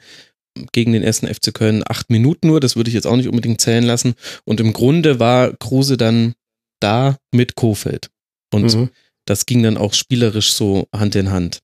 [0.72, 3.60] gegen den ersten FC Köln acht Minuten nur, das würde ich jetzt auch nicht unbedingt
[3.60, 4.14] zählen lassen.
[4.44, 6.34] Und im Grunde war Kruse dann
[6.80, 8.10] da mit Kofeld.
[8.52, 8.90] Und mhm.
[9.26, 11.60] das ging dann auch spielerisch so Hand in Hand.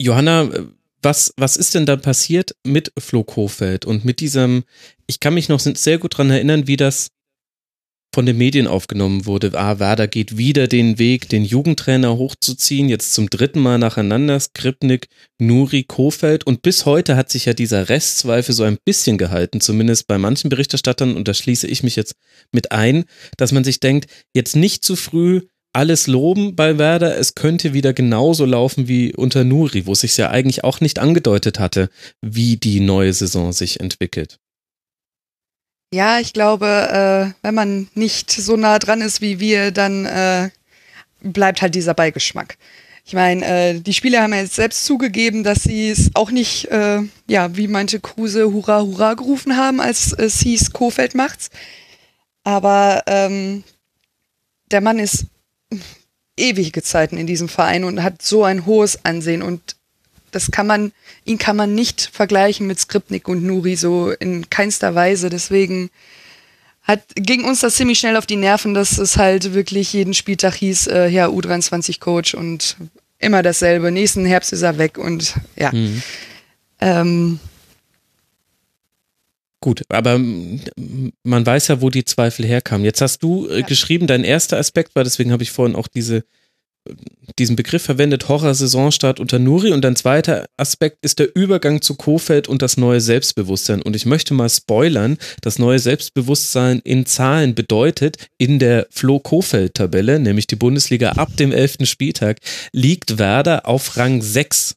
[0.00, 0.50] Johanna,
[1.02, 4.64] was, was ist denn da passiert mit Flo Kofeld und mit diesem,
[5.06, 7.10] ich kann mich noch sehr gut daran erinnern, wie das
[8.14, 9.52] von den Medien aufgenommen wurde.
[9.54, 15.08] Ah, Werder geht wieder den Weg, den Jugendtrainer hochzuziehen, jetzt zum dritten Mal nacheinander, Skripnik,
[15.38, 20.06] Nuri, Kofeld und bis heute hat sich ja dieser Restzweifel so ein bisschen gehalten, zumindest
[20.06, 22.14] bei manchen Berichterstattern und da schließe ich mich jetzt
[22.52, 23.04] mit ein,
[23.36, 25.42] dass man sich denkt, jetzt nicht zu früh
[25.76, 27.18] alles loben bei Werder.
[27.18, 30.98] Es könnte wieder genauso laufen wie unter Nuri, wo es sich ja eigentlich auch nicht
[30.98, 31.90] angedeutet hatte,
[32.22, 34.38] wie die neue Saison sich entwickelt.
[35.92, 40.50] Ja, ich glaube, äh, wenn man nicht so nah dran ist wie wir, dann äh,
[41.20, 42.58] bleibt halt dieser Beigeschmack.
[43.04, 46.64] Ich meine, äh, die Spieler haben ja jetzt selbst zugegeben, dass sie es auch nicht,
[46.72, 51.50] äh, ja, wie meinte Kruse, Hurra, Hurra gerufen haben, als es hieß, Kofeld macht's.
[52.42, 53.62] Aber ähm,
[54.72, 55.26] der Mann ist
[56.36, 59.75] ewige Zeiten in diesem Verein und hat so ein hohes Ansehen und
[60.36, 60.92] das kann man,
[61.24, 65.30] ihn kann man nicht vergleichen mit Skripnik und Nuri so in keinster Weise.
[65.30, 65.90] Deswegen
[66.82, 70.54] hat, ging uns das ziemlich schnell auf die Nerven, dass es halt wirklich jeden Spieltag
[70.54, 72.76] hieß, äh, ja, U23-Coach und
[73.18, 73.90] immer dasselbe.
[73.90, 75.72] Nächsten Herbst ist er weg und ja.
[75.72, 76.02] Mhm.
[76.80, 77.40] Ähm,
[79.60, 82.84] Gut, aber man weiß ja, wo die Zweifel herkamen.
[82.84, 83.66] Jetzt hast du äh, ja.
[83.66, 86.24] geschrieben, dein erster Aspekt war, deswegen habe ich vorhin auch diese,
[87.38, 89.72] diesen Begriff verwendet, Horror-Saisonstart unter Nuri.
[89.72, 93.82] Und dein zweiter Aspekt ist der Übergang zu Kofeld und das neue Selbstbewusstsein.
[93.82, 100.46] Und ich möchte mal spoilern, das neue Selbstbewusstsein in Zahlen bedeutet, in der Flo-Kofeld-Tabelle, nämlich
[100.46, 101.78] die Bundesliga ab dem 11.
[101.84, 102.38] Spieltag,
[102.72, 104.74] liegt Werder auf Rang 6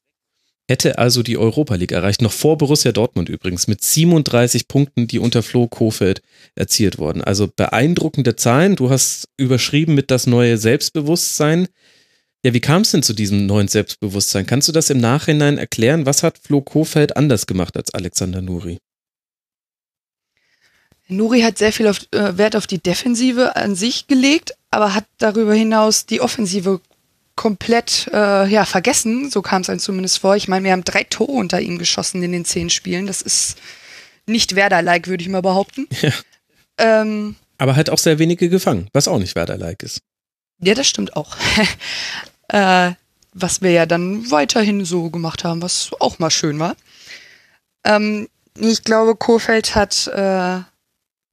[0.69, 5.17] hätte also die Europa League erreicht, noch vor Borussia Dortmund übrigens, mit 37 Punkten, die
[5.17, 6.21] unter Flo Kofeld
[6.53, 7.23] erzielt wurden.
[7.23, 8.75] Also beeindruckende Zahlen.
[8.75, 11.67] Du hast überschrieben mit das neue Selbstbewusstsein.
[12.43, 14.45] Ja, wie kam es denn zu diesem neuen Selbstbewusstsein?
[14.45, 16.05] Kannst du das im Nachhinein erklären?
[16.05, 18.77] Was hat Flo Kofeld anders gemacht als Alexander Nuri?
[21.09, 25.05] Nuri hat sehr viel auf, äh, Wert auf die Defensive an sich gelegt, aber hat
[25.17, 26.79] darüber hinaus die Offensive
[27.35, 29.29] komplett äh, ja, vergessen.
[29.29, 30.35] So kam es einem zumindest vor.
[30.35, 33.07] Ich meine, wir haben drei Tore unter ihm geschossen in den zehn Spielen.
[33.07, 33.57] Das ist
[34.27, 35.87] nicht Werder-like, würde ich mal behaupten.
[36.01, 36.13] Ja.
[37.01, 39.99] Ähm, Aber halt auch sehr wenige gefangen, was auch nicht Werder-like ist.
[40.61, 41.35] Ja, das stimmt auch.
[42.49, 42.91] äh,
[43.33, 46.75] was wir ja dann weiterhin so gemacht haben, was auch mal schön war.
[47.83, 50.59] Ähm, ich glaube, Kofeld hat äh,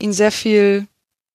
[0.00, 0.86] ihn sehr viel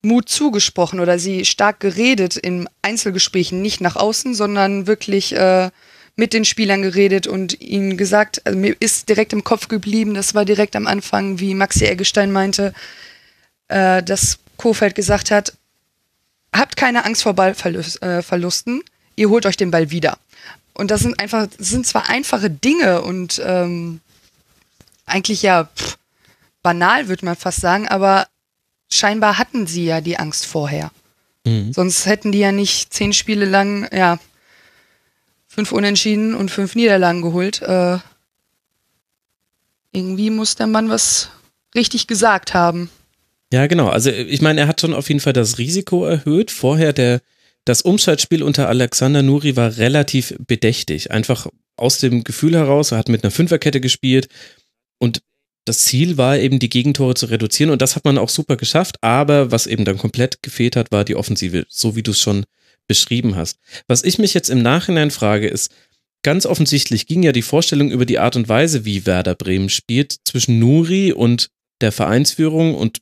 [0.03, 5.69] Mut zugesprochen oder sie stark geredet in Einzelgesprächen, nicht nach außen, sondern wirklich äh,
[6.15, 10.33] mit den Spielern geredet und ihnen gesagt, also mir ist direkt im Kopf geblieben, das
[10.33, 12.73] war direkt am Anfang, wie Maxi Eggestein meinte,
[13.67, 15.53] äh, dass Kofeld gesagt hat,
[16.53, 18.83] habt keine Angst vor Ballverlusten, äh,
[19.15, 20.17] ihr holt euch den Ball wieder.
[20.73, 23.99] Und das sind einfach, das sind zwar einfache Dinge und ähm,
[25.05, 25.97] eigentlich ja pff,
[26.63, 28.27] banal, würde man fast sagen, aber
[28.89, 30.91] scheinbar hatten sie ja die Angst vorher.
[31.45, 31.73] Mhm.
[31.73, 34.19] Sonst hätten die ja nicht zehn Spiele lang, ja,
[35.47, 37.61] fünf Unentschieden und fünf Niederlagen geholt.
[37.61, 37.97] Äh,
[39.91, 41.29] irgendwie muss der Mann was
[41.75, 42.89] richtig gesagt haben.
[43.51, 43.89] Ja, genau.
[43.89, 46.51] Also ich meine, er hat schon auf jeden Fall das Risiko erhöht.
[46.51, 47.21] Vorher der
[47.65, 51.11] das Umschaltspiel unter Alexander Nuri war relativ bedächtig.
[51.11, 51.47] Einfach
[51.77, 54.27] aus dem Gefühl heraus, er hat mit einer Fünferkette gespielt
[54.99, 55.21] und
[55.65, 58.97] das Ziel war eben, die Gegentore zu reduzieren und das hat man auch super geschafft,
[59.01, 62.45] aber was eben dann komplett gefehlt hat, war die Offensive, so wie du es schon
[62.87, 63.59] beschrieben hast.
[63.87, 65.71] Was ich mich jetzt im Nachhinein frage, ist,
[66.23, 70.17] ganz offensichtlich ging ja die Vorstellung über die Art und Weise, wie Werder Bremen spielt,
[70.25, 71.49] zwischen Nuri und
[71.81, 72.99] der Vereinsführung und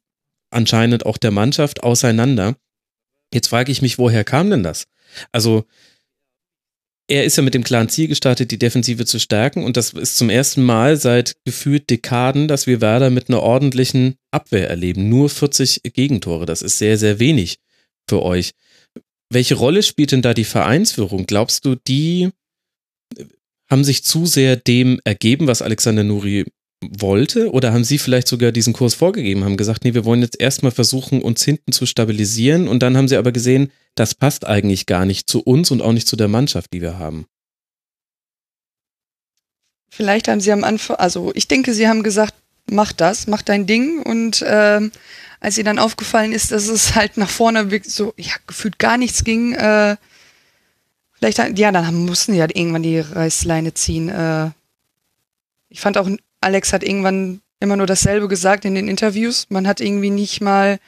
[0.51, 2.55] anscheinend auch der Mannschaft auseinander.
[3.33, 4.87] Jetzt frage ich mich, woher kam denn das?
[5.31, 5.65] Also,
[7.07, 10.17] er ist ja mit dem klaren Ziel gestartet, die Defensive zu stärken und das ist
[10.17, 15.09] zum ersten Mal seit gefühlt Dekaden, dass wir Werder mit einer ordentlichen Abwehr erleben.
[15.09, 17.57] Nur 40 Gegentore, das ist sehr, sehr wenig
[18.07, 18.51] für euch.
[19.31, 21.25] Welche Rolle spielt denn da die Vereinsführung?
[21.25, 22.29] Glaubst du, die
[23.69, 26.45] haben sich zu sehr dem ergeben, was Alexander Nuri
[26.81, 27.51] wollte?
[27.51, 30.71] Oder haben Sie vielleicht sogar diesen Kurs vorgegeben, haben gesagt, nee, wir wollen jetzt erstmal
[30.71, 35.05] versuchen, uns hinten zu stabilisieren und dann haben Sie aber gesehen, das passt eigentlich gar
[35.05, 37.25] nicht zu uns und auch nicht zu der Mannschaft, die wir haben.
[39.89, 42.33] Vielleicht haben Sie am Anfang, also ich denke, Sie haben gesagt,
[42.71, 44.91] mach das, mach dein Ding und ähm,
[45.39, 49.23] als ihr dann aufgefallen ist, dass es halt nach vorne so, ja, gefühlt gar nichts
[49.23, 49.95] ging, äh,
[51.13, 54.09] vielleicht, ja, dann mussten sie halt irgendwann die Reißleine ziehen.
[54.09, 54.51] Äh,
[55.69, 56.09] ich fand auch
[56.41, 59.47] Alex hat irgendwann immer nur dasselbe gesagt in den Interviews.
[59.49, 60.79] Man hat irgendwie nicht mal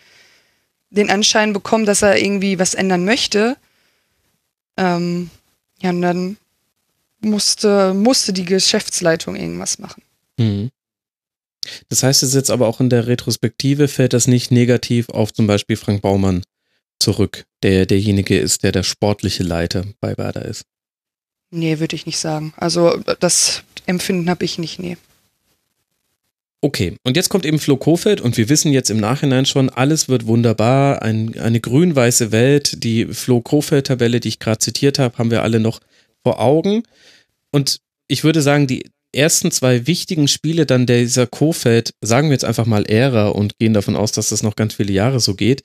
[0.90, 3.57] den Anschein bekommen, dass er irgendwie was ändern möchte.
[4.78, 5.30] Ähm,
[5.82, 6.38] ja, und dann
[7.22, 10.03] musste, musste die Geschäftsleitung irgendwas machen.
[10.38, 10.69] Mhm.
[11.90, 15.48] Das heißt, es jetzt aber auch in der Retrospektive fällt das nicht negativ auf zum
[15.48, 16.44] Beispiel Frank Baumann
[16.99, 20.64] zurück, der derjenige ist, der der sportliche Leiter bei Werder ist.
[21.52, 22.53] Nee, würde ich nicht sagen.
[22.57, 24.98] Also das Empfinden habe ich nicht, nee.
[26.63, 30.09] Okay, und jetzt kommt eben Flo Kofeld und wir wissen jetzt im Nachhinein schon, alles
[30.09, 35.31] wird wunderbar, ein, eine grün-weiße Welt, die Flo Kofeld-Tabelle, die ich gerade zitiert habe, haben
[35.31, 35.79] wir alle noch
[36.23, 36.83] vor Augen.
[37.51, 42.45] Und ich würde sagen, die ersten zwei wichtigen Spiele dann dieser Kofeld, sagen wir jetzt
[42.45, 45.63] einfach mal Ära und gehen davon aus, dass das noch ganz viele Jahre so geht,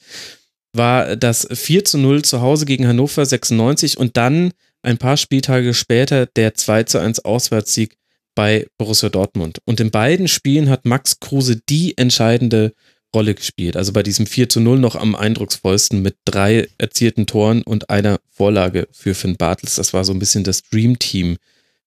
[0.73, 4.53] war das 4 zu 0 zu Hause gegen Hannover 96 und dann
[4.83, 7.97] ein paar Spieltage später der 2 zu 1 Auswärtssieg
[8.37, 9.59] bei Borussia Dortmund.
[9.65, 12.73] Und in beiden Spielen hat Max Kruse die entscheidende
[13.15, 13.77] Rolle gespielt.
[13.77, 18.21] Also bei diesem 4 zu 0 noch am eindrucksvollsten mit drei erzielten Toren und einer
[18.31, 19.77] Vorlage für Finn Bartels.
[19.77, 21.39] Das war so ein bisschen das Dream-Team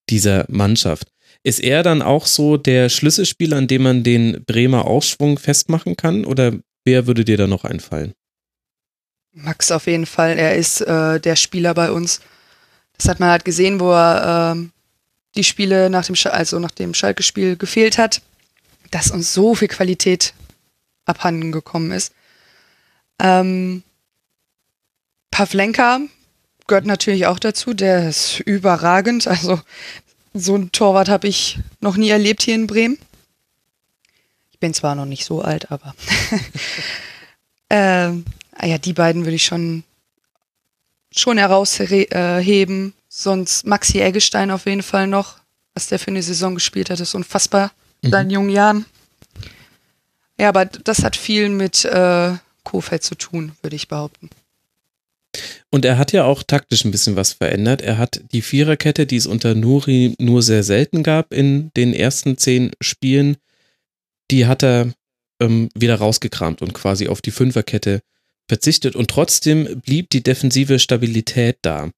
[0.09, 1.07] dieser Mannschaft.
[1.43, 6.25] Ist er dann auch so der Schlüsselspieler, an dem man den Bremer Aufschwung festmachen kann?
[6.25, 6.53] Oder
[6.83, 8.13] wer würde dir da noch einfallen?
[9.31, 10.37] Max auf jeden Fall.
[10.37, 12.21] Er ist äh, der Spieler bei uns.
[12.97, 14.78] Das hat man halt gesehen, wo er äh,
[15.35, 18.21] die Spiele nach dem, Sch also nach dem Schalke-Spiel gefehlt hat,
[18.91, 20.33] dass uns so viel Qualität
[21.05, 22.13] abhanden gekommen ist.
[23.19, 23.83] Ähm,
[25.31, 26.01] Pavlenka
[26.67, 29.27] gehört natürlich auch dazu, der ist überragend.
[29.27, 29.59] Also
[30.33, 32.97] so ein Torwart habe ich noch nie erlebt hier in Bremen.
[34.51, 35.95] Ich bin zwar noch nicht so alt, aber
[37.69, 39.83] ähm, ah ja, die beiden würde ich schon
[41.11, 42.93] schon herausheben.
[43.21, 45.39] Sonst Maxi Eggestein auf jeden Fall noch,
[45.73, 48.33] was der für eine Saison gespielt hat, ist unfassbar in seinen mhm.
[48.33, 48.85] jungen Jahren.
[50.39, 52.31] Ja, aber das hat viel mit äh,
[52.63, 54.29] Kofeld zu tun, würde ich behaupten.
[55.69, 57.81] Und er hat ja auch taktisch ein bisschen was verändert.
[57.81, 62.37] Er hat die Viererkette, die es unter Nuri nur sehr selten gab in den ersten
[62.37, 63.35] zehn Spielen,
[64.31, 64.93] die hat er
[65.41, 67.99] ähm, wieder rausgekramt und quasi auf die Fünferkette
[68.47, 68.95] verzichtet.
[68.95, 71.89] Und trotzdem blieb die defensive Stabilität da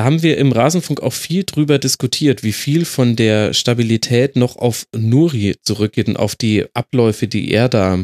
[0.00, 4.56] da haben wir im Rasenfunk auch viel drüber diskutiert, wie viel von der Stabilität noch
[4.56, 8.02] auf Nuri zurückgeht und auf die Abläufe, die er da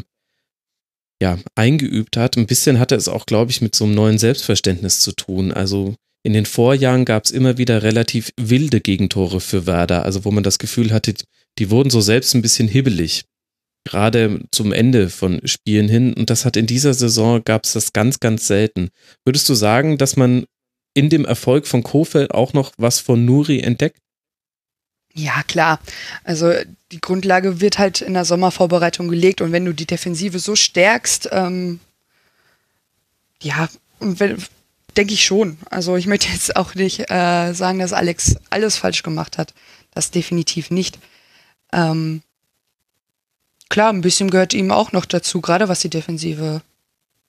[1.22, 2.36] ja, eingeübt hat.
[2.36, 5.52] Ein bisschen hatte es auch, glaube ich, mit so einem neuen Selbstverständnis zu tun.
[5.52, 10.30] Also in den Vorjahren gab es immer wieder relativ wilde Gegentore für Werder, also wo
[10.30, 11.14] man das Gefühl hatte,
[11.58, 13.24] die wurden so selbst ein bisschen hibbelig.
[13.88, 16.12] Gerade zum Ende von Spielen hin.
[16.12, 18.90] Und das hat in dieser Saison gab es das ganz, ganz selten.
[19.24, 20.44] Würdest du sagen, dass man
[20.96, 23.98] in dem Erfolg von Kofeld auch noch was von Nuri entdeckt?
[25.12, 25.78] Ja, klar.
[26.24, 26.52] Also
[26.90, 31.28] die Grundlage wird halt in der Sommervorbereitung gelegt und wenn du die Defensive so stärkst,
[31.32, 31.80] ähm,
[33.42, 33.68] ja,
[34.00, 35.58] denke ich schon.
[35.70, 39.52] Also ich möchte jetzt auch nicht äh, sagen, dass Alex alles falsch gemacht hat.
[39.92, 40.98] Das definitiv nicht.
[41.72, 42.22] Ähm,
[43.68, 46.62] klar, ein bisschen gehört ihm auch noch dazu, gerade was die Defensive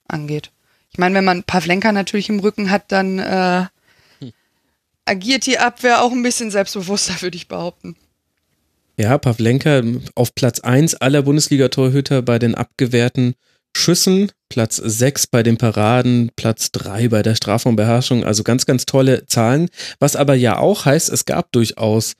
[0.06, 0.50] angeht.
[0.90, 3.66] Ich meine, wenn man Pavlenka natürlich im Rücken hat, dann äh,
[5.04, 7.96] agiert die Abwehr auch ein bisschen selbstbewusster, würde ich behaupten.
[8.96, 9.82] Ja, Pavlenka
[10.16, 13.34] auf Platz 1 aller Bundesliga-Torhüter bei den abgewehrten
[13.76, 19.24] Schüssen, Platz 6 bei den Paraden, Platz 3 bei der Strafraumbeherrschung, also ganz, ganz tolle
[19.26, 19.68] Zahlen.
[20.00, 22.14] Was aber ja auch heißt, es gab durchaus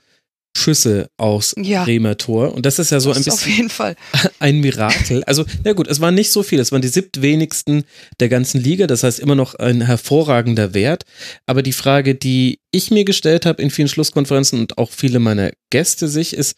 [0.59, 1.85] Schüsse aus Ja.
[1.85, 2.55] Bremer Tor.
[2.55, 3.97] Und das ist ja so Das ein ist auf bisschen jeden Fall.
[4.39, 5.25] ein Mirakel.
[5.25, 7.85] Also, na gut, es waren nicht so viele, es waren die siebtwenigsten
[8.20, 11.05] der ganzen Liga, das heißt immer noch ein hervorragender Wert.
[11.47, 15.51] Aber die Frage, die ich mir gestellt habe in vielen Schlusskonferenzen und auch viele meiner
[15.70, 16.57] Gäste sich, ist,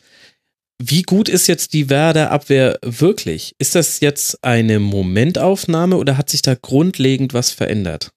[0.82, 3.54] wie gut ist jetzt die Werder-Abwehr wirklich?
[3.58, 8.10] Ist das jetzt eine Momentaufnahme oder hat sich da grundlegend was verändert?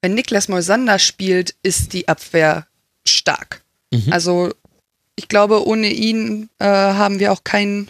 [0.00, 2.66] Wenn Niklas Moisander spielt, ist die Abwehr
[3.06, 3.61] stark.
[3.92, 4.12] Mhm.
[4.12, 4.52] Also
[5.14, 7.88] ich glaube, ohne ihn äh, haben wir auch kein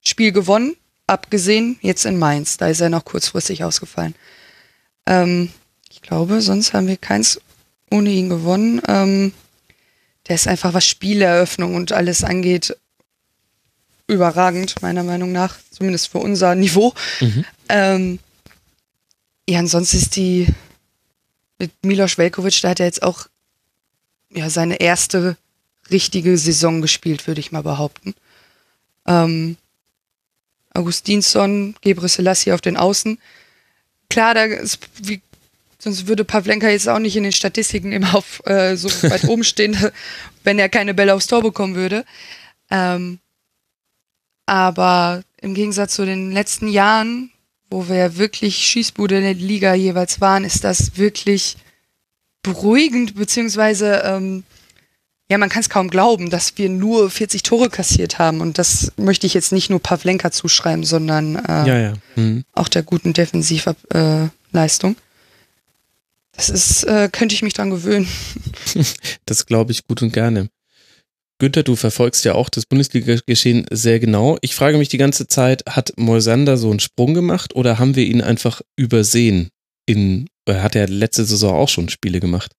[0.00, 2.56] Spiel gewonnen, abgesehen jetzt in Mainz.
[2.56, 4.14] Da ist er noch kurzfristig ausgefallen.
[5.06, 5.50] Ähm,
[5.90, 7.40] ich glaube, sonst haben wir keins
[7.90, 8.80] ohne ihn gewonnen.
[8.88, 9.32] Ähm,
[10.28, 12.76] der ist einfach, was Spieleröffnung und alles angeht,
[14.06, 15.56] überragend, meiner Meinung nach.
[15.70, 16.94] Zumindest für unser Niveau.
[17.20, 17.44] Mhm.
[17.68, 18.18] Ähm,
[19.48, 20.46] ja, ansonsten ist die
[21.58, 23.26] mit Milos Velkovic, da hat er jetzt auch
[24.34, 25.36] ja, seine erste
[25.90, 28.14] richtige Saison gespielt, würde ich mal behaupten.
[29.06, 29.56] Ähm,
[30.72, 33.18] Augustinsson, Gebre Selassie auf den Außen.
[34.10, 35.20] Klar, da ist, wie,
[35.78, 39.44] sonst würde Pavlenka jetzt auch nicht in den Statistiken immer auf äh, so weit oben
[39.44, 39.76] stehen,
[40.42, 42.04] wenn er keine Bälle aufs Tor bekommen würde.
[42.70, 43.20] Ähm,
[44.46, 47.30] aber im Gegensatz zu den letzten Jahren,
[47.70, 51.56] wo wir wirklich Schießbude in der Liga jeweils waren, ist das wirklich
[52.44, 54.44] beruhigend, beziehungsweise ähm,
[55.28, 58.40] ja, man kann es kaum glauben, dass wir nur 40 Tore kassiert haben.
[58.40, 61.92] Und das möchte ich jetzt nicht nur Pavlenka zuschreiben, sondern äh, Ja, ja.
[62.14, 62.44] Mhm.
[62.52, 63.90] auch der guten Defensivleistung.
[63.90, 64.96] Äh, Leistung.
[66.36, 68.06] das ist, äh, könnte ich mich dran gewöhnen.
[69.26, 70.48] Das glaube ich gut und gerne.
[71.38, 74.38] Günther, du verfolgst ja auch das Bundesliga-Geschehen sehr genau.
[74.42, 78.04] Ich frage mich die ganze Zeit, hat Moisander so einen Sprung gemacht oder haben wir
[78.04, 79.48] ihn einfach übersehen?
[79.86, 82.52] In, hat ja letzte Saison auch schon Spiele gemacht.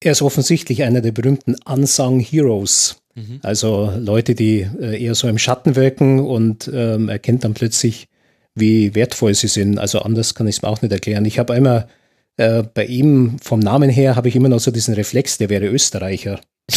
[0.00, 2.96] Er ist offensichtlich einer der berühmten Unsung Heroes.
[3.14, 3.40] Mhm.
[3.42, 8.08] Also Leute, die äh, eher so im Schatten wirken und ähm, erkennt dann plötzlich,
[8.54, 9.78] wie wertvoll sie sind.
[9.78, 11.24] Also anders kann ich es mir auch nicht erklären.
[11.24, 11.88] Ich habe einmal
[12.36, 15.66] äh, bei ihm vom Namen her habe ich immer noch so diesen Reflex, der wäre
[15.66, 16.40] Österreicher.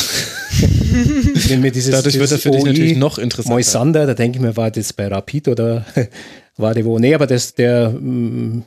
[1.48, 3.56] Wenn mir dieses, Dadurch wird er für dich OI natürlich noch interessanter.
[3.56, 5.86] Moisander, da denke ich mir, war das bei Rapid oder
[6.58, 7.00] war der wo?
[7.00, 8.64] Nee, aber das, der mh,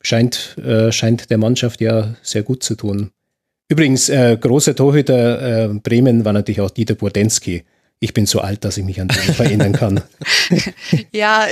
[0.00, 3.10] scheint, äh, scheint der Mannschaft ja sehr gut zu tun.
[3.68, 7.64] Übrigens, äh, großer Torhüter äh, Bremen war natürlich auch Dieter Burdensky.
[8.00, 10.00] Ich bin so alt, dass ich mich an den erinnern kann.
[11.12, 11.46] Ja,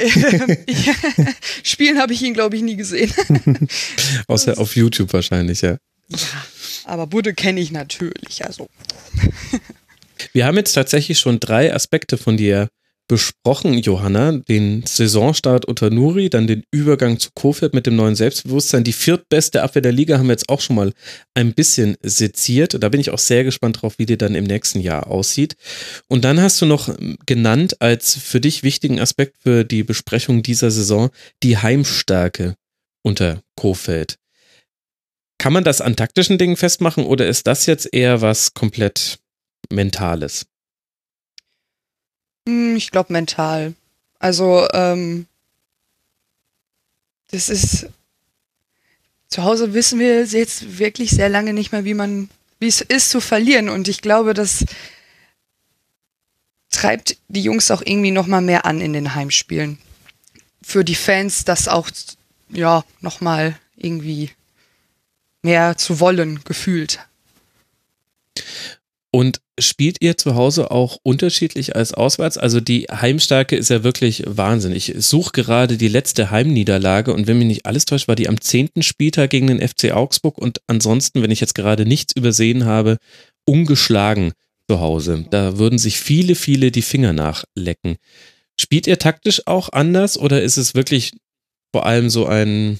[1.62, 3.12] spielen habe ich ihn, glaube ich, nie gesehen.
[4.26, 5.76] Außer auf YouTube wahrscheinlich, ja.
[6.84, 8.44] Aber Budde kenne ich natürlich.
[8.44, 8.68] Also
[10.32, 12.68] Wir haben jetzt tatsächlich schon drei Aspekte von dir
[13.08, 14.32] besprochen, Johanna.
[14.32, 18.84] Den Saisonstart unter Nuri, dann den Übergang zu Kofeld mit dem neuen Selbstbewusstsein.
[18.84, 20.92] Die viertbeste Abwehr der Liga haben wir jetzt auch schon mal
[21.34, 22.76] ein bisschen seziert.
[22.80, 25.56] Da bin ich auch sehr gespannt drauf, wie die dann im nächsten Jahr aussieht.
[26.08, 26.94] Und dann hast du noch
[27.26, 31.10] genannt als für dich wichtigen Aspekt für die Besprechung dieser Saison
[31.42, 32.54] die Heimstärke
[33.02, 34.16] unter Kofeld.
[35.38, 39.18] Kann man das an taktischen Dingen festmachen oder ist das jetzt eher was komplett
[39.72, 40.46] Mentales?
[42.48, 43.74] Hm, ich glaube mental.
[44.18, 45.26] Also ähm,
[47.30, 47.88] das ist
[49.28, 53.10] zu Hause wissen wir jetzt wirklich sehr lange nicht mehr, wie man, wie es ist
[53.10, 53.68] zu verlieren.
[53.68, 54.64] Und ich glaube, das
[56.70, 59.78] treibt die Jungs auch irgendwie noch mal mehr an in den Heimspielen.
[60.62, 61.90] Für die Fans das auch
[62.48, 64.30] ja noch mal irgendwie
[65.42, 67.00] mehr zu wollen gefühlt.
[69.10, 72.36] Und spielt ihr zu Hause auch unterschiedlich als auswärts?
[72.36, 74.72] Also die Heimstärke ist ja wirklich Wahnsinn.
[74.72, 78.40] Ich suche gerade die letzte Heimniederlage und wenn mich nicht alles täuscht, war die am
[78.40, 82.98] zehnten Spieltag gegen den FC Augsburg und ansonsten, wenn ich jetzt gerade nichts übersehen habe,
[83.46, 84.32] ungeschlagen
[84.68, 85.24] zu Hause.
[85.30, 87.96] Da würden sich viele, viele die Finger nachlecken.
[88.60, 91.12] Spielt ihr taktisch auch anders oder ist es wirklich
[91.72, 92.78] vor allem so ein,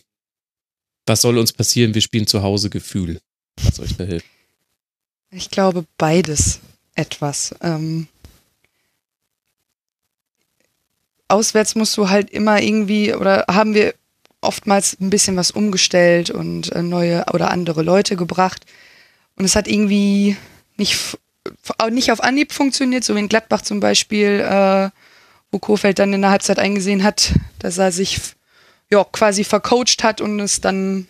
[1.07, 3.21] was soll uns passieren, wir spielen zu Hause Gefühl,
[3.63, 4.27] was euch da hilft?
[5.31, 6.61] Ich glaube beides
[6.95, 7.55] etwas.
[7.63, 8.09] Ähm,
[11.29, 13.95] auswärts musst du halt immer irgendwie oder haben wir
[14.41, 18.65] oftmals ein bisschen was umgestellt und äh, neue oder andere Leute gebracht.
[19.37, 20.37] Und es hat irgendwie
[20.77, 21.19] nicht,
[21.91, 24.91] nicht auf Anhieb funktioniert, so wie in Gladbach zum Beispiel, äh,
[25.51, 28.21] wo Kofeld dann in der Halbzeit eingesehen hat, dass er sich
[28.91, 31.07] ja, quasi vercoacht hat und es dann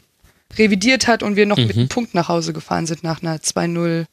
[0.57, 1.67] revidiert hat und wir noch Mhm.
[1.67, 4.07] mit einem Punkt nach Hause gefahren sind nach einer 2-0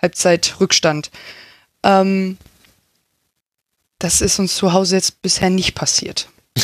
[0.00, 1.10] Halbzeit Rückstand.
[1.82, 2.38] Ähm,
[3.98, 6.28] das ist uns zu Hause jetzt bisher nicht passiert.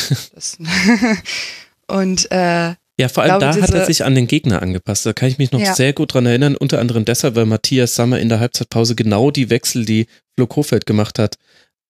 [1.87, 5.07] und äh, Ja, vor allem glaube, da hat er sich an den Gegner angepasst.
[5.07, 5.75] Da kann ich mich noch Ja.
[5.75, 6.57] sehr gut dran erinnern.
[6.57, 10.87] Unter anderem deshalb, weil Matthias Sammer in der Halbzeitpause genau die Wechsel, die Flo Kofeld
[10.87, 11.37] gemacht hat,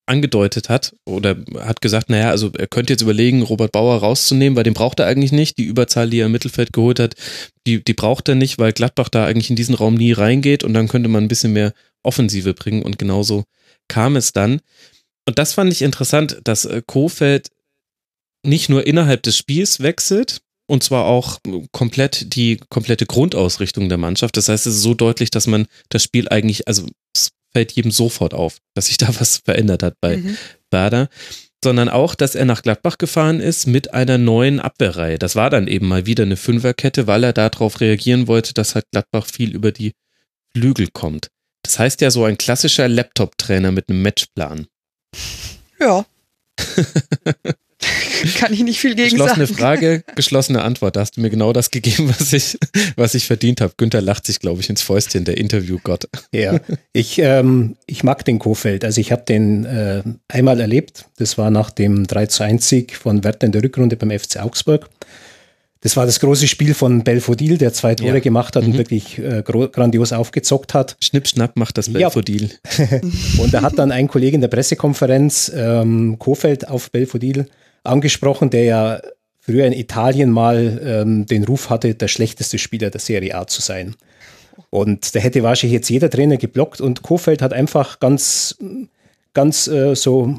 [0.07, 4.65] angedeutet hat oder hat gesagt, naja, also er könnte jetzt überlegen, Robert Bauer rauszunehmen, weil
[4.65, 5.59] den braucht er eigentlich nicht.
[5.59, 7.15] Die Überzahl, die er im Mittelfeld geholt hat,
[7.67, 10.75] die, die braucht er nicht, weil Gladbach da eigentlich in diesen Raum nie reingeht und
[10.75, 11.73] dann könnte man ein bisschen mehr
[12.03, 13.45] Offensive bringen und genauso
[13.89, 14.61] kam es dann.
[15.27, 17.49] Und das fand ich interessant, dass äh, Kofeld
[18.45, 21.39] nicht nur innerhalb des Spiels wechselt, und zwar auch
[21.71, 24.37] komplett die komplette Grundausrichtung der Mannschaft.
[24.37, 27.91] Das heißt, es ist so deutlich, dass man das Spiel eigentlich, also es fällt jedem
[27.91, 30.37] sofort auf, dass sich da was verändert hat bei Mhm.
[30.71, 31.09] Werder.
[31.65, 35.19] Sondern auch, dass er nach Gladbach gefahren ist mit einer neuen Abwehrreihe.
[35.19, 38.87] Das war dann eben mal wieder eine Fünferkette, weil er darauf reagieren wollte, dass halt
[38.91, 39.93] Gladbach viel über die
[40.53, 41.29] Flügel kommt.
[41.63, 44.67] Das heißt ja so ein klassischer Laptop-Trainer mit einem Matchplan.
[45.79, 46.05] ja.
[48.37, 49.59] Kann ich nicht viel gegen Geschlossene sagen.
[49.59, 50.97] Frage, geschlossene Antwort.
[50.97, 52.59] Da hast du mir genau das gegeben, was ich,
[52.97, 53.75] was ich verdient habe.
[53.77, 56.09] Günther lacht sich, glaube ich, ins Fäustchen, der Interviewgott.
[56.33, 56.61] Ja,
[56.93, 58.85] ich, ähm, ich mag den Kofeld.
[58.85, 61.07] Also ich habe den äh, einmal erlebt.
[61.17, 64.37] Das war nach dem 3 zu 1 Sieg von Werder in der Rückrunde beim FC
[64.39, 64.89] Augsburg.
[65.85, 68.21] Das war das große Spiel von Belfodil, der zwei Tore Ja.
[68.21, 68.71] gemacht hat Mhm.
[68.73, 70.97] und wirklich äh, grandios aufgezockt hat.
[71.03, 71.95] Schnipp, schnapp macht das Ja.
[71.95, 72.51] Belfodil.
[73.39, 77.47] Und da hat dann ein Kollege in der Pressekonferenz ähm, Kofeld auf Belfodil
[77.85, 79.01] angesprochen, der ja
[79.41, 83.61] früher in Italien mal ähm, den Ruf hatte, der schlechteste Spieler der Serie A zu
[83.61, 83.97] sein.
[84.71, 88.57] Und da hätte wahrscheinlich jetzt jeder Trainer geblockt und Kofeld hat einfach ganz,
[89.35, 90.39] ganz äh, so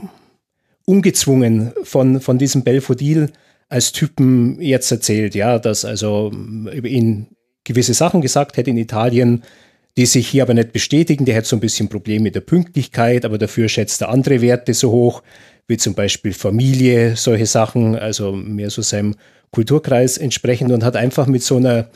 [0.86, 3.32] ungezwungen von, von diesem Belfodil
[3.70, 7.28] als Typen jetzt erzählt, ja, dass also mm, über ihn
[7.64, 9.44] gewisse Sachen gesagt hätte in Italien,
[9.98, 11.26] die sich hier aber nicht bestätigen.
[11.26, 14.74] Der hat so ein bisschen Probleme mit der Pünktlichkeit, aber dafür schätzt er andere Werte
[14.74, 15.24] so hoch,
[15.68, 19.16] wie zum Beispiel Familie, solche Sachen, also mehr so seinem
[19.52, 21.88] Kulturkreis entsprechend und hat einfach mit so einer,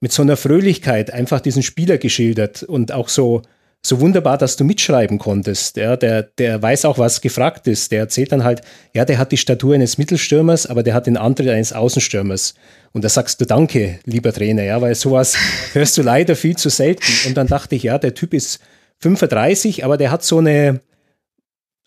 [0.00, 3.42] mit so einer Fröhlichkeit einfach diesen Spieler geschildert und auch so,
[3.84, 5.76] so wunderbar, dass du mitschreiben konntest.
[5.76, 7.90] Ja, der, der weiß auch, was gefragt ist.
[7.90, 8.62] Der erzählt dann halt,
[8.94, 12.54] ja, der hat die Statur eines Mittelstürmers, aber der hat den Antritt eines Außenstürmers.
[12.92, 15.36] Und da sagst du Danke, lieber Trainer, ja, weil sowas
[15.72, 17.12] hörst du leider viel zu selten.
[17.26, 18.60] Und dann dachte ich, ja, der Typ ist
[19.00, 20.80] 35, aber der hat so eine,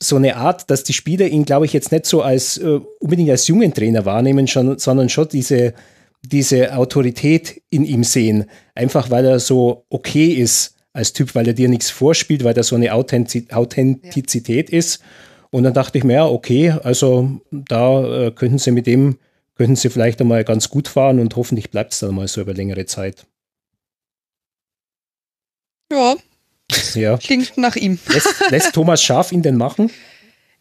[0.02, 3.30] so eine Art, dass die Spieler ihn, glaube ich, jetzt nicht so als äh, unbedingt
[3.30, 5.74] als jungen Trainer wahrnehmen, schon, sondern schon diese,
[6.22, 8.46] diese Autorität in ihm sehen.
[8.74, 12.64] Einfach weil er so okay ist als Typ, weil er dir nichts vorspielt, weil er
[12.64, 15.02] so eine Authentiz Authentizität ist.
[15.52, 19.18] Und dann dachte ich mir, ja, okay, also da äh, könnten sie mit dem,
[19.56, 22.54] könnten sie vielleicht einmal ganz gut fahren und hoffentlich bleibt es dann mal so über
[22.54, 23.26] längere Zeit.
[25.92, 26.16] Ja,
[26.94, 27.18] Ja.
[27.18, 28.00] klingt nach ihm.
[28.08, 29.92] Lässt, lässt Thomas Schaf ihn denn machen?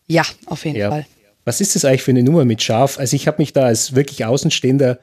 [0.06, 0.90] Ja, auf jeden Ja.
[0.90, 1.06] Fall.
[1.44, 2.98] Was ist das eigentlich für eine Nummer mit Schaf?
[2.98, 4.98] Also ich habe mich da als wirklich Außenstehender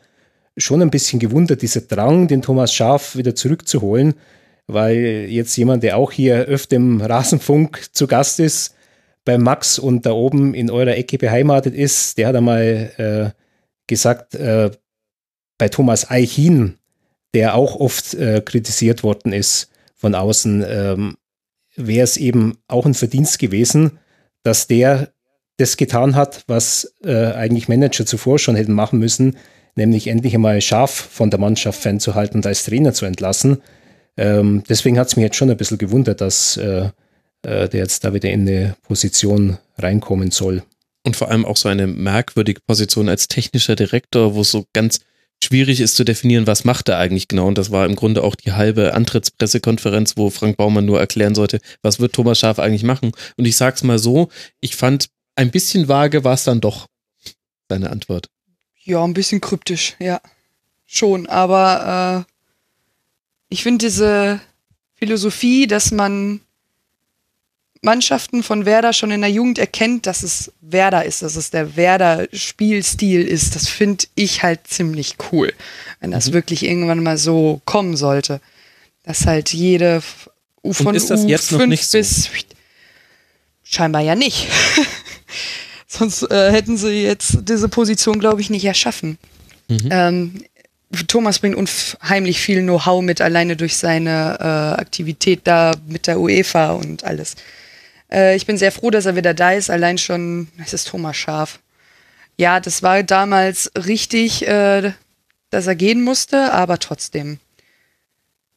[0.57, 4.15] schon ein bisschen gewundert, dieser Drang, den Thomas Schaf wieder zurückzuholen,
[4.67, 8.75] weil jetzt jemand, der auch hier öfter im Rasenfunk zu Gast ist,
[9.23, 12.91] bei Max und da oben in eurer Ecke beheimatet ist, der hat einmal
[13.35, 13.39] äh,
[13.87, 14.71] gesagt, äh,
[15.57, 16.77] bei Thomas Eichin,
[17.35, 19.70] der auch oft äh, kritisiert worden ist
[20.01, 21.17] von außen, ähm,
[21.75, 23.99] wäre es eben auch ein Verdienst gewesen,
[24.43, 25.13] dass der
[25.57, 29.37] das getan hat, was äh, eigentlich Manager zuvor schon hätten machen müssen,
[29.75, 33.61] nämlich endlich einmal scharf von der Mannschaft fernzuhalten und als Trainer zu entlassen.
[34.17, 36.89] Ähm, deswegen hat es mich jetzt schon ein bisschen gewundert, dass äh,
[37.43, 40.63] äh, der jetzt da wieder in eine Position reinkommen soll.
[41.03, 44.99] Und vor allem auch so eine merkwürdige Position als technischer Direktor, wo so ganz
[45.43, 47.47] schwierig ist zu definieren, was macht er eigentlich genau.
[47.47, 51.59] Und das war im Grunde auch die halbe Antrittspressekonferenz, wo Frank Baumann nur erklären sollte,
[51.81, 53.11] was wird Thomas Schaaf eigentlich machen.
[53.37, 54.29] Und ich sag's mal so,
[54.59, 56.87] ich fand, ein bisschen vage war es dann doch,
[57.69, 58.27] seine Antwort.
[58.83, 60.21] Ja, ein bisschen kryptisch, ja.
[60.85, 62.33] Schon, aber äh,
[63.49, 64.41] ich finde diese
[64.95, 66.41] Philosophie, dass man
[67.81, 71.75] Mannschaften von Werder schon in der Jugend erkennt, dass es Werder ist, dass es der
[71.75, 75.51] Werder-Spielstil ist, das finde ich halt ziemlich cool.
[75.99, 78.39] Wenn das wirklich irgendwann mal so kommen sollte.
[79.03, 80.03] Dass halt jede
[80.63, 81.97] U von ist das jetzt noch U5 nicht so?
[81.97, 82.29] bis
[83.63, 84.47] scheinbar ja nicht.
[85.87, 89.17] Sonst äh, hätten sie jetzt diese Position, glaube ich, nicht erschaffen.
[89.89, 90.43] Ähm,
[91.07, 96.71] Thomas bringt unheimlich viel Know-how mit, alleine durch seine äh, Aktivität da mit der UEFA
[96.73, 97.35] und alles.
[98.11, 101.17] Äh, ich bin sehr froh, dass er wieder da ist, allein schon, es ist Thomas
[101.17, 101.59] Schaf.
[102.37, 104.93] Ja, das war damals richtig, äh,
[105.49, 107.39] dass er gehen musste, aber trotzdem.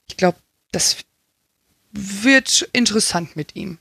[0.08, 0.38] Ich glaube,
[0.72, 0.98] das
[1.92, 3.78] wird interessant mit ihm.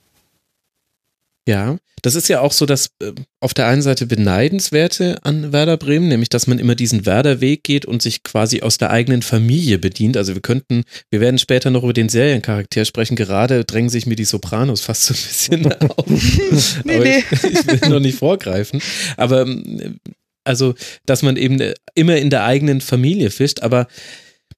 [1.48, 5.78] Ja, das ist ja auch so das äh, auf der einen Seite beneidenswerte an Werder
[5.78, 9.80] Bremen, nämlich dass man immer diesen Werder-Weg geht und sich quasi aus der eigenen Familie
[9.80, 10.18] bedient.
[10.18, 13.16] Also wir könnten, wir werden später noch über den Seriencharakter sprechen.
[13.16, 16.84] Gerade drängen sich mir die Sopranos fast so ein bisschen auf.
[16.84, 17.24] nee, Aber nee.
[17.32, 18.82] Ich, ich will noch nicht vorgreifen.
[19.16, 20.00] Aber ähm,
[20.44, 20.76] also,
[21.06, 23.62] dass man eben äh, immer in der eigenen Familie fischt.
[23.62, 23.88] Aber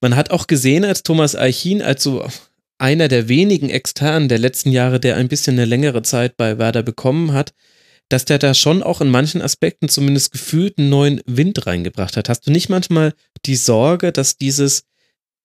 [0.02, 2.26] man hat auch gesehen, als Thomas Eichin, als so
[2.78, 6.84] einer der wenigen Externen der letzten Jahre, der ein bisschen eine längere Zeit bei Werder
[6.84, 7.54] bekommen hat,
[8.10, 12.30] dass der da schon auch in manchen Aspekten zumindest gefühlt einen neuen Wind reingebracht hat.
[12.30, 13.14] Hast du nicht manchmal
[13.46, 14.84] die Sorge, dass dieses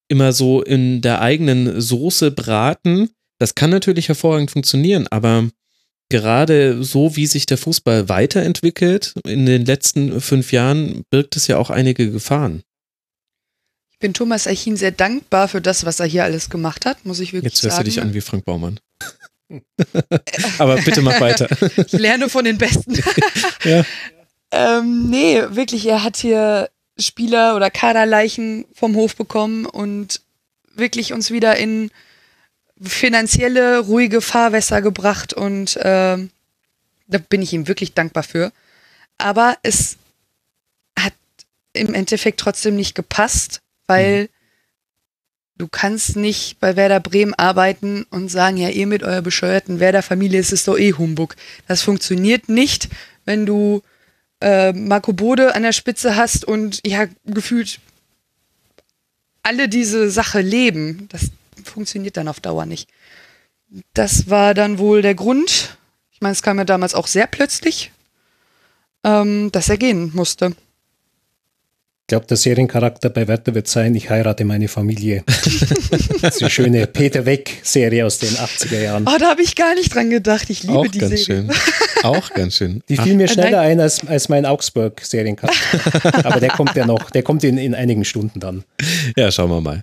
[0.09, 5.49] immer so in der eigenen Soße braten, das kann natürlich hervorragend funktionieren, aber
[6.11, 11.57] gerade so, wie sich der Fußball weiterentwickelt in den letzten fünf Jahren, birgt es ja
[11.57, 12.65] auch einige Gefahren
[14.01, 17.33] bin Thomas Eichin sehr dankbar für das, was er hier alles gemacht hat, muss ich
[17.33, 17.69] wirklich sagen.
[17.69, 18.81] Jetzt hörst du dich an wie Frank Baumann.
[20.59, 21.49] Aber bitte mach weiter.
[21.77, 22.95] ich lerne von den Besten.
[23.65, 23.85] ja.
[24.51, 30.21] ähm, nee, wirklich, er hat hier Spieler oder Kaderleichen vom Hof bekommen und
[30.75, 31.91] wirklich uns wieder in
[32.81, 36.17] finanzielle, ruhige Fahrwässer gebracht und äh,
[37.09, 38.53] da bin ich ihm wirklich dankbar für.
[39.19, 39.97] Aber es
[40.99, 41.13] hat
[41.75, 44.29] im Endeffekt trotzdem nicht gepasst weil mhm.
[45.57, 50.39] du kannst nicht bei Werder Bremen arbeiten und sagen, ja, ihr mit eurer bescheuerten Werder-Familie
[50.39, 51.35] ist es doch eh Humbug.
[51.67, 52.89] Das funktioniert nicht,
[53.25, 53.83] wenn du
[54.41, 57.81] äh, Marco Bode an der Spitze hast und ja, gefühlt
[59.43, 61.09] alle diese Sache leben.
[61.11, 61.31] Das
[61.65, 62.89] funktioniert dann auf Dauer nicht.
[63.93, 65.77] Das war dann wohl der Grund.
[66.13, 67.91] Ich meine, es kam ja damals auch sehr plötzlich,
[69.05, 70.55] ähm, dass er gehen musste
[72.11, 75.23] glaube, der Seriencharakter bei Werther wird sein, ich heirate meine Familie.
[75.27, 79.07] das ist eine schöne Peter Weck-Serie aus den 80er Jahren.
[79.07, 80.51] Oh, da habe ich gar nicht dran gedacht.
[80.51, 81.45] Ich liebe Auch die ganz Serie.
[81.47, 81.51] Schön.
[82.03, 82.83] Auch ganz schön.
[82.89, 86.27] Die fiel mir schneller ein als, als mein Augsburg-Seriencharakter.
[86.27, 88.65] Aber der kommt ja noch, der kommt in, in einigen Stunden dann.
[89.17, 89.83] Ja, schauen wir mal.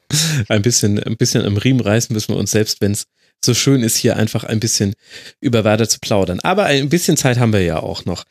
[0.50, 3.06] Ein bisschen, ein bisschen am Riemen reißen müssen wir uns selbst, wenn es
[3.43, 4.93] so schön ist, hier einfach ein bisschen
[5.40, 6.40] über Werder zu plaudern.
[6.41, 8.24] Aber ein bisschen Zeit haben wir ja auch noch.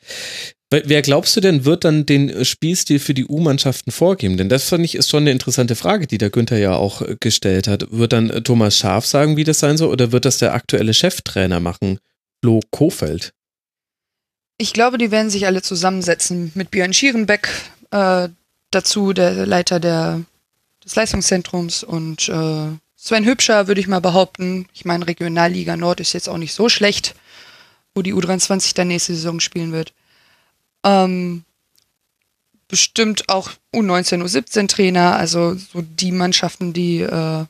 [0.69, 4.35] Wer glaubst du denn, wird dann den äh, Spielstil für die U-Mannschaften vorgeben?
[4.35, 7.15] Denn das fand ich ist schon eine interessante Frage, die der Günther ja auch äh,
[7.17, 7.87] gestellt hat.
[7.89, 10.93] Wird dann äh, Thomas Schaf sagen, wie das sein soll, oder wird das der aktuelle
[10.93, 11.99] Cheftrainer machen,
[12.41, 13.31] Flo Kofeld?
[14.57, 17.47] Ich glaube, die werden sich alle zusammensetzen mit Björn Schierenbeck,
[17.91, 18.27] äh,
[18.71, 20.21] dazu der Leiter der,
[20.83, 24.67] des Leistungszentrums und äh, Sven Hübscher, würde ich mal behaupten.
[24.73, 27.13] Ich meine, Regionalliga Nord ist jetzt auch nicht so schlecht,
[27.93, 29.93] wo die U23 dann nächste Saison spielen wird.
[30.83, 31.43] Ähm,
[32.67, 37.45] bestimmt auch U19, U17 Trainer, also so die Mannschaften, die äh,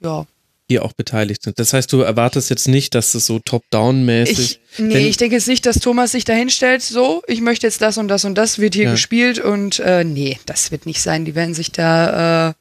[0.00, 0.26] ja.
[0.68, 1.58] Hier auch beteiligt sind.
[1.58, 4.58] Das heißt, du erwartest jetzt nicht, dass es so top-down-mäßig.
[4.78, 7.98] Nee, ich denke jetzt nicht, dass Thomas sich da hinstellt, so, ich möchte jetzt das
[7.98, 8.90] und das und das wird hier ja.
[8.90, 11.24] gespielt und äh, nee, das wird nicht sein.
[11.24, 12.54] Die werden sich da äh,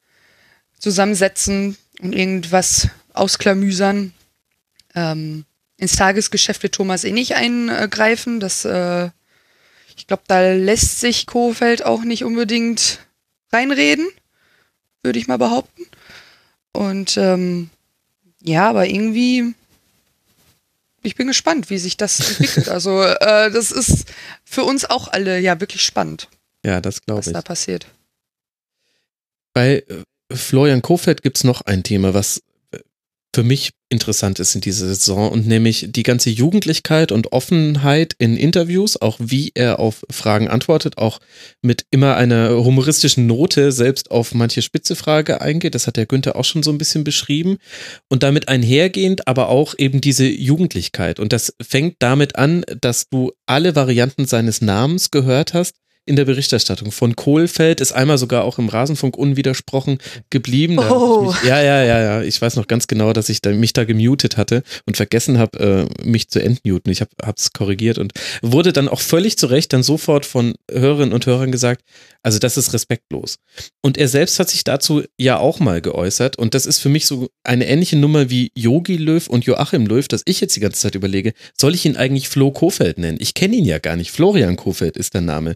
[0.79, 4.13] zusammensetzen und irgendwas ausklamüsern.
[4.93, 5.45] Ähm,
[5.77, 8.39] ins Tagesgeschäft wird Thomas eh nicht eingreifen.
[8.39, 9.09] Das, äh,
[9.95, 12.99] ich glaube, da lässt sich Kofeld auch nicht unbedingt
[13.51, 14.07] reinreden,
[15.03, 15.85] würde ich mal behaupten.
[16.71, 17.69] Und ähm,
[18.41, 19.53] ja, aber irgendwie,
[21.01, 22.67] ich bin gespannt, wie sich das entwickelt.
[22.75, 24.05] Also äh, das ist
[24.43, 26.27] für uns auch alle ja wirklich spannend.
[26.65, 27.27] Ja, das glaube ich.
[27.27, 27.85] Was da passiert.
[29.53, 32.41] Bei äh, Florian Kofeld gibt es noch ein Thema, was
[33.35, 38.37] für mich interessant ist in dieser Saison und nämlich die ganze Jugendlichkeit und Offenheit in
[38.37, 41.19] Interviews, auch wie er auf Fragen antwortet, auch
[41.61, 45.75] mit immer einer humoristischen Note selbst auf manche spitze Frage eingeht.
[45.75, 47.57] Das hat der Günther auch schon so ein bisschen beschrieben.
[48.09, 51.19] Und damit einhergehend aber auch eben diese Jugendlichkeit.
[51.19, 56.25] Und das fängt damit an, dass du alle Varianten seines Namens gehört hast in der
[56.25, 56.91] Berichterstattung.
[56.91, 59.97] Von Kohlfeld ist einmal sogar auch im Rasenfunk unwidersprochen
[60.29, 60.77] geblieben.
[60.79, 61.27] Oh.
[61.27, 62.21] Mich, ja, ja, ja, ja.
[62.21, 65.87] Ich weiß noch ganz genau, dass ich da, mich da gemutet hatte und vergessen habe,
[66.03, 66.91] äh, mich zu entmuten.
[66.91, 71.13] Ich habe es korrigiert und wurde dann auch völlig zu Recht dann sofort von Hörerinnen
[71.13, 71.81] und Hörern gesagt,
[72.21, 73.37] also das ist respektlos.
[73.81, 77.05] Und er selbst hat sich dazu ja auch mal geäußert und das ist für mich
[77.05, 80.81] so eine ähnliche Nummer wie Yogi Löw und Joachim Löw, dass ich jetzt die ganze
[80.81, 83.17] Zeit überlege, soll ich ihn eigentlich Flo Kofeld nennen?
[83.21, 84.11] Ich kenne ihn ja gar nicht.
[84.11, 85.55] Florian Kofeld ist der Name.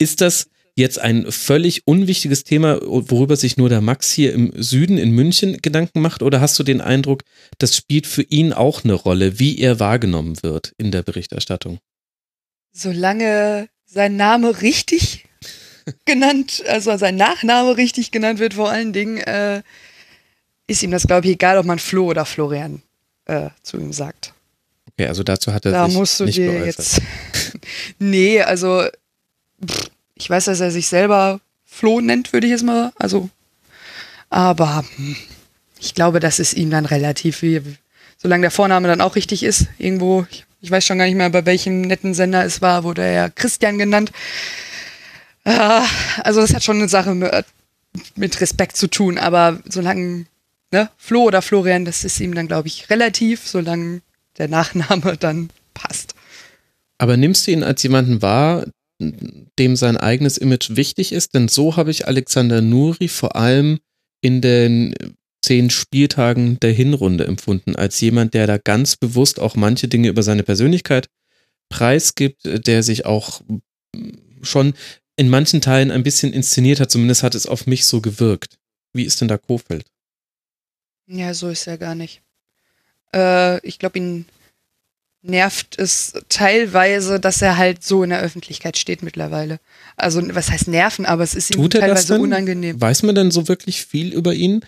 [0.00, 4.96] Ist das jetzt ein völlig unwichtiges Thema, worüber sich nur der Max hier im Süden
[4.96, 6.22] in München Gedanken macht?
[6.22, 7.22] Oder hast du den Eindruck,
[7.58, 11.78] das spielt für ihn auch eine Rolle, wie er wahrgenommen wird in der Berichterstattung?
[12.72, 15.26] Solange sein Name richtig
[16.06, 19.62] genannt, also sein Nachname richtig genannt wird vor allen Dingen, äh,
[20.66, 22.80] ist ihm das, glaube ich, egal, ob man Flo oder Florian
[23.26, 24.32] äh, zu ihm sagt.
[24.92, 27.02] Okay, also dazu hat er Da sich musst du nicht dir geäußert.
[27.02, 27.02] jetzt.
[27.98, 28.86] nee, also
[30.14, 32.92] ich weiß, dass er sich selber Flo nennt, würde ich jetzt mal.
[32.96, 33.30] Also,
[34.28, 35.16] aber hm,
[35.78, 37.42] ich glaube, das ist ihm dann relativ,
[38.18, 40.26] solange der Vorname dann auch richtig ist, irgendwo.
[40.62, 43.78] Ich, weiß schon gar nicht mehr, bei welchem netten Sender es war, wurde er Christian
[43.78, 44.12] genannt.
[45.44, 45.86] Ah,
[46.22, 47.46] also das hat schon eine Sache mit,
[48.14, 50.26] mit Respekt zu tun, aber solange
[50.70, 54.02] ne, Flo oder Florian, das ist ihm dann, glaube ich, relativ, solange
[54.36, 56.14] der Nachname dann passt.
[56.98, 58.66] Aber nimmst du ihn als jemanden wahr,
[59.58, 61.34] dem sein eigenes Image wichtig ist?
[61.34, 63.80] Denn so habe ich Alexander Nuri vor allem
[64.20, 64.94] in den
[65.42, 70.22] zehn Spieltagen der Hinrunde empfunden, als jemand, der da ganz bewusst auch manche Dinge über
[70.22, 71.08] seine Persönlichkeit
[71.70, 73.40] preisgibt, der sich auch
[74.42, 74.74] schon
[75.16, 78.58] in manchen Teilen ein bisschen inszeniert hat, zumindest hat es auf mich so gewirkt.
[78.92, 79.86] Wie ist denn da Kofeld?
[81.06, 82.22] Ja, so ist er gar nicht.
[83.14, 84.26] Äh, ich glaube, ihn
[85.22, 89.60] nervt es teilweise, dass er halt so in der Öffentlichkeit steht mittlerweile.
[89.96, 92.80] Also, was heißt nerven, aber es ist ihm Tut er teilweise unangenehm.
[92.80, 94.64] Weiß man denn so wirklich viel über ihn?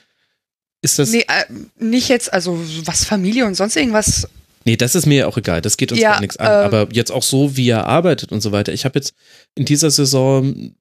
[0.82, 1.10] Ist das.
[1.10, 1.44] Nee, äh,
[1.78, 4.28] nicht jetzt, also was Familie und sonst irgendwas.
[4.64, 5.60] Nee, das ist mir ja auch egal.
[5.62, 6.46] Das geht uns Ja, gar nichts an.
[6.46, 8.72] ähm, Aber jetzt auch so, wie er arbeitet und so weiter.
[8.72, 9.14] Ich habe jetzt
[9.54, 10.74] in dieser Saison,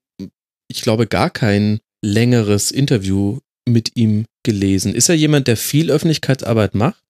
[0.67, 4.93] ich glaube, gar kein längeres Interview mit ihm gelesen.
[4.93, 7.01] Ist er jemand, der viel Öffentlichkeitsarbeit macht?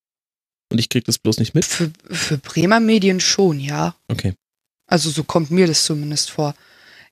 [0.72, 1.66] Und ich kriege das bloß nicht mit?
[1.66, 3.96] Für, für Bremer Medien schon, ja.
[4.08, 4.34] Okay.
[4.88, 6.56] Also so kommt mir das zumindest vor.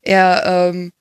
[0.01, 0.91] Er ähm,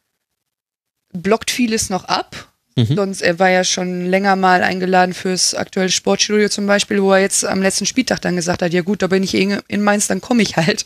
[1.12, 2.52] blockt vieles noch ab.
[2.76, 2.94] Mhm.
[2.94, 7.20] Sonst, er war ja schon länger mal eingeladen fürs aktuelle Sportstudio zum Beispiel, wo er
[7.20, 10.20] jetzt am letzten Spieltag dann gesagt hat, ja gut, da bin ich in Mainz, dann
[10.20, 10.84] komme ich halt.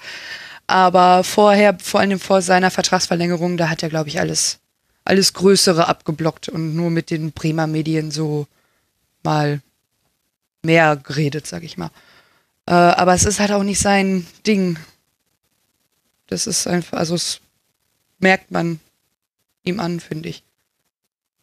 [0.66, 4.58] Aber vorher, vor allem vor seiner Vertragsverlängerung, da hat er, glaube ich, alles,
[5.04, 8.46] alles Größere abgeblockt und nur mit den Bremer Medien so
[9.22, 9.60] mal
[10.62, 11.90] mehr geredet, sag ich mal.
[12.66, 14.78] Äh, aber es ist halt auch nicht sein Ding.
[16.28, 17.40] Das ist einfach, also es
[18.18, 18.80] merkt man
[19.64, 20.42] ihm an, finde ich.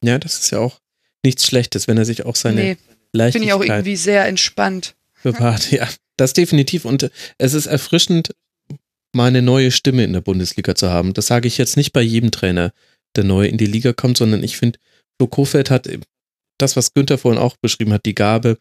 [0.03, 0.79] Ja, das ist ja auch
[1.23, 4.95] nichts Schlechtes, wenn er sich auch seine Nee, finde Leichtigkeit ich auch irgendwie sehr entspannt.
[5.23, 5.71] bewahrt.
[5.71, 6.85] Ja, das definitiv.
[6.85, 8.33] Und äh, es ist erfrischend,
[9.13, 11.13] mal eine neue Stimme in der Bundesliga zu haben.
[11.13, 12.71] Das sage ich jetzt nicht bei jedem Trainer,
[13.15, 14.79] der neu in die Liga kommt, sondern ich finde,
[15.17, 15.89] Flo Kofeld hat
[16.57, 18.57] das, was Günther vorhin auch beschrieben hat, die Gabe,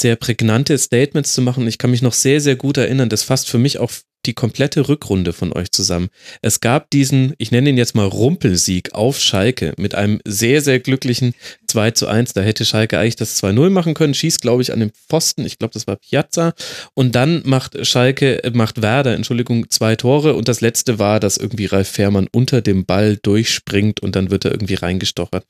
[0.00, 1.66] sehr prägnante Statements zu machen.
[1.66, 3.90] Ich kann mich noch sehr, sehr gut erinnern, das fasst für mich auch
[4.26, 6.08] die komplette Rückrunde von euch zusammen.
[6.42, 10.78] Es gab diesen, ich nenne ihn jetzt mal Rumpelsieg auf Schalke mit einem sehr, sehr
[10.78, 11.34] glücklichen
[11.68, 12.34] 2 zu 1.
[12.34, 15.46] Da hätte Schalke eigentlich das 2-0 machen können, schießt, glaube ich, an den Pfosten.
[15.46, 16.52] Ich glaube, das war Piazza.
[16.94, 20.34] Und dann macht Schalke, äh, macht Werder, Entschuldigung, zwei Tore.
[20.34, 24.44] Und das letzte war, dass irgendwie Ralf Fährmann unter dem Ball durchspringt und dann wird
[24.44, 25.46] er irgendwie reingestochert.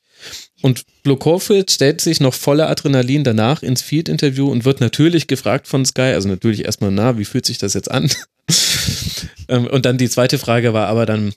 [0.61, 5.85] Und Blokorfeld stellt sich noch voller Adrenalin danach ins Field-Interview und wird natürlich gefragt von
[5.85, 8.09] Sky, also natürlich erstmal, na, wie fühlt sich das jetzt an?
[9.47, 11.33] Ähm, und dann die zweite Frage war aber dann,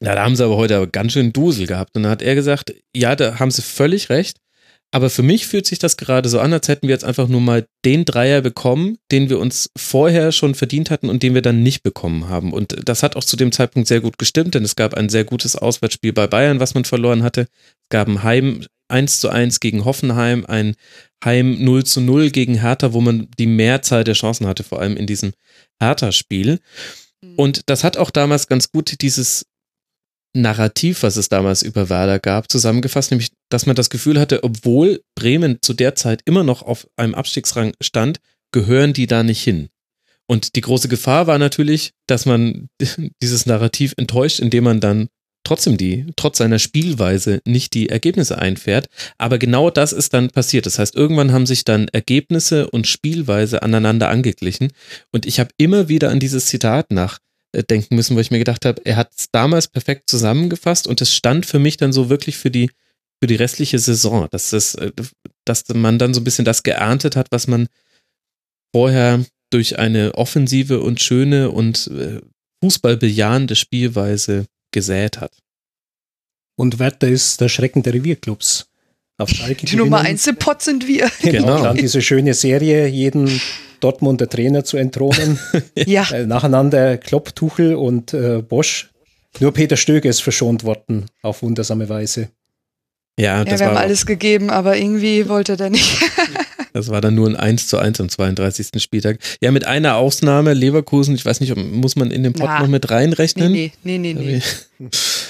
[0.00, 1.96] ja, da haben sie aber heute aber ganz schön Dusel gehabt.
[1.96, 4.38] Und dann hat er gesagt, ja, da haben sie völlig recht.
[4.90, 7.42] Aber für mich fühlt sich das gerade so an, als hätten wir jetzt einfach nur
[7.42, 11.62] mal den Dreier bekommen, den wir uns vorher schon verdient hatten und den wir dann
[11.62, 12.54] nicht bekommen haben.
[12.54, 15.24] Und das hat auch zu dem Zeitpunkt sehr gut gestimmt, denn es gab ein sehr
[15.24, 17.42] gutes Auswärtsspiel bei Bayern, was man verloren hatte.
[17.42, 20.74] Es gab ein Heim 1 zu 1 gegen Hoffenheim, ein
[21.24, 24.96] Heim 0 zu 0 gegen Hertha, wo man die Mehrzahl der Chancen hatte, vor allem
[24.96, 25.32] in diesem
[25.80, 26.60] Hertha-Spiel.
[27.36, 29.46] Und das hat auch damals ganz gut dieses
[30.34, 35.02] Narrativ, was es damals über Werder gab, zusammengefasst, nämlich, dass man das Gefühl hatte, obwohl
[35.14, 38.20] Bremen zu der Zeit immer noch auf einem Abstiegsrang stand,
[38.52, 39.68] gehören die da nicht hin.
[40.26, 42.68] Und die große Gefahr war natürlich, dass man
[43.22, 45.08] dieses Narrativ enttäuscht, indem man dann
[45.44, 48.88] trotzdem die, trotz seiner Spielweise nicht die Ergebnisse einfährt.
[49.16, 50.66] Aber genau das ist dann passiert.
[50.66, 54.72] Das heißt, irgendwann haben sich dann Ergebnisse und Spielweise aneinander angeglichen.
[55.10, 58.82] Und ich habe immer wieder an dieses Zitat nachdenken müssen, wo ich mir gedacht habe,
[58.84, 62.50] er hat es damals perfekt zusammengefasst und es stand für mich dann so wirklich für
[62.50, 62.70] die,
[63.20, 64.92] für die restliche Saison, dass, das, äh,
[65.44, 67.68] dass man dann so ein bisschen das geerntet hat, was man
[68.74, 72.20] vorher durch eine offensive und schöne und äh,
[72.62, 75.32] fußballbejahende Spielweise gesät hat.
[76.56, 78.66] Und Werder ist der Schrecken der Revierclubs.
[79.16, 80.12] Auf Schalke Die Nummer gewinnen.
[80.14, 81.10] 1 im Pott sind wir.
[81.20, 81.38] Genau.
[81.46, 81.62] Genau.
[81.62, 83.40] Dann diese schöne Serie, jeden
[83.80, 85.38] Dortmunder Trainer zu entthronen.
[85.76, 86.08] Ja.
[86.10, 88.90] äh, nacheinander Klopp, Tuchel und äh, Bosch.
[89.40, 92.30] Nur Peter Stöger ist verschont worden, auf wundersame Weise.
[93.18, 95.96] Ja, Ja, das, wir haben alles gegeben, aber irgendwie wollte der nicht.
[96.72, 98.82] das war dann nur ein 1 zu 1 am 32.
[98.82, 99.18] Spieltag.
[99.40, 102.60] Ja, mit einer Ausnahme, Leverkusen, ich weiß nicht, muss man in den Pott Na.
[102.60, 103.52] noch mit nee, reinrechnen?
[103.52, 104.42] nee, nee, nee, nee.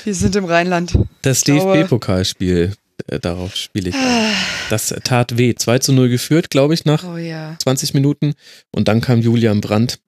[0.04, 0.98] Wir sind im Rheinland.
[1.22, 2.72] Das DFB-Pokalspiel,
[3.06, 3.94] äh, darauf spiele ich.
[3.94, 4.32] an.
[4.70, 5.54] Das tat weh.
[5.54, 7.56] 2 zu 0 geführt, glaube ich, nach Oh ja.
[7.62, 8.34] 20 Minuten.
[8.70, 9.98] Und dann kam Julian Brandt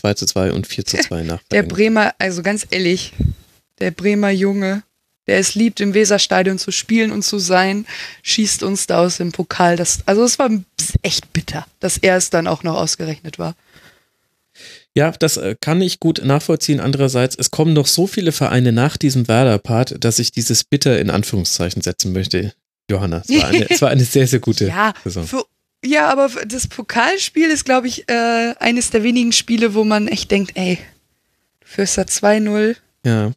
[0.00, 1.40] 2 zu 2 und 4 zu 2 nach.
[1.50, 1.62] Der.
[1.62, 3.12] Bremer, also ganz ehrlich,
[3.80, 4.82] der Bremer Junge,
[5.26, 7.86] der es liebt, im Weserstadion zu spielen und zu sein,
[8.22, 9.76] schießt uns da aus dem Pokal.
[9.76, 10.50] Das, also es war
[11.02, 13.54] echt bitter, dass er es dann auch noch ausgerechnet war.
[14.94, 16.78] Ja, das äh, kann ich gut nachvollziehen.
[16.78, 21.10] Andererseits, es kommen noch so viele Vereine nach diesem Werder-Part, dass ich dieses Bitter in
[21.10, 22.54] Anführungszeichen setzen möchte.
[22.88, 25.26] Johanna, es war eine, es war eine sehr, sehr gute Ja, Saison.
[25.26, 25.44] für,
[25.84, 30.30] ja, aber das Pokalspiel ist, glaube ich, äh, eines der wenigen Spiele, wo man echt
[30.30, 30.78] denkt, ey,
[31.60, 33.32] du führst da 2-0, Ja.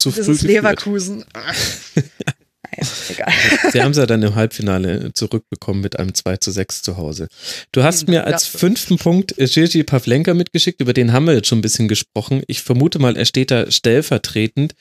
[0.00, 0.42] Zu das früh ist geführt.
[0.62, 1.24] Leverkusen.
[2.76, 3.32] naja, egal.
[3.72, 7.28] Sie haben es ja dann im Halbfinale zurückbekommen mit einem 2 zu 6 zu Hause.
[7.72, 11.34] Du hast Hm, mir als fünften Punkt äh, Gigi Pavlenka mitgeschickt, über den haben wir
[11.34, 12.42] jetzt schon ein bisschen gesprochen.
[12.46, 14.74] Ich vermute mal, er steht da stellvertretend.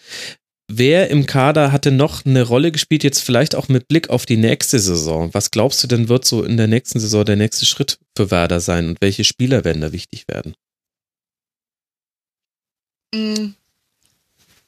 [0.71, 4.37] Wer im Kader hatte noch eine Rolle gespielt, jetzt vielleicht auch mit Blick auf die
[4.37, 5.33] nächste Saison?
[5.33, 8.59] Was glaubst du denn, wird so in der nächsten Saison der nächste Schritt für Werder
[8.61, 10.55] sein und welche Spieler werden da wichtig werden?
[13.13, 13.53] Mm,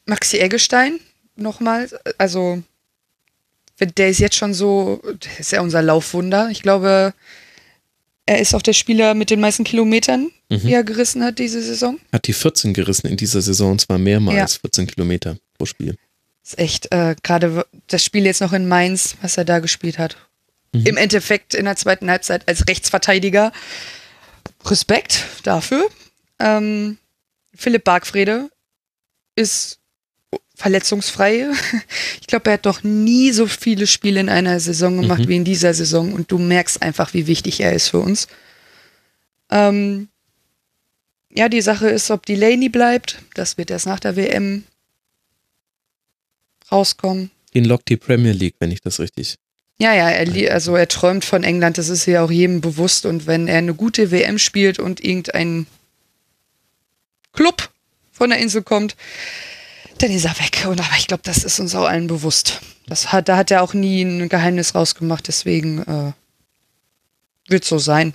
[0.05, 0.99] Maxi Eggestein
[1.35, 2.61] nochmal, also
[3.79, 5.01] der ist jetzt schon so,
[5.39, 6.49] ist ja unser Laufwunder.
[6.49, 7.13] Ich glaube,
[8.25, 10.59] er ist auch der Spieler mit den meisten Kilometern, Mhm.
[10.61, 11.99] die er gerissen hat diese Saison.
[12.13, 14.59] Hat die 14 gerissen in dieser Saison, und zwar mehrmals Ja.
[14.61, 15.97] 14 Kilometer pro Spiel.
[16.43, 20.17] Ist echt, äh, gerade das Spiel jetzt noch in Mainz, was er da gespielt hat.
[20.73, 20.85] Mhm.
[20.85, 23.51] Im Endeffekt in der zweiten Halbzeit als Rechtsverteidiger.
[24.65, 25.87] Respekt dafür.
[26.39, 26.97] Ähm,
[27.55, 28.49] Philipp Bargfrede
[29.35, 29.79] ist
[30.55, 31.47] verletzungsfrei.
[32.21, 35.27] Ich glaube, er hat doch nie so viele Spiele in einer Saison gemacht Mhm.
[35.27, 38.27] wie in dieser Saison und du merkst einfach, wie wichtig er ist für uns.
[39.51, 40.07] Ähm,
[41.29, 43.19] ja, die Sache ist, ob Delaney bleibt.
[43.35, 44.63] Das wird erst nach der WM
[46.71, 47.29] rauskommen.
[47.53, 49.35] Den lockt die Premier League, wenn ich das richtig.
[49.77, 53.05] Ja, ja, er, also er träumt von England, das ist ja auch jedem bewusst.
[53.05, 55.67] Und wenn er eine gute WM spielt und irgendein
[57.33, 57.69] Club
[58.11, 58.95] von der Insel kommt,
[59.97, 60.65] dann ist er weg.
[60.67, 62.61] Und aber ich glaube, das ist uns auch allen bewusst.
[62.87, 66.11] Das hat, da hat er auch nie ein Geheimnis rausgemacht, deswegen äh,
[67.47, 68.13] wird so sein.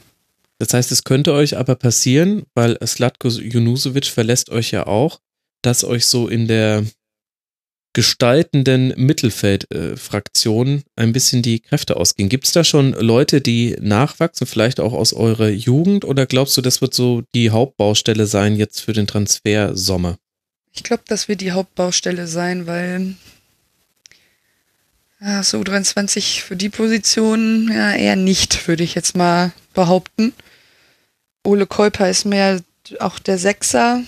[0.59, 5.21] Das heißt, es könnte euch aber passieren, weil Slatko Junusovic verlässt euch ja auch,
[5.63, 6.85] dass euch so in der
[7.93, 12.29] gestaltenden Mittelfeldfraktion ein bisschen die Kräfte ausgehen.
[12.29, 16.61] Gibt es da schon Leute, die nachwachsen, vielleicht auch aus eurer Jugend, oder glaubst du,
[16.61, 20.19] das wird so die Hauptbaustelle sein jetzt für den Transfer Sommer?
[20.73, 23.15] Ich glaube, das wird die Hauptbaustelle sein, weil
[25.21, 30.33] ja, so 23 für die Position ja eher nicht, würde ich jetzt mal behaupten.
[31.45, 32.61] Ole Keuper ist mehr
[32.99, 34.03] auch der Sechser,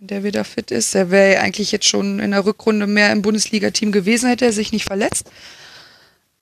[0.00, 0.94] der wieder fit ist.
[0.94, 4.72] Der wäre eigentlich jetzt schon in der Rückrunde mehr im Bundesliga-Team gewesen, hätte er sich
[4.72, 5.30] nicht verletzt.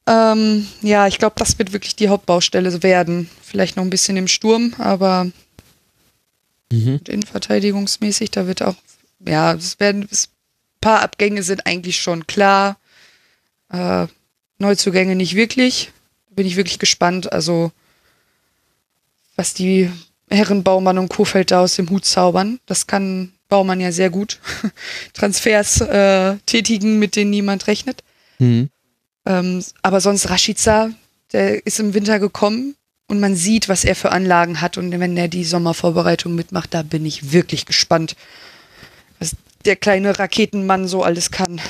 [0.06, 3.28] Ähm, ja, ich glaube, das wird wirklich die Hauptbaustelle werden.
[3.42, 5.30] Vielleicht noch ein bisschen im Sturm, aber
[6.74, 7.00] Mhm.
[7.06, 8.76] innenverteidigungsmäßig, da wird auch,
[9.20, 12.78] ja, es werden, es, ein paar Abgänge sind eigentlich schon klar.
[13.70, 14.06] Äh,
[14.58, 15.92] Neuzugänge nicht wirklich.
[16.30, 17.32] Bin ich wirklich gespannt.
[17.32, 17.72] Also,
[19.36, 19.90] was die
[20.30, 24.40] Herren Baumann und Kofeld da aus dem Hut zaubern, das kann Baumann ja sehr gut.
[25.14, 28.02] Transfers äh, tätigen, mit denen niemand rechnet.
[28.38, 28.70] Mhm.
[29.26, 30.90] Ähm, aber sonst Rashica,
[31.32, 32.76] der ist im Winter gekommen
[33.06, 34.78] und man sieht, was er für Anlagen hat.
[34.78, 38.16] Und wenn er die Sommervorbereitung mitmacht, da bin ich wirklich gespannt,
[39.18, 41.60] was der kleine Raketenmann so alles kann.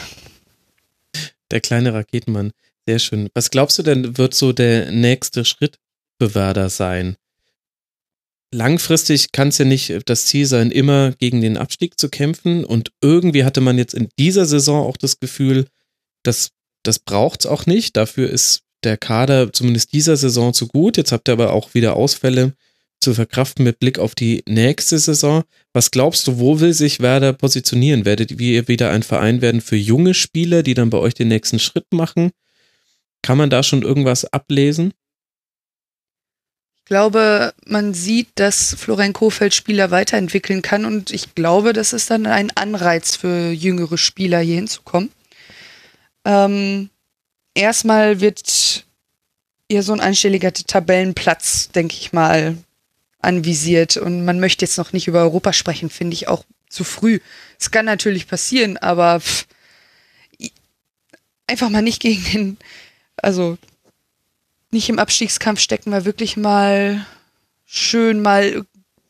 [1.50, 2.52] Der kleine Raketenmann,
[2.86, 3.28] sehr schön.
[3.34, 5.78] Was glaubst du denn, wird so der nächste Schritt
[6.20, 7.16] für Werder sein?
[8.52, 12.64] Langfristig kann es ja nicht das Ziel sein, immer gegen den Abstieg zu kämpfen.
[12.64, 15.66] Und irgendwie hatte man jetzt in dieser Saison auch das Gefühl,
[16.22, 16.50] dass
[16.84, 17.96] das braucht es auch nicht.
[17.96, 20.96] Dafür ist der Kader zumindest dieser Saison zu gut.
[20.96, 22.54] Jetzt habt ihr aber auch wieder Ausfälle
[23.00, 25.44] zu verkraften mit Blick auf die nächste Saison.
[25.72, 28.04] Was glaubst du, wo will sich Werder positionieren?
[28.04, 31.58] Werdet ihr wieder ein Verein werden für junge Spieler, die dann bei euch den nächsten
[31.58, 32.30] Schritt machen?
[33.22, 34.92] Kann man da schon irgendwas ablesen?
[36.78, 42.10] Ich glaube, man sieht, dass Florian Kofeld Spieler weiterentwickeln kann und ich glaube, das ist
[42.10, 45.10] dann ein Anreiz für jüngere Spieler hier hinzukommen.
[46.26, 46.90] Ähm,
[47.54, 48.84] erstmal wird
[49.68, 52.56] ihr so ein einstelliger Tabellenplatz, denke ich mal,
[53.20, 57.20] anvisiert und man möchte jetzt noch nicht über Europa sprechen, finde ich auch zu früh.
[57.58, 59.46] Es kann natürlich passieren, aber pff,
[61.46, 62.58] einfach mal nicht gegen den,
[63.16, 63.56] also
[64.70, 67.06] nicht im Abstiegskampf stecken, wir wirklich mal
[67.64, 68.66] schön mal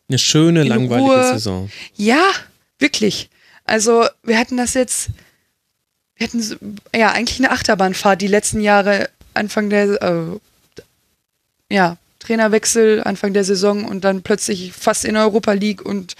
[0.08, 1.32] Eine schöne, langweilige Ruhe.
[1.32, 1.70] Saison.
[1.96, 2.22] ja,
[2.78, 3.30] wirklich.
[3.64, 5.08] Also wir hatten das jetzt,
[6.16, 13.34] wir hatten ja eigentlich eine Achterbahnfahrt die letzten Jahre, Anfang der, äh, ja, Trainerwechsel, Anfang
[13.34, 16.14] der Saison und dann plötzlich fast in Europa League und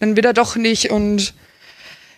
[0.00, 1.34] dann wieder doch nicht und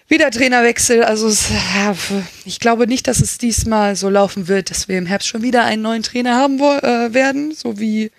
[0.08, 1.02] wieder Trainerwechsel.
[1.02, 1.96] Also es, ja,
[2.44, 5.64] ich glaube nicht, dass es diesmal so laufen wird, dass wir im Herbst schon wieder
[5.64, 8.12] einen neuen Trainer haben äh, werden, so wie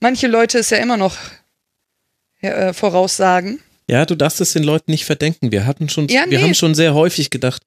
[0.00, 1.16] manche Leute es ja immer noch
[2.40, 3.60] äh, voraussagen.
[3.86, 5.52] Ja, du darfst es den Leuten nicht verdenken.
[5.52, 6.44] Wir hatten schon, Ja, wir nee.
[6.44, 7.62] haben schon sehr häufig gedacht,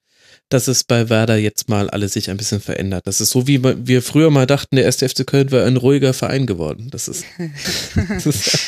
[0.55, 3.07] dass es bei Werder jetzt mal alles sich ein bisschen verändert.
[3.07, 6.13] Das ist so, wie wir früher mal dachten, der erste FC Köln wäre ein ruhiger
[6.13, 6.87] Verein geworden.
[6.91, 7.25] Das ist,
[7.95, 8.59] das ist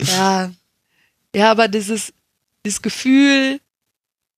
[0.00, 0.50] Ja,
[1.34, 2.14] ja, aber dieses,
[2.64, 3.60] dieses Gefühl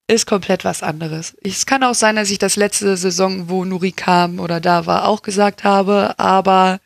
[0.09, 1.37] ist komplett was anderes.
[1.45, 5.07] Es kann auch sein, dass ich das letzte Saison, wo Nuri kam oder da war,
[5.07, 6.81] auch gesagt habe, aber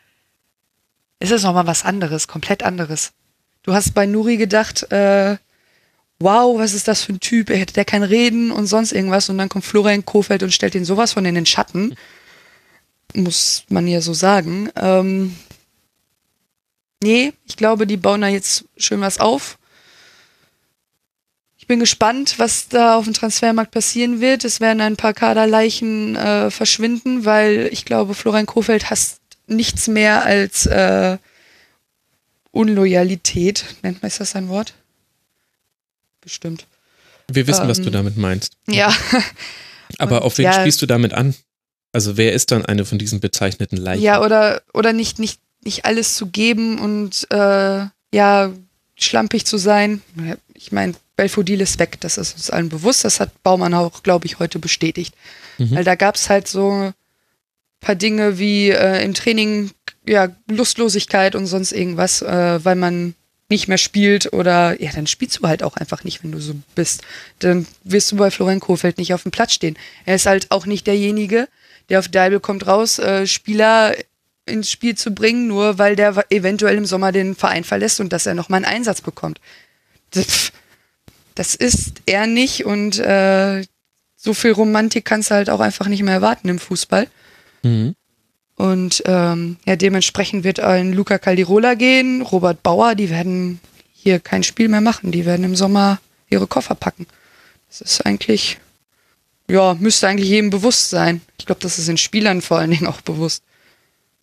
[1.18, 3.12] es ist nochmal was anderes, komplett anderes.
[3.62, 5.39] Du hast bei Nuri gedacht, äh,
[6.23, 9.28] wow, was ist das für ein Typ, er hätte der kein Reden und sonst irgendwas
[9.28, 11.94] und dann kommt Florian Kofeld und stellt ihn sowas von in den Schatten.
[13.15, 14.70] Muss man ja so sagen.
[14.76, 15.36] Ähm,
[17.02, 19.59] Nee, ich glaube, die bauen da jetzt schön was auf.
[21.59, 24.44] Ich bin gespannt, was da auf dem Transfermarkt passieren wird.
[24.44, 30.25] Es werden ein paar Kaderleichen äh, verschwinden, weil ich glaube, Florian Kofeld hasst nichts mehr
[30.25, 31.18] als äh,
[32.52, 33.65] Unloyalität.
[33.83, 34.75] Nennt man das ein Wort?
[36.23, 36.67] Bestimmt.
[37.31, 38.57] wir wissen, was du Ähm, damit meinst.
[38.68, 38.92] Ja.
[39.99, 41.34] Aber und auf wen ja- spielst du damit an?
[41.92, 44.02] Also wer ist dann eine von diesen bezeichneten Leichen?
[44.02, 48.51] Ja, oder, oder nicht, nicht, nicht alles zu geben und äh, ja,
[48.97, 50.01] schlampig zu sein.
[50.55, 53.05] Ich meine, Belfodil ist weg, das ist uns allen bewusst.
[53.05, 55.15] Das hat Baumann auch, glaube ich, heute bestätigt.
[55.59, 55.73] Mhm.
[55.76, 56.94] Weil da gab es halt so ein
[57.81, 59.70] paar Dinge wie äh, im Training,
[60.07, 63.15] ja, Lustlosigkeit und sonst irgendwas, äh, weil man
[63.53, 66.55] nicht mehr spielt oder ja, dann spielst du halt auch einfach nicht, wenn du so
[66.75, 67.03] bist.
[67.39, 69.77] Dann wirst du bei Florian Kohfeldt nicht auf dem Platz stehen.
[70.07, 71.49] Er ist halt auch nicht derjenige,
[71.89, 73.95] der auf Deibel kommt raus, äh, Spieler
[74.47, 78.27] ins Spiel zu bringen, nur weil der eventuell im Sommer den Verein verlässt und dass
[78.27, 79.39] er nochmal einen Einsatz bekommt.
[80.11, 80.51] Das,
[81.35, 83.65] das ist er nicht und äh,
[84.17, 87.07] so viel Romantik kannst du halt auch einfach nicht mehr erwarten im Fußball.
[87.63, 87.95] Mhm.
[88.57, 93.61] Und ähm, ja, dementsprechend wird ein Luca Caldirola gehen, Robert Bauer, die werden
[93.93, 95.13] hier kein Spiel mehr machen.
[95.13, 97.07] Die werden im Sommer ihre Koffer packen.
[97.69, 98.59] Das ist eigentlich,
[99.49, 101.23] ja, müsste eigentlich jedem bewusst sein.
[101.39, 103.43] Ich glaube, das ist den Spielern vor allen Dingen auch bewusst.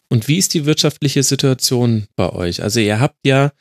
[0.09, 2.61] Und wie ist die wirtschaftliche Situation bei euch?
[2.61, 3.51] Also ihr habt ja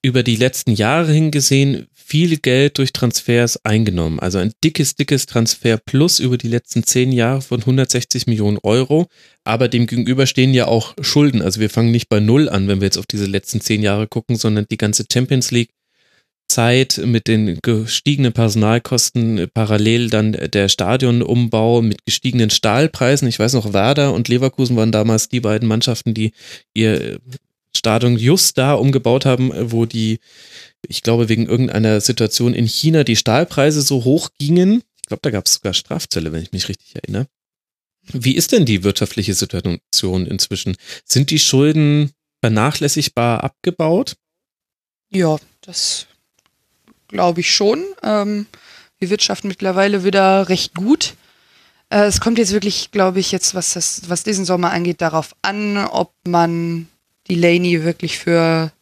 [0.00, 4.20] über die letzten Jahre hingesehen viel Geld durch Transfers eingenommen.
[4.20, 9.06] Also ein dickes, dickes Transfer plus über die letzten zehn Jahre von 160 Millionen Euro.
[9.44, 11.40] Aber dem gegenüber stehen ja auch Schulden.
[11.40, 14.08] Also wir fangen nicht bei Null an, wenn wir jetzt auf diese letzten zehn Jahre
[14.08, 15.70] gucken, sondern die ganze Champions League
[16.48, 23.26] Zeit mit den gestiegenen Personalkosten, parallel dann der Stadionumbau mit gestiegenen Stahlpreisen.
[23.26, 26.32] Ich weiß noch, Werder und Leverkusen waren damals die beiden Mannschaften, die
[26.74, 27.20] ihr
[27.74, 30.20] Stadion just da umgebaut haben, wo die,
[30.86, 34.82] ich glaube, wegen irgendeiner Situation in China die Stahlpreise so hoch gingen.
[35.02, 37.26] Ich glaube, da gab es sogar Strafzölle, wenn ich mich richtig erinnere.
[38.12, 40.76] Wie ist denn die wirtschaftliche Situation inzwischen?
[41.04, 44.16] Sind die Schulden vernachlässigbar abgebaut?
[45.10, 46.06] Ja, das
[47.08, 47.84] glaube ich schon.
[48.02, 48.46] Ähm,
[48.98, 51.14] wir wirtschaften mittlerweile wieder recht gut.
[51.90, 55.36] Äh, es kommt jetzt wirklich, glaube ich, jetzt, was das, was diesen Sommer angeht, darauf
[55.42, 56.88] an, ob man
[57.28, 58.72] die Laney wirklich für,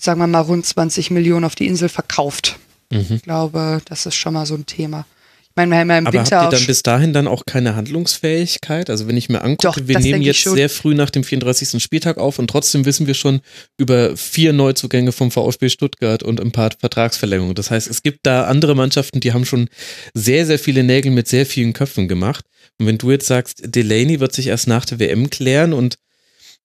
[0.00, 2.58] sagen wir mal, rund 20 Millionen auf die Insel verkauft.
[2.90, 3.06] Mhm.
[3.10, 5.06] Ich glaube, das ist schon mal so ein Thema.
[5.42, 7.26] Ich meine, wir haben ja im Aber habt Winter ihr auch dann bis dahin dann
[7.26, 8.90] auch keine Handlungsfähigkeit?
[8.90, 11.82] Also wenn ich mir angucke, Doch, wir nehmen jetzt sehr früh nach dem 34.
[11.82, 13.40] Spieltag auf und trotzdem wissen wir schon
[13.76, 17.56] über vier Neuzugänge vom VfB Stuttgart und ein paar Vertragsverlängerungen.
[17.56, 19.68] Das heißt, es gibt da andere Mannschaften, die haben schon
[20.14, 22.44] sehr, sehr viele Nägel mit sehr vielen Köpfen gemacht.
[22.78, 25.98] Und wenn du jetzt sagst, Delaney wird sich erst nach der WM klären und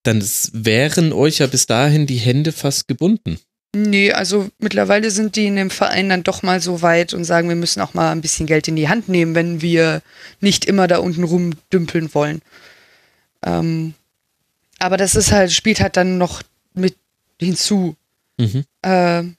[0.04, 3.38] dann wären euch ja bis dahin die Hände fast gebunden.
[3.74, 7.48] Nee, also mittlerweile sind die in dem Verein dann doch mal so weit und sagen,
[7.48, 10.00] wir müssen auch mal ein bisschen Geld in die Hand nehmen, wenn wir
[10.40, 12.40] nicht immer da unten rumdümpeln wollen.
[13.44, 13.94] Ähm,
[14.78, 16.42] aber das ist halt, spielt halt dann noch
[16.74, 16.94] mit
[17.40, 17.96] hinzu.
[18.38, 18.64] Mhm.
[18.84, 19.36] Ähm,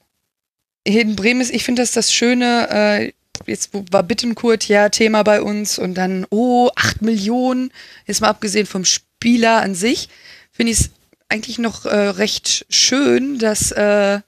[0.85, 3.13] hier in Bremen ist, ich finde das das Schöne, äh,
[3.45, 7.71] jetzt war Bittenkurt ja Thema bei uns und dann, oh, 8 Millionen,
[8.05, 10.09] jetzt mal abgesehen vom Spieler an sich,
[10.55, 10.89] finde ich es
[11.29, 14.19] eigentlich noch äh, recht schön, dass äh,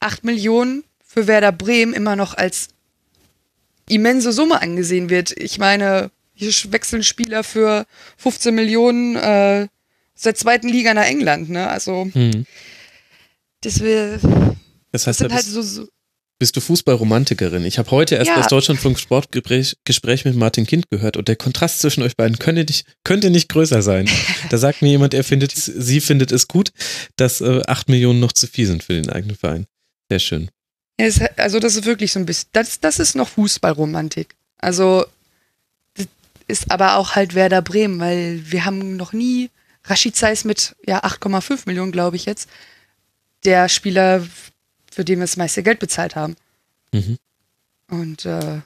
[0.00, 2.68] 8 Millionen für Werder Bremen immer noch als
[3.88, 5.32] immense Summe angesehen wird.
[5.38, 7.86] Ich meine, hier wechseln Spieler für
[8.18, 9.68] 15 Millionen äh,
[10.16, 11.68] aus der zweiten Liga nach England, ne?
[11.68, 12.44] Also Mhm.
[13.62, 14.22] das, wir, Das
[14.92, 15.88] das heißt, da sind halt bist, so, so
[16.44, 17.64] bist du Fußballromantikerin.
[17.64, 18.36] Ich habe heute erst Ja.
[18.36, 22.64] das Deutschlandfunk Sportgespräch Gespräch mit Martin Kind gehört und der Kontrast zwischen euch beiden könnte
[22.64, 24.10] nicht, könnte nicht größer sein.
[24.50, 26.70] Da sagt mir jemand, er findet, sie findet es gut,
[27.16, 29.64] dass äh, 8 Millionen noch zu viel sind für den eigenen Verein.
[30.10, 30.50] Sehr schön.
[30.98, 34.34] Es, also das ist wirklich so ein bisschen, das, das ist noch Fußballromantik.
[34.58, 35.06] Also
[35.94, 36.06] das
[36.46, 39.48] ist aber auch halt Werder Bremen, weil wir haben noch nie,
[39.86, 42.50] Rashid Zeiss mit ja 8,5 Millionen, glaube ich jetzt,
[43.46, 44.26] der Spieler,
[44.94, 46.36] für den wir das meiste Geld bezahlt haben.
[46.92, 47.18] Mhm.
[47.88, 48.60] Und äh,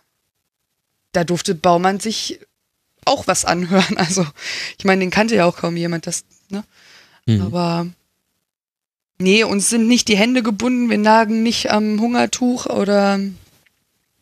[1.12, 2.40] da durfte Baumann sich
[3.04, 3.96] auch was anhören.
[3.96, 4.26] Also
[4.78, 6.64] ich meine, den kannte ja auch kaum jemand, das, ne?
[7.26, 7.42] Mhm.
[7.42, 7.86] Aber
[9.18, 13.20] nee, uns sind nicht die Hände gebunden, wir nagen nicht am Hungertuch oder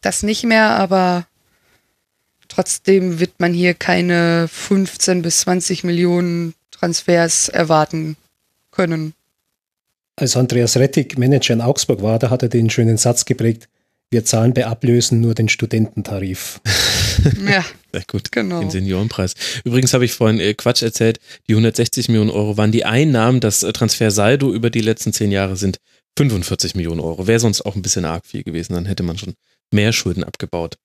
[0.01, 1.27] das nicht mehr, aber
[2.49, 8.17] trotzdem wird man hier keine 15 bis 20 Millionen Transfers erwarten
[8.71, 9.15] können.
[10.19, 13.69] Als Andreas Rettig Manager in Augsburg war, da hat er den schönen Satz geprägt,
[14.11, 16.61] wir zahlen bei Ablösen nur den Studententarif.
[17.49, 18.31] Ja, Sehr gut.
[18.31, 18.61] Genau.
[18.61, 19.33] Den Seniorenpreis.
[19.65, 23.63] Übrigens habe ich vorhin äh, Quatsch erzählt, die 160 Millionen Euro waren die Einnahmen, das
[23.63, 25.79] äh, Transfersaldo über die letzten zehn Jahre sind
[26.19, 27.27] 45 Millionen Euro.
[27.27, 29.35] Wäre sonst auch ein bisschen arg viel gewesen, dann hätte man schon
[29.73, 30.77] mehr Schulden abgebaut.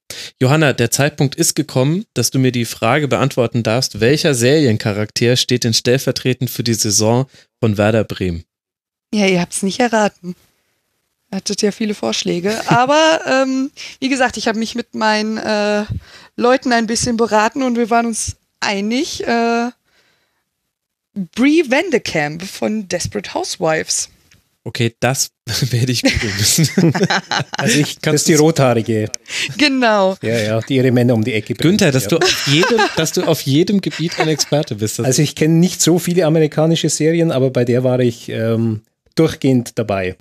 [0.42, 5.66] Johanna, der Zeitpunkt ist gekommen, dass du mir die Frage beantworten darfst, welcher Seriencharakter steht
[5.66, 7.28] denn stellvertretend für die Saison
[7.60, 8.46] von Werder Bremen?
[9.14, 10.36] Ja, ihr habt es nicht erraten.
[11.32, 12.60] Ihr hattet ja viele Vorschläge.
[12.68, 15.86] Aber ähm, wie gesagt, ich habe mich mit meinen äh,
[16.36, 19.26] Leuten ein bisschen beraten und wir waren uns einig.
[19.26, 19.72] Äh,
[21.36, 24.10] Brie Vandekamp von Desperate Housewives.
[24.64, 25.32] Okay, das
[25.72, 26.94] werde ich googeln müssen.
[27.52, 29.10] Also ich, das ist die rothaarige,
[29.58, 30.16] Genau.
[30.22, 31.80] ja, ja, die ihre Männer um die Ecke bringt.
[31.80, 32.10] Günther, dass ja.
[32.10, 35.00] du auf jedem, dass du auf jedem Gebiet ein Experte bist.
[35.00, 38.82] Also ich kenne nicht so viele amerikanische Serien, aber bei der war ich ähm,
[39.16, 40.16] durchgehend dabei.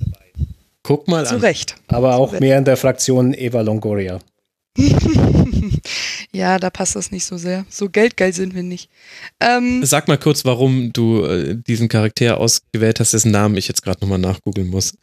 [0.82, 1.40] guck mal Zu an.
[1.40, 1.76] Recht.
[1.88, 2.40] Aber auch Recht.
[2.40, 4.18] mehr in der Fraktion Eva Longoria.
[6.32, 7.66] Ja, da passt das nicht so sehr.
[7.68, 8.88] So geldgeil sind wir nicht.
[9.40, 13.82] Ähm, Sag mal kurz, warum du äh, diesen Charakter ausgewählt hast, dessen Namen ich jetzt
[13.82, 14.92] gerade nochmal nachgoogeln muss.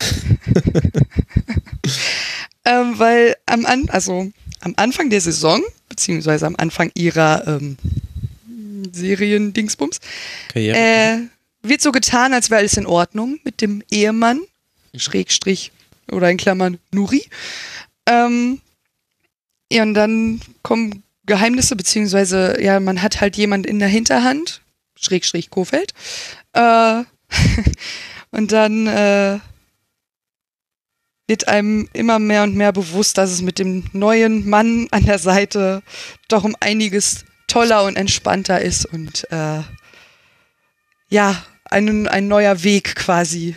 [2.65, 7.75] ähm, weil am, An also, am Anfang der Saison, beziehungsweise am Anfang ihrer ähm,
[8.93, 9.99] Serien-Dingsbums,
[10.53, 10.77] Karriere.
[10.77, 11.17] äh,
[11.61, 14.41] wird so getan, als wäre alles in Ordnung mit dem Ehemann,
[14.95, 15.71] Schrägstrich
[16.11, 17.23] oder in Klammern Nuri.
[18.05, 18.61] Ähm,
[19.71, 24.61] ja, und dann kommen Geheimnisse, beziehungsweise, ja, man hat halt jemand in der Hinterhand,
[24.95, 25.93] Schrägstrich Kofeld.
[26.53, 27.03] Äh,
[28.31, 29.39] und dann äh,
[31.27, 35.19] wird einem immer mehr und mehr bewusst, dass es mit dem neuen Mann an der
[35.19, 35.83] Seite
[36.29, 39.61] doch um einiges toller und entspannter ist und äh,
[41.09, 43.55] ja, ein, ein neuer Weg quasi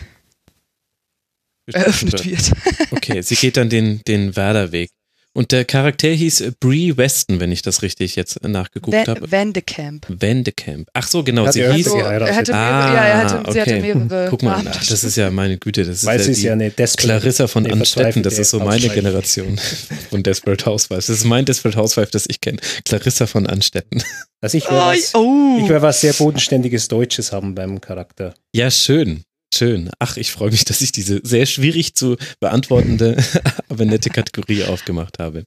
[1.71, 2.51] eröffnet wird.
[2.91, 4.89] Okay, sie geht dann den, den Werder-Weg.
[5.33, 9.31] Und der Charakter hieß Brie Weston, wenn ich das richtig jetzt nachgeguckt Van, habe.
[9.31, 10.05] Van de Camp.
[10.09, 10.89] Vandekamp.
[10.93, 11.45] Ach so, genau.
[11.45, 11.87] Hat sie hieß.
[11.87, 13.81] also- er hatte mehrere, ah, ja, er hatte, sie hatte okay.
[13.95, 14.67] mehrere Guck mal, Namen.
[14.73, 15.85] ach, das ist ja meine Güte.
[15.85, 18.23] Das ist Weil ja sie ist die ja eine Desperate- Clarissa von eine Anstetten.
[18.23, 19.57] Das ist so meine Generation
[20.09, 21.05] von Desperate Housewives.
[21.07, 22.57] Das ist mein Desperate Housewife, das ich kenne.
[22.83, 24.03] Clarissa von Anstetten.
[24.41, 25.59] Also ich will, Oh, was, oh.
[25.63, 28.33] ich will was sehr bodenständiges Deutsches haben beim Charakter.
[28.53, 29.23] Ja, schön.
[29.53, 29.89] Schön.
[29.99, 33.17] Ach, ich freue mich, dass ich diese sehr schwierig zu beantwortende,
[33.69, 35.43] aber nette Kategorie aufgemacht habe.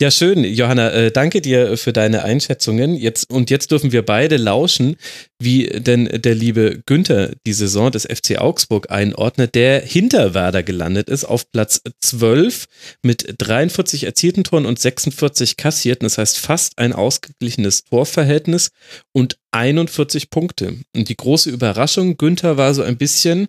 [0.00, 0.90] Ja, schön, Johanna.
[0.90, 2.94] Äh, danke dir für deine Einschätzungen.
[2.96, 4.96] Jetzt, und jetzt dürfen wir beide lauschen,
[5.38, 11.08] wie denn der liebe Günther die Saison des FC Augsburg einordnet, der hinter Werder gelandet
[11.08, 12.66] ist, auf Platz 12
[13.02, 16.06] mit 43 erzielten Toren und 46 kassierten.
[16.06, 18.70] Das heißt fast ein ausgeglichenes Torverhältnis
[19.12, 20.78] und 41 Punkte.
[20.94, 23.46] Und die große Überraschung, Günther war so ein bisschen,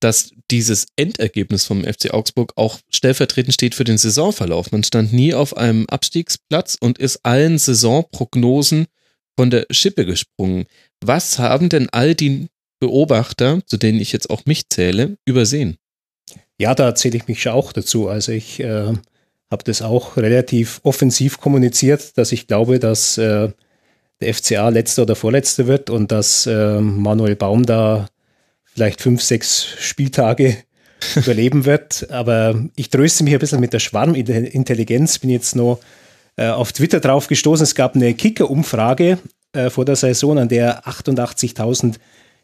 [0.00, 4.72] dass dieses Endergebnis vom FC Augsburg auch stellvertretend steht für den Saisonverlauf.
[4.72, 8.86] Man stand nie auf einem Abstiegsplatz und ist allen Saisonprognosen
[9.36, 10.64] von der Schippe gesprungen.
[11.04, 12.48] Was haben denn all die
[12.80, 15.76] Beobachter, zu denen ich jetzt auch mich zähle, übersehen?
[16.58, 18.08] Ja, da zähle ich mich auch dazu.
[18.08, 18.92] Also ich äh,
[19.50, 23.50] habe das auch relativ offensiv kommuniziert, dass ich glaube, dass äh,
[24.20, 28.08] der FCA letzter oder vorletzter wird und dass äh, Manuel Baum da
[28.64, 30.56] vielleicht fünf, sechs Spieltage
[31.14, 32.10] überleben wird.
[32.10, 35.18] Aber ich tröste mich ein bisschen mit der Schwarmintelligenz.
[35.18, 35.80] Bin jetzt noch
[36.36, 37.64] äh, auf Twitter drauf gestoßen.
[37.64, 39.18] Es gab eine Kicker-Umfrage
[39.52, 41.96] äh, vor der Saison, an der 88.000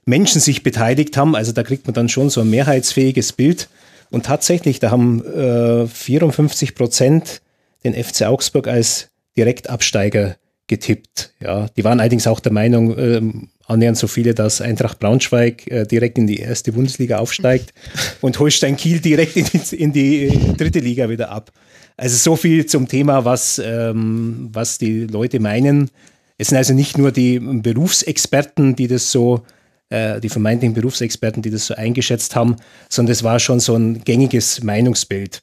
[0.07, 1.35] Menschen sich beteiligt haben.
[1.35, 3.69] Also da kriegt man dann schon so ein mehrheitsfähiges Bild.
[4.11, 7.41] Und tatsächlich, da haben äh, 54 Prozent
[7.85, 10.37] den FC Augsburg als Direktabsteiger
[10.67, 11.33] getippt.
[11.41, 15.85] Ja, die waren allerdings auch der Meinung, ähm, annähernd so viele, dass Eintracht Braunschweig äh,
[15.85, 17.73] direkt in die erste Bundesliga aufsteigt
[18.21, 21.53] und Holstein Kiel direkt in die, in die, dritte Liga wieder ab.
[21.97, 25.91] Also so viel zum Thema, was, ähm, was die Leute meinen.
[26.39, 29.43] Es sind also nicht nur die Berufsexperten, die das so,
[29.91, 32.57] äh, die vermeintlichen Berufsexperten, die das so eingeschätzt haben,
[32.89, 35.43] sondern es war schon so ein gängiges Meinungsbild.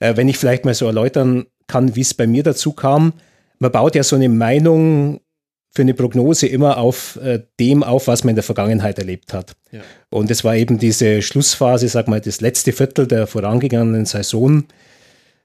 [0.00, 3.12] Äh, wenn ich vielleicht mal so erläutern kann, wie es bei mir dazu kam,
[3.62, 5.20] man baut ja so eine Meinung
[5.70, 9.54] für eine Prognose immer auf äh, dem auf, was man in der Vergangenheit erlebt hat.
[9.70, 9.80] Ja.
[10.10, 14.64] Und es war eben diese Schlussphase, sag mal, das letzte Viertel der vorangegangenen Saison.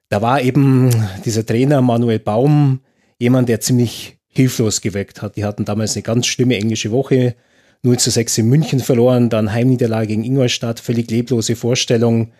[0.10, 0.90] Da war eben
[1.24, 2.82] dieser Trainer Manuel Baum
[3.20, 5.38] jemand, der ziemlich hilflos geweckt hat.
[5.38, 7.36] Die hatten damals eine ganz schlimme englische Woche,
[7.84, 12.32] 0 zu 6 in München verloren, dann Heimniederlage gegen Ingolstadt, völlig leblose Vorstellung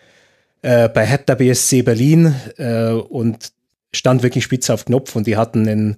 [0.64, 3.52] äh, bei Hertha BSC Berlin äh, und
[3.98, 5.98] stand wirklich spitz auf Knopf und die hatten einen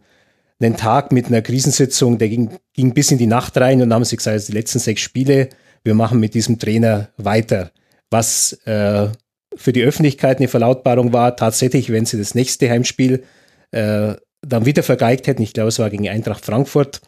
[0.62, 4.04] einen Tag mit einer Krisensitzung, der ging, ging bis in die Nacht rein und haben
[4.04, 5.50] sie gesagt, die letzten sechs Spiele,
[5.84, 7.72] wir machen mit diesem Trainer weiter.
[8.10, 9.08] Was äh,
[9.56, 13.24] für die Öffentlichkeit eine Verlautbarung war, tatsächlich, wenn sie das nächste Heimspiel
[13.72, 17.02] äh, dann wieder vergeigt hätten, ich glaube, es war gegen Eintracht Frankfurt,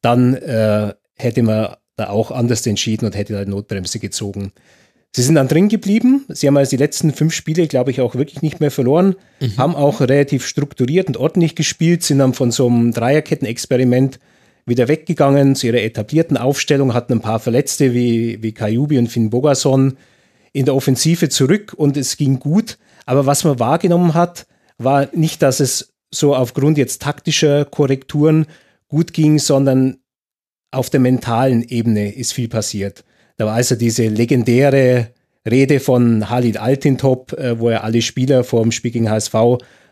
[0.00, 4.52] dann äh, hätte man da auch anders entschieden und hätte da Notbremse gezogen.
[5.14, 6.24] Sie sind dann drin geblieben.
[6.28, 9.14] Sie haben also die letzten fünf Spiele, glaube ich, auch wirklich nicht mehr verloren.
[9.40, 9.56] Mhm.
[9.58, 14.18] Haben auch relativ strukturiert und ordentlich gespielt, sind dann von so einem Dreierketten-Experiment
[14.64, 19.28] wieder weggegangen zu ihrer etablierten Aufstellung, hatten ein paar Verletzte wie, wie Kajubi und Finn
[19.28, 19.98] Bogason
[20.52, 22.78] in der Offensive zurück und es ging gut.
[23.04, 24.46] Aber was man wahrgenommen hat,
[24.78, 28.46] war nicht, dass es so aufgrund jetzt taktischer Korrekturen
[28.88, 29.98] gut ging, sondern
[30.70, 33.04] auf der mentalen Ebene ist viel passiert.
[33.36, 35.08] Da war also diese legendäre
[35.48, 39.34] Rede von Halid Altintop, äh, wo er alle Spieler vor dem Spiel gegen HSV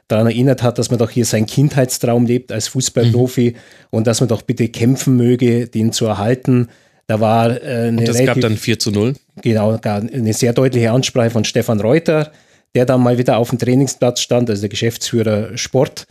[0.08, 3.56] daran erinnert hat, dass man doch hier seinen Kindheitstraum lebt als Fußballprofi mhm.
[3.90, 6.68] und dass man doch bitte kämpfen möge, den zu erhalten.
[7.06, 9.14] Da war äh, eine und das relativ, gab dann 4 zu 0.
[9.42, 12.32] Genau, eine sehr deutliche Ansprache von Stefan Reuter,
[12.74, 16.06] der dann mal wieder auf dem Trainingsplatz stand, also der Geschäftsführer Sport.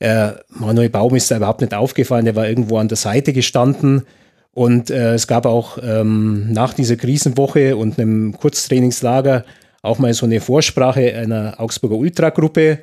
[0.00, 4.06] Äh, Manuel Baum ist da überhaupt nicht aufgefallen, der war irgendwo an der Seite gestanden
[4.52, 9.44] und äh, es gab auch ähm, nach dieser Krisenwoche und einem Kurztrainingslager
[9.82, 12.80] auch mal so eine Vorsprache einer Augsburger Ultragruppe,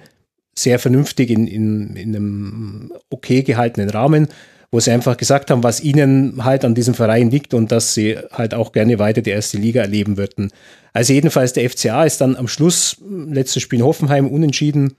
[0.57, 4.27] sehr vernünftig in, in, in einem okay gehaltenen Rahmen,
[4.71, 8.17] wo sie einfach gesagt haben, was ihnen halt an diesem Verein liegt und dass sie
[8.31, 10.51] halt auch gerne weiter die erste Liga erleben würden.
[10.93, 14.95] Also jedenfalls der FCA ist dann am Schluss, letztes Spiel in Hoffenheim, unentschieden,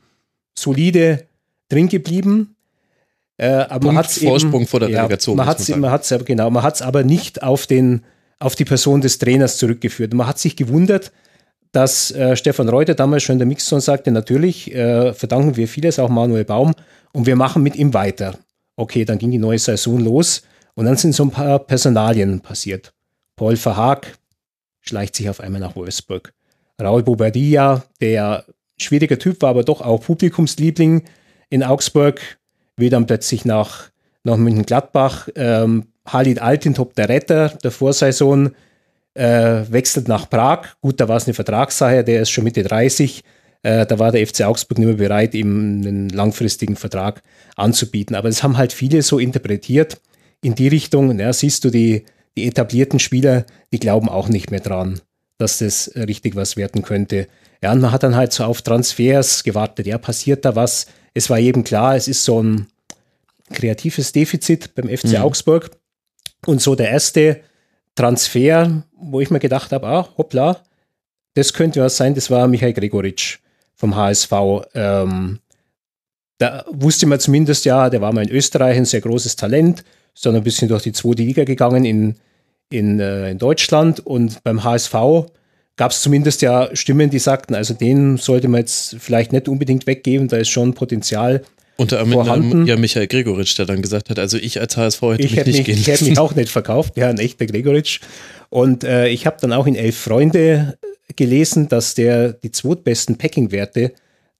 [0.56, 1.24] solide
[1.68, 2.54] drin geblieben.
[3.38, 5.34] Äh, aber man hat's Vorsprung eben, vor der Delegation.
[5.34, 8.02] Ja, man hat es man hat's, genau, man hat es aber nicht auf, den,
[8.40, 10.12] auf die Person des Trainers zurückgeführt.
[10.12, 11.12] Man hat sich gewundert,
[11.72, 15.98] dass äh, Stefan Reuter damals schon in der Mixzone sagte, natürlich äh, verdanken wir vieles
[16.00, 16.74] auch Manuel Baum
[17.12, 18.34] und wir machen mit ihm weiter.
[18.76, 20.42] Okay, dann ging die neue Saison los
[20.74, 22.92] und dann sind so ein paar Personalien passiert.
[23.36, 24.18] Paul Verhaag
[24.80, 26.32] schleicht sich auf einmal nach Wolfsburg.
[26.80, 28.44] Raul Bobadilla, der
[28.78, 31.04] schwieriger Typ war, aber doch auch Publikumsliebling
[31.50, 32.20] in Augsburg,
[32.78, 33.90] will dann plötzlich nach,
[34.24, 35.28] nach München-Gladbach.
[35.34, 38.50] Ähm, Halid Altintop, der Retter der Vorsaison,
[39.14, 40.68] äh, wechselt nach Prag.
[40.80, 43.24] Gut, da war es eine Vertragssache, der ist schon Mitte 30.
[43.62, 47.22] Äh, da war der FC Augsburg nicht mehr bereit, ihm einen langfristigen Vertrag
[47.56, 48.14] anzubieten.
[48.14, 50.00] Aber das haben halt viele so interpretiert
[50.42, 52.04] in die Richtung, ja, siehst du, die,
[52.36, 55.00] die etablierten Spieler, die glauben auch nicht mehr dran,
[55.38, 57.26] dass das richtig was werden könnte.
[57.62, 59.86] Ja, und man hat dann halt so auf Transfers gewartet.
[59.86, 60.86] Ja, passiert da was?
[61.14, 62.66] Es war jedem klar, es ist so ein
[63.52, 65.16] kreatives Defizit beim FC mhm.
[65.16, 65.70] Augsburg.
[66.46, 67.40] Und so der erste
[67.94, 70.62] Transfer, wo ich mir gedacht habe, ah, hoppla,
[71.34, 73.38] das könnte was sein, das war Michael Gregoritsch
[73.74, 74.32] vom HSV.
[74.74, 75.40] Ähm,
[76.38, 80.42] da wusste man zumindest ja, der war mal in Österreich ein sehr großes Talent, sondern
[80.42, 82.14] ein bisschen durch die zweite Liga gegangen in,
[82.70, 84.94] in, äh, in Deutschland und beim HSV
[85.78, 89.86] gab es zumindest ja Stimmen, die sagten, also den sollte man jetzt vielleicht nicht unbedingt
[89.86, 91.42] weggeben, da ist schon Potenzial.
[91.76, 95.36] Unter anderem ja Michael Gregoritsch, der dann gesagt hat, also ich als HSV hätte ich
[95.36, 98.00] mich nicht mich, gehen Ich hätte mich auch nicht verkauft, ja, ein echter Gregoritsch.
[98.50, 100.76] Und äh, ich habe dann auch in Elf Freunde
[101.14, 103.92] gelesen, dass der die zweitbesten Packing-Werte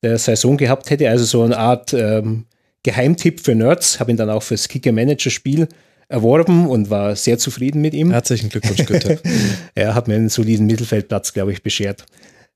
[0.03, 2.47] der Saison gehabt hätte, also so eine Art ähm,
[2.83, 5.69] Geheimtipp für Nerds, habe ihn dann auch fürs Kicker-Manager-Spiel
[6.09, 8.11] erworben und war sehr zufrieden mit ihm.
[8.11, 9.19] Herzlichen Glückwunsch, Günther.
[9.75, 12.05] er hat mir einen soliden Mittelfeldplatz, glaube ich, beschert.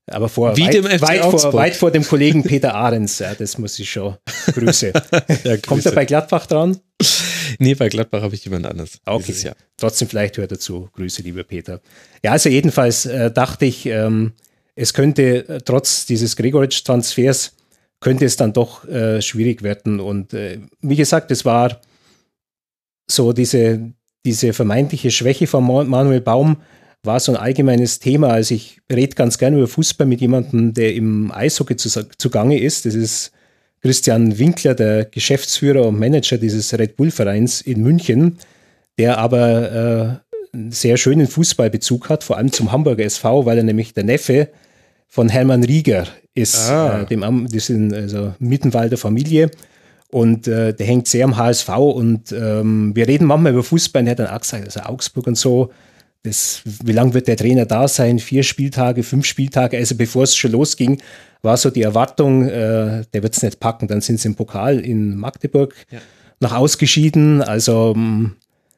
[0.07, 3.79] Aber vor, Wie weit, weit, vor, weit vor dem Kollegen Peter Ahrens, ja, das muss
[3.79, 4.17] ich schon.
[4.53, 4.91] Grüße.
[5.45, 6.77] ja, Kommt er bei Gladbach dran?
[7.57, 8.99] Nee, bei Gladbach habe ich jemand anderes.
[9.05, 9.31] Okay.
[9.31, 9.55] Jahr.
[9.77, 10.89] Trotzdem, vielleicht hört er zu.
[10.93, 11.79] Grüße, lieber Peter.
[12.21, 14.33] Ja, also jedenfalls äh, dachte ich, ähm,
[14.75, 17.53] es könnte äh, trotz dieses Gregoritsch-Transfers,
[18.01, 20.01] könnte es dann doch äh, schwierig werden.
[20.01, 21.79] Und äh, wie gesagt, es war
[23.13, 23.91] so diese,
[24.25, 26.57] diese vermeintliche Schwäche von Manuel Baum
[27.03, 28.29] war so ein allgemeines Thema.
[28.29, 32.85] Also ich rede ganz gerne über Fußball mit jemandem, der im Eishockey zugange ist.
[32.85, 33.31] Das ist
[33.81, 38.37] Christian Winkler, der Geschäftsführer und Manager dieses Red Bull-Vereins in München,
[38.97, 40.21] der aber
[40.53, 44.05] äh, einen sehr schönen Fußballbezug hat, vor allem zum Hamburger SV, weil er nämlich der
[44.05, 44.49] Neffe
[45.09, 47.01] von Hermann Rieger ist, ah.
[47.01, 49.51] äh, dem, sind also Mittenwalder Familie.
[50.13, 54.07] Und äh, der hängt sehr am HSV und ähm, wir reden manchmal über Fußball und
[54.07, 55.71] er hat dann auch gesagt, also Augsburg und so,
[56.21, 58.19] das, wie lange wird der Trainer da sein?
[58.19, 59.75] Vier Spieltage, fünf Spieltage?
[59.75, 61.01] Also bevor es schon losging,
[61.41, 63.87] war so die Erwartung, äh, der wird es nicht packen.
[63.87, 65.97] Dann sind sie im Pokal in Magdeburg ja.
[66.39, 67.41] noch ausgeschieden.
[67.41, 68.35] Also ähm,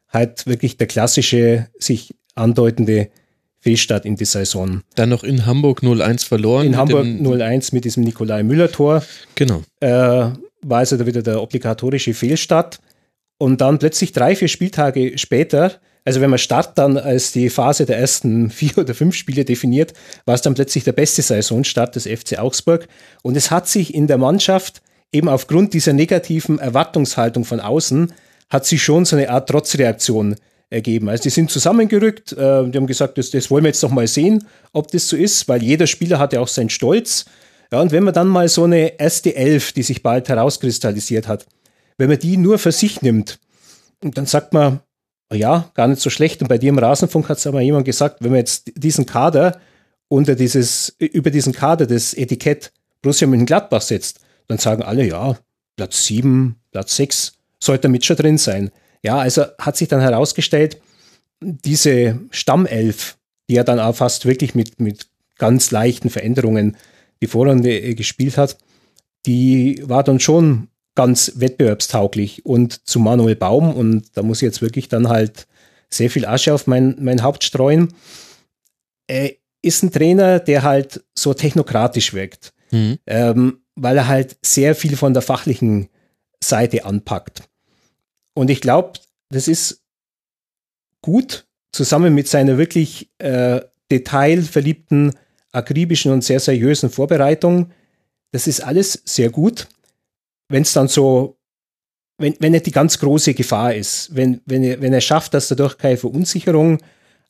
[0.07, 3.09] halt wirklich der klassische, sich andeutende
[3.59, 4.83] Fehlstart in die Saison.
[4.95, 6.65] Dann noch in Hamburg 0-1 verloren.
[6.65, 9.03] In Hamburg 0-1 mit diesem Nikolai Müller-Tor.
[9.35, 9.63] Genau.
[9.81, 10.29] Äh,
[10.65, 12.79] war also da wieder der obligatorische Fehlstart.
[13.37, 15.73] Und dann plötzlich drei, vier Spieltage später,
[16.05, 19.93] also wenn man Start dann als die Phase der ersten vier oder fünf Spiele definiert,
[20.25, 22.87] war es dann plötzlich der beste Saisonstart des FC Augsburg.
[23.23, 28.13] Und es hat sich in der Mannschaft eben aufgrund dieser negativen Erwartungshaltung von außen,
[28.49, 30.35] hat sich schon so eine Art Trotzreaktion
[30.69, 31.09] ergeben.
[31.09, 34.07] Also die sind zusammengerückt, äh, die haben gesagt, das, das wollen wir jetzt doch mal
[34.07, 37.25] sehen, ob das so ist, weil jeder Spieler hat ja auch seinen Stolz.
[37.71, 41.45] Ja, und wenn man dann mal so eine erste Elf, die sich bald herauskristallisiert hat,
[41.97, 43.39] wenn man die nur für sich nimmt,
[44.01, 44.81] dann sagt man,
[45.33, 46.41] ja, gar nicht so schlecht.
[46.41, 49.59] Und bei dir im Rasenfunk hat es aber jemand gesagt, wenn man jetzt diesen Kader
[50.07, 52.71] unter dieses, über diesen Kader das Etikett
[53.01, 55.37] Borussia Mönchengladbach setzt, dann sagen alle, ja,
[55.75, 58.71] Platz 7, Platz 6 sollte mit schon drin sein.
[59.03, 60.79] Ja, also hat sich dann herausgestellt,
[61.41, 63.17] diese Stammelf,
[63.49, 66.77] die ja dann auch fast wirklich mit, mit ganz leichten Veränderungen
[67.21, 68.57] die Vorrunde äh, gespielt hat,
[69.25, 74.61] die war dann schon ganz wettbewerbstauglich und zu Manuel Baum und da muss ich jetzt
[74.61, 75.47] wirklich dann halt
[75.89, 77.93] sehr viel Asche auf mein, mein Haupt streuen.
[79.07, 82.97] Er ist ein Trainer, der halt so technokratisch wirkt, mhm.
[83.05, 85.89] ähm, weil er halt sehr viel von der fachlichen
[86.41, 87.43] Seite anpackt.
[88.33, 88.93] Und ich glaube,
[89.29, 89.83] das ist
[91.01, 93.61] gut, zusammen mit seiner wirklich äh,
[93.91, 95.13] detailverliebten,
[95.55, 97.71] akribischen und sehr seriösen Vorbereitung.
[98.31, 99.67] Das ist alles sehr gut.
[100.49, 101.37] Wenn es dann so,
[102.17, 105.47] wenn, wenn nicht die ganz große Gefahr ist, wenn, wenn, er, wenn er schafft, dass
[105.47, 106.79] dadurch keine Verunsicherung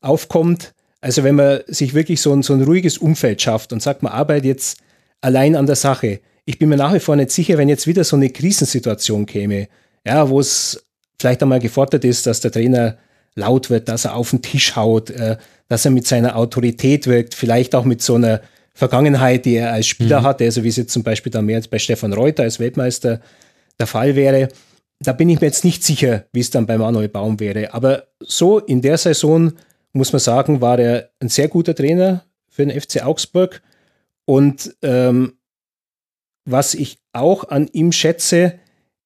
[0.02, 4.02] aufkommt, also wenn man sich wirklich so ein, so ein ruhiges Umfeld schafft und sagt,
[4.02, 4.80] man arbeitet jetzt
[5.22, 6.20] allein an der Sache.
[6.46, 9.68] Ich bin mir nach wie vor nicht sicher, wenn jetzt wieder so eine Krisensituation käme,
[10.06, 10.86] ja, wo es
[11.20, 12.98] vielleicht einmal gefordert ist, dass der Trainer
[13.36, 15.38] laut wird, dass er auf den Tisch haut, äh,
[15.68, 18.42] dass er mit seiner Autorität wirkt, vielleicht auch mit so einer
[18.74, 20.26] Vergangenheit, die er als Spieler mhm.
[20.26, 23.22] hatte, also wie es jetzt zum Beispiel dann mehr bei Stefan Reuter als Weltmeister
[23.80, 24.50] der Fall wäre.
[25.00, 27.74] Da bin ich mir jetzt nicht sicher, wie es dann bei Manuel Baum wäre.
[27.74, 29.54] Aber so in der Saison
[29.94, 33.62] muss man sagen, war er ein sehr guter Trainer für den FC Augsburg.
[34.26, 35.38] Und ähm,
[36.46, 38.60] was ich auch an ihm schätze,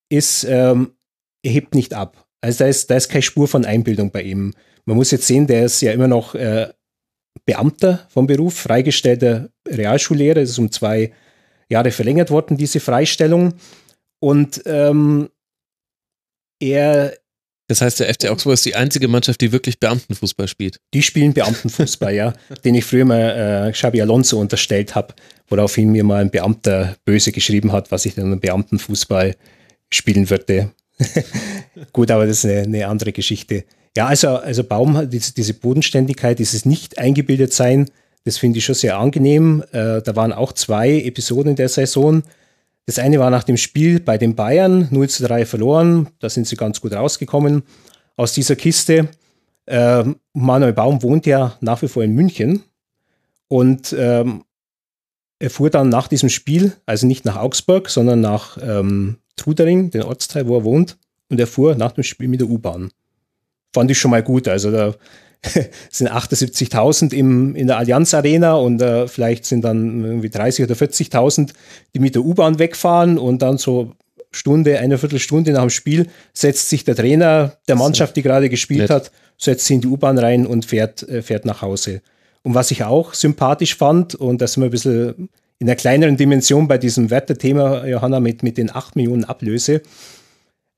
[0.09, 0.93] ist, ähm,
[1.43, 2.25] er hebt nicht ab.
[2.41, 4.53] Also da ist, da ist keine Spur von Einbildung bei ihm.
[4.85, 6.67] Man muss jetzt sehen, der ist ja immer noch äh,
[7.45, 10.41] Beamter vom Beruf, freigestellter Realschullehrer.
[10.41, 11.11] Es ist um zwei
[11.69, 13.53] Jahre verlängert worden, diese Freistellung.
[14.19, 15.30] Und ähm,
[16.59, 17.14] er.
[17.67, 20.80] Das heißt, der FC Augsburg ist die einzige Mannschaft, die wirklich Beamtenfußball spielt.
[20.95, 22.33] Die spielen Beamtenfußball, ja.
[22.66, 25.14] Den ich früher mal äh, Xabi Alonso unterstellt habe,
[25.48, 29.35] woraufhin mir mal ein Beamter böse geschrieben hat, was ich dann Beamtenfußball
[29.91, 30.72] spielen würde.
[31.93, 33.66] Gut, aber das ist eine, eine, andere Geschichte.
[33.97, 37.89] Ja, also, also Baum, diese, Bodenständigkeit, dieses Nicht-Eingebildet-Sein,
[38.23, 39.63] das finde ich schon sehr angenehm.
[39.71, 42.23] Äh, da waren auch zwei Episoden in der Saison.
[42.85, 46.09] Das eine war nach dem Spiel bei den Bayern, 0 zu 3 verloren.
[46.19, 47.63] Da sind sie ganz gut rausgekommen
[48.15, 49.09] aus dieser Kiste.
[49.65, 50.03] Äh,
[50.33, 52.63] Manuel Baum wohnt ja nach wie vor in München.
[53.47, 54.43] Und ähm,
[55.39, 60.03] er fuhr dann nach diesem Spiel, also nicht nach Augsburg, sondern nach ähm, Trudering, den
[60.03, 60.97] Ortsteil, wo er wohnt,
[61.29, 62.91] und er fuhr nach dem Spiel mit der U-Bahn.
[63.73, 64.48] Fand ich schon mal gut.
[64.48, 64.95] Also da
[65.89, 71.51] sind 78.000 in der Allianz Arena und äh, vielleicht sind dann irgendwie 30 oder 40.000,
[71.93, 73.93] die mit der U-Bahn wegfahren und dann so
[74.31, 78.81] Stunde, eine Viertelstunde nach dem Spiel setzt sich der Trainer der Mannschaft, die gerade gespielt
[78.81, 78.89] Nett.
[78.89, 82.01] hat, setzt sich in die U-Bahn rein und fährt, äh, fährt nach Hause.
[82.43, 86.15] Und was ich auch sympathisch fand, und das sind wir ein bisschen in einer kleineren
[86.15, 89.81] Dimension bei diesem Wertethema, Johanna, mit, mit den 8 Millionen Ablöse.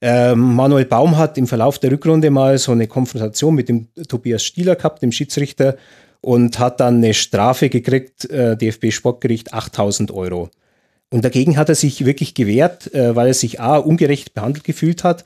[0.01, 4.43] Ähm, Manuel Baum hat im Verlauf der Rückrunde mal so eine Konfrontation mit dem Tobias
[4.43, 5.77] Stieler gehabt, dem Schiedsrichter,
[6.21, 10.49] und hat dann eine Strafe gekriegt, äh, DFB Sportgericht 8000 Euro.
[11.11, 15.03] Und dagegen hat er sich wirklich gewehrt, äh, weil er sich A, ungerecht behandelt gefühlt
[15.03, 15.25] hat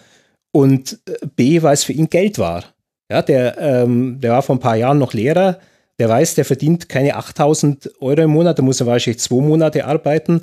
[0.51, 2.63] und äh, B, weil es für ihn Geld war.
[3.09, 5.59] Ja, der, ähm, der war vor ein paar Jahren noch Lehrer,
[5.99, 9.85] der weiß, der verdient keine 8000 Euro im Monat, da muss er wahrscheinlich zwei Monate
[9.85, 10.41] arbeiten,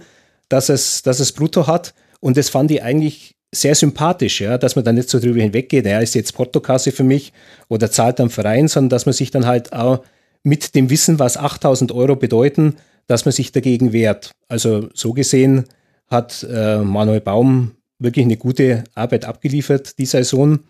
[0.48, 1.92] dass es, dass es brutto hat.
[2.20, 5.84] Und das fand ich eigentlich sehr sympathisch, ja, dass man dann nicht so drüber hinweggeht,
[5.84, 7.32] er ist jetzt Portokasse für mich
[7.68, 10.02] oder zahlt am Verein, sondern dass man sich dann halt auch
[10.42, 14.32] mit dem Wissen, was 8000 Euro bedeuten, dass man sich dagegen wehrt.
[14.48, 15.64] Also so gesehen
[16.08, 20.60] hat äh, Manuel Baum wirklich eine gute Arbeit abgeliefert, die Saison.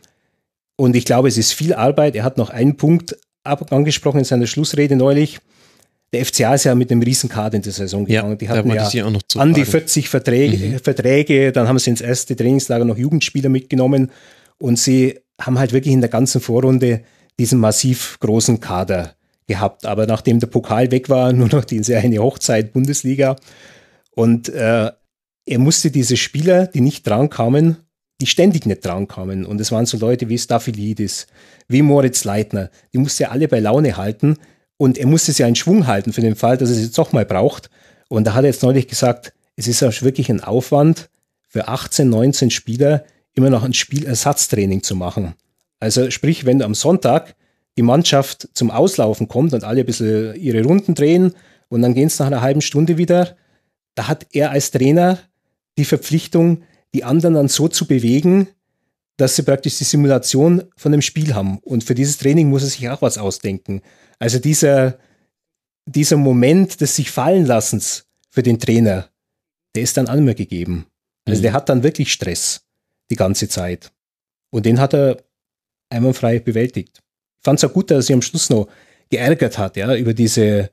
[0.77, 2.17] Und ich glaube, es ist viel Arbeit.
[2.17, 5.41] Er hat noch einen Punkt angesprochen in seiner Schlussrede neulich.
[6.13, 8.31] Der FCA ist ja mit einem Riesenkader in der Saison gegangen.
[8.33, 9.71] Ja, die hatten ja ich auch noch zu an die fragen.
[9.87, 10.79] 40 Verträge, Mhm.
[10.79, 14.11] Verträge, dann haben sie ins erste Trainingslager noch Jugendspieler mitgenommen
[14.59, 17.01] und sie haben halt wirklich in der ganzen Vorrunde
[17.39, 19.15] diesen massiv großen Kader
[19.47, 19.87] gehabt.
[19.87, 23.37] Aber nachdem der Pokal weg war, nur noch diese eine Hochzeit Bundesliga
[24.15, 24.91] und äh,
[25.45, 27.79] er musste diese Spieler, die nicht drankamen,
[28.21, 29.45] die ständig nicht drankamen.
[29.45, 31.27] Und es waren so Leute wie Staphylidis,
[31.69, 34.37] wie Moritz Leitner, die musste er alle bei Laune halten.
[34.83, 37.13] Und er musste sie einen Schwung halten für den Fall, dass er es jetzt doch
[37.13, 37.71] mal braucht.
[38.09, 41.09] Und da hat er jetzt neulich gesagt, es ist auch wirklich ein Aufwand
[41.47, 45.35] für 18, 19 Spieler, immer noch ein Spielersatztraining zu machen.
[45.79, 47.37] Also sprich, wenn am Sonntag
[47.77, 51.33] die Mannschaft zum Auslaufen kommt und alle ein bisschen ihre Runden drehen
[51.69, 53.37] und dann gehen es nach einer halben Stunde wieder,
[53.95, 55.21] da hat er als Trainer
[55.79, 58.49] die Verpflichtung, die anderen dann so zu bewegen,
[59.17, 61.59] dass sie praktisch die Simulation von einem Spiel haben.
[61.59, 63.83] Und für dieses Training muss er sich auch was ausdenken.
[64.19, 64.99] Also dieser,
[65.87, 69.11] dieser Moment des sich fallen lassens für den Trainer,
[69.75, 70.87] der ist dann auch mehr gegeben.
[71.27, 71.43] Also Mhm.
[71.43, 72.63] der hat dann wirklich Stress
[73.11, 73.93] die ganze Zeit.
[74.51, 75.23] Und den hat er
[75.91, 77.01] einwandfrei bewältigt.
[77.39, 78.69] Ich fand es auch gut, dass er sich am Schluss noch
[79.11, 80.71] geärgert hat, ja, über diese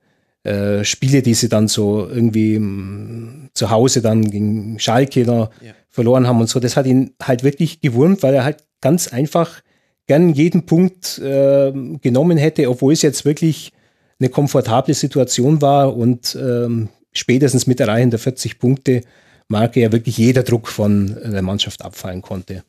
[0.50, 5.74] äh, Spiele, die sie dann so irgendwie mh, zu Hause dann gegen Schalke noch Ja.
[5.90, 6.60] verloren haben und so.
[6.60, 9.62] Das hat ihn halt wirklich gewurmt, weil er halt ganz einfach
[10.08, 11.72] gern jeden Punkt äh,
[12.02, 13.72] genommen hätte, obwohl es jetzt wirklich
[14.20, 19.02] eine komfortable Situation war und ähm, spätestens mit Erreichen der 40 Punkte
[19.48, 22.64] Marke ja wirklich jeder Druck von der Mannschaft abfallen konnte.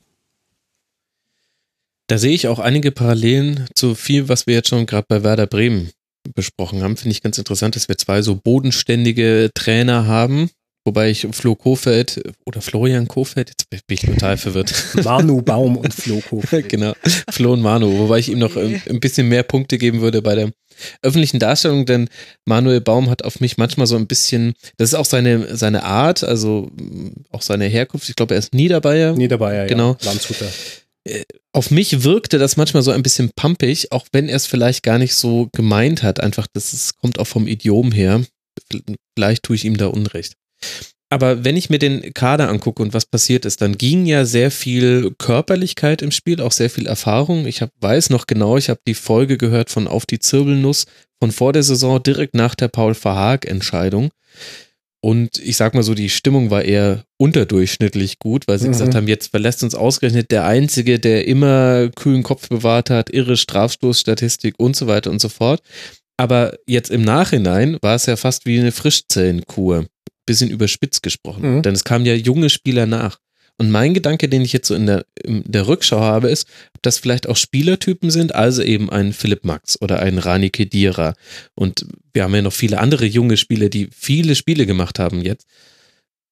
[2.09, 5.47] Da sehe ich auch einige Parallelen zu viel, was wir jetzt schon gerade bei Werder
[5.47, 5.91] Bremen
[6.35, 6.97] besprochen haben.
[6.97, 10.51] Finde ich ganz interessant, dass wir zwei so bodenständige Trainer haben.
[10.87, 14.73] Wobei ich Flo Kofeld oder Florian Kofeld, jetzt bin ich total verwirrt.
[15.05, 16.71] Manu Baum und Flo Kofeld.
[16.71, 16.95] genau,
[17.31, 20.35] Flo und Manu, wobei ich ihm noch ein, ein bisschen mehr Punkte geben würde bei
[20.35, 20.51] der
[21.03, 22.09] öffentlichen Darstellung, denn
[22.47, 26.25] Manuel Baum hat auf mich manchmal so ein bisschen, das ist auch seine, seine Art,
[26.25, 29.13] also mh, auch seine Herkunft, ich glaube, er ist Niederbayer.
[29.13, 29.99] Niederbayer, Genau.
[30.01, 30.07] ja.
[30.07, 30.47] Landshuter.
[31.53, 34.99] Auf mich wirkte das manchmal so ein bisschen pumpig, auch wenn er es vielleicht gar
[34.99, 36.21] nicht so gemeint hat.
[36.21, 38.25] Einfach, das ist, kommt auch vom Idiom her.
[39.17, 40.35] Vielleicht tue ich ihm da Unrecht.
[41.13, 44.53] Aber wenn ich mir den Kader angucke und was passiert ist, dann ging ja sehr
[44.53, 47.47] viel Körperlichkeit im Spiel, auch sehr viel Erfahrung.
[47.47, 50.87] Ich hab, weiß noch genau, ich habe die Folge gehört von Auf die Zirbelnuss
[51.19, 54.11] von vor der Saison, direkt nach der Paul Verhaag-Entscheidung.
[55.03, 58.73] Und ich sag mal so, die Stimmung war eher unterdurchschnittlich gut, weil sie Mhm.
[58.73, 63.37] gesagt haben, jetzt verlässt uns ausgerechnet der Einzige, der immer kühlen Kopf bewahrt hat, irre
[63.37, 65.63] Strafstoßstatistik und so weiter und so fort.
[66.19, 69.87] Aber jetzt im Nachhinein war es ja fast wie eine Frischzellenkur.
[70.27, 71.57] Bisschen überspitzt gesprochen.
[71.57, 71.63] Mhm.
[71.63, 73.19] Denn es kamen ja junge Spieler nach.
[73.61, 76.81] Und mein Gedanke, den ich jetzt so in der, in der Rückschau habe, ist, ob
[76.81, 81.13] das vielleicht auch Spielertypen sind, also eben ein Philipp Max oder ein Rani Kedira.
[81.55, 85.47] Und wir haben ja noch viele andere junge Spieler, die viele Spiele gemacht haben jetzt.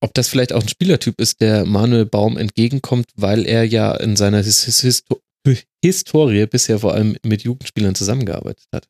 [0.00, 4.16] Ob das vielleicht auch ein Spielertyp ist, der Manuel Baum entgegenkommt, weil er ja in
[4.16, 5.20] seiner His His Histo
[5.84, 8.88] Historie bisher vor allem mit Jugendspielern zusammengearbeitet hat.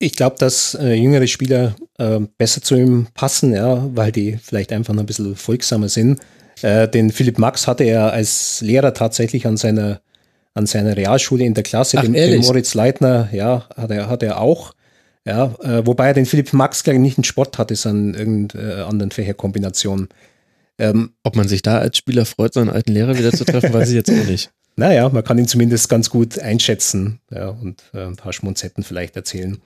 [0.00, 4.72] Ich glaube, dass äh, jüngere Spieler äh, besser zu ihm passen, ja, weil die vielleicht
[4.72, 6.18] einfach noch ein bisschen folgsamer sind.
[6.62, 10.00] Äh, den Philipp Max hatte er als Lehrer tatsächlich an seiner,
[10.54, 11.98] an seiner Realschule in der Klasse.
[11.98, 12.40] Ach, den, den?
[12.40, 14.74] Moritz Leitner, ja, hat er, hat er auch.
[15.26, 19.10] Ja, äh, wobei er den Philipp Max gleich nicht in Sport hatte, sondern irgendeiner anderen
[19.10, 20.08] Fächerkombination.
[20.78, 23.90] Ähm, Ob man sich da als Spieler freut, seinen alten Lehrer wieder zu treffen, weiß
[23.90, 24.50] ich jetzt auch nicht.
[24.76, 29.14] naja, man kann ihn zumindest ganz gut einschätzen ja, und äh, ein paar Schmunzetten vielleicht
[29.14, 29.58] erzählen.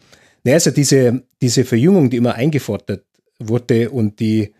[0.42, 3.04] Naja, also diese, diese Verjüngung, die immer eingefordert
[3.38, 4.53] wurde und die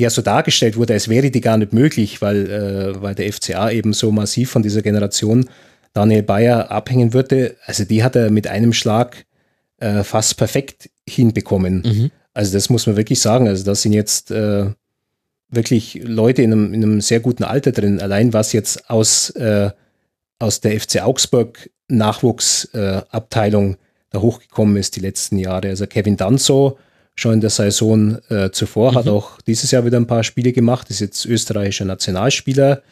[0.00, 3.70] ja so dargestellt wurde, als wäre die gar nicht möglich, weil, äh, weil der FCA
[3.70, 5.48] eben so massiv von dieser Generation
[5.92, 9.24] Daniel Bayer abhängen würde, also die hat er mit einem Schlag
[9.78, 11.82] äh, fast perfekt hinbekommen.
[11.84, 12.10] Mhm.
[12.32, 13.48] Also das muss man wirklich sagen.
[13.48, 14.66] Also das sind jetzt äh,
[15.48, 18.00] wirklich Leute in einem, in einem sehr guten Alter drin.
[18.00, 19.70] Allein was jetzt aus, äh,
[20.38, 23.76] aus der FC Augsburg Nachwuchsabteilung äh,
[24.10, 25.68] da hochgekommen ist die letzten Jahre.
[25.68, 26.78] Also Kevin Danzo
[27.20, 30.90] schon in der Saison äh, zuvor, hat auch dieses Jahr wieder ein paar Spiele gemacht,
[30.90, 32.82] ist jetzt österreichischer Nationalspieler.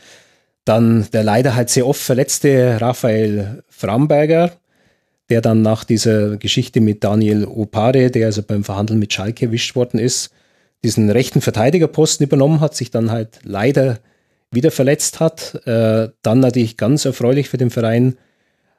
[0.65, 4.53] Dann der leider halt sehr oft verletzte Raphael Framberger,
[5.31, 9.75] der dann nach dieser Geschichte mit Daniel Opare, der also beim Verhandeln mit Schalke erwischt
[9.77, 10.31] worden ist,
[10.85, 13.99] diesen rechten Verteidigerposten übernommen hat, sich dann halt leider
[14.51, 15.55] wieder verletzt hat.
[15.67, 18.17] Äh, dann natürlich ganz erfreulich für den Verein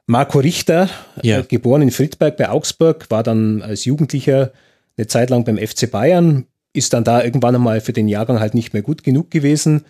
[0.06, 0.88] Marco Richter,
[1.22, 1.40] Ja.
[1.40, 4.52] äh, geboren in Friedberg bei Augsburg, war dann als Jugendlicher
[5.00, 8.54] eine Zeit lang beim FC Bayern, ist dann da irgendwann einmal für den Jahrgang halt
[8.54, 9.84] nicht mehr gut genug gewesen,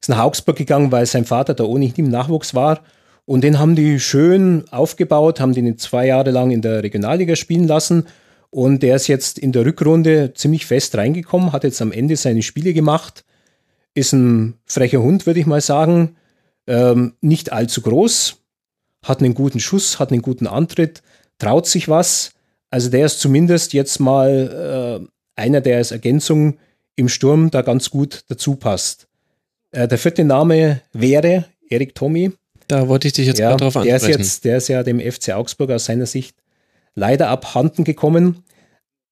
[0.00, 2.80] ist nach Augsburg gegangen, weil sein Vater da ohnehin im Nachwuchs war.
[3.26, 7.66] Und den haben die schön aufgebaut, haben den zwei Jahre lang in der Regionalliga spielen
[7.66, 8.06] lassen.
[8.50, 12.42] Und der ist jetzt in der Rückrunde ziemlich fest reingekommen, hat jetzt am Ende seine
[12.42, 13.24] Spiele gemacht,
[13.94, 16.16] ist ein frecher Hund, würde ich mal sagen.
[16.66, 18.36] Ähm, nicht allzu groß,
[19.04, 21.02] hat einen guten Schuss, hat einen guten Antritt,
[21.38, 22.33] traut sich was.
[22.74, 26.58] Also der ist zumindest jetzt mal äh, einer, der als Ergänzung
[26.96, 29.06] im Sturm da ganz gut dazu passt.
[29.70, 32.32] Äh, der vierte Name wäre Erik Tommy.
[32.66, 34.18] Da wollte ich dich jetzt Ja, gerade drauf der ist ansprechen.
[34.18, 36.34] jetzt, der ist ja dem FC Augsburg aus seiner Sicht
[36.96, 38.42] leider abhanden gekommen.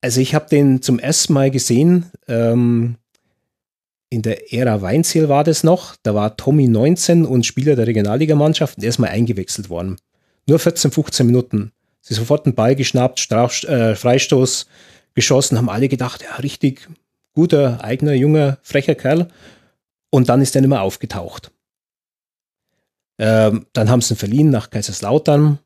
[0.01, 2.97] Also ich habe den zum ersten Mal gesehen, ähm,
[4.09, 8.75] in der Ära Weinziel war das noch, da war Tommy 19 und Spieler der Regionalligamannschaft
[8.75, 9.95] und er ist mal eingewechselt worden.
[10.47, 11.71] Nur 14, 15 Minuten.
[12.05, 14.67] Sie sofort einen Ball geschnappt, Straf, äh, Freistoß
[15.15, 16.89] geschossen, haben alle gedacht, ja, richtig
[17.33, 19.29] guter, eigener, junger, frecher Kerl.
[20.09, 21.49] Und dann ist er nicht mehr aufgetaucht.
[23.19, 25.59] Ähm, dann haben sie ihn verliehen nach Kaiserslautern.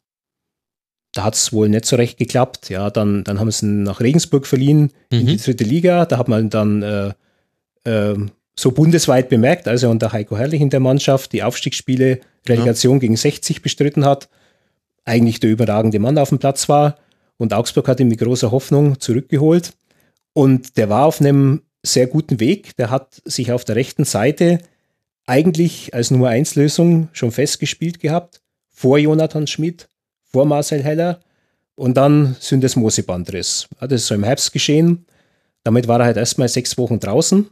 [1.13, 2.69] Da hat es wohl nicht so recht geklappt.
[2.69, 5.27] Ja, dann, dann haben sie ihn nach Regensburg verliehen in Mhm.
[5.27, 6.05] die dritte Liga.
[6.05, 7.13] Da hat man dann äh,
[7.85, 13.15] ähm, so bundesweit bemerkt, also unter Heiko Herrlich in der Mannschaft, die Aufstiegsspiele, Relegation gegen
[13.17, 14.29] 60 bestritten hat,
[15.07, 16.97] eigentlich der überragende Mann auf dem Platz war.
[17.37, 19.73] Und Augsburg hat ihn mit großer Hoffnung zurückgeholt.
[20.33, 22.75] Und der war auf einem sehr guten Weg.
[22.77, 24.59] Der hat sich auf der rechten Seite
[25.25, 28.41] eigentlich als Nummer 1 Lösung schon festgespielt gehabt.
[28.69, 29.87] Vor Jonathan Schmidt,
[30.23, 31.19] vor Marcel Heller
[31.75, 33.67] und dann Syndesmosebandriss.
[33.81, 35.05] Ja, das ist so im Herbst geschehen.
[35.63, 37.49] Damit war er halt erstmal sechs Wochen draußen.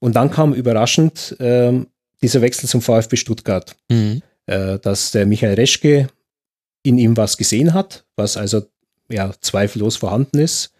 [0.00, 1.86] Und dann kam überraschend ähm,
[2.22, 4.22] dieser Wechsel zum VfB Stuttgart, Mhm.
[4.46, 6.08] äh, dass der Michael Reschke
[6.84, 8.62] in ihm was gesehen hat, was also
[9.10, 10.70] ja zweifellos vorhanden ist.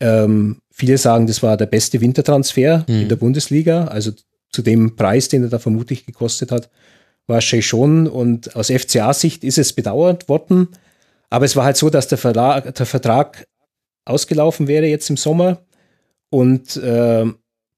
[0.00, 3.02] Ähm, viele sagen, das war der beste Wintertransfer Mhm.
[3.02, 4.10] in der Bundesliga, also
[4.50, 6.68] zu dem Preis, den er da vermutlich gekostet hat,
[7.26, 8.06] war es schon.
[8.08, 10.68] Und aus FCA-Sicht ist es bedauert worden.
[11.30, 13.46] Aber es war halt so, dass der, Verlag, der Vertrag
[14.04, 15.58] ausgelaufen wäre jetzt im Sommer.
[16.30, 17.24] Und äh,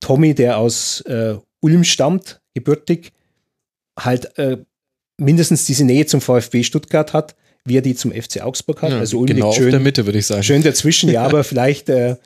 [0.01, 3.13] Tommy, der aus äh, Ulm stammt, gebürtig,
[3.99, 4.59] halt äh,
[5.19, 7.35] mindestens diese Nähe zum VfB Stuttgart hat,
[7.69, 8.91] wie er die zum FC Augsburg hat.
[8.91, 10.43] Ja, also Ulm genau liegt auf schön, der Mitte, würde ich sagen.
[10.43, 12.17] schön dazwischen, ja, aber vielleicht äh,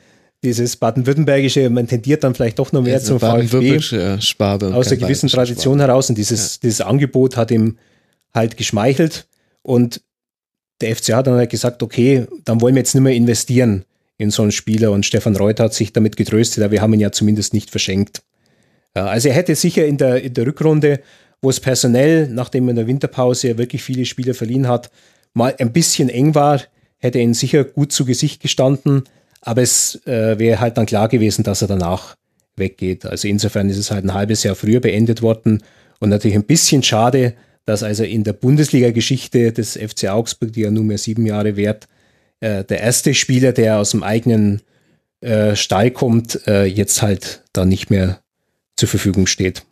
[0.43, 5.07] dieses baden-württembergische, man tendiert dann vielleicht doch noch mehr zum VfB und aus der kein
[5.07, 7.77] gewissen Tradition heraus und dieses, dieses Angebot hat ihm
[8.33, 9.25] halt geschmeichelt
[9.61, 10.01] und
[10.81, 13.85] der FCA hat dann halt gesagt, okay, dann wollen wir jetzt nicht mehr investieren
[14.17, 16.99] in so einen Spieler und Stefan Reuter hat sich damit getröstet, aber wir haben ihn
[16.99, 18.21] ja zumindest nicht verschenkt.
[18.95, 20.99] Ja, also er hätte sicher in der, in der Rückrunde,
[21.41, 24.91] wo es personell, nachdem er in der Winterpause ja wirklich viele Spieler verliehen hat,
[25.33, 26.61] mal ein bisschen eng war,
[26.97, 29.03] hätte er ihn sicher gut zu Gesicht gestanden,
[29.41, 32.15] aber es äh, wäre halt dann klar gewesen, dass er danach
[32.55, 33.05] weggeht.
[33.05, 35.63] Also insofern ist es halt ein halbes Jahr früher beendet worden
[35.99, 37.33] und natürlich ein bisschen schade,
[37.65, 41.87] dass also in der Bundesliga-Geschichte des FC Augsburg, die ja nunmehr sieben Jahre währt,
[42.39, 44.61] äh, der erste Spieler, der aus dem eigenen
[45.21, 48.19] äh, Stall kommt, äh, jetzt halt da nicht mehr
[48.75, 49.65] zur Verfügung steht.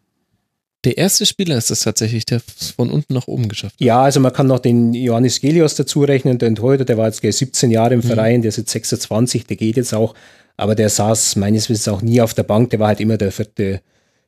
[0.84, 3.82] Der erste Spieler ist es tatsächlich, der es von unten nach oben geschafft hat.
[3.82, 7.22] Ja, also man kann noch den Johannes Gelios dazu rechnen, den Torhüter, der war jetzt
[7.22, 8.02] gleich 17 Jahre Mhm.
[8.02, 10.16] im Verein, der ist jetzt 26, der geht jetzt auch,
[10.58, 13.32] aber der saß meines Wissens auch nie auf der Bank, der war halt immer der
[13.32, 13.82] vierte,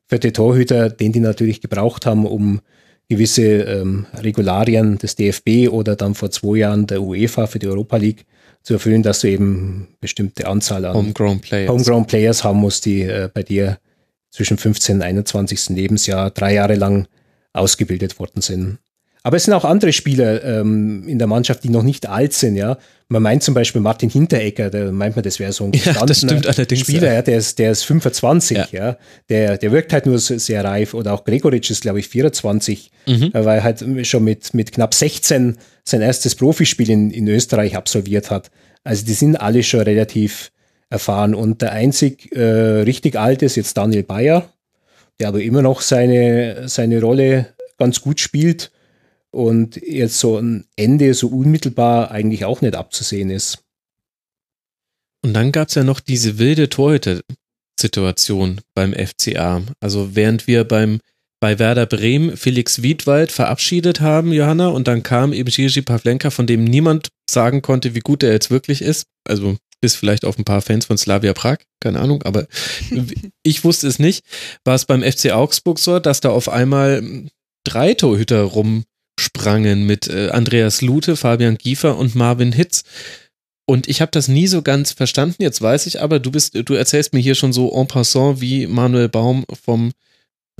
[0.05, 2.61] vierte Torhüter, den die natürlich gebraucht haben, um
[3.09, 7.97] gewisse ähm, Regularien des DFB oder dann vor zwei Jahren der UEFA für die Europa
[7.97, 8.25] League
[8.61, 11.69] zu erfüllen, dass du eben bestimmte Anzahl an Homegrown Players.
[11.69, 13.77] Homegrown Players haben musst, die äh, bei dir
[14.33, 15.69] zwischen 15 und 21.
[15.69, 17.07] Lebensjahr drei Jahre lang
[17.53, 18.79] ausgebildet worden sind.
[19.25, 22.57] Aber es sind auch andere Spieler ähm, in der Mannschaft, die noch nicht alt sind,
[22.57, 22.77] ja.
[23.07, 26.45] Man meint zum Beispiel Martin Hinteregger, da meint man, das wäre so ein Ja, gestandener
[26.49, 27.13] allerdings, Spieler, ja.
[27.13, 27.21] ja.
[27.21, 28.67] der, ist, der ist 25, Ja.
[28.71, 28.97] ja.
[29.29, 30.93] Der, der wirkt halt nur sehr reif.
[30.93, 33.31] Oder auch Gregoritsch ist, glaube ich, 24, Mhm.
[33.33, 37.77] äh, weil er halt schon mit, mit knapp 16 sein erstes Profispiel in, in Österreich
[37.77, 38.49] absolviert hat.
[38.83, 40.51] Also die sind alle schon relativ
[40.93, 41.35] erfahren.
[41.35, 44.53] Und der einzig äh, richtig alte ist jetzt Daniel Bayer,
[45.19, 47.47] der aber immer noch seine, seine Rolle
[47.77, 48.71] ganz gut spielt
[49.31, 53.63] und jetzt so ein Ende so unmittelbar eigentlich auch nicht abzusehen ist.
[55.25, 59.63] Und dann gab es ja noch diese wilde Torhüter-Situation beim FCA.
[59.79, 60.99] Also während wir beim,
[61.43, 66.47] bei Werder Bremen Felix Wiedwald verabschiedet haben, Johanna, und dann kam eben Gigi Pavlenka, von
[66.47, 69.07] dem niemand sagen konnte, wie gut er jetzt wirklich ist.
[69.27, 72.47] Also bis vielleicht auf ein paar Fans von Slavia Prag, keine Ahnung, aber
[73.43, 74.23] ich wusste es nicht.
[74.63, 77.03] War es beim FC Augsburg so, dass da auf einmal
[77.65, 82.85] drei Torhüter rumsprangen mit äh, Andreas Lute, Fabian Giefer und Marvin Hitz.
[83.65, 85.43] Und ich habe das nie so ganz verstanden.
[85.43, 88.65] Jetzt weiß ich aber, du bist, du erzählst mir hier schon so en passant, wie
[88.65, 89.91] Manuel Baum vom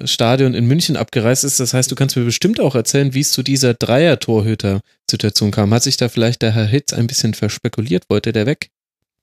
[0.03, 1.59] Stadion in München abgereist ist.
[1.59, 5.73] Das heißt, du kannst mir bestimmt auch erzählen, wie es zu dieser Dreier-Torhüter-Situation kam.
[5.73, 8.09] Hat sich da vielleicht der Herr Hitz ein bisschen verspekuliert?
[8.09, 8.69] Wollte der weg?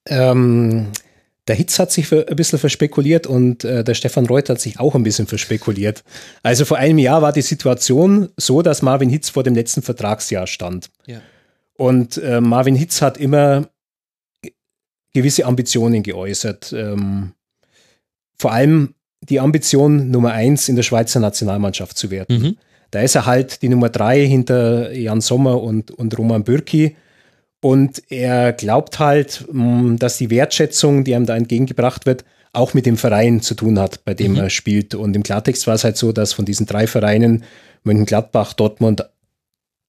[0.07, 0.93] Ähm,
[1.49, 4.95] der Hitz hat sich ein bisschen verspekuliert und äh, der Stefan Reuter hat sich auch
[4.95, 6.05] ein bisschen verspekuliert.
[6.45, 10.47] Also vor einem Jahr war die Situation so, dass Marvin Hitz vor dem letzten Vertragsjahr
[10.47, 10.91] stand.
[11.07, 11.21] Ja.
[11.75, 13.69] Und äh, Marvin Hitz hat immer
[15.13, 16.73] gewisse Ambitionen geäußert.
[16.73, 17.33] Ähm,
[18.39, 18.95] vor allem
[19.29, 22.39] die Ambition, Nummer eins in der Schweizer Nationalmannschaft zu werden.
[22.39, 22.57] Mhm.
[22.91, 26.97] Da ist er halt die Nummer drei hinter Jan Sommer und, und Roman Bürki.
[27.61, 32.87] Und er glaubt halt, mh, dass die Wertschätzung, die ihm da entgegengebracht wird, auch mit
[32.87, 34.39] dem Verein zu tun hat, bei dem Mhm.
[34.39, 34.95] er spielt.
[34.95, 37.45] Und im Klartext war es halt so, dass von diesen drei Vereinen,
[37.85, 39.05] Mönchengladbach, Dortmund,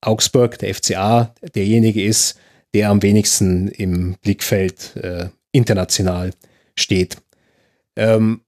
[0.02, 2.38] Augsburg, der FCA, derjenige ist,
[2.74, 6.32] der am wenigsten im Blickfeld äh, international
[6.76, 7.18] steht.
[7.96, 8.42] Ähm,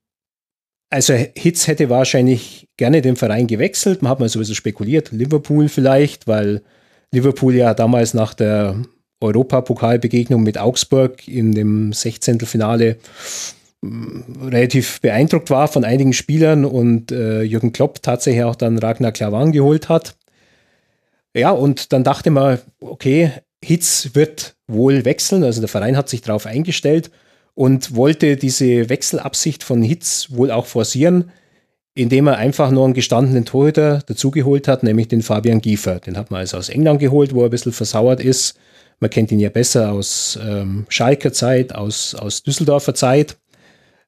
[0.94, 4.00] also Hitz hätte wahrscheinlich gerne den Verein gewechselt.
[4.00, 6.62] Man hat mal sowieso spekuliert, Liverpool vielleicht, weil
[7.10, 8.76] Liverpool ja damals nach der
[9.20, 12.38] Europapokalbegegnung mit Augsburg in dem 16.
[12.40, 12.98] Finale
[13.82, 19.10] mh, relativ beeindruckt war von einigen Spielern und äh, Jürgen Klopp tatsächlich auch dann Ragnar
[19.10, 20.14] Klavan geholt hat.
[21.34, 23.32] Ja, und dann dachte man, okay,
[23.64, 27.10] Hitz wird wohl wechseln, also der Verein hat sich darauf eingestellt
[27.54, 31.30] und wollte diese Wechselabsicht von Hitz wohl auch forcieren,
[31.94, 36.00] indem er einfach nur einen gestandenen Torhüter dazugeholt hat, nämlich den Fabian Giefer.
[36.00, 38.58] Den hat man also aus England geholt, wo er ein bisschen versauert ist.
[38.98, 43.36] Man kennt ihn ja besser aus ähm, Schalker Zeit, aus, aus Düsseldorfer Zeit.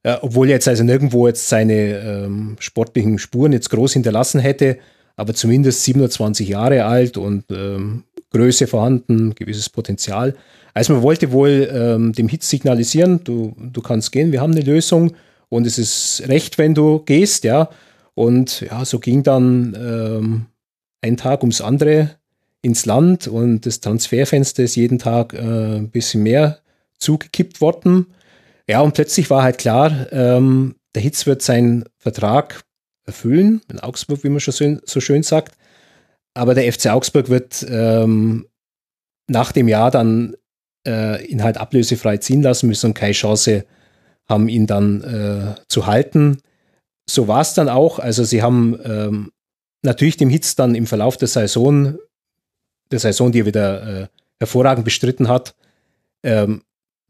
[0.02, 4.78] Äh, obwohl er jetzt also nirgendwo jetzt seine ähm, sportlichen Spuren jetzt groß hinterlassen hätte,
[5.16, 10.34] aber zumindest 27 Jahre alt und ähm, Größe vorhanden, gewisses Potenzial.
[10.76, 14.60] Also man wollte wohl ähm, dem Hitz signalisieren, du, du kannst gehen, wir haben eine
[14.60, 15.14] Lösung
[15.48, 17.70] und es ist recht, wenn du gehst, ja.
[18.12, 20.46] Und ja, so ging dann ähm,
[21.00, 22.16] ein Tag ums andere
[22.60, 26.58] ins Land und das Transferfenster ist jeden Tag äh, ein bisschen mehr
[26.98, 28.08] zugekippt worden.
[28.68, 32.64] Ja, und plötzlich war halt klar, ähm, der Hitz wird seinen Vertrag
[33.06, 35.56] erfüllen, in Augsburg, wie man schon so, so schön sagt.
[36.34, 38.46] Aber der FC Augsburg wird ähm,
[39.26, 40.36] nach dem Jahr dann
[40.86, 43.64] äh, ihn halt ablösefrei ziehen lassen müssen und keine Chance
[44.28, 46.38] haben, ihn dann äh, zu halten.
[47.08, 47.98] So war es dann auch.
[47.98, 49.32] Also sie haben ähm,
[49.82, 51.98] natürlich dem Hitz dann im Verlauf der Saison,
[52.90, 54.06] der Saison, die er wieder äh,
[54.38, 55.54] hervorragend bestritten hat,
[56.22, 56.62] ähm,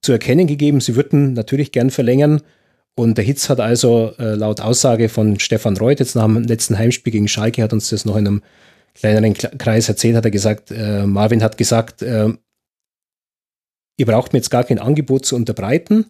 [0.02, 2.42] zu erkennen gegeben, sie würden natürlich gern verlängern.
[2.94, 6.78] Und der Hitz hat also äh, laut Aussage von Stefan Reuth jetzt nach dem letzten
[6.78, 8.42] Heimspiel gegen Schalke, hat uns das noch in einem
[8.94, 12.28] kleineren Kle- Kreis erzählt, hat er gesagt, äh, Marvin hat gesagt, äh,
[13.96, 16.06] ihr braucht mir jetzt gar kein Angebot zu unterbreiten.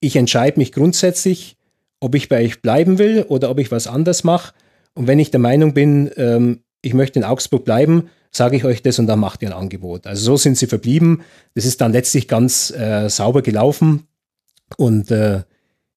[0.00, 1.56] Ich entscheide mich grundsätzlich,
[2.00, 4.54] ob ich bei euch bleiben will oder ob ich was anders mache.
[4.94, 8.82] Und wenn ich der Meinung bin, ähm, ich möchte in Augsburg bleiben, sage ich euch
[8.82, 10.06] das und dann macht ihr ein Angebot.
[10.06, 11.22] Also so sind sie verblieben.
[11.54, 14.06] Das ist dann letztlich ganz äh, sauber gelaufen
[14.76, 15.42] und äh,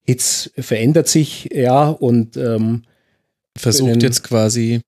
[0.06, 2.84] Hitz verändert sich, ja, und ähm,
[3.56, 4.82] Versucht jetzt quasi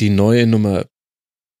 [0.00, 0.86] die neue Nummer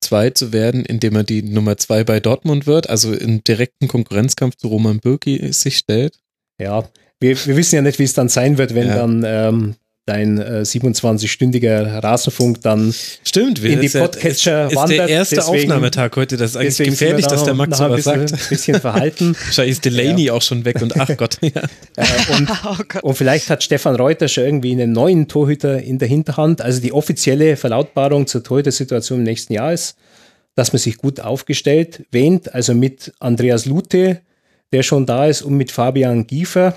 [0.00, 4.56] zwei zu werden, indem er die Nummer zwei bei Dortmund wird, also im direkten Konkurrenzkampf
[4.56, 6.18] zu Roman Bürki sich stellt.
[6.60, 8.96] ja, wir, wir wissen ja nicht, wie es dann sein wird, wenn Ja.
[8.96, 9.74] dann ähm,
[10.06, 12.94] dein äh, 27-stündiger Rasenfunk dann
[13.24, 16.36] Stimmt, In die ist ja- Podcatcher ist, ist wandert, der erste deswegen- Aufnahmetag heute.
[16.36, 18.48] Das ist eigentlich gefährlich, da dass der Max sowas ein bisschen, sagt.
[18.48, 19.36] bisschen verhalten.
[19.44, 21.38] Wahrscheinlich ist Delaney auch schon weg und ach Gott.
[21.42, 21.62] Ja.
[21.96, 22.04] äh,
[22.36, 23.02] und Oh Gott.
[23.02, 26.62] Und vielleicht hat Stefan Reuter schon irgendwie einen neuen Torhüter in der Hinterhand.
[26.62, 29.96] Also die offizielle Verlautbarung zur Torhüter-Situation im nächsten Jahr ist,
[30.54, 32.54] dass man sich gut aufgestellt wähnt.
[32.54, 34.20] Also mit Andreas Lute,
[34.72, 36.74] der schon da ist, und mit Fabian Giefer.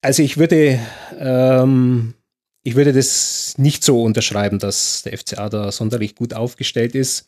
[0.00, 0.78] Also ich würde,
[1.18, 2.14] ähm,
[2.62, 7.26] ich würde das nicht so unterschreiben, dass der FCA da sonderlich gut aufgestellt ist.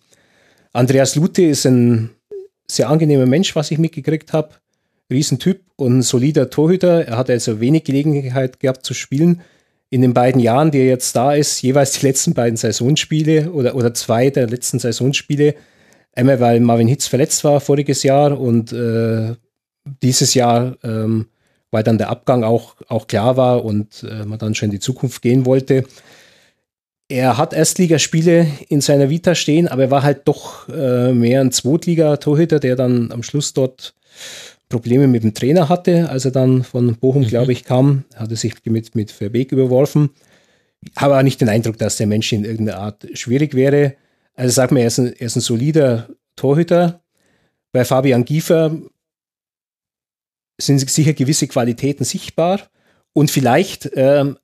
[0.72, 2.10] Andreas Lute ist ein
[2.68, 4.54] sehr angenehmer Mensch, was ich mitgekriegt habe.
[5.10, 7.06] Riesentyp und ein solider Torhüter.
[7.06, 9.40] Er hat also wenig Gelegenheit gehabt zu spielen.
[9.88, 13.74] In den beiden Jahren, die er jetzt da ist, jeweils die letzten beiden Saisonspiele oder,
[13.74, 15.56] oder zwei der letzten Saisonspiele.
[16.12, 19.34] Einmal, weil Marvin Hitz verletzt war voriges Jahr und äh,
[20.00, 21.26] dieses Jahr ähm,
[21.70, 24.80] weil dann der Abgang auch, auch klar war und äh, man dann schon in die
[24.80, 25.84] Zukunft gehen wollte.
[27.08, 31.50] Er hat Erstligaspiele in seiner Vita stehen, aber er war halt doch äh, mehr ein
[31.50, 33.94] Zweitliga-Torhüter, der dann am Schluss dort
[34.68, 37.26] Probleme mit dem Trainer hatte, als er dann von Bochum, mhm.
[37.26, 38.04] glaube ich, kam.
[38.14, 40.10] Hatte sich mit, mit Verbeek überworfen.
[40.96, 43.96] Habe auch nicht den Eindruck, dass der Mensch in irgendeiner Art schwierig wäre.
[44.34, 47.00] Also sag mir, er ist ein, er ist ein solider Torhüter.
[47.72, 48.76] Bei Fabian Giefer
[50.60, 52.60] sind sicher gewisse Qualitäten sichtbar.
[53.12, 54.38] Und vielleicht ähm,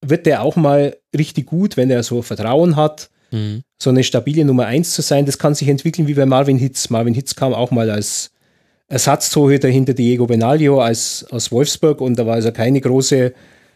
[0.00, 3.62] wird der auch mal richtig gut, wenn er so Vertrauen hat, mhm.
[3.78, 5.26] so eine stabile Nummer eins zu sein.
[5.26, 6.90] Das kann sich entwickeln wie bei Marvin Hitz.
[6.90, 8.30] Marvin Hitz kam auch mal als
[8.88, 13.32] Ersatztorhüter hinter Diego Benaglio als, aus Wolfsburg und da war also keine große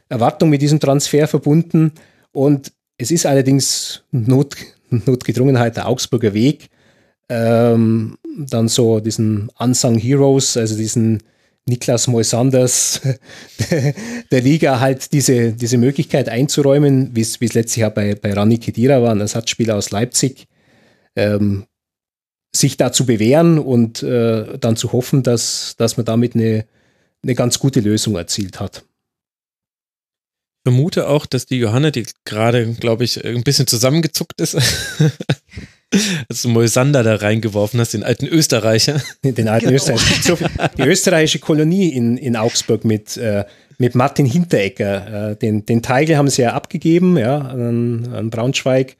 [0.09, 1.93] Erwartung mit diesem Transfer verbunden.
[2.33, 4.57] Und es ist allerdings Not,
[4.91, 6.69] Notgedrungenheit der Augsburger Weg,
[7.29, 11.23] ähm, dann so diesen Unsung Heroes, also diesen
[11.69, 13.01] Niklas Moisanders
[14.31, 19.03] der Liga halt diese, diese Möglichkeit einzuräumen, wie es letztes Jahr bei, bei Rani Kedira
[19.03, 20.49] war, ein Ersatzspieler aus Leipzig,
[21.17, 21.67] ähm,
[22.55, 26.67] sich da zu bewähren und äh, dann zu hoffen, dass, dass man damit eine,
[27.23, 28.85] eine ganz gute Lösung erzielt hat.
[30.65, 34.57] Ich vermute auch, dass die Johanna, die gerade, glaube ich, ein bisschen zusammengezuckt ist,
[36.29, 39.01] als du Moisander da reingeworfen hast, den alten Österreicher.
[39.23, 39.77] Den alten genau.
[39.77, 40.51] Österreicher.
[40.77, 43.45] die österreichische Kolonie in, in Augsburg mit, äh,
[43.79, 45.31] mit Martin Hinteregger.
[45.31, 48.97] Äh, den, den Teigl haben sie ja abgegeben, ja, an, an Braunschweig.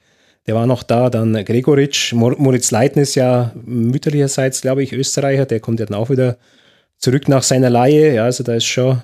[0.47, 5.59] Der war noch da, dann Gregoritsch, Moritz Leitner ist ja mütterlicherseits, glaube ich, Österreicher, der
[5.59, 6.37] kommt ja dann auch wieder
[6.97, 8.15] zurück nach seiner Laie.
[8.15, 9.03] Ja, also da ist schon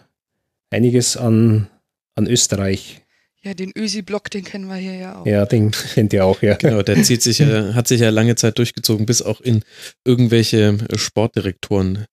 [0.72, 1.67] einiges an,
[2.15, 3.05] an Österreich
[3.45, 5.25] ja, den Ösi-Block, den kennen wir hier ja auch.
[5.25, 6.56] Ja, den kennt ihr auch, ja.
[6.56, 9.61] Genau, der zieht sich ja, hat sich ja lange Zeit durchgezogen, bis auch in
[10.03, 12.06] irgendwelche Sportdirektoren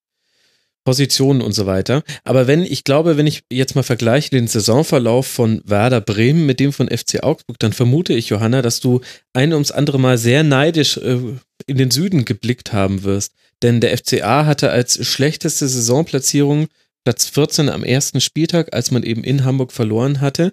[0.84, 2.02] Positionen und so weiter.
[2.24, 6.60] Aber wenn, ich glaube, wenn ich jetzt mal vergleiche den Saisonverlauf von Werder Bremen mit
[6.60, 9.00] dem von FC Augsburg, dann vermute ich, Johanna, dass du
[9.32, 11.18] ein ums andere Mal sehr neidisch äh,
[11.66, 13.32] in den Süden geblickt haben wirst.
[13.62, 16.66] Denn der FCA hatte als schlechteste Saisonplatzierung
[17.04, 20.52] Platz 14 am ersten Spieltag, als man eben in Hamburg verloren hatte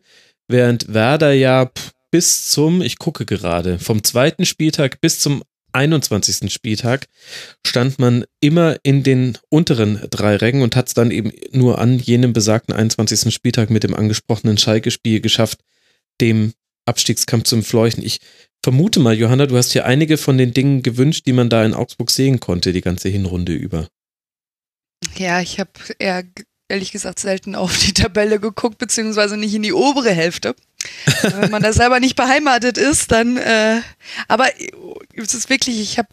[0.49, 1.71] während Werder ja
[2.11, 6.51] bis zum, ich gucke gerade, vom zweiten Spieltag bis zum 21.
[6.51, 7.07] Spieltag
[7.65, 11.99] stand man immer in den unteren drei Rängen und hat es dann eben nur an
[11.99, 13.33] jenem besagten 21.
[13.33, 15.59] Spieltag mit dem angesprochenen Schalke-Spiel geschafft,
[16.21, 16.53] dem
[16.85, 18.03] Abstiegskampf zu entfleuchten.
[18.03, 18.19] Ich
[18.63, 21.75] vermute mal, Johanna, du hast hier einige von den Dingen gewünscht, die man da in
[21.75, 23.87] Augsburg sehen konnte, die ganze Hinrunde über.
[25.17, 26.23] Ja, ich habe eher
[26.69, 30.55] ehrlich gesagt selten auf die Tabelle geguckt, beziehungsweise nicht in die obere Hälfte.
[31.23, 33.81] Wenn man da selber nicht beheimatet ist, dann, äh,
[34.27, 34.47] aber
[35.15, 36.07] es ist wirklich, ich habe,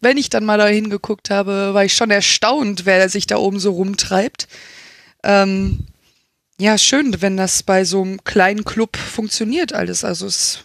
[0.00, 3.60] wenn ich dann mal da hingeguckt habe, war ich schon erstaunt, wer sich da oben
[3.60, 4.48] so rumtreibt.
[5.22, 5.86] Ähm,
[6.60, 10.04] ja, schön, wenn das bei so einem kleinen Club funktioniert alles.
[10.04, 10.64] Also es.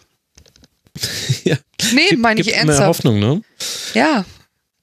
[1.44, 1.56] ja.
[1.92, 2.78] Nee, meine ich ernsthaft.
[2.78, 3.42] Mehr Hoffnung, ne?
[3.92, 4.24] Ja.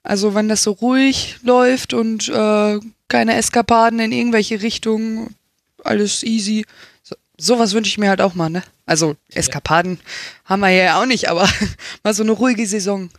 [0.04, 5.36] Also wenn das so ruhig läuft und äh, keine Eskapaden in irgendwelche Richtungen,
[5.84, 6.66] alles easy.
[7.04, 8.64] So, sowas wünsche ich mir halt auch mal, ne?
[8.86, 10.00] Also Eskapaden
[10.46, 11.48] haben wir ja auch nicht, aber
[12.04, 13.10] mal so eine ruhige Saison.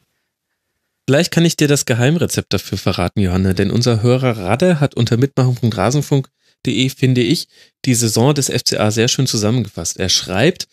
[1.08, 5.16] Vielleicht kann ich dir das Geheimrezept dafür verraten, Johanna, denn unser Hörer Radde hat unter
[5.16, 7.48] mitmachen.rasenfunk.de, finde ich,
[7.84, 9.98] die Saison des FCA sehr schön zusammengefasst.
[9.98, 10.68] Er schreibt,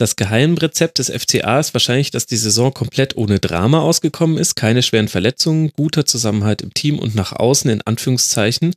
[0.00, 4.82] das Geheimrezept des FCA ist wahrscheinlich, dass die Saison komplett ohne Drama ausgekommen ist, keine
[4.82, 8.72] schweren Verletzungen, guter Zusammenhalt im Team und nach außen in Anführungszeichen.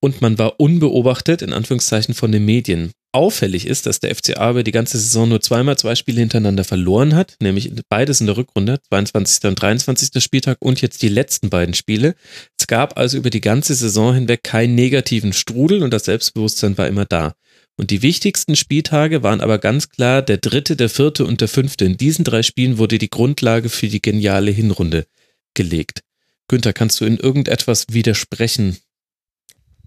[0.00, 2.90] Und man war unbeobachtet in Anführungszeichen von den Medien.
[3.12, 7.14] Auffällig ist, dass der FCA über die ganze Saison nur zweimal zwei Spiele hintereinander verloren
[7.14, 9.44] hat, nämlich beides in der Rückrunde, 22.
[9.44, 10.20] und 23.
[10.20, 12.16] Spieltag und jetzt die letzten beiden Spiele.
[12.58, 16.88] Es gab also über die ganze Saison hinweg keinen negativen Strudel und das Selbstbewusstsein war
[16.88, 17.34] immer da.
[17.80, 21.86] Und die wichtigsten Spieltage waren aber ganz klar der dritte, der vierte und der fünfte.
[21.86, 25.06] In diesen drei Spielen wurde die Grundlage für die geniale Hinrunde
[25.54, 26.02] gelegt.
[26.46, 28.76] Günther, kannst du in irgendetwas widersprechen?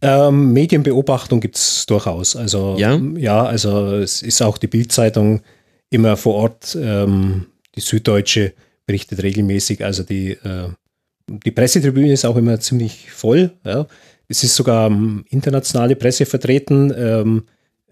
[0.01, 2.35] Ähm, Medienbeobachtung gibt es durchaus.
[2.35, 2.99] Also ja?
[3.15, 5.43] ja, also es ist auch die Bildzeitung
[5.91, 6.75] immer vor Ort.
[6.81, 8.53] Ähm, die Süddeutsche
[8.87, 9.85] berichtet regelmäßig.
[9.85, 10.69] Also die, äh,
[11.29, 13.51] die Pressetribüne ist auch immer ziemlich voll.
[13.63, 13.85] Ja.
[14.27, 16.91] Es ist sogar ähm, internationale Presse vertreten.
[16.97, 17.43] Ähm,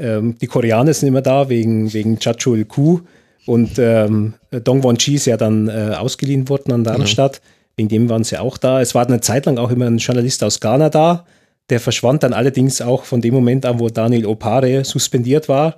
[0.01, 3.01] ähm, die Koreaner sind immer da wegen, wegen Chachul Ku
[3.45, 7.41] und ähm, Dongwon Chi ist ja dann äh, ausgeliehen worden an Darmstadt.
[7.41, 7.45] Genau.
[7.77, 8.81] Wegen dem waren sie auch da.
[8.81, 11.25] Es war eine Zeit lang auch immer ein Journalist aus Ghana da.
[11.69, 15.75] Der verschwand dann allerdings auch von dem Moment an, wo Daniel Opare suspendiert war.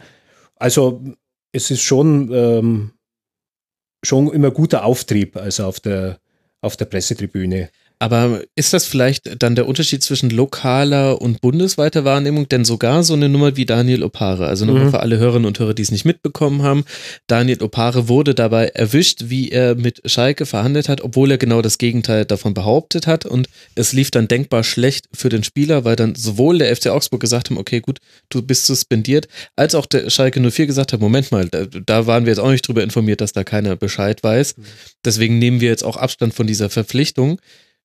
[0.55, 1.03] Also
[1.51, 2.91] es ist schon, ähm,
[4.03, 6.17] schon immer guter Auftrieb, also auf der,
[6.61, 7.69] auf der Pressetribüne.
[8.03, 12.49] Aber ist das vielleicht dann der Unterschied zwischen lokaler und bundesweiter Wahrnehmung?
[12.49, 14.89] Denn sogar so eine Nummer wie Daniel Opare, also nochmal Mhm.
[14.89, 16.83] für alle Hörerinnen und Hörer, die es nicht mitbekommen haben,
[17.27, 21.77] Daniel Opare wurde dabei erwischt, wie er mit Schalke verhandelt hat, obwohl er genau das
[21.77, 23.25] Gegenteil davon behauptet hat.
[23.25, 27.21] Und es lief dann denkbar schlecht für den Spieler, weil dann sowohl der FC Augsburg
[27.21, 31.31] gesagt haben, okay, gut, du bist suspendiert, als auch der Schalke 04 gesagt hat, Moment
[31.31, 34.55] mal, da, da waren wir jetzt auch nicht drüber informiert, dass da keiner Bescheid weiß.
[35.05, 37.39] Deswegen nehmen wir jetzt auch Abstand von dieser Verpflichtung.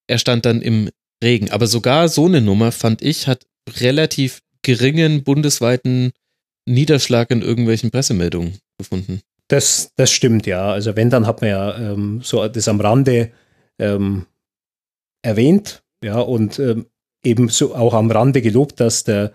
[0.08, 0.90] Er stand dann im
[1.22, 1.50] Regen.
[1.50, 3.46] Aber sogar so eine Nummer, fand ich, hat
[3.78, 6.12] relativ geringen bundesweiten
[6.66, 9.20] Niederschlag in irgendwelchen Pressemeldungen gefunden.
[9.48, 10.70] Das, das stimmt, ja.
[10.70, 13.30] Also wenn, dann hat man ja ähm, so das am Rande
[13.78, 14.26] ähm,
[15.22, 16.86] erwähnt, ja, und ähm,
[17.24, 19.32] eben auch am Rande gelobt, dass der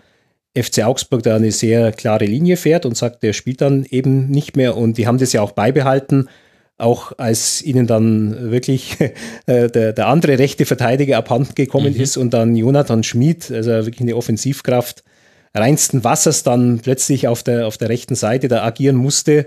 [0.56, 4.56] FC Augsburg da eine sehr klare Linie fährt und sagt, der spielt dann eben nicht
[4.56, 4.76] mehr.
[4.76, 6.28] Und die haben das ja auch beibehalten,
[6.76, 8.96] auch als ihnen dann wirklich
[9.46, 12.00] äh, der, der andere rechte Verteidiger abhanden gekommen Mhm.
[12.00, 15.04] ist und dann Jonathan Schmid, also wirklich eine Offensivkraft
[15.54, 19.46] reinsten Wassers dann plötzlich auf der, auf der rechten Seite da agieren musste,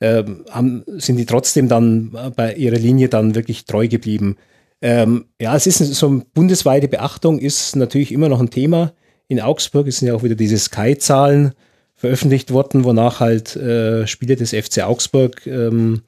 [0.00, 4.36] ähm, haben, sind die trotzdem dann bei ihrer Linie dann wirklich treu geblieben.
[4.80, 8.92] Ähm, ja, es ist so eine bundesweite Beachtung ist natürlich immer noch ein Thema.
[9.28, 11.52] In Augsburg sind ja auch wieder diese Sky-Zahlen
[11.94, 16.02] veröffentlicht worden, wonach halt äh, Spiele des FC Augsburg ähm,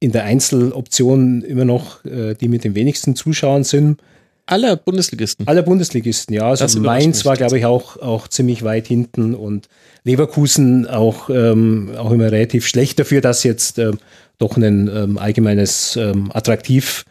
[0.00, 4.00] in der Einzeloption immer noch äh, die mit den wenigsten Zuschauern sind.
[4.46, 5.46] Aller Bundesligisten.
[5.46, 6.50] Aller Bundesligisten, ja.
[6.50, 9.68] Das Also überrascht Mainz war, glaube ich, auch, auch ziemlich weit hinten und
[10.04, 13.98] Leverkusen auch, ähm, auch immer relativ schlecht dafür, dass jetzt ähm,
[14.38, 17.04] doch ein ähm, allgemeines ähm, attraktiv,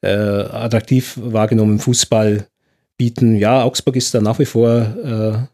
[0.00, 2.46] äh, attraktiv wahrgenommen Fußball
[2.96, 3.36] bieten.
[3.36, 5.46] Ja, Augsburg ist da nach wie vor äh,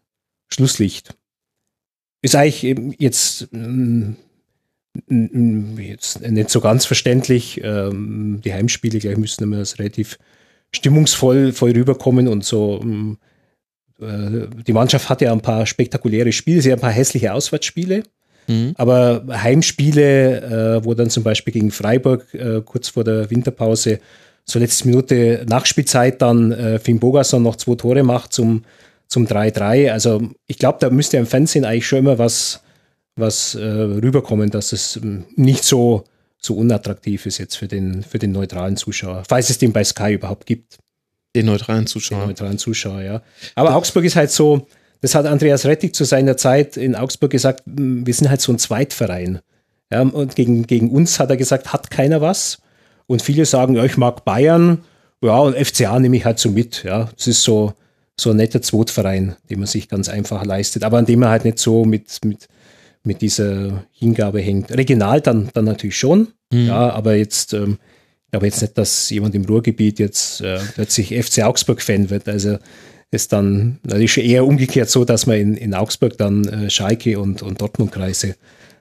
[0.52, 1.16] Schlusslicht.
[2.22, 4.16] Ist eigentlich eben jetzt, ähm,
[5.08, 7.60] jetzt nicht so ganz verständlich.
[7.62, 10.18] Ähm, die Heimspiele, gleich müssten immer das relativ
[10.72, 12.80] stimmungsvoll voll rüberkommen und so.
[12.82, 13.18] ähm,
[14.00, 18.02] äh, Die Mannschaft hat ja ein paar spektakuläre Spiele, sie hat ein paar hässliche Auswärtsspiele,
[18.46, 18.74] Mhm.
[18.76, 24.00] aber Heimspiele, äh, wo dann zum Beispiel gegen Freiburg äh, kurz vor der Winterpause
[24.44, 28.64] so letzte Minute Nachspielzeit dann äh, Finn Bogason noch zwei Tore macht zum,
[29.08, 29.90] zum 3-3.
[29.90, 32.62] Also ich glaube, da müsste im Fernsehen eigentlich schon immer was,
[33.16, 36.04] was äh, rüberkommen, dass es ähm, nicht so,
[36.40, 40.14] so unattraktiv ist jetzt für den, für den neutralen Zuschauer, falls es den bei Sky
[40.14, 40.78] überhaupt gibt
[41.36, 42.26] Den neutralen den Zuschauer.
[42.26, 43.22] neutralen Zuschauer, ja.
[43.54, 44.66] Aber Augsburg ist halt so,
[45.00, 48.52] das hat Andreas Rettig zu seiner Zeit in Augsburg gesagt, "m, wir sind halt so
[48.52, 49.40] ein Zweitverein.
[49.92, 52.58] Ja, und gegen, gegen uns hat er gesagt, hat keiner was.
[53.06, 54.78] Und viele sagen, ja, ich mag Bayern,
[55.22, 57.10] ja, und FCA nehme ich halt so mit, ja.
[57.16, 57.74] Das ist so,
[58.18, 61.44] so ein netter Zweitverein, den man sich ganz einfach leistet, aber an dem man halt
[61.44, 62.48] nicht so mit, mit,
[63.04, 64.72] mit dieser Hingabe hängt.
[64.72, 67.78] Regional dann, dann natürlich schon, ja, aber jetzt, ähm,
[68.26, 72.28] ich glaube jetzt nicht, dass jemand im Ruhrgebiet jetzt äh, plötzlich FC Augsburg-Fan wird.
[72.28, 72.58] Also
[73.10, 77.42] ist dann natürlich eher umgekehrt so, dass man in, in Augsburg dann äh, Schalke und,
[77.42, 78.36] und Dortmund-Kreise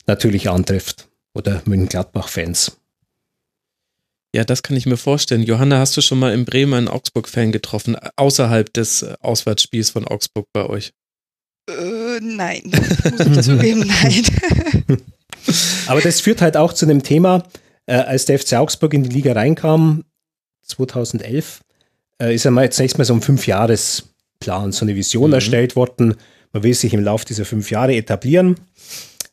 [0.07, 1.07] natürlich antrifft.
[1.35, 2.77] Oder München-Gladbach-Fans.
[4.35, 5.43] Ja, das kann ich mir vorstellen.
[5.43, 10.07] Johanna, hast du schon mal in Bremen einen Augsburg-Fan getroffen, außerhalb des äh, Auswärtsspiels von
[10.07, 10.93] Augsburg bei euch?
[11.69, 14.23] Äh, nein, muss ich zugeben, nein.
[15.87, 17.43] Aber das führt halt auch zu einem Thema,
[17.85, 20.03] äh, als der FC Augsburg in die Liga reinkam,
[20.63, 21.61] 2011,
[22.21, 26.15] äh, ist einmal zunächst mal so ein Fünfjahresplan, so eine Vision erstellt worden.
[26.51, 28.55] Man will sich im Laufe dieser fünf Jahre etablieren.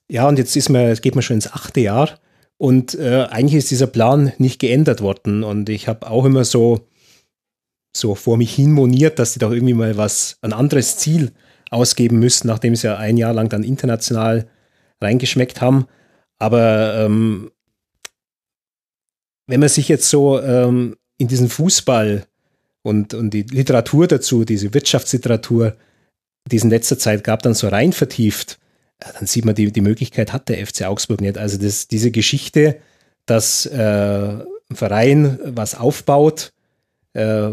[0.08, 2.18] Ja, und jetzt ist man, jetzt geht man schon ins achte Jahr
[2.56, 5.44] und äh, eigentlich ist dieser Plan nicht geändert worden.
[5.44, 6.86] Und ich habe auch immer so,
[7.96, 11.32] so vor mich hin moniert, dass die doch irgendwie mal was, ein anderes Ziel
[11.70, 14.48] ausgeben müssen, nachdem sie ja ein Jahr lang dann international
[15.00, 15.86] reingeschmeckt haben.
[16.38, 17.50] Aber ähm,
[19.46, 22.26] wenn man sich jetzt so ähm, in diesen Fußball
[22.82, 25.76] und, und die Literatur dazu, diese Wirtschaftsliteratur,
[26.50, 28.58] die es in letzter Zeit gab, dann so rein vertieft,
[29.02, 31.38] ja, dann sieht man, die, die Möglichkeit hat der FC Augsburg nicht.
[31.38, 32.80] Also das, diese Geschichte,
[33.26, 36.52] dass äh, ein Verein was aufbaut,
[37.12, 37.50] äh,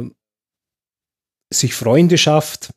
[1.52, 2.72] sich Freunde schafft,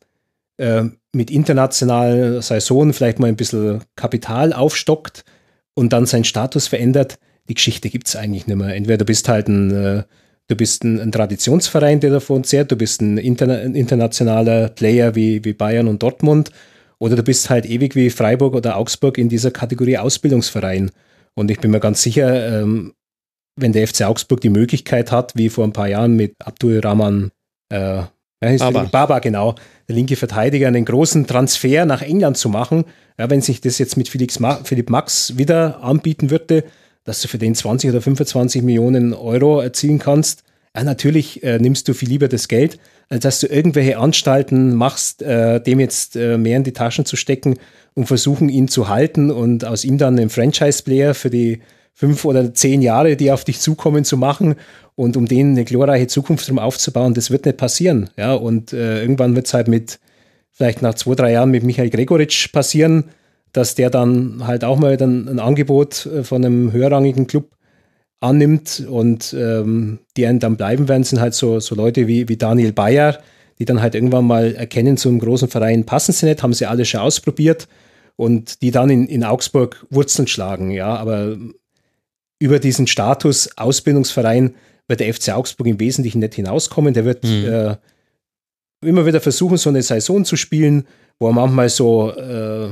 [0.61, 5.23] äh, mit internationalen Saison vielleicht mal ein bisschen Kapital aufstockt
[5.73, 7.17] und dann seinen Status verändert,
[7.49, 8.75] die Geschichte gibt es eigentlich nicht mehr.
[8.75, 10.03] Entweder du bist halt ein, äh,
[10.47, 15.15] du bist ein, ein Traditionsverein, der davon zehrt, du bist ein, interna ein internationaler Player
[15.15, 16.51] wie, wie Bayern und Dortmund,
[16.99, 20.91] oder du bist halt ewig wie Freiburg oder Augsburg in dieser Kategorie Ausbildungsverein.
[21.33, 22.93] Und ich bin mir ganz sicher, ähm,
[23.55, 27.31] wenn der FC Augsburg die Möglichkeit hat, wie vor ein paar Jahren mit Abdul Rahman
[27.69, 28.03] äh,
[28.41, 28.83] Baba.
[28.91, 29.55] Baba, genau,
[29.87, 32.85] der linke Verteidiger, einen großen Transfer nach England zu machen,
[33.19, 36.63] ja, wenn sich das jetzt mit Felix Ma Philipp Max wieder anbieten würde,
[37.03, 40.43] dass du für den 20 oder 25 Millionen Euro erzielen kannst,
[40.75, 42.79] ja, natürlich äh, nimmst du viel lieber das Geld,
[43.09, 47.17] als dass du irgendwelche Anstalten machst, äh, dem jetzt äh, mehr in die Taschen zu
[47.17, 47.59] stecken
[47.93, 51.61] und versuchen, ihn zu halten und aus ihm dann einen Franchise-Player für die
[51.93, 54.55] fünf oder zehn Jahre, die auf dich zukommen, zu machen
[54.95, 58.09] und um denen eine glorreiche Zukunft drum aufzubauen, das wird nicht passieren.
[58.17, 59.99] Ja, und äh, irgendwann wird es halt mit,
[60.51, 63.05] vielleicht nach zwei, drei Jahren mit Michael Gregoritsch passieren,
[63.53, 67.51] dass der dann halt auch mal dann ein Angebot äh, von einem höherrangigen Club
[68.19, 72.37] annimmt und ähm, die einen dann bleiben werden, sind halt so, so Leute wie, wie
[72.37, 73.17] Daniel Bayer,
[73.59, 76.85] die dann halt irgendwann mal erkennen, zum großen Verein passen sie nicht, haben sie alle
[76.85, 77.67] schon ausprobiert
[78.15, 81.37] und die dann in, in Augsburg Wurzeln schlagen, ja, aber
[82.41, 84.55] über diesen Status Ausbildungsverein
[84.87, 86.93] wird der FC Augsburg im Wesentlichen nicht hinauskommen.
[86.93, 87.45] Der wird mhm.
[87.45, 87.77] äh,
[88.83, 90.87] immer wieder versuchen, so eine Saison zu spielen,
[91.19, 92.69] wo er manchmal so äh,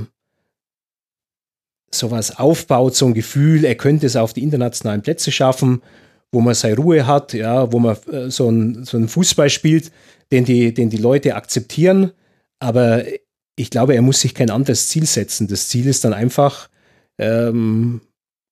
[1.91, 5.83] sowas aufbaut, so ein Gefühl, er könnte es auf die internationalen Plätze schaffen,
[6.31, 9.91] wo man seine Ruhe hat, ja, wo man äh, so, ein, so einen Fußball spielt,
[10.31, 12.11] den die, den die Leute akzeptieren.
[12.59, 13.03] Aber
[13.55, 15.47] ich glaube, er muss sich kein anderes Ziel setzen.
[15.47, 16.69] Das Ziel ist dann einfach,
[17.19, 18.01] ähm,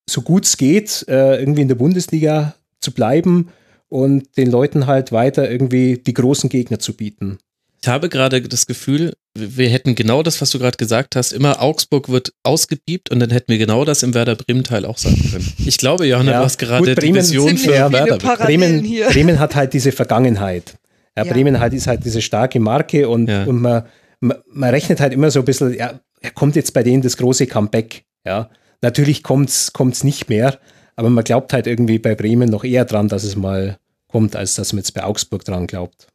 [0.09, 3.49] so gut es geht, äh, irgendwie in der Bundesliga zu bleiben
[3.89, 7.39] und den Leuten halt weiter irgendwie die großen Gegner zu bieten.
[7.81, 11.61] Ich habe gerade das Gefühl, wir hätten genau das, was du gerade gesagt hast, immer
[11.61, 15.21] Augsburg wird ausgepiept und dann hätten wir genau das im Werder Bremen Teil auch sagen
[15.31, 15.53] können.
[15.63, 18.81] Ich glaube, Johanna, ja, du hast gerade gut, Bremen, die Vision für ja, Werder Bremen,
[18.81, 20.75] Bremen hat halt diese Vergangenheit.
[21.15, 21.31] Ja, ja.
[21.31, 23.43] Bremen halt ist halt diese starke Marke und, ja.
[23.43, 23.83] und man,
[24.19, 27.15] man, man, rechnet halt immer so ein bisschen, ja, er kommt jetzt bei denen das
[27.15, 28.03] große Comeback.
[28.25, 28.49] Ja,
[28.81, 30.59] natürlich kommt es nicht mehr,
[30.95, 34.55] aber man glaubt halt irgendwie bei Bremen noch eher dran, dass es mal kommt, als
[34.55, 36.07] dass man jetzt bei Augsburg dran glaubt.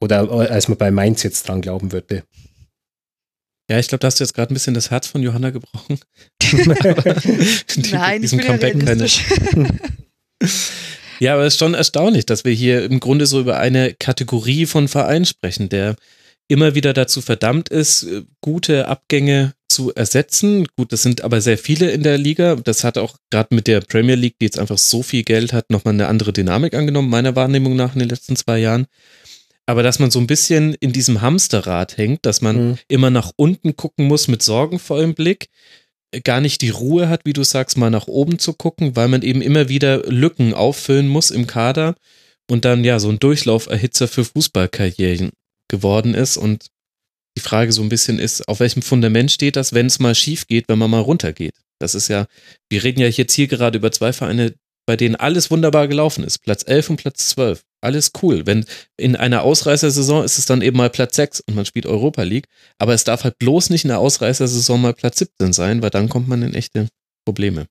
[0.00, 2.24] Oder äh, als man bei Mainz jetzt dran glauben würde.
[3.70, 5.98] Ja, ich glaube, da hast du jetzt gerade ein bisschen das Herz von Johanna gebrochen.
[7.90, 9.68] Nein, ich bin Comeback ja
[11.20, 14.66] Ja, aber es ist schon erstaunlich, dass wir hier im Grunde so über eine Kategorie
[14.66, 15.94] von Vereinen sprechen, der
[16.52, 20.66] immer wieder dazu verdammt ist, äh, gute Abgänge zu ersetzen.
[20.76, 22.56] Gut, das sind aber sehr viele in der Liga.
[22.56, 25.70] Das hat auch gerade mit der Premier League, die jetzt einfach so viel Geld hat,
[25.70, 28.86] nochmal eine andere Dynamik angenommen, meiner Wahrnehmung nach in den letzten zwei Jahren.
[29.64, 32.78] Aber dass man so ein bisschen in diesem Hamsterrad hängt, dass man mhm.
[32.88, 35.48] immer nach unten gucken muss mit sorgenvollem Blick,
[36.24, 39.22] gar nicht die Ruhe hat, wie du sagst, mal nach oben zu gucken, weil man
[39.22, 41.94] eben immer wieder Lücken auffüllen muss im Kader
[42.50, 45.30] und dann ja so ein Durchlauferhitzer für Fußballkarrieren
[45.68, 46.66] geworden ist und
[47.36, 50.46] die Frage so ein bisschen ist, auf welchem Fundament steht das, wenn es mal schief
[50.46, 51.54] geht, wenn man mal runtergeht?
[51.78, 52.26] Das ist ja,
[52.68, 54.54] wir reden ja jetzt hier gerade über zwei Vereine,
[54.86, 56.40] bei denen alles wunderbar gelaufen ist.
[56.40, 57.62] Platz 11 und Platz 12.
[57.80, 58.46] Alles cool.
[58.46, 58.64] Wenn
[58.96, 62.46] in einer Ausreißersaison ist es dann eben mal Platz 6 und man spielt Europa League.
[62.78, 66.08] Aber es darf halt bloß nicht in der Ausreißersaison mal Platz 17 sein, weil dann
[66.08, 66.88] kommt man in echte
[67.24, 67.66] Probleme.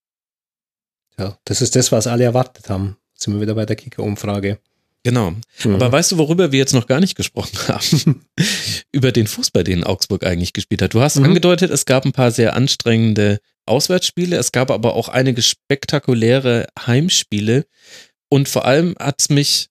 [1.18, 2.98] Ja, das ist das, was alle erwartet haben.
[3.14, 4.60] Sind wir wieder bei der Kicker-Umfrage.
[5.04, 5.32] Genau.
[5.64, 5.76] Mhm.
[5.76, 8.26] Aber weißt du, worüber wir jetzt noch gar nicht gesprochen haben?
[8.92, 10.94] Über den Fußball, den Augsburg eigentlich gespielt hat.
[10.94, 11.26] Du hast mhm.
[11.26, 17.66] angedeutet, es gab ein paar sehr anstrengende Auswärtsspiele, es gab aber auch einige spektakuläre Heimspiele.
[18.30, 19.70] Und vor allem hat es mich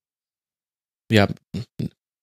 [1.11, 1.29] ja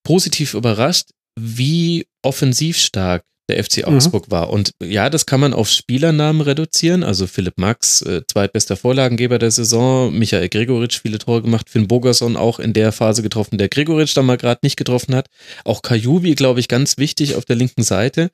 [0.04, 3.94] positiv überrascht, wie offensiv stark der FC mhm.
[3.94, 4.30] Augsburg mhm.
[4.30, 4.50] war.
[4.50, 7.02] Und ja, das kann man auf Spielernamen reduzieren.
[7.02, 12.36] Also Philipp Max, äh, zweitbester Vorlagengeber der Saison, Michael Gregoritsch viele Tore gemacht, Finn Bogerson
[12.36, 15.28] auch in der Phase getroffen, der Gregoritsch da mal gerade nicht getroffen hat.
[15.64, 18.30] Auch Kajubi, glaube ich, ganz wichtig auf der linken Seite.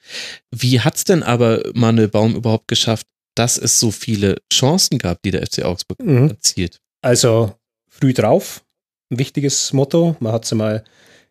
[0.50, 5.30] Wie hat's denn aber Manuel Baum überhaupt geschafft, dass es so viele Chancen gab, die
[5.30, 6.30] der FC Augsburg mhm.
[6.30, 6.78] erzielt?
[7.02, 7.54] Also
[7.88, 8.64] früh drauf,
[9.10, 10.16] ein wichtiges Motto.
[10.20, 10.84] Man hat es mal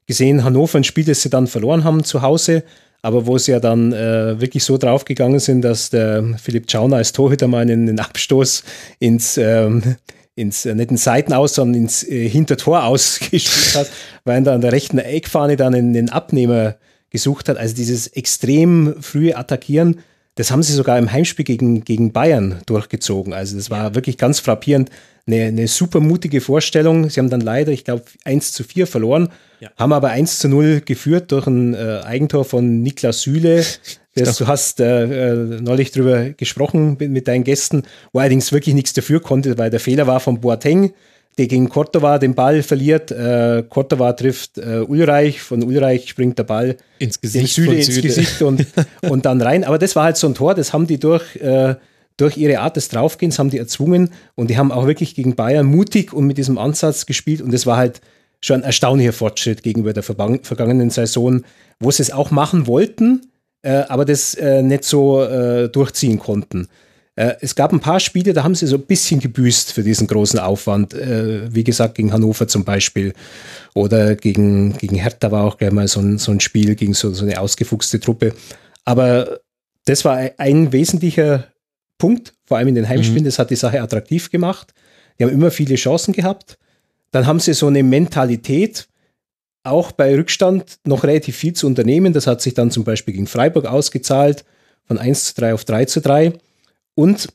[0.05, 2.63] gesehen, Hannover ein Spiel, das sie dann verloren haben zu Hause
[3.03, 7.11] aber wo sie ja dann äh, wirklich so draufgegangen sind, dass der Philipp Schauner als
[7.11, 8.63] Torhüter mal einen, einen Abstoß
[8.97, 9.97] ins, ähm,
[10.35, 13.91] ins äh, nicht in Seiten aus, sondern ins äh, Hintertor ausgespielt hat,
[14.23, 16.77] weil er an der rechten Eckfahne dann einen, einen Abnehmer
[17.09, 17.57] gesucht hat.
[17.57, 19.99] Also dieses extrem frühe Attackieren,
[20.35, 23.33] das haben sie sogar im Heimspiel gegen, gegen Bayern durchgezogen.
[23.33, 24.89] Also das war wirklich ganz frappierend.
[25.25, 27.09] Eine, eine super mutige Vorstellung.
[27.09, 29.29] Sie haben dann leider, ich glaube, 1 zu 4 verloren
[29.63, 29.69] ja.
[29.77, 33.63] Haben aber 1 zu 0 geführt durch ein äh, Eigentor von Niklas Süle.
[34.15, 38.75] Das, du hast äh, äh, neulich drüber gesprochen mit, mit, deinen Gästen, wo allerdings wirklich
[38.75, 40.93] nichts dafür konnte, weil der Fehler war von Boateng,
[41.39, 43.09] der gegen Cordova den Ball verliert.
[43.09, 48.43] Äh, Cordova trifft äh, Ulreich, von Ulreich springt der Ball ins Gesicht, Süle ins Gesicht
[48.43, 48.67] und,
[49.09, 49.63] und dann rein.
[49.63, 51.73] Aber das war halt so ein Tor, das haben die durch, äh,
[52.17, 55.65] durch ihre Art des Draufgehens haben die erzwungen und die haben auch wirklich gegen Bayern
[55.65, 58.01] mutig und mit diesem Ansatz gespielt und das war halt
[58.41, 61.43] schon ein erstaunlicher Fortschritt gegenüber der vergangenen Saison,
[61.79, 63.21] wo sie es auch machen wollten,
[63.61, 66.67] äh, aber das äh, nicht so äh, durchziehen konnten.
[67.15, 70.07] Äh, es gab ein paar Spiele, da haben sie so ein bisschen gebüßt für diesen
[70.07, 70.93] großen Aufwand.
[70.93, 73.13] Äh, wie gesagt, gegen Hannover zum Beispiel.
[73.75, 77.13] Oder gegen, gegen Hertha war auch gleich mal so ein, so ein Spiel gegen so,
[77.13, 78.33] so eine ausgefuchste Truppe.
[78.83, 79.39] Aber
[79.85, 81.47] das war ein wesentlicher
[82.03, 83.23] Punkt, vor allem in den Heimspielen.
[83.23, 83.27] Mhm.
[83.27, 84.73] Das hat die Sache attraktiv gemacht.
[85.17, 86.57] Die haben immer viele Chancen gehabt.
[87.11, 88.89] Dann haben sie so eine Mentalität,
[89.63, 92.11] auch bei Rückstand noch relativ viel zu unternehmen.
[92.11, 94.43] Das hat sich dann zum Beispiel gegen Freiburg ausgezahlt,
[94.83, 96.33] von 1 zu 3 auf 3 zu 3.
[96.93, 97.29] Und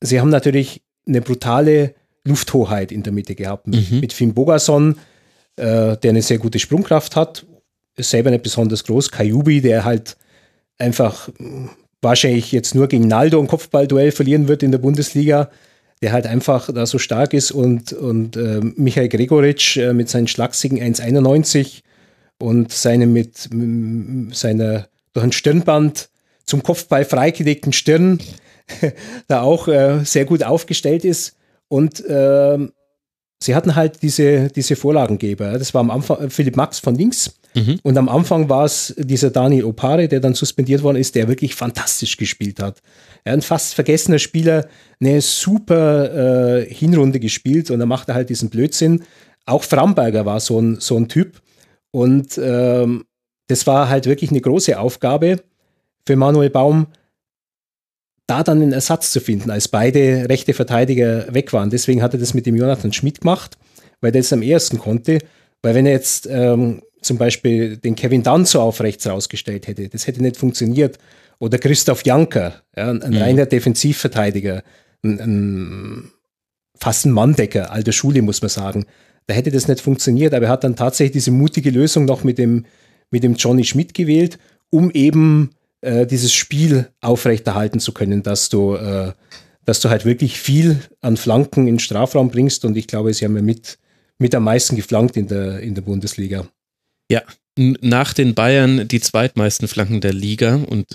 [0.00, 3.66] sie haben natürlich eine brutale Lufthoheit in der Mitte gehabt.
[3.66, 3.98] Mhm.
[3.98, 5.00] Mit Finn Bogason,
[5.56, 7.44] äh, der eine sehr gute Sprungkraft hat,
[7.96, 9.10] ist selber nicht besonders groß.
[9.10, 10.16] Kayubi, der halt
[10.78, 11.28] einfach
[12.06, 15.50] wahrscheinlich jetzt nur gegen Naldo ein Kopfballduell verlieren wird in der Bundesliga,
[16.00, 20.28] der halt einfach da so stark ist und, und äh, Michael Gregoritsch äh, mit seinen
[20.28, 21.82] schlagsigen 1,91
[22.38, 23.48] und seinem mit
[24.34, 26.08] seiner durch ein Stirnband
[26.44, 28.20] zum Kopfball freigelegten Stirn
[29.28, 31.36] da auch äh, sehr gut aufgestellt ist.
[31.68, 32.58] Und äh,
[33.42, 35.58] sie hatten halt diese, diese Vorlagengeber.
[35.58, 37.38] Das war am Anfang äh, Philipp Max von links.
[37.54, 37.80] Mhm.
[37.82, 41.54] Und am Anfang war es dieser Daniel Opare, der dann suspendiert worden ist, der wirklich
[41.54, 42.80] fantastisch gespielt hat.
[43.24, 44.68] Er ein fast vergessener Spieler,
[45.00, 49.04] eine super äh, Hinrunde gespielt und er machte halt diesen Blödsinn.
[49.46, 51.40] Auch Framberger war so ein, so ein Typ.
[51.92, 53.04] Und ähm,
[53.48, 55.40] das war halt wirklich eine große Aufgabe
[56.06, 56.88] für Manuel Baum,
[58.26, 61.70] da dann einen Ersatz zu finden, als beide rechte Verteidiger weg waren.
[61.70, 63.56] Deswegen hat er das mit dem Jonathan Schmidt gemacht,
[64.00, 65.18] weil der es am ersten konnte.
[65.62, 70.06] Weil wenn er jetzt ähm, zum Beispiel den Kevin Danzo auf rechts rausgestellt hätte, das
[70.06, 70.98] hätte nicht funktioniert.
[71.38, 73.18] Oder Christoph Janker, ja, ein, ein mhm.
[73.18, 74.62] reiner Defensivverteidiger,
[75.04, 76.10] ein, ein,
[76.78, 78.86] fast ein Manndecker, alter Schule muss man sagen.
[79.26, 82.38] Da hätte das nicht funktioniert, aber er hat dann tatsächlich diese mutige Lösung noch mit
[82.38, 82.64] dem,
[83.10, 84.38] mit dem Johnny Schmidt gewählt,
[84.70, 85.50] um eben
[85.86, 89.12] äh, dieses Spiel aufrechterhalten zu können, dass du, äh,
[89.64, 92.64] dass du halt wirklich viel an Flanken in den Strafraum bringst.
[92.64, 93.78] Und ich glaube, sie haben ja mit,
[94.18, 96.46] mit am meisten geflankt in der, in der Bundesliga.
[97.10, 97.22] Ja,
[97.56, 100.86] nach den Bayern die zweitmeisten Flanken der Liga und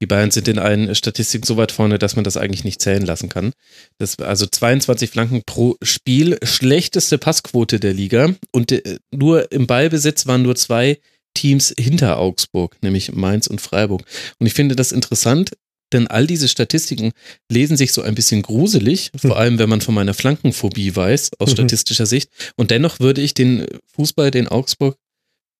[0.00, 3.04] die Bayern sind in allen Statistiken so weit vorne, dass man das eigentlich nicht zählen
[3.04, 3.52] lassen kann.
[3.98, 10.26] Das, also 22 Flanken pro Spiel, schlechteste Passquote der Liga und äh, nur im Ballbesitz
[10.26, 10.98] waren nur zwei
[11.34, 14.04] Teams hinter Augsburg, nämlich Mainz und Freiburg.
[14.38, 15.52] Und ich finde das interessant,
[15.92, 17.12] denn all diese Statistiken
[17.50, 19.36] lesen sich so ein bisschen gruselig, vor hm.
[19.36, 21.54] allem wenn man von meiner Flankenphobie weiß, aus mhm.
[21.54, 22.30] statistischer Sicht.
[22.56, 24.96] Und dennoch würde ich den Fußball, den Augsburg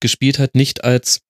[0.01, 1.21] gespielt hat, nicht als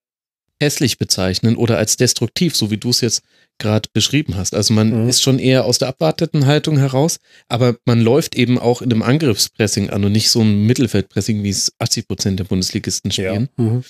[0.60, 3.22] hässlich bezeichnen oder als destruktiv, so wie du es jetzt
[3.58, 4.54] gerade beschrieben hast.
[4.54, 5.08] Also man mhm.
[5.08, 9.02] ist schon eher aus der abwarteten Haltung heraus, aber man läuft eben auch in einem
[9.02, 13.48] Angriffspressing an und nicht so ein Mittelfeldpressing, wie es 80 Prozent der Bundesligisten spielen.
[13.58, 13.64] Ja.
[13.64, 13.84] Mhm.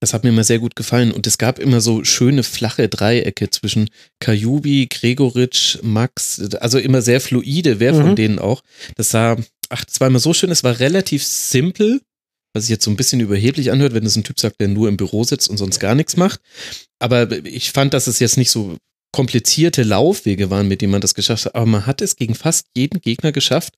[0.00, 1.10] Das hat mir immer sehr gut gefallen.
[1.10, 7.20] Und es gab immer so schöne flache Dreiecke zwischen Kajubi, Gregoritsch, Max, also immer sehr
[7.20, 8.00] fluide, wer mhm.
[8.00, 8.62] von denen auch.
[8.96, 9.36] Das sah,
[9.70, 12.00] ach, das war immer so schön, es war relativ simpel,
[12.54, 14.88] was sich jetzt so ein bisschen überheblich anhört, wenn es ein Typ sagt, der nur
[14.88, 16.40] im Büro sitzt und sonst gar nichts macht.
[16.98, 18.76] Aber ich fand, dass es jetzt nicht so
[19.12, 21.54] komplizierte Laufwege waren, mit denen man das geschafft hat.
[21.54, 23.74] Aber man hat es gegen fast jeden Gegner geschafft,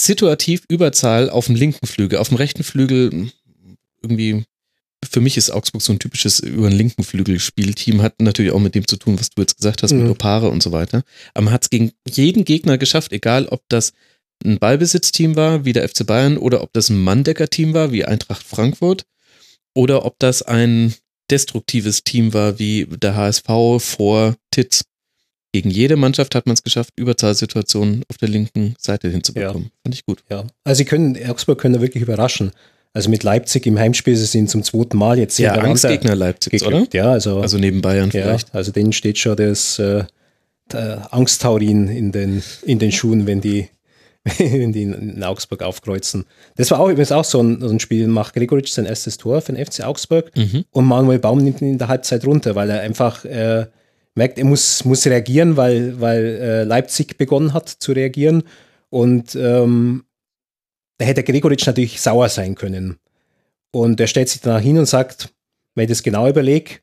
[0.00, 3.30] situativ Überzahl auf dem linken Flügel, auf dem rechten Flügel
[4.02, 4.44] irgendwie
[5.04, 8.60] für mich ist Augsburg so ein typisches über den linken Flügel Spielteam, hat natürlich auch
[8.60, 10.02] mit dem zu tun, was du jetzt gesagt hast, mhm.
[10.02, 11.02] mit Opare und so weiter.
[11.34, 13.92] Aber man hat es gegen jeden Gegner geschafft, egal ob das
[14.44, 18.42] ein Ballbesitzteam war, wie der FC Bayern, oder ob das ein Manndecker-Team war, wie Eintracht
[18.42, 19.06] Frankfurt,
[19.74, 20.94] oder ob das ein
[21.30, 23.46] destruktives Team war, wie der HSV
[23.78, 24.84] vor Titz.
[25.52, 29.64] Gegen jede Mannschaft hat man es geschafft, Überzahlsituationen auf der linken Seite hinzubekommen.
[29.64, 29.70] Ja.
[29.84, 30.22] Fand ich gut.
[30.30, 30.46] Ja.
[30.64, 32.52] Also sie können, Augsburg können da wirklich überraschen.
[32.96, 36.86] Also mit Leipzig im Heimspiel, sie sind zum zweiten Mal jetzt ja, Angstgegner Leipzig, oder?
[36.94, 38.48] Ja, also, also neben Bayern vielleicht.
[38.48, 40.04] Ja, also denen steht schon das äh,
[41.10, 43.68] Angsttaurin in den, in den Schuhen, wenn die,
[44.38, 46.24] wenn die in Augsburg aufkreuzen.
[46.56, 49.42] Das war auch übrigens auch so ein, so ein Spiel, macht Gregoritsch sein erstes Tor
[49.42, 50.64] für den FC Augsburg mhm.
[50.70, 53.66] und Manuel Baum nimmt ihn in der Halbzeit runter, weil er einfach äh,
[54.14, 58.44] merkt, er muss, muss reagieren, weil, weil äh, Leipzig begonnen hat zu reagieren
[58.88, 60.05] und ähm,
[60.98, 62.98] da hätte Gregoritsch natürlich sauer sein können.
[63.72, 65.30] Und er stellt sich danach hin und sagt,
[65.74, 66.76] wenn ich das genau überlege,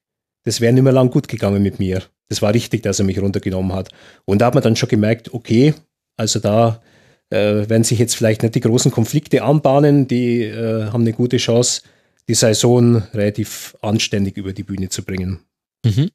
[0.43, 2.03] das wäre nicht mehr lang gut gegangen mit mir.
[2.29, 3.89] Das war richtig, dass er mich runtergenommen hat.
[4.25, 5.73] Und da hat man dann schon gemerkt, okay,
[6.17, 6.81] also da
[7.29, 11.37] äh, werden sich jetzt vielleicht nicht die großen Konflikte anbahnen, die äh, haben eine gute
[11.37, 11.81] Chance,
[12.27, 15.39] die Saison relativ anständig über die Bühne zu bringen.
[15.85, 16.09] Mhm.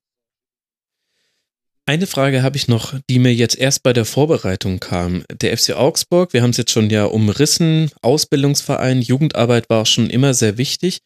[1.89, 5.25] Eine Frage habe ich noch, die mir jetzt erst bei der Vorbereitung kam.
[5.33, 10.35] Der FC Augsburg, wir haben es jetzt schon ja umrissen, Ausbildungsverein, Jugendarbeit war schon immer
[10.35, 11.01] sehr wichtig.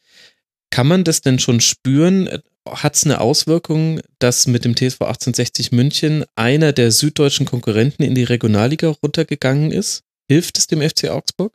[0.71, 2.29] Kann man das denn schon spüren,
[2.69, 8.17] hat es eine Auswirkung, dass mit dem TSV 1860 München einer der süddeutschen Konkurrenten in
[8.17, 10.03] die Regionalliga runtergegangen ist?
[10.27, 11.53] Hilft es dem FC Augsburg?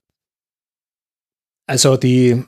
[1.65, 2.45] Also die,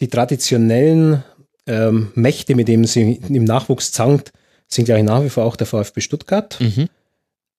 [0.00, 1.22] die traditionellen
[1.66, 4.32] ähm, Mächte, mit denen sie im Nachwuchs zankt,
[4.68, 6.58] sind ja nach wie vor auch der VfB Stuttgart.
[6.60, 6.88] Mhm.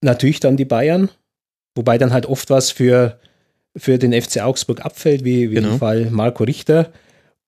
[0.00, 1.08] Natürlich dann die Bayern,
[1.74, 3.18] wobei dann halt oft was für,
[3.76, 5.72] für den FC Augsburg abfällt, wie, wie Genau.
[5.72, 6.90] im Fall Marco Richter.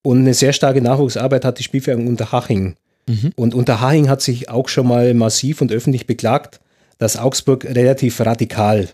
[0.02, 2.76] Und eine sehr starke Nachwuchsarbeit hat die Spielvereinigung Unterhaching.
[3.06, 3.32] Mhm.
[3.36, 6.60] Und Unterhaching hat sich auch schon mal massiv und öffentlich beklagt,
[6.98, 8.88] dass Augsburg relativ radikal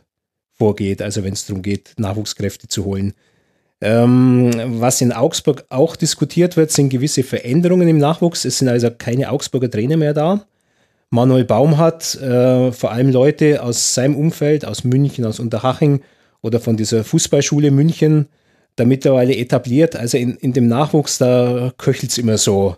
[0.52, 3.14] vorgeht, also wenn es darum geht, Nachwuchskräfte zu holen.
[3.82, 8.44] Ähm, was in Augsburg auch diskutiert wird, sind gewisse Veränderungen im Nachwuchs.
[8.46, 10.46] Es sind also keine Augsburger Trainer mehr da.
[11.16, 16.02] Manuel Baum hat äh, vor allem Leute aus seinem Umfeld, aus München, aus Unterhaching
[16.42, 18.28] oder von dieser Fußballschule München,
[18.76, 19.96] da mittlerweile etabliert.
[19.96, 22.76] Also in, in dem Nachwuchs, da köchelt es immer so.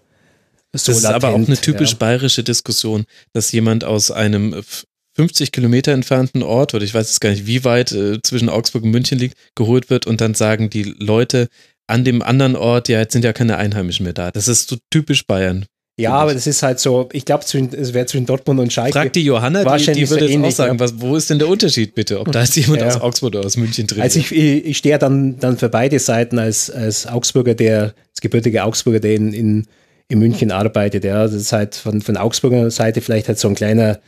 [0.73, 1.97] so das ist aber auch latent, eine typisch ja.
[1.99, 4.87] bayerische Diskussion, dass jemand aus einem f-
[5.17, 8.85] 50 Kilometer entfernten Ort, oder ich weiß jetzt gar nicht, wie weit äh, zwischen Augsburg
[8.85, 11.49] und München liegt, geholt wird und dann sagen die Leute
[11.89, 14.31] an dem anderen Ort, ja, jetzt sind ja keine Einheimischen mehr da.
[14.31, 15.67] Das ist so typisch Bayern.
[16.01, 18.93] Ja, aber das ist halt so, ich glaube, es wäre zwischen Dortmund und Schalke.
[18.93, 21.49] Frag die Johanna, die, Wahrscheinlich die würde jetzt auch sagen, was, wo ist denn der
[21.49, 22.21] Unterschied bitte?
[22.21, 22.89] Ob da jetzt jemand Ja.
[22.89, 24.31] aus Augsburg oder aus München drin Also ist.
[24.31, 28.65] ich, ich, ich stehe dann, dann für beide Seiten als, als Augsburger, der, als gebürtiger
[28.65, 29.67] Augsburger, der in, in,
[30.07, 31.03] in München arbeitet.
[31.05, 31.25] Ja.
[31.25, 33.99] Das ist halt von, von Augsburger Seite vielleicht halt so ein kleiner,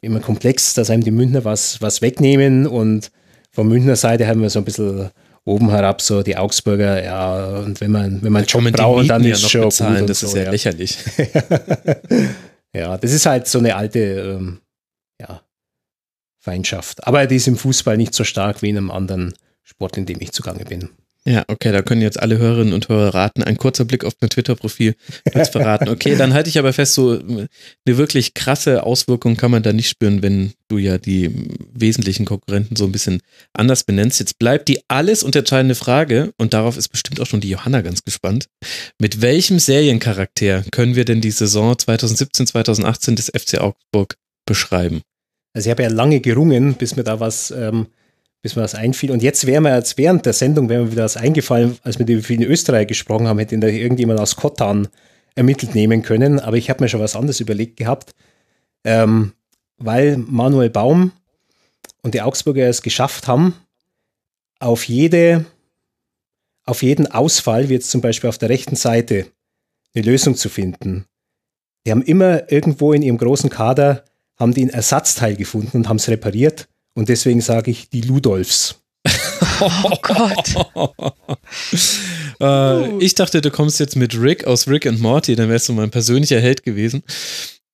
[0.00, 3.12] immer Komplex, dass einem die Münchner was, was wegnehmen und
[3.52, 5.10] von Münchner Seite haben wir so ein bisschen
[5.46, 9.24] oben herab so die Augsburger, ja, und wenn man, wenn man Kann Job braucht, dann
[9.24, 10.50] ja ist noch schon bezahlen, gut das so, ist ja, ja.
[10.50, 10.98] lächerlich.
[12.76, 14.60] Ja, das ist halt so eine alte ähm,
[15.18, 15.40] ja,
[16.38, 17.06] Feindschaft.
[17.06, 20.20] Aber die ist im Fußball nicht so stark wie in einem anderen Sport, in dem
[20.20, 20.90] ich zugange bin.
[21.26, 23.42] Ja, okay, da können jetzt alle Hörerinnen und Hörer raten.
[23.42, 24.94] Ein kurzer Blick auf mein Twitter-Profil
[25.32, 25.88] wird's verraten.
[25.88, 27.48] Okay, dann halte ich aber fest, so eine
[27.84, 31.32] wirklich krasse Auswirkung kann man da nicht spüren, wenn du ja die
[31.74, 33.20] wesentlichen Konkurrenten so ein bisschen
[33.52, 34.20] anders benennst.
[34.20, 38.04] Jetzt bleibt die alles unterscheidende Frage, und darauf ist bestimmt auch schon die Johanna ganz
[38.04, 38.46] gespannt.
[39.00, 44.14] Mit welchem Seriencharakter können wir denn die Saison 2017, 2018 des FC Augsburg
[44.46, 45.02] beschreiben?
[45.54, 47.88] Also ich habe ja lange gerungen, bis mir da was, ähm,
[48.42, 49.10] bis mir was einfiel.
[49.10, 52.06] Und jetzt wäre mir jetzt während der Sendung wäre mir wieder was eingefallen, als wir
[52.06, 54.88] über vielen Österreich gesprochen haben, hätte da irgendjemand aus Kottan
[55.34, 56.40] ermittelt nehmen können.
[56.40, 58.14] Aber ich habe mir schon was anderes überlegt gehabt,
[58.84, 59.32] ähm,
[59.78, 61.12] weil Manuel Baum
[62.02, 63.54] und die Augsburger es geschafft haben,
[64.58, 65.44] auf jede,
[66.64, 69.26] auf jeden Ausfall, wie jetzt zum Beispiel auf der rechten Seite,
[69.94, 71.06] eine Lösung zu finden.
[71.84, 74.04] Die haben immer irgendwo in ihrem großen Kader
[74.38, 76.68] haben die ein Ersatzteil gefunden und haben es repariert.
[76.96, 78.80] Und deswegen sage ich die Ludolfs.
[79.60, 81.14] Oh Gott.
[82.38, 85.72] Äh, ich dachte, du kommst jetzt mit Rick aus Rick and Morty, dann wärst du
[85.72, 87.02] mein persönlicher Held gewesen.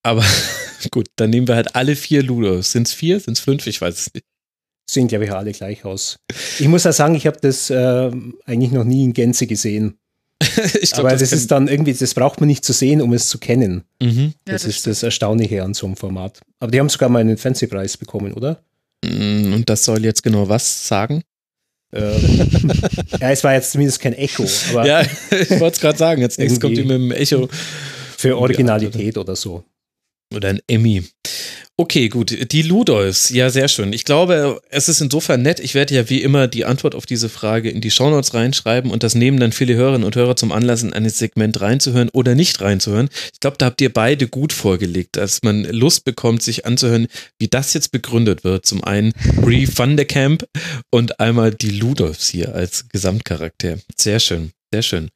[0.05, 0.25] Aber
[0.92, 2.70] gut, dann nehmen wir halt alle vier Ludos.
[2.70, 3.18] Sind es vier?
[3.18, 3.67] Sind es fünf?
[3.67, 4.25] Ich weiß es nicht.
[4.89, 6.17] Sehen, glaube ich, alle gleich aus.
[6.60, 8.10] Ich muss ja sagen, ich habe das äh,
[8.44, 9.99] eigentlich noch nie in Gänze gesehen.
[10.81, 13.12] ich glaub, Aber das, kann- ist dann irgendwie, das braucht man nicht zu sehen, um
[13.15, 13.83] es zu kennen.
[14.01, 14.34] Mhm.
[14.47, 16.41] Ja, Das, das ist das Erstaunliche an so einem Format.
[16.60, 18.62] Aber die haben sogar mal einen Fernsehpreis bekommen, oder?
[19.05, 21.22] Mm, Und das soll jetzt genau was sagen?
[21.94, 22.70] Ähm,
[23.20, 26.22] ja, es war jetzt zumindest kein Echo, aber ja, ich wollte es gerade sagen.
[26.22, 27.48] Jetzt kommt Irgendwie- mit dem Echo
[28.16, 29.64] für Originalität oder so.
[30.35, 31.05] Oder ein Emmy.
[31.78, 32.52] Okay, gut.
[32.52, 33.94] Die Ludolfs, ja, sehr schön.
[33.94, 35.59] Ich glaube, es ist insofern nett.
[35.59, 39.02] Ich werde ja wie immer die Antwort auf diese Frage in die Shownotes reinschreiben und
[39.02, 42.61] das nehmen dann viele Hörerinnen und Hörer zum Anlass, in ein Segment reinzuhören oder nicht
[42.61, 43.09] reinzuhören.
[43.33, 47.49] Ich glaube, da habt ihr beide gut vorgelegt, dass man Lust bekommt, sich anzuhören, wie
[47.49, 48.67] das jetzt begründet wird.
[48.67, 50.44] Zum einen Brie van Camp
[50.91, 53.78] und einmal die Ludolfs hier als Gesamtcharakter.
[53.97, 55.09] Sehr schön, sehr schön.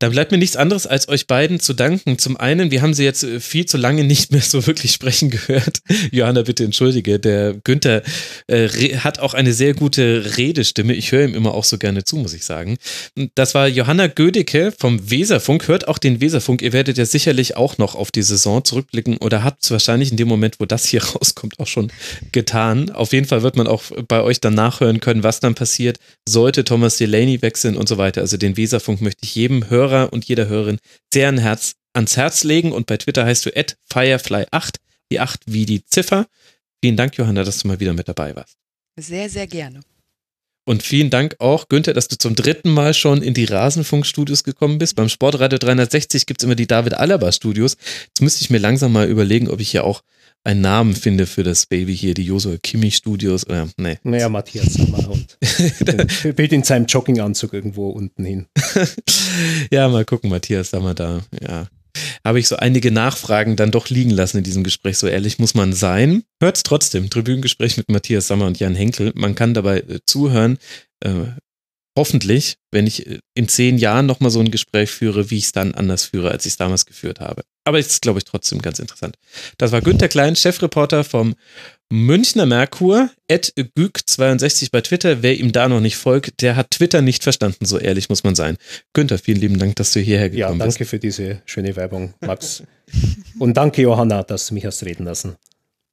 [0.00, 2.18] Da bleibt mir nichts anderes, als euch beiden zu danken.
[2.18, 5.30] Zum einen, wir haben sie jetzt äh, viel zu lange nicht mehr so wirklich sprechen
[5.30, 5.78] gehört.
[6.10, 7.20] Johanna, bitte entschuldige.
[7.20, 8.02] Der Günther
[8.48, 10.94] äh, hat auch eine sehr gute Redestimme.
[10.94, 12.76] Ich höre ihm immer auch so gerne zu, muss ich sagen.
[13.36, 15.68] Das war Johanna Gödecke vom Weserfunk.
[15.68, 16.62] Hört auch den Weserfunk.
[16.62, 20.16] Ihr werdet ja sicherlich auch noch auf die Saison zurückblicken oder habt es wahrscheinlich in
[20.16, 21.92] dem Moment, wo das hier rauskommt, auch schon
[22.32, 22.90] getan.
[22.90, 25.98] Auf jeden Fall wird man auch bei euch dann nachhören können, was dann passiert,
[26.28, 28.22] sollte Thomas Delaney wechseln und so weiter.
[28.22, 30.78] Also den Weserfunk möchte ich jedem Hörer und jeder Hörerin
[31.12, 32.72] sehr ein Herz, ans Herz legen.
[32.72, 34.76] Und bei Twitter heißt du Firefly8,
[35.10, 36.26] die 8 wie die Ziffer.
[36.82, 38.56] Vielen Dank, Johanna, dass du mal wieder mit dabei warst.
[38.98, 39.80] Sehr, sehr gerne.
[40.66, 44.78] Und vielen Dank auch, Günther, dass du zum dritten Mal schon in die Rasenfunkstudios gekommen
[44.78, 44.96] bist.
[44.96, 47.76] Beim Sportradio 360 gibt's immer die David Alaba Studios.
[48.06, 50.02] Jetzt müsste ich mir langsam mal überlegen, ob ich hier auch
[50.44, 53.46] einen Namen finde für das Baby hier, die Josua Kimmich Studios.
[53.46, 53.98] Oder, nee.
[54.02, 55.38] Naja, Matthias Sammer und
[56.36, 58.46] Bild in seinem Jogginganzug irgendwo unten hin.
[59.70, 61.22] ja, mal gucken, Matthias Sammer da.
[61.42, 61.68] Ja,
[62.24, 64.98] habe ich so einige Nachfragen dann doch liegen lassen in diesem Gespräch.
[64.98, 66.24] So ehrlich muss man sein.
[66.40, 67.08] Hört es trotzdem.
[67.08, 69.12] Tribünengespräch mit Matthias Sammer und Jan Henkel.
[69.14, 70.58] Man kann dabei äh, zuhören.
[71.00, 71.26] Äh,
[71.96, 75.52] hoffentlich, wenn ich äh, in zehn Jahren nochmal so ein Gespräch führe, wie ich es
[75.52, 77.42] dann anders führe, als ich es damals geführt habe.
[77.64, 79.16] Aber es ist, glaube ich, trotzdem ganz interessant.
[79.56, 81.34] Das war Günter Klein, Chefreporter vom
[81.90, 85.22] Münchner Merkur, at Güg62 bei Twitter.
[85.22, 88.34] Wer ihm da noch nicht folgt, der hat Twitter nicht verstanden, so ehrlich muss man
[88.34, 88.56] sein.
[88.92, 90.60] Günther, vielen lieben Dank, dass du hierher gekommen bist.
[90.60, 90.90] Ja, danke bist.
[90.90, 92.62] für diese schöne Werbung, Max.
[93.38, 95.36] Und danke, Johanna, dass du mich hast reden lassen.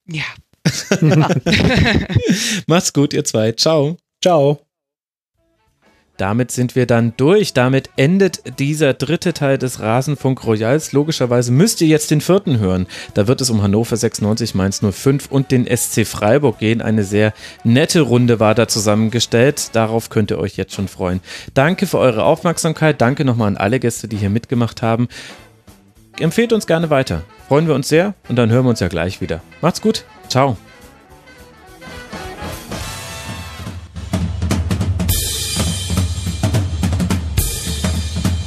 [0.08, 0.24] Ja.
[2.68, 3.54] Macht's gut, ihr zwei.
[3.54, 3.98] Ciao.
[4.22, 4.71] Ciao.
[6.22, 7.54] Damit sind wir dann durch.
[7.54, 10.92] Damit endet dieser dritte Teil des Rasenfunk Royals.
[10.92, 12.86] Logischerweise müsst ihr jetzt den vierten hören.
[13.16, 16.80] Da wird es um Hannover 96, Mainz 05 und den SC Freiburg gehen.
[16.80, 17.34] Eine sehr
[17.64, 19.72] nette Runde war da zusammengestellt.
[19.74, 21.22] Darauf könnt ihr euch jetzt schon freuen.
[21.56, 23.02] Danke für eure Aufmerksamkeit.
[23.02, 25.08] Danke nochmal an alle Gäste, die hier mitgemacht haben.
[26.20, 27.24] Empfehlt uns gerne weiter.
[27.48, 29.42] Freuen wir uns sehr und dann hören wir uns ja gleich wieder.
[29.60, 30.06] Macht's gut.
[30.30, 30.56] Ciao.